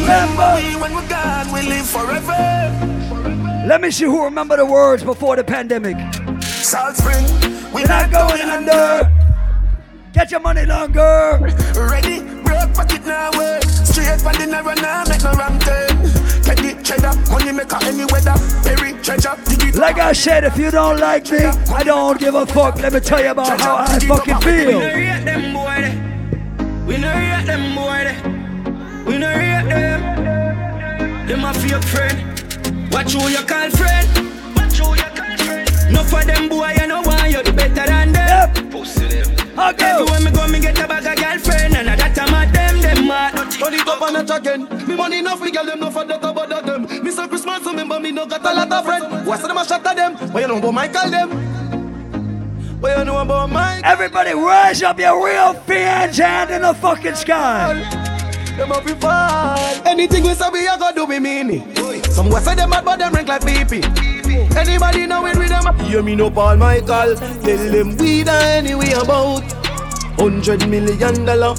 remember. 0.01 0.55
we 0.57 0.81
when 0.81 0.95
we're 0.95 1.09
gone, 1.09 1.53
we 1.53 1.63
live 1.63 1.87
forever. 1.87 3.67
Let 3.67 3.81
me 3.81 3.91
see 3.91 4.07
who 4.07 4.25
remember 4.25 4.57
the 4.57 4.67
words 4.67 5.05
before 5.05 5.37
the 5.37 5.45
pandemic. 5.45 5.97
Salt 6.43 6.97
Spring, 6.97 7.25
we're 7.73 7.87
not 7.87 8.11
going 8.11 8.43
under. 8.43 9.11
Get 10.13 10.31
your 10.31 10.41
money 10.41 10.67
longer. 10.67 11.39
Ready, 11.77 12.21
broke 12.43 12.75
pocket 12.75 13.05
now 13.07 13.31
work. 13.37 13.63
Straight 13.63 14.21
from 14.21 14.33
the 14.35 14.47
narrow 14.47 14.75
now, 14.75 15.05
make 15.09 15.23
no 15.23 15.33
wrong 15.33 15.59
turn. 15.61 16.20
Teddy, 16.91 17.03
cheddar, 17.03 17.31
money 17.31 17.53
maker 17.53 17.79
any 17.83 18.05
weather. 18.07 18.35
Perry, 18.65 18.93
treasure. 19.03 19.37
Like 19.79 19.99
I 19.99 20.13
said, 20.13 20.45
if 20.45 20.59
you 20.59 20.71
don't 20.71 20.99
like 20.99 21.31
me, 21.31 21.39
I 21.39 21.83
don't 21.85 22.19
give 22.19 22.35
a 22.35 22.45
fuck. 22.47 22.81
Let 22.81 22.93
me 22.93 23.01
tell 23.01 23.23
you 23.23 23.31
about 23.31 23.61
how 23.61 23.77
I 23.77 23.99
fucking 24.01 24.41
feel. 24.41 24.67
We 24.67 24.73
no 24.73 24.95
rate 24.95 25.25
them 25.25 25.55
boy 25.55 25.77
de. 25.81 25.91
We 26.87 26.99
no 26.99 27.13
rate 27.13 27.47
them 27.47 27.75
boy. 27.77 29.11
We 29.11 29.19
no 29.19 29.29
rate 29.29 29.69
them. 29.69 31.27
Them 31.27 31.45
a 31.45 31.55
fake 31.55 31.85
friend. 31.85 32.93
Watch 32.93 33.13
who 33.13 33.29
you 33.29 33.45
call 33.45 33.71
friend. 33.71 34.09
Watch 34.57 34.79
who 34.79 34.95
you 34.95 35.11
call 35.15 35.37
friend. 35.39 35.93
No 35.93 36.03
for 36.03 36.25
them 36.25 36.49
boy, 36.49 36.73
you 36.77 36.87
know 36.87 37.03
why 37.03 37.29
you 37.29 37.43
better 37.43 37.87
than 37.87 38.13
them. 38.13 38.71
Pussy 38.71 39.07
them. 39.07 39.59
I 39.59 39.73
go. 39.73 39.87
Everywhere 39.87 40.21
me 40.21 40.31
go, 40.33 40.49
me 40.49 40.61
get 40.61 40.79
a 40.79 40.89
bag 40.89 41.07
of 41.07 41.17
girlfriend, 41.17 41.77
and 41.77 41.89
that 41.89 42.15
time 42.15 42.35
of 42.35 42.53
them, 42.53 42.81
them 42.81 43.07
mad. 43.07 43.35
Turn 43.53 43.75
it 43.75 43.87
up 43.87 44.03
and 44.03 44.17
it 44.17 44.37
again. 44.37 44.89
Me 44.89 44.97
money 44.97 45.19
enough, 45.19 45.41
me 45.41 45.51
girl 45.51 45.65
them 45.65 45.81
no 45.81 45.91
for 45.91 46.05
that 46.05 46.20
no 48.21 48.27
got 48.27 48.45
a 48.45 48.55
lot 48.55 48.73
of 48.73 48.85
friends. 48.85 49.27
What's 49.27 49.43
them 49.43 49.57
a 49.57 49.65
shot 49.65 49.87
at 49.87 49.97
them? 49.97 50.15
What 50.33 50.43
you 50.43 50.49
know 50.49 50.59
about 50.59 50.75
Michael 50.75 51.11
them? 51.11 51.31
What 52.81 52.99
you 52.99 53.05
know 53.05 53.19
about 53.19 53.51
Mike? 53.51 53.83
Everybody 53.85 54.33
rise 54.35 54.83
up 54.83 54.99
your 54.99 55.25
real 55.25 55.55
fans 55.55 56.19
hand 56.19 56.51
in 56.51 56.63
the 56.63 56.75
fucking 56.75 57.15
sky. 57.15 57.75
Them 58.57 58.73
up 58.73 58.89
fall. 59.01 59.59
Anything 59.87 60.25
we 60.25 60.35
say 60.35 60.49
we 60.51 60.67
a 60.67 60.77
go 60.79 60.93
do 60.95 61.05
we 61.07 61.19
mean 61.19 61.51
it. 61.51 62.07
Some 62.13 62.29
west 62.29 62.45
say 62.45 62.55
them 62.55 62.71
mad 62.71 62.85
but 62.85 62.99
them 62.99 63.13
rank 63.13 63.29
like 63.29 63.43
BP. 63.43 63.85
Anybody 64.57 65.07
know 65.07 65.25
it 65.27 65.39
with 65.39 65.49
them? 65.49 65.79
Hear 65.81 66.03
me 66.03 66.15
no 66.15 66.31
Paul 66.31 66.57
Michael. 66.57 67.17
Tell 67.17 67.73
them 67.73 67.97
we 67.97 68.25
da 68.25 68.33
anyway 68.33 68.93
about 68.93 69.43
hundred 70.19 70.69
million 70.69 71.25
dollar. 71.25 71.57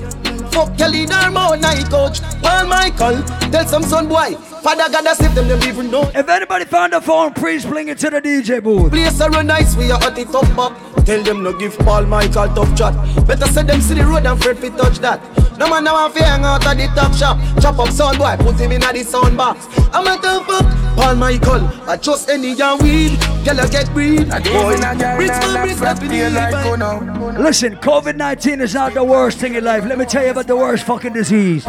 Fuck 0.52 0.78
your 0.78 0.90
leader, 0.90 1.32
more 1.32 1.58
night 1.58 1.90
coach. 1.90 2.22
Paul 2.42 2.68
Michael, 2.68 3.24
tell 3.50 3.66
some 3.66 3.84
son 3.84 4.08
boy. 4.08 4.36
Father 4.62 4.92
God 4.92 5.08
has 5.08 5.18
saved 5.18 5.34
them, 5.34 5.48
them 5.48 5.60
even 5.64 5.90
know. 5.90 6.04
If 6.14 6.30
anybody 6.30 6.66
found 6.66 6.94
the 6.94 7.02
phone, 7.02 7.34
please 7.34 7.66
bring 7.66 7.88
it 7.88 7.98
to 8.00 8.12
the 8.12 8.22
DJ 8.22 8.62
booth. 8.62 8.92
Place 8.92 9.20
a 9.20 9.28
run 9.28 9.48
nice, 9.48 9.76
we 9.76 9.92
are 9.92 10.02
at 10.04 10.16
the 10.16 10.24
top 10.26 10.56
up. 10.56 11.04
Tell 11.04 11.24
them 11.24 11.42
no 11.42 11.52
give 11.58 11.76
Paul 11.80 12.06
Michael 12.06 12.48
tough 12.54 12.78
chat. 12.78 12.94
Better 13.26 13.48
say 13.48 13.64
them 13.64 13.82
see 13.82 13.96
the 13.96 14.06
road 14.06 14.18
and 14.18 14.28
afraid 14.28 14.60
fi 14.60 14.70
touch 14.70 15.00
that. 15.00 15.20
No 15.58 15.68
man 15.68 15.84
now 15.84 15.94
want 15.94 16.14
fi 16.14 16.24
hang 16.24 16.44
out 16.44 16.64
at 16.68 16.78
the 16.78 16.86
top 16.94 17.12
shop. 17.16 17.40
Chop 17.60 17.80
up 17.80 17.90
sound 17.90 18.20
boy, 18.20 18.36
put 18.38 18.60
him 18.60 18.72
in 18.72 18.84
a 18.84 18.94
the 18.94 19.04
sound 19.04 19.36
box. 19.36 19.66
I'm 19.92 20.06
a 20.06 20.22
tough 20.22 20.48
up. 20.48 20.96
Paul 20.96 21.16
Michael, 21.16 21.66
I 21.90 21.98
just 21.98 22.30
any 22.30 22.54
young 22.54 22.78
weed. 22.84 23.18
Girl, 23.44 23.60
I 23.60 23.68
get 23.68 23.92
breed. 23.94 24.30
Boy, 24.30 24.70
rich 24.70 24.82
man, 24.82 25.68
rich 25.68 25.80
man, 25.80 25.98
fi 25.98 26.08
the 26.08 27.42
Listen, 27.42 27.78
COVID 27.78 28.16
19 28.16 28.62
is 28.62 28.76
not 28.76 28.94
the 28.94 29.04
worst 29.04 29.40
thing 29.40 29.56
in 29.56 29.64
life. 29.64 29.86
Let 29.86 29.98
me 29.98 30.06
tell 30.06 30.24
you 30.24 30.32
about 30.32 30.46
the 30.46 30.56
worst 30.56 30.86
fucking 30.86 31.14
disease. 31.14 31.66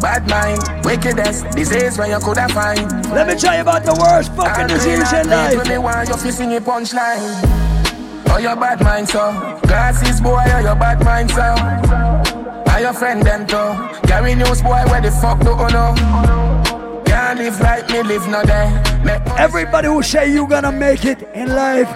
Bad 0.00 0.28
mind, 0.28 0.84
wickedness, 0.84 1.42
disease 1.54 1.98
where 1.98 2.08
you 2.08 2.18
coulda 2.18 2.48
find. 2.48 2.90
Let 3.10 3.26
me 3.26 3.34
tell 3.36 3.54
you 3.54 3.60
about 3.60 3.84
the 3.84 3.94
worst 3.94 4.34
fucking 4.34 4.68
disease 4.68 5.12
in 5.12 5.28
life. 5.28 5.56
When 5.56 5.68
me 5.68 5.78
want 5.78 6.08
you 6.08 6.16
fi 6.16 6.30
sing 6.30 6.56
a 6.56 6.60
punchline. 6.60 7.60
Oh, 8.32 8.38
your 8.38 8.54
bad 8.54 8.80
mind, 8.82 9.08
so 9.08 9.32
Glasses, 9.62 10.20
boy, 10.20 10.40
oh, 10.46 10.58
your 10.60 10.76
bad 10.76 11.04
mind, 11.04 11.30
so 11.32 11.42
Are 12.70 12.80
your 12.80 12.92
friend, 12.92 13.22
them, 13.24 13.44
too 13.44 14.06
Carry 14.06 14.36
news, 14.36 14.62
boy, 14.62 14.84
where 14.86 15.00
the 15.00 15.10
fuck 15.10 15.40
do 15.40 15.50
you 15.50 15.68
know? 15.74 17.02
Can't 17.04 17.40
live 17.40 17.60
like 17.60 17.90
me, 17.90 18.04
live 18.04 18.28
no 18.28 18.44
day 18.44 18.70
Make 19.04 19.20
Everybody 19.36 19.88
who 19.88 20.00
say 20.02 20.32
you 20.32 20.46
gonna 20.46 20.70
make 20.70 21.04
it 21.04 21.22
in 21.34 21.48
life, 21.48 21.90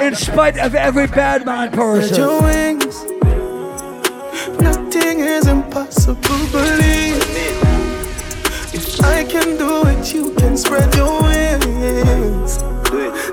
in 0.00 0.14
spite 0.14 0.58
of 0.58 0.74
every 0.74 1.06
bad 1.06 1.44
mind 1.44 1.74
person. 1.74 3.17
Nothing 4.60 5.20
is 5.20 5.46
impossible, 5.46 6.46
believe. 6.52 7.22
If 8.72 9.00
I 9.02 9.24
can 9.24 9.56
do 9.56 9.82
it, 9.86 10.12
you 10.14 10.32
can 10.34 10.56
spread 10.56 10.94
your 10.94 11.22
wings. 11.22 12.62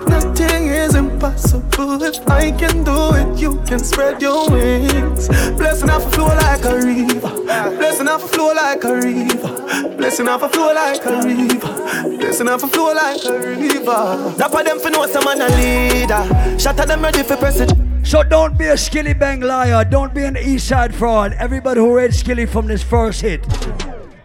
Nothing 0.08 0.68
is 0.68 0.96
impossible. 0.96 2.02
If 2.04 2.28
I 2.28 2.52
can 2.52 2.84
do 2.84 3.14
it, 3.14 3.40
you 3.40 3.62
can 3.68 3.80
spread 3.80 4.22
your 4.22 4.50
wings. 4.50 5.28
Blessing 5.58 5.90
off 5.90 6.06
a 6.06 6.10
flow 6.12 6.28
like 6.28 6.66
a 6.66 6.76
river. 6.76 7.32
Blessing 7.78 8.08
off 8.08 8.24
a 8.24 8.28
flow 8.28 8.54
like 8.54 8.84
a 8.84 8.94
river. 8.94 9.96
Blessing 9.98 10.28
off 10.28 10.44
a 10.44 10.50
flow 10.50 10.74
like 10.74 11.06
a 11.06 11.22
river. 11.24 12.18
Blessing 12.18 12.48
off 12.50 12.64
a 12.64 12.68
flow 12.68 12.94
like 12.94 13.24
a 13.26 13.40
river. 13.40 14.34
Dapper 14.38 14.64
them 14.64 14.80
for 14.80 14.90
know 14.90 15.08
some 15.08 15.26
man 15.26 15.42
a 15.42 15.48
leader. 15.56 16.60
Shatter 16.60 16.86
them 16.86 17.02
ready 17.02 17.24
for 17.24 17.38
president. 17.38 17.95
So 18.06 18.22
don't 18.22 18.56
be 18.56 18.66
a 18.66 18.78
skilly 18.78 19.14
bang 19.14 19.42
liar. 19.42 19.84
Don't 19.84 20.14
be 20.14 20.24
an 20.24 20.38
east 20.38 20.68
side 20.68 20.94
fraud. 20.94 21.34
Everybody 21.34 21.80
who 21.80 21.96
read 21.96 22.14
skilly 22.14 22.46
from 22.46 22.68
this 22.68 22.84
first 22.84 23.22
hit. 23.22 23.42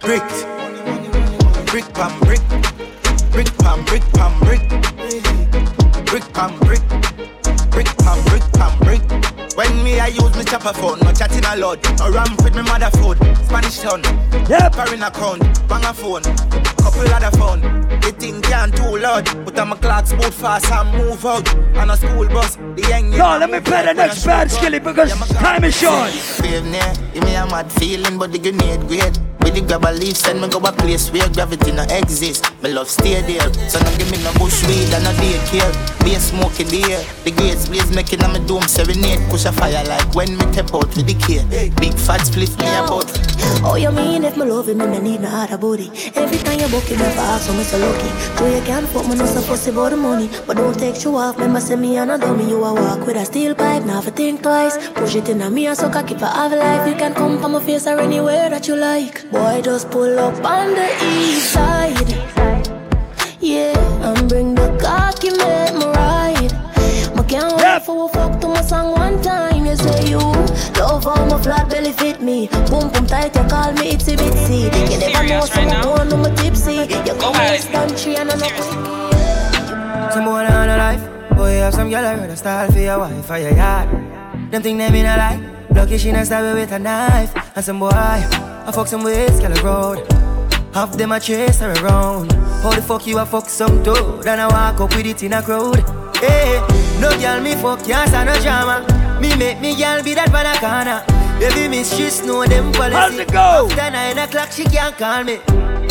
Brick, 0.01 0.23
brick 1.67 1.89
pam 1.95 2.21
brick, 2.21 2.41
brick 3.33 3.49
pam 3.59 3.83
brick 3.87 4.03
pam 4.13 4.39
brick, 4.41 4.69
brick 6.07 6.25
pam 6.35 6.59
brick, 6.61 6.83
brick 7.71 7.87
pam 7.97 8.23
brick 8.27 8.43
pam 8.53 8.79
brick. 8.81 9.03
When 9.57 9.83
me 9.83 9.99
I 9.99 10.09
use 10.09 10.37
my 10.37 10.45
chopper 10.45 10.75
phone, 10.75 11.01
no 11.01 11.13
chatting 11.13 11.45
a 11.45 11.57
lot, 11.57 11.83
no 11.99 12.13
ramp 12.13 12.45
with 12.45 12.55
my 12.55 12.63
mother 12.63 12.91
phone, 12.99 13.17
Spanish 13.45 13.81
town, 13.81 14.03
yep, 14.49 14.75
foreign 14.75 15.03
account, 15.03 15.69
bang 15.69 15.85
a 15.85 15.93
phone, 15.93 16.23
couple 16.83 17.09
other 17.15 17.37
phone. 17.37 17.61
The 18.01 18.13
thing 18.13 18.41
can't 18.43 18.75
too 18.75 18.97
loud, 18.99 19.25
but 19.45 19.59
I'm 19.59 19.73
a 19.73 19.77
clock 19.77 20.09
boot 20.11 20.33
fast 20.35 20.71
and 20.73 20.91
move 20.97 21.25
out. 21.25 21.47
On 21.77 21.91
a 21.91 21.97
school 21.97 22.29
bus, 22.29 22.57
the 22.57 22.87
young 22.89 23.11
No, 23.11 23.39
let 23.39 23.51
me 23.51 23.61
play 23.61 23.85
the 23.85 23.95
next 23.95 24.25
bad 24.25 24.51
skilly 24.51 24.79
because 24.79 25.13
time 25.35 25.65
is 25.65 25.77
short. 25.79 26.11
Wave 26.43 26.65
near, 26.65 26.93
give 27.13 27.25
me 27.25 27.35
a 27.35 27.47
mad 27.47 27.71
feeling, 27.73 28.19
but 28.19 28.33
the 28.33 28.39
grenade 28.39 28.87
great. 28.89 29.19
With 29.41 29.55
the 29.55 29.63
grab 29.63 29.85
a 29.85 29.93
leaf, 29.93 30.17
send 30.17 30.41
me 30.41 30.49
go 30.49 30.59
a 30.59 30.73
place 30.73 31.11
where 31.11 31.29
gravity 31.31 31.73
no 31.73 31.83
exist. 31.89 32.45
Me 32.63 32.73
love 32.73 32.89
stay 32.89 33.23
there, 33.23 33.49
so 33.69 33.81
no 33.81 33.91
give 33.97 34.11
me 34.11 34.23
no 34.23 34.33
bush 34.37 34.61
weed 34.69 34.93
and 34.93 35.05
no 35.05 35.13
daycare. 35.17 35.73
Be 36.05 36.15
a 36.15 36.21
smoke 36.21 36.61
in 36.61 36.69
the 36.69 36.85
air, 36.93 37.03
the 37.25 37.31
gates 37.31 37.69
blaze 37.69 37.91
making 37.95 38.23
on 38.23 38.33
my 38.33 38.39
dome 38.47 38.69
serenade. 38.69 39.21
Push 39.31 39.47
a 39.47 39.53
fire 39.53 39.83
like 39.85 40.15
when 40.15 40.37
me 40.37 40.45
tap 40.53 40.75
out 40.75 40.89
with 40.95 41.07
the 41.07 41.17
kid. 41.17 41.49
Big 41.81 41.95
fat 41.95 42.21
split 42.21 42.53
me 42.61 42.69
about. 42.85 43.09
Oh, 43.65 43.77
you 43.77 43.91
mean 43.91 44.25
if 44.25 44.37
me 44.37 44.45
love 44.45 44.69
him, 44.69 44.79
me 44.79 44.99
need 44.99 45.23
no 45.23 45.29
other 45.29 45.57
body. 45.57 45.91
Every 46.15 46.39
time 46.39 46.61
you 46.61 46.69
him, 46.71 46.99
never 46.99 47.21
ask 47.21 47.47
so 47.47 47.53
me 47.53 47.65
so 47.65 47.79
lucky. 47.79 48.09
So 48.39 48.47
you 48.47 48.63
can't 48.63 48.89
fuck 48.89 49.07
me, 49.09 49.17
no 49.17 49.27
supposed 49.27 49.65
to 49.65 49.73
the 49.73 49.97
money. 49.97 50.31
But 50.47 50.57
don't 50.57 50.79
take 50.79 51.03
you 51.05 51.17
off, 51.17 51.37
remember 51.37 51.61
say 51.61 51.77
me 51.77 51.97
and 51.97 52.11
a 52.11 52.19
dummy. 52.19 52.49
You 52.49 52.63
a 52.65 52.75
walk 52.75 53.07
with 53.07 53.17
a 53.17 53.25
steel 53.25 53.55
pipe, 53.55 53.85
never 53.85 54.11
think 54.11 54.43
twice. 54.43 54.77
Push 54.95 55.17
it 55.17 55.29
in 55.29 55.43
a 55.43 55.51
me 55.51 55.67
and 55.67 55.77
so 55.77 55.91
cocky 55.91 56.15
for 56.15 56.27
have 56.27 56.53
life. 56.53 56.89
You 56.89 56.95
can 56.95 57.15
come 57.15 57.41
from 57.41 57.53
my 57.53 57.61
face 57.61 57.87
or 57.87 57.99
anywhere 57.99 58.51
that 58.51 58.69
you 58.69 58.77
like. 58.77 59.31
Boy, 59.31 59.61
just 59.63 59.91
pull 59.91 60.19
up 60.19 60.45
on 60.45 60.75
the 60.75 60.89
east 61.05 61.53
side. 61.53 62.11
Yeah, 63.41 63.77
and 64.07 64.29
bring 64.29 64.55
the 64.55 64.69
cocky. 64.81 65.31
I 65.31 65.90
can't 67.81 67.99
wait 67.99 68.09
for 68.09 68.09
fuck 68.09 68.41
to 68.41 68.49
my 68.49 68.63
song 68.63 68.93
one 68.93 69.23
time. 69.23 69.67
You 69.67 69.77
say 69.77 70.11
you 70.11 70.19
love 70.19 71.05
how 71.05 71.25
my 71.27 71.41
flat 71.43 71.69
belly 71.69 71.93
fit 71.93 72.21
me. 72.21 72.49
Boom 72.69 72.91
boom 72.91 73.07
tight, 73.07 73.35
you 73.35 73.43
call 73.45 73.73
me 73.73 73.93
itsy 73.93 74.17
bitsy. 74.17 74.65
You 74.91 74.99
never 74.99 75.27
know 75.27 75.45
someone 75.45 75.83
born 75.83 76.13
on 76.13 76.23
my 76.23 76.35
tipsy. 76.35 76.75
You 76.75 77.15
come 77.15 77.35
this 77.35 77.67
country 77.67 78.17
and 78.17 78.31
I'm 78.31 78.39
not 78.39 80.13
Some 80.13 80.25
boy 80.25 80.45
on 80.45 80.69
a 80.69 80.77
life, 80.77 81.37
boy 81.37 81.53
have 81.53 81.75
some 81.75 81.91
girl 81.91 82.05
I 82.05 82.17
heard 82.17 82.31
a 82.31 82.37
style 82.37 82.71
for 82.71 82.79
your 82.79 82.99
wife 82.99 83.27
for 83.27 83.39
your 83.39 83.55
yard. 83.55 83.89
Them 84.51 84.63
think 84.63 84.79
them 84.79 84.95
in 84.95 85.07
a 85.07 85.17
lie. 85.17 85.41
Lucky 85.71 85.99
she 85.99 86.13
not 86.13 86.27
stab 86.27 86.45
me 86.45 86.61
with 86.61 86.73
a 86.73 86.79
knife. 86.79 87.33
And 87.57 87.65
some 87.65 87.79
boy, 87.79 87.91
I 87.93 88.71
fuck 88.73 88.89
some 88.89 89.05
ways, 89.05 89.39
girl 89.41 89.57
a 89.57 89.63
road. 89.63 90.13
Half 90.75 90.97
them 90.97 91.13
a 91.13 91.21
chase 91.21 91.61
her 91.61 91.73
around. 91.83 92.33
How 92.63 92.71
the 92.71 92.83
fuck 92.83 93.07
you 93.07 93.19
a 93.19 93.27
fuck 93.27 93.49
some 93.49 93.83
toad? 93.83 94.27
And 94.27 94.41
I 94.41 94.47
walk 94.49 94.81
up 94.81 94.97
with 94.97 95.07
it 95.07 95.23
in 95.23 95.33
a 95.33 95.43
crowd. 95.43 96.00
Hey, 96.21 96.61
no 97.01 97.11
girl 97.19 97.41
me 97.41 97.55
fuck 97.55 97.83
can't 97.85 98.09
stand 98.09 98.29
no 98.29 98.35
drama. 98.41 98.85
Me 99.21 99.35
make 99.37 99.61
me 99.61 99.75
girl 99.77 100.03
be 100.03 100.15
that 100.15 100.31
banana. 100.31 101.05
Baby 101.41 101.69
miss 101.69 101.95
she 101.97 102.05
know 102.27 102.45
them 102.47 102.73
policy. 102.73 102.95
How's 102.97 103.19
it 103.19 103.33
go? 103.33 103.69
After 103.71 103.91
nine 103.91 104.19
o'clock 104.19 104.53
she 104.53 104.65
can't 104.65 104.97
call 104.97 105.25
me. 105.25 105.39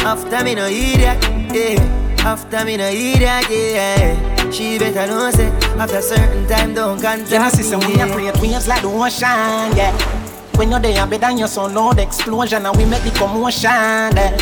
After 0.06 0.44
me 0.44 0.56
no 0.56 0.68
idiot, 0.68 1.18
yeah. 1.54 2.16
After 2.20 2.64
me 2.66 2.78
no 2.78 2.88
idiot, 2.90 3.50
yeah. 3.50 4.52
She 4.52 4.78
better 4.78 5.08
know 5.08 5.32
say 5.32 5.48
after 5.78 6.02
certain 6.02 6.48
time 6.48 6.74
don't 6.74 7.02
contact 7.02 7.32
Yeah, 7.32 7.50
see 7.50 7.64
some 7.64 7.80
me. 7.82 7.94
we 7.96 8.00
a 8.02 8.08
create 8.12 8.38
waves 8.40 8.68
like 8.68 8.82
the 8.82 8.88
ocean, 8.88 9.76
yeah. 9.78 9.92
When 10.56 10.72
you're 10.72 10.80
there, 10.80 11.08
better 11.08 11.32
your 11.32 11.48
son, 11.48 11.74
loud 11.74 12.00
explosion, 12.00 12.66
and 12.66 12.76
we 12.78 12.86
make 12.86 13.04
the 13.04 13.12
commotion, 13.12 13.70
yeah. 13.72 14.36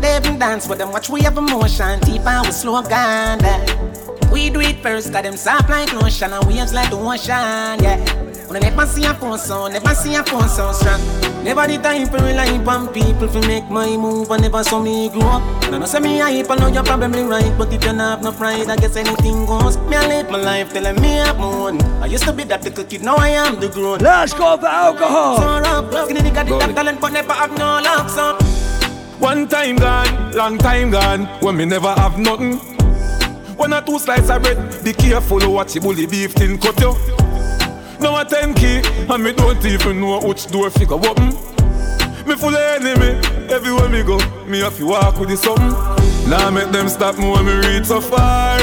They 0.00 0.16
even 0.16 0.38
dance 0.38 0.68
with 0.68 0.78
them, 0.78 0.92
watch 0.92 1.08
we 1.08 1.22
have 1.22 1.36
emotion, 1.38 1.98
deep 2.00 2.24
and 2.26 2.46
we 2.46 2.52
slow 2.52 2.82
down, 2.82 3.40
yeah. 3.40 4.07
We 4.32 4.50
do 4.50 4.60
it 4.60 4.82
first, 4.82 5.12
got 5.12 5.24
them 5.24 5.36
soft 5.36 5.68
like 5.68 5.92
lotion, 5.92 6.32
and 6.32 6.44
waves 6.46 6.72
like 6.72 6.90
the 6.90 6.96
ocean, 6.96 7.82
yeah. 7.82 7.98
When 8.48 8.64
I 8.64 8.70
never 8.70 8.86
see 8.86 9.04
a 9.04 9.12
phone 9.14 9.38
so, 9.38 9.68
never 9.68 9.94
see 9.94 10.14
a 10.14 10.22
phone 10.24 10.48
so 10.48 10.72
strong. 10.72 11.00
Never 11.44 11.66
the 11.66 11.78
time 11.78 12.06
for 12.08 12.16
rely 12.16 12.48
on 12.64 12.88
people 12.88 13.28
to 13.28 13.40
make 13.46 13.68
my 13.68 13.96
move 13.96 14.30
and 14.30 14.42
never 14.42 14.64
saw 14.64 14.80
me 14.80 15.10
grow 15.10 15.36
up. 15.36 15.64
And 15.64 15.74
I 15.74 15.78
know 15.78 15.86
say 15.86 16.00
me 16.00 16.18
hype, 16.18 16.50
I 16.50 16.56
know 16.56 16.68
you're 16.68 16.82
probably 16.82 17.24
right, 17.24 17.52
but 17.58 17.68
if 17.68 17.74
you 17.74 17.90
don't 17.90 17.98
have 17.98 18.22
no 18.22 18.32
pride, 18.32 18.68
I 18.68 18.76
guess 18.76 18.96
anything 18.96 19.44
goes. 19.44 19.76
Me 19.76 19.96
I 19.96 20.06
live 20.08 20.30
my 20.30 20.38
life 20.38 20.72
telling 20.72 21.00
me 21.00 21.20
I'm 21.20 21.40
on. 21.40 21.82
I 22.02 22.06
used 22.06 22.24
to 22.24 22.32
be 22.32 22.44
that 22.44 22.64
little 22.64 22.84
kid, 22.84 23.02
now 23.02 23.16
I 23.16 23.28
am 23.28 23.60
the 23.60 23.68
grown. 23.68 23.98
Let's 23.98 24.32
go 24.32 24.56
for 24.56 24.66
alcohol. 24.66 25.36
So 25.36 25.60
rough, 25.60 26.04
skinny 26.06 26.20
nigga 26.20 26.46
did 26.46 26.60
that 26.60 26.74
talent, 26.74 27.00
but 27.00 27.12
never 27.12 27.32
have 27.34 27.56
no 27.58 27.80
luck, 27.80 28.08
so. 28.08 28.36
One 29.18 29.46
time 29.48 29.76
gone, 29.76 30.32
long 30.32 30.56
time 30.56 30.90
gone, 30.90 31.26
when 31.40 31.56
me 31.56 31.66
never 31.66 31.92
have 31.92 32.18
nothing. 32.18 32.77
One 33.58 33.72
or 33.72 33.82
two 33.82 33.98
slices 33.98 34.30
of 34.30 34.40
bread, 34.40 34.84
be 34.84 34.92
careful 34.92 35.40
what 35.50 35.74
you 35.74 35.80
bully 35.80 36.06
beef 36.06 36.32
tin 36.32 36.58
cut 36.58 36.78
you. 36.80 36.94
Now 38.00 38.20
a 38.20 38.24
10 38.24 38.54
key, 38.54 38.80
and 39.10 39.24
me 39.24 39.32
don't 39.32 39.64
even 39.66 40.00
know 40.00 40.20
which 40.20 40.46
door 40.46 40.70
figure 40.70 40.94
open. 40.94 41.34
Me 42.24 42.36
full 42.36 42.54
of 42.54 42.84
enemy, 42.84 43.18
everywhere 43.50 43.88
me 43.88 44.04
go, 44.04 44.18
me 44.46 44.60
have 44.60 44.76
to 44.76 44.86
walk 44.86 45.18
with 45.18 45.30
the 45.30 45.36
something. 45.36 45.74
Now 46.30 46.50
make 46.50 46.70
them 46.70 46.88
stop 46.88 47.18
me 47.18 47.28
when 47.28 47.46
me 47.46 47.54
reach 47.66 47.86
so 47.86 48.00
far. 48.00 48.58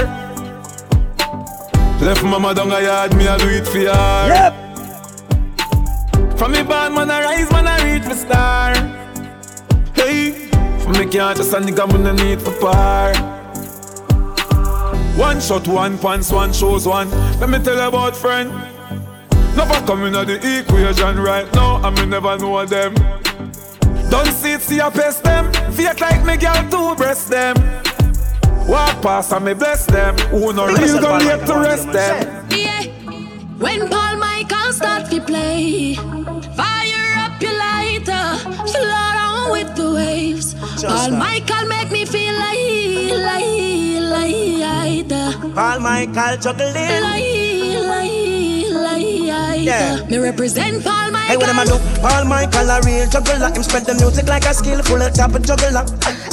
Left 2.00 2.24
mama 2.24 2.54
down 2.56 2.72
a 2.72 2.82
yard, 2.82 3.16
me 3.18 3.28
a 3.28 3.38
do 3.38 3.50
it 3.50 3.68
for 3.68 3.80
her. 3.80 4.28
Yep. 4.30 4.54
From 6.38 6.52
me 6.54 6.64
band 6.64 6.96
man 6.96 7.12
I 7.12 7.22
rise, 7.22 7.52
man 7.52 7.68
I 7.68 7.94
reach 7.94 8.08
me 8.08 8.14
star. 8.14 8.74
Hey, 9.94 10.50
from 10.80 10.94
me 10.94 11.06
can't 11.06 11.36
just 11.36 11.52
a 11.54 11.58
nigga 11.58 11.86
me 11.92 12.00
no 12.02 12.14
need 12.14 12.42
for 12.42 12.54
par. 12.62 13.35
One 15.16 15.40
shot, 15.40 15.68
one 15.68 15.98
pants, 15.98 16.32
one 16.32 16.52
shows 16.52 16.86
one. 16.86 17.10
Let 17.40 17.50
me 17.50 17.60
tell 17.60 17.76
you 17.76 17.88
about 17.88 18.16
friend. 18.16 18.50
Never 19.56 19.86
coming 19.88 20.14
at 20.14 20.28
the 20.28 20.36
equation 20.60 21.18
right 21.20 21.52
now, 21.54 21.86
and 21.88 21.98
me 21.98 22.06
never 22.06 22.38
know 22.38 22.66
them. 22.66 22.94
Don't 24.10 24.28
see 24.28 24.54
it, 24.54 24.62
see 24.62 24.82
I 24.82 24.90
pace 24.90 25.20
them. 25.22 25.54
Fake 25.72 26.02
like 26.02 26.26
me 26.26 26.36
girl 26.36 26.70
to 26.70 26.96
breast 26.96 27.30
them. 27.30 27.56
Walk 28.68 29.02
past 29.02 29.32
and 29.32 29.46
me 29.46 29.54
bless 29.54 29.86
them. 29.86 30.18
Who 30.32 30.52
no 30.52 30.68
real 30.68 31.00
go 31.00 31.18
late 31.18 31.46
to 31.48 31.60
rest 31.60 31.92
them. 31.94 32.48
Yeah. 32.50 32.84
When 33.58 33.88
Paul 33.88 34.18
Michael 34.18 34.74
start 34.74 35.10
to 35.12 35.22
play, 35.22 35.96
fire 35.96 37.16
up 37.24 37.42
your 37.42 37.58
lighter, 37.58 38.38
float 38.68 39.16
on 39.16 39.52
with 39.54 39.76
the 39.78 39.94
waves. 39.96 40.56
Paul 40.56 41.10
that. 41.10 41.12
Michael 41.14 41.68
make 41.70 41.90
me 41.90 42.04
feel 42.04 42.34
like, 42.34 43.12
like, 43.12 43.42
like, 43.42 43.55
Paul 45.56 45.80
Michael 45.80 46.38
juggling. 46.38 46.74
like, 46.74 47.24
like, 47.86 49.06
like, 49.32 49.66
Yeah. 49.66 50.06
Me 50.10 50.18
represent 50.18 50.84
Paul 50.84 51.12
Michael. 51.12 51.30
Hey, 51.30 51.38
what 51.38 51.50
am 51.50 51.60
I 51.60 51.66
do? 51.66 51.78
Paul 52.02 52.26
Michael, 52.26 52.70
a 52.70 52.82
real 52.82 53.08
juggler. 53.10 53.50
Him 53.54 53.64
spread 53.64 53.86
the 53.86 53.94
music 53.96 54.28
like 54.28 54.46
a 54.46 54.54
skillful 54.54 55.00
top 55.12 55.36
of 55.36 55.44
juggler. 55.46 55.86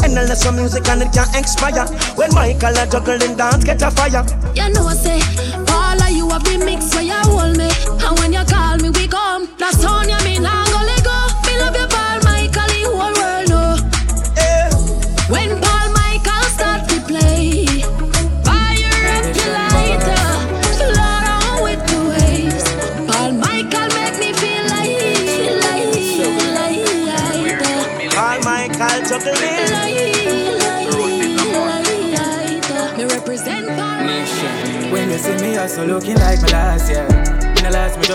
And 0.03 0.17
the 0.17 0.25
less 0.29 0.45
music 0.53 0.89
and 0.89 1.03
it 1.03 1.13
can 1.13 1.29
expire. 1.35 1.87
When 2.17 2.33
Michael 2.35 2.77
a 2.77 2.87
juggling 2.87 3.37
dance, 3.37 3.65
get 3.65 3.83
a 3.83 3.91
fire. 3.91 4.25
You 4.55 4.69
know 4.73 4.87
I 4.87 4.95
say, 4.95 5.21
Paula, 5.67 6.11
you 6.11 6.29
have 6.31 6.45
been 6.45 6.65
mixed 6.65 6.95
where 6.95 7.05
you 7.05 7.21
hold 7.29 7.57
me. 7.57 7.69
And 8.05 8.19
when 8.19 8.33
you 8.33 8.45
call 8.45 8.77
me, 8.79 8.91
we 8.91 9.07
come. 9.07 9.49
That's 9.59 9.85
on 9.85 10.09
you, 10.09 10.19
me 10.25 10.39
now 10.39 10.65
go 10.67 10.81
let 10.83 11.05
go. 11.05 11.17
Me 11.47 11.59
love 11.61 11.77
you, 11.77 11.87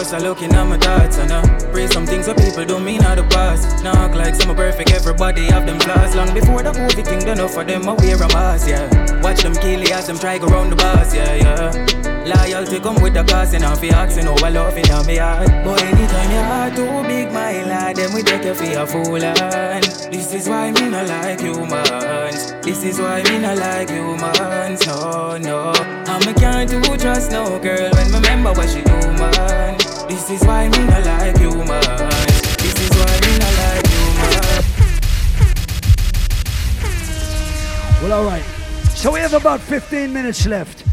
just 0.10 0.24
a 0.24 0.28
looking 0.28 0.54
at 0.54 0.64
my 0.64 0.78
thoughts, 0.78 1.18
and 1.18 1.32
I 1.32 1.42
pray 1.72 1.88
some 1.88 2.06
things 2.06 2.28
that 2.28 2.38
people 2.38 2.64
don't 2.64 2.86
mean 2.86 3.02
out 3.04 3.18
the 3.18 3.24
past. 3.24 3.86
Act 3.86 4.16
like 4.16 4.36
some 4.36 4.56
perfect, 4.56 4.92
everybody 4.92 5.46
have 5.46 5.66
them 5.66 5.80
flaws. 5.80 6.16
Long 6.16 6.34
before 6.34 6.64
the 6.64 6.72
movie 6.74 7.02
thing, 7.04 7.20
done 7.20 7.40
enough 7.40 7.54
for 7.54 7.64
them, 7.66 7.88
I 7.90 7.94
wear 7.94 8.16
a 8.16 8.28
mask, 8.30 8.70
yeah. 8.70 8.88
Watch 9.22 9.44
them 9.44 9.54
kill 9.56 9.82
as 9.92 10.08
them 10.08 10.18
try 10.18 10.38
go 10.38 10.48
round 10.48 10.72
the 10.72 10.76
bars, 10.78 11.14
yeah, 11.14 11.34
yeah. 11.36 11.72
Loyalty 12.24 12.80
come 12.80 13.02
with 13.02 13.16
the 13.16 13.24
cost, 13.24 13.54
and 13.54 13.66
I'm 13.66 13.74
asking 13.84 14.28
over 14.28 14.50
love 14.50 14.78
in 14.78 14.88
my 14.88 15.16
heart. 15.16 15.48
But 15.66 15.84
anytime 15.84 16.32
your 16.32 16.44
heart 16.44 16.76
too 16.76 17.04
big, 17.08 17.32
my 17.34 17.64
lad, 17.64 17.96
then 17.98 18.14
we 18.14 18.24
take 18.24 18.46
you 18.46 18.54
for 18.54 18.64
a 18.64 18.88
fool, 18.88 19.22
and 19.22 19.84
this 20.14 20.34
is 20.34 20.48
why 20.48 20.72
me 20.72 20.90
not 20.90 21.08
like 21.08 21.42
humans. 21.42 22.54
This 22.64 22.84
is 22.84 23.00
why 23.00 23.24
me 23.24 23.40
not 23.40 23.58
like 23.58 23.90
humans, 23.90 24.88
no, 24.88 25.38
no. 25.38 25.74
I'm 26.08 26.28
a 26.28 26.34
can't 26.34 26.70
do 26.70 26.82
trust 26.96 27.32
no 27.32 27.60
girl 27.60 27.92
when 27.92 28.08
me 28.12 28.20
remember 28.20 28.54
what 28.54 28.70
she 28.70 28.82
do, 28.82 29.00
man. 29.20 29.67
This 30.08 30.30
is 30.30 30.42
why 30.46 30.70
me 30.70 30.78
not 30.86 31.06
like 31.06 31.38
humans. 31.38 31.68
This 32.58 32.76
is 32.80 32.90
why 32.96 33.20
me 33.24 33.32
not 33.40 33.54
like 33.60 33.88
humans. 33.88 34.66
Well, 38.02 38.14
all 38.14 38.24
right. 38.24 38.46
So 38.96 39.12
we 39.12 39.20
have 39.20 39.34
about 39.34 39.60
15 39.60 40.14
minutes 40.14 40.48
left. 40.48 40.86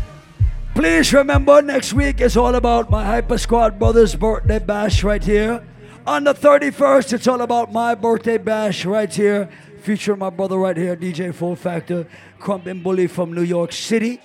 Please 0.74 1.12
remember, 1.12 1.62
next 1.62 1.92
week 1.92 2.20
is 2.20 2.36
all 2.36 2.56
about 2.56 2.90
my 2.90 3.04
Hyper 3.04 3.38
Squad 3.38 3.78
Brothers 3.78 4.16
birthday 4.16 4.58
bash 4.58 5.04
right 5.04 5.22
here. 5.22 5.64
On 6.08 6.24
the 6.24 6.34
31st, 6.34 7.12
it's 7.12 7.28
all 7.28 7.40
about 7.42 7.72
my 7.72 7.94
birthday 7.94 8.36
bash 8.36 8.84
right 8.84 9.14
here, 9.14 9.48
featuring 9.82 10.18
my 10.18 10.30
brother 10.30 10.58
right 10.58 10.76
here, 10.76 10.96
DJ 10.96 11.32
Full 11.32 11.54
Factor, 11.54 12.08
Crump 12.40 12.66
and 12.66 12.82
Bully 12.82 13.06
from 13.06 13.32
New 13.32 13.42
York 13.42 13.70
City. 13.70 14.20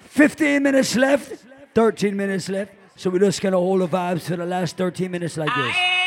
15 0.00 0.64
minutes 0.64 0.96
left, 0.96 1.44
13 1.74 2.16
minutes 2.16 2.48
left. 2.48 2.72
So 3.02 3.10
we're 3.10 3.18
just 3.18 3.40
gonna 3.40 3.58
hold 3.58 3.80
the 3.80 3.88
vibes 3.88 4.28
for 4.28 4.36
the 4.36 4.46
last 4.46 4.76
13 4.76 5.10
minutes 5.10 5.36
like 5.36 5.52
this. 5.52 6.01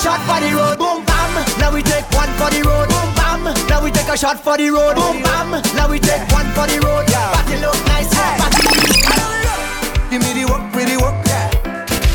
shot 0.00 0.20
for 0.24 0.40
the 0.40 0.50
road, 0.56 0.78
boom 0.78 1.04
bam. 1.04 1.32
Now 1.60 1.72
we 1.72 1.82
take 1.82 2.08
one 2.16 2.32
for 2.40 2.48
the 2.48 2.64
road, 2.64 2.88
boom 2.88 3.08
bam. 3.14 3.44
Now 3.68 3.84
we 3.84 3.90
take 3.90 4.08
a 4.08 4.16
shot 4.16 4.40
for 4.40 4.56
the 4.56 4.70
road, 4.70 4.96
boom 4.96 5.22
bam. 5.22 5.60
Now 5.76 5.90
we 5.90 5.98
take 6.00 6.24
one 6.32 6.48
for 6.56 6.66
the 6.66 6.80
road, 6.80 7.04
yeah. 7.12 7.36
Party 7.36 7.56
look 7.60 7.76
nice, 7.92 8.08
yeah. 8.12 8.40
Party. 8.40 8.60
Give 10.10 10.22
me 10.24 10.32
the 10.40 10.44
work, 10.50 10.64
pretty 10.72 10.96
work, 10.96 11.14
yeah. 11.28 11.52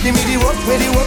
Give 0.04 0.16
me 0.18 0.24
the 0.26 0.38
work, 0.42 0.58
pretty 0.66 0.90
work. 0.98 1.05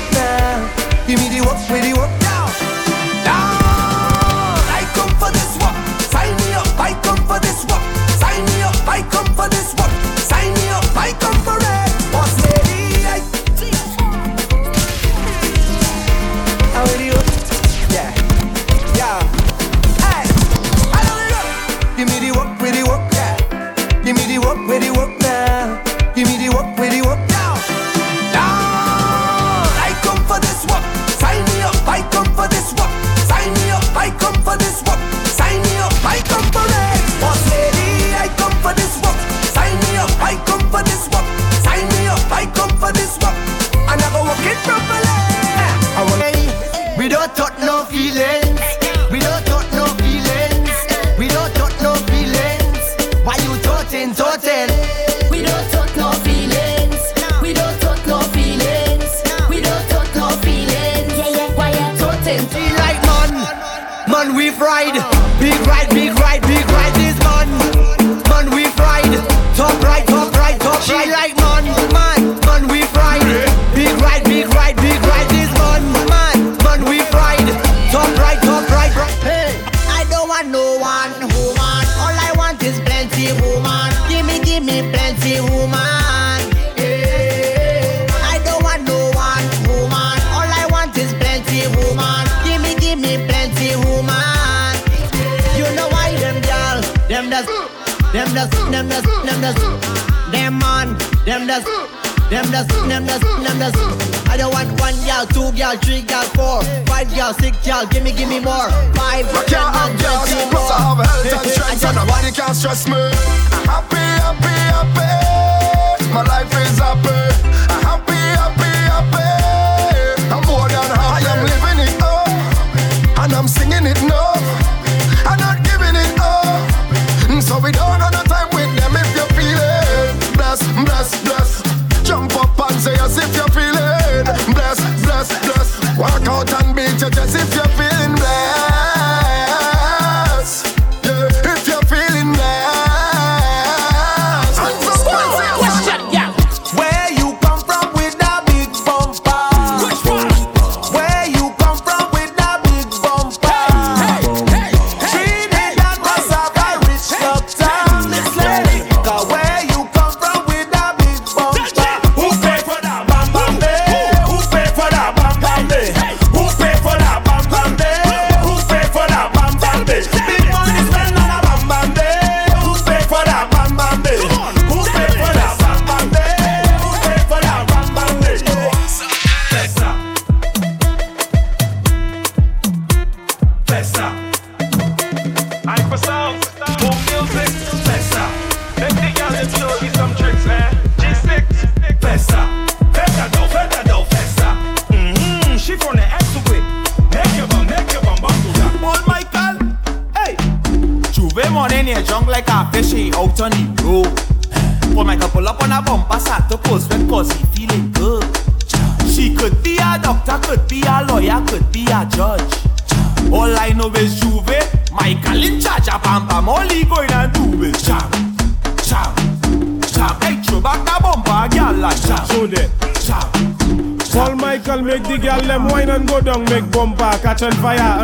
anymore. 108.39 108.71
Five. 108.95 109.27
I 109.35 109.45
can't 109.45 109.75
have 109.75 110.01
girls, 110.01 110.51
plus 110.51 110.71
I 110.71 110.79
have 110.79 111.07
health 111.07 111.45
and 111.45 111.51
strength, 111.51 111.85
and 111.85 111.97
nobody 111.97 112.31
can 112.31 112.55
stress 112.55 112.87
me. 112.87 113.48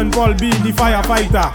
Sean 0.05 0.11
Paul 0.11 0.35
be 0.35 0.51
the 0.51 0.73
firefighter. 0.73 1.51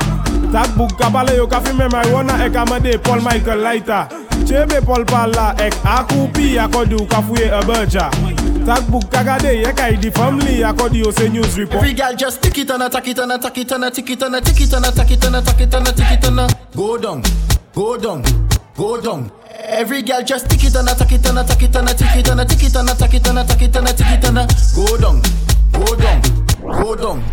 Takbuk 0.51 0.97
kabale 0.97 1.35
yo 1.35 1.45
ka 1.47 1.59
fi 1.59 1.71
marijuana 1.71 2.45
ek 2.45 2.53
amade 2.53 3.03
Paul 3.03 3.21
Michael 3.21 3.59
Lighter. 3.59 4.07
Chebe 4.45 4.83
Paul 4.85 5.05
Pala 5.05 5.55
ek 5.59 5.73
akupi 5.83 6.57
akodu 6.57 7.07
ka 7.09 7.21
fuye 7.21 7.51
a 7.51 7.61
burger. 7.65 8.09
Takbuk 8.65 9.09
kagade 9.11 9.65
ek 9.67 9.79
I 9.79 9.95
the 9.97 10.11
family 10.11 10.63
akodi 10.63 11.03
yo 11.03 11.11
se 11.11 11.29
news 11.29 11.57
report. 11.57 11.83
Every 11.83 11.93
girl 11.93 12.15
just 12.15 12.41
tick 12.41 12.57
it 12.57 12.69
and 12.71 12.83
attack 12.83 13.07
it 13.07 13.19
and 13.19 13.31
attack 13.31 13.57
it 13.57 13.71
and 13.71 13.85
attack 13.85 14.09
it 14.09 14.21
and 14.21 14.35
attack 14.35 14.61
it 14.61 14.73
and 14.73 14.85
attack 14.85 15.11
it 15.11 15.25
and 15.25 15.35
attack 15.35 15.61
it 15.61 15.73
and 15.73 15.87
attack 15.87 16.11
it 16.11 16.25
and 16.25 16.55
go 16.75 16.97
down, 16.97 17.23
go 17.73 17.97
down, 17.97 18.23
go 18.75 18.99
down. 18.99 19.31
Every 19.61 20.01
girl 20.01 20.23
just 20.23 20.49
tick 20.49 20.63
it 20.63 20.75
and 20.75 20.89
attack 20.89 21.11
it 21.11 21.25
and 21.27 21.37
attack 21.37 21.61
it 21.61 21.75
and 21.75 21.89
attack 21.89 22.17
it 22.17 22.27
and 22.29 22.39
attack 22.39 22.63
it 22.63 22.75
and 22.75 22.89
attack 22.89 23.13
it 23.13 23.27
and 23.27 23.37
attack 23.39 23.61
it 23.61 23.75
and 23.75 23.87
attack 23.87 24.11
it 24.11 24.25
and 24.25 24.49
go 24.75 24.97
down, 24.97 25.21
go 25.71 25.95
down, 25.95 26.21
go 26.81 26.95
down. 26.95 27.23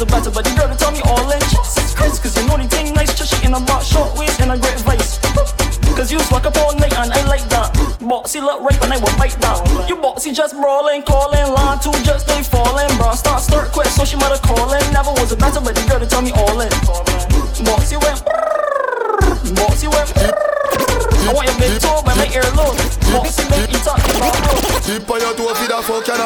Was 0.00 0.08
a 0.08 0.12
better, 0.16 0.30
but 0.30 0.44
the 0.44 0.52
girl 0.56 0.68
to 0.68 0.76
tell 0.76 0.92
me 0.92 1.00
all 1.04 1.30
in. 1.30 1.40
Six 1.64 1.94
Chris, 1.94 2.18
cause 2.18 2.36
you 2.36 2.46
know 2.48 2.56
the 2.56 2.64
thing 2.68 2.94
nice, 2.94 3.12
chushy 3.12 3.44
in 3.44 3.52
a 3.52 3.60
box, 3.60 3.86
short 3.86 4.16
waist 4.16 4.40
and 4.40 4.52
a 4.52 4.58
great 4.58 4.80
vice. 4.80 5.18
Cause 5.96 6.10
you 6.10 6.18
swag 6.20 6.46
up 6.46 6.56
all 6.56 6.72
night 6.76 6.94
and 6.96 7.12
I 7.12 7.20
like 7.28 7.44
that. 7.50 7.76
Bossy 8.00 8.40
look 8.40 8.62
right 8.62 8.78
when 8.80 8.92
I 8.92 8.96
will 8.96 9.12
bite 9.20 9.36
that. 9.44 9.60
You 9.88 9.96
bossy 9.96 10.32
just 10.32 10.56
brawling, 10.56 11.02
calling, 11.02 11.52
line 11.52 11.78
two 11.84 11.92
just 12.00 12.26
nearly 12.28 12.44
falling. 12.44 12.88
Bra 12.96 13.12
start, 13.12 13.42
start 13.42 13.72
quick, 13.72 13.88
so 13.88 14.04
she 14.04 14.16
mother 14.16 14.40
calling. 14.40 14.80
Never 14.92 15.12
was 15.20 15.32
a 15.32 15.36
better, 15.36 15.60
but 15.60 15.76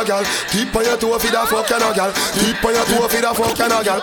a 0.05 0.07
gal. 0.07 0.25
Keep 0.53 0.77
on 0.77 0.85
your 0.85 0.97
toe 0.97 1.19
for 1.19 1.31
the 1.33 1.41
fuck 1.49 1.71
and 1.73 1.83
a 1.83 1.91
gal. 1.95 2.13
Keep 2.37 2.65
on 2.65 2.75
your 2.75 2.85
toe 2.85 3.09
for 3.09 3.21
the 3.21 3.31
fuck 3.33 3.61
and 3.61 3.73
a 3.73 3.81
gal. 3.85 4.01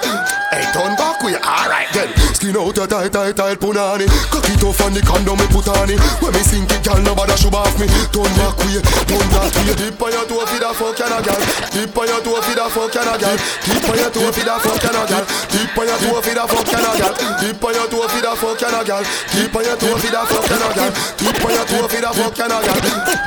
Hey, 0.51 0.65
turn 0.73 0.95
back 0.97 1.21
way, 1.23 1.37
alright 1.37 1.87
then. 1.93 2.09
Skin 2.35 2.57
out 2.57 2.75
your 2.75 2.87
tight, 2.87 3.13
tight, 3.13 3.35
tight 3.37 3.59
punani. 3.61 4.09
Cock 4.33 4.49
it 4.49 4.63
off 4.63 4.81
on 4.81 4.93
the 4.93 5.01
condom 5.01 5.37
me 5.37 5.47
put 5.47 5.67
on 5.69 5.89
it. 5.89 6.01
When 6.19 6.33
me 6.33 6.41
sink 6.43 6.71
it, 6.71 6.83
gal, 6.83 6.99
nobody 6.99 7.35
should 7.37 7.53
off 7.53 7.71
me. 7.79 7.87
Turn 8.11 8.27
back 8.35 8.57
way, 8.59 8.81
turn 8.81 9.27
back 9.31 9.53
way. 9.55 9.75
Keep 9.77 10.01
on 10.01 10.11
your 10.11 10.25
toe 10.25 10.43
for 10.43 10.59
the 10.59 10.69
fuck 10.73 10.99
and 10.99 11.13
a 11.13 11.19
gal. 11.21 11.39
Keep 11.71 11.95
on 11.95 12.07
your 12.09 12.19
toe 12.19 12.41
for 12.41 12.55
the 12.57 12.65
fuck 12.67 12.95
and 12.97 13.07
a 13.07 13.15
gal. 13.15 13.35
Keep 13.63 13.87
on 13.87 13.97
your 14.01 14.11
toe 14.11 14.31
for 14.31 14.43
the 14.43 14.55
fuck 14.59 14.83
and 14.83 14.97
a 14.97 15.03
gal. 15.07 15.23
Keep 15.51 15.77
on 15.77 15.85
your 15.87 15.99
toe 16.01 16.19
for 16.19 16.33
the 16.35 16.43
fuck 16.51 16.71
and 16.73 16.83
a 16.83 16.91
gal. 16.99 17.15
Keep 17.31 17.63
on 17.63 17.71
your 17.71 17.87
toe 17.87 18.07
for 18.09 18.19
the 18.19 18.33
fuck 18.35 18.63
and 18.65 18.75
a 18.75 18.81
gal. 18.83 19.03
Keep 19.31 19.55
on 19.55 19.63
your 19.63 19.77
toe 19.77 19.95
for 19.95 20.09
the 20.11 20.21
fuck 20.27 20.51
and 20.51 20.65
a 20.65 20.69
gal. 20.75 20.91
Keep 21.21 21.43
on 21.45 21.51
your 21.55 21.65
toe 21.69 21.87
for 21.87 22.01
the 22.01 22.11
fuck 22.11 22.39
and 22.41 22.51
a 22.51 22.59
gal. 22.59 22.79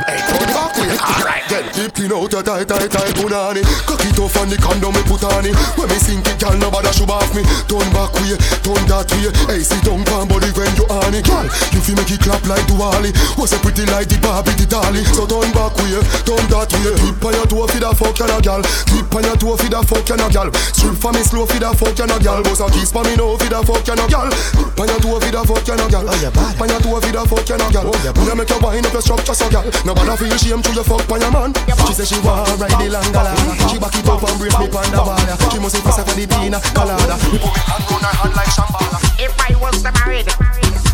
Hey, 0.04 0.20
turn 0.28 0.48
back 0.52 0.72
way, 0.76 0.92
alright 1.00 1.44
then. 1.48 1.64
Keep 1.72 1.98
it 2.04 2.12
out 2.12 2.32
your 2.32 2.42
tight, 2.42 2.63
tight, 2.64 2.90
tight 2.90 3.14
punani. 3.14 3.62
Cock 3.86 4.04
it 4.04 4.18
off 4.18 4.36
on 4.40 4.48
the 4.48 4.56
condom 4.56 4.94
me 4.94 5.02
put 5.04 5.24
on 5.24 5.44
it. 5.44 5.54
When 5.76 5.88
me 5.88 5.98
sink 6.00 6.26
it, 6.26 6.38
gal, 6.40 6.56
nobody 6.56 6.90
should 6.92 7.08
off 7.08 7.28
me. 7.36 7.42
Turn 7.68 7.86
back 7.92 8.12
way, 8.20 8.36
turn 8.64 8.82
that 8.88 9.08
way. 9.12 9.30
Hey, 9.48 9.62
sit 9.62 9.84
down, 9.84 10.04
pan 10.04 10.28
body 10.28 10.50
when 10.56 10.72
you 10.76 10.86
on 10.88 11.14
it. 11.14 11.24
Gal, 11.24 11.46
you 11.88 11.94
make 11.96 12.10
it 12.10 12.20
clap 12.20 12.44
like 12.46 12.64
Duali. 12.66 13.12
Was 13.36 13.52
a 13.52 13.58
pretty 13.60 13.84
like 13.90 14.08
the 14.08 14.18
Barbie, 14.20 14.56
the 14.56 14.66
dolly. 14.66 15.04
So 15.12 15.26
turn 15.28 15.50
back 15.52 15.74
way, 15.80 16.00
turn 16.24 16.44
that 16.48 16.70
way. 16.80 16.94
Keep 16.96 17.24
on 17.24 17.32
your 17.34 17.46
toe 17.46 17.66
for 17.68 17.80
the 17.80 17.90
fuck 17.92 18.20
and 18.20 18.32
a 18.32 18.38
gal. 18.40 18.62
Keep 18.88 19.14
on 19.14 19.24
your 19.24 19.36
toe 19.36 19.56
for 19.56 19.68
the 19.68 19.80
fuck 19.84 20.10
and 20.10 20.24
a 20.24 20.26
gal. 20.32 20.48
Strip 20.72 20.96
for 20.96 21.12
me 21.12 21.22
slow 21.24 21.44
for 21.44 21.58
the 21.60 21.70
fuck 21.76 21.98
and 22.00 22.12
a 22.12 22.16
gal. 22.20 22.40
Boss 22.44 22.60
a 22.60 22.66
kiss 22.72 22.90
for 22.92 23.04
me 23.04 23.14
now 23.16 23.36
for 23.36 23.48
the 23.48 23.60
fuck 23.64 23.88
and 23.88 24.00
a 24.00 24.06
gal. 24.08 24.28
Keep 24.30 24.80
on 24.80 24.88
your 24.88 25.00
toe 25.00 25.18
for 25.20 25.30
the 25.30 25.40
fuck 25.44 25.68
and 25.68 25.82
a 25.82 25.86
gal. 25.92 26.04
Keep 26.08 26.60
on 26.60 26.68
your 26.68 26.80
toe 26.80 27.00
for 27.00 27.12
the 27.12 27.22
fuck 27.28 27.50
and 27.52 27.64
a 27.64 27.66
gal. 27.68 27.88
When 27.92 28.26
you 28.28 28.36
make 28.36 28.50
your 28.50 28.60
wind 28.64 28.86
up 28.86 28.92
your 28.94 29.04
structure 29.04 29.36
so 29.36 29.46
gal. 29.50 29.66
Nobody 29.84 30.14
feel 30.16 30.36
shame 30.40 30.62
to 30.64 30.70
your 30.72 30.86
fuck 30.86 31.04
by 31.04 31.18
your 31.20 31.32
man. 31.32 31.52
She 31.86 31.92
say 31.92 32.06
she 32.08 32.18
want 32.24 32.48
ride 32.56 32.72
the 32.80 32.88
langala. 32.88 33.32
She 33.68 33.76
back 33.76 33.94
it 33.96 34.08
up 34.08 34.24
and 34.24 34.36
brace 34.40 34.56
me 34.56 34.66
pon 34.72 34.88
the 34.88 35.00
wall. 35.04 35.20
She 35.52 35.58
must 35.60 35.76
be 35.76 35.80
for 35.84 35.92
the 36.00 36.24
pina 36.24 36.58
colada. 36.72 37.16
Me 37.28 37.38
put 37.38 37.52
me 37.52 37.60
hand 37.68 37.84
on 37.92 38.00
her 38.00 38.14
hand 38.14 38.34
like 38.34 38.50
Shambhala. 38.54 38.98
If 39.20 39.34
I 39.38 39.52
was 39.60 39.82
married, 39.84 40.28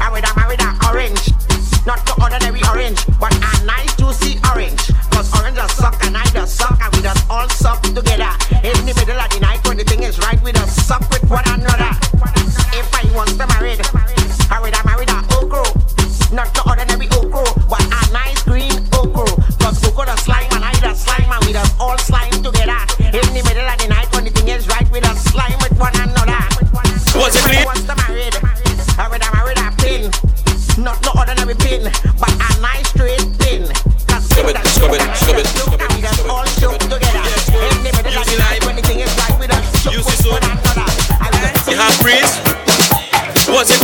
I 0.00 0.10
would 0.10 0.24
have 0.24 0.36
married 0.36 0.60
an 0.62 0.76
orange. 0.88 1.28
Not 1.86 2.04
the 2.04 2.14
ordinary 2.20 2.60
orange, 2.68 3.04
but 3.20 3.32
a 3.36 3.64
nice 3.64 3.94
juicy 3.96 4.40
orange. 4.50 4.80
Cause 5.12 5.28
orange 5.38 5.56
just 5.56 5.76
suck 5.76 5.96
and 6.04 6.16
I 6.16 6.24
just 6.32 6.56
suck 6.56 6.78
and 6.80 6.94
we 6.96 7.02
just 7.02 7.28
all 7.30 7.48
suck 7.48 7.82
together. 7.82 8.32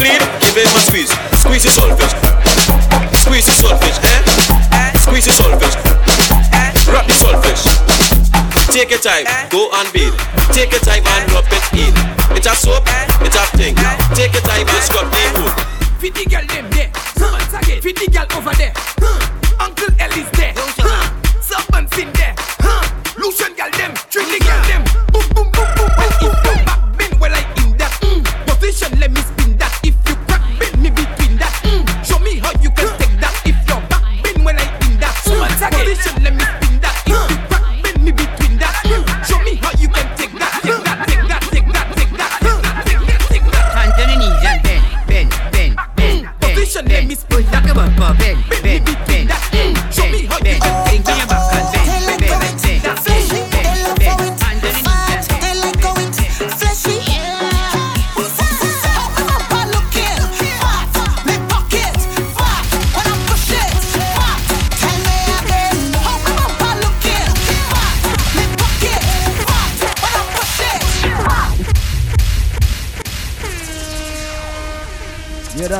Bleed, 0.06 0.22
give 0.38 0.56
it 0.56 0.70
a 0.70 0.80
squeeze. 0.86 1.10
Squeeze 1.34 1.64
your 1.64 1.74
solfish. 1.74 2.14
Squeeze 3.26 3.46
your 3.50 3.58
solfish, 3.58 3.98
eh? 4.06 4.98
Squeeze 4.98 5.26
your 5.26 5.34
solfish. 5.34 5.74
Wrap 6.86 7.06
the 7.06 7.14
solfish. 7.18 7.66
Take 8.70 8.90
your 8.90 9.00
time, 9.00 9.26
go 9.50 9.68
and 9.72 9.92
beat. 9.92 10.14
Take 10.52 10.70
your 10.70 10.80
time 10.80 11.02
and 11.04 11.32
rub 11.32 11.44
it 11.50 11.66
in. 11.74 11.94
It's 12.36 12.46
a 12.46 12.54
soap, 12.54 12.84
it's 13.20 13.34
a 13.34 13.46
thing. 13.58 13.74
Take 14.14 14.32
your 14.32 14.42
time 14.42 14.68
and 14.68 14.82
scrub 14.84 15.10
the 15.10 15.42
hood. 15.42 16.00
Fit 16.00 16.14
the 16.14 16.24
girl 16.30 16.46
them 16.46 16.70
there. 16.70 16.90
Once 17.18 17.54
again, 17.54 17.82
fit 17.82 17.96
the 17.96 18.06
girl 18.06 18.26
over 18.38 18.54
there. 18.54 18.95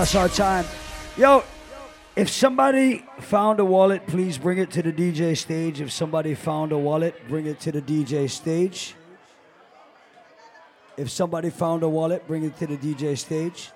That's 0.07 0.15
our 0.15 0.28
time. 0.28 0.65
Yo, 1.16 1.43
if 2.15 2.31
somebody 2.31 3.05
found 3.19 3.59
a 3.59 3.65
wallet, 3.65 4.07
please 4.07 4.39
bring 4.39 4.59
it 4.59 4.70
to 4.70 4.81
the 4.81 4.93
DJ 4.93 5.37
stage. 5.37 5.81
If 5.81 5.91
somebody 5.91 6.37
found 6.37 6.70
a 6.70 6.78
wallet, 6.78 7.27
bring 7.27 7.47
it 7.47 7.59
to 7.62 7.73
the 7.73 7.83
DJ 7.83 8.31
stage. 8.31 8.95
If 10.97 11.11
somebody 11.11 11.51
found 11.51 11.83
a 11.83 11.89
wallet, 11.89 12.24
bring 12.28 12.45
it 12.45 12.57
to 12.59 12.69
the 12.69 12.77
DJ 12.77 13.19
stage. 13.19 13.73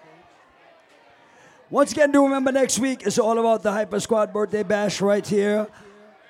Once 1.69 1.90
again, 1.90 2.12
do 2.12 2.23
remember 2.23 2.52
next 2.52 2.78
week 2.78 3.05
is 3.05 3.19
all 3.19 3.36
about 3.36 3.65
the 3.65 3.73
Hyper 3.73 3.98
Squad 3.98 4.32
birthday 4.32 4.62
bash 4.62 5.01
right 5.01 5.27
here 5.27 5.66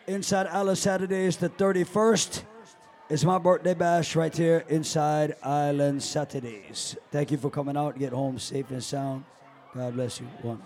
inside 0.06 0.46
Island 0.46 0.78
Saturdays, 0.78 1.36
the 1.36 1.50
31st. 1.50 2.42
It's 3.10 3.22
my 3.22 3.36
birthday 3.36 3.74
bash 3.74 4.16
right 4.16 4.34
here 4.34 4.64
inside 4.70 5.36
Island 5.42 6.02
Saturdays. 6.02 6.96
Thank 7.10 7.30
you 7.30 7.36
for 7.36 7.50
coming 7.50 7.76
out. 7.76 7.98
Get 7.98 8.14
home 8.14 8.38
safe 8.38 8.70
and 8.70 8.82
sound. 8.82 9.24
God 9.74 9.94
bless 9.94 10.20
you. 10.20 10.26
One. 10.42 10.62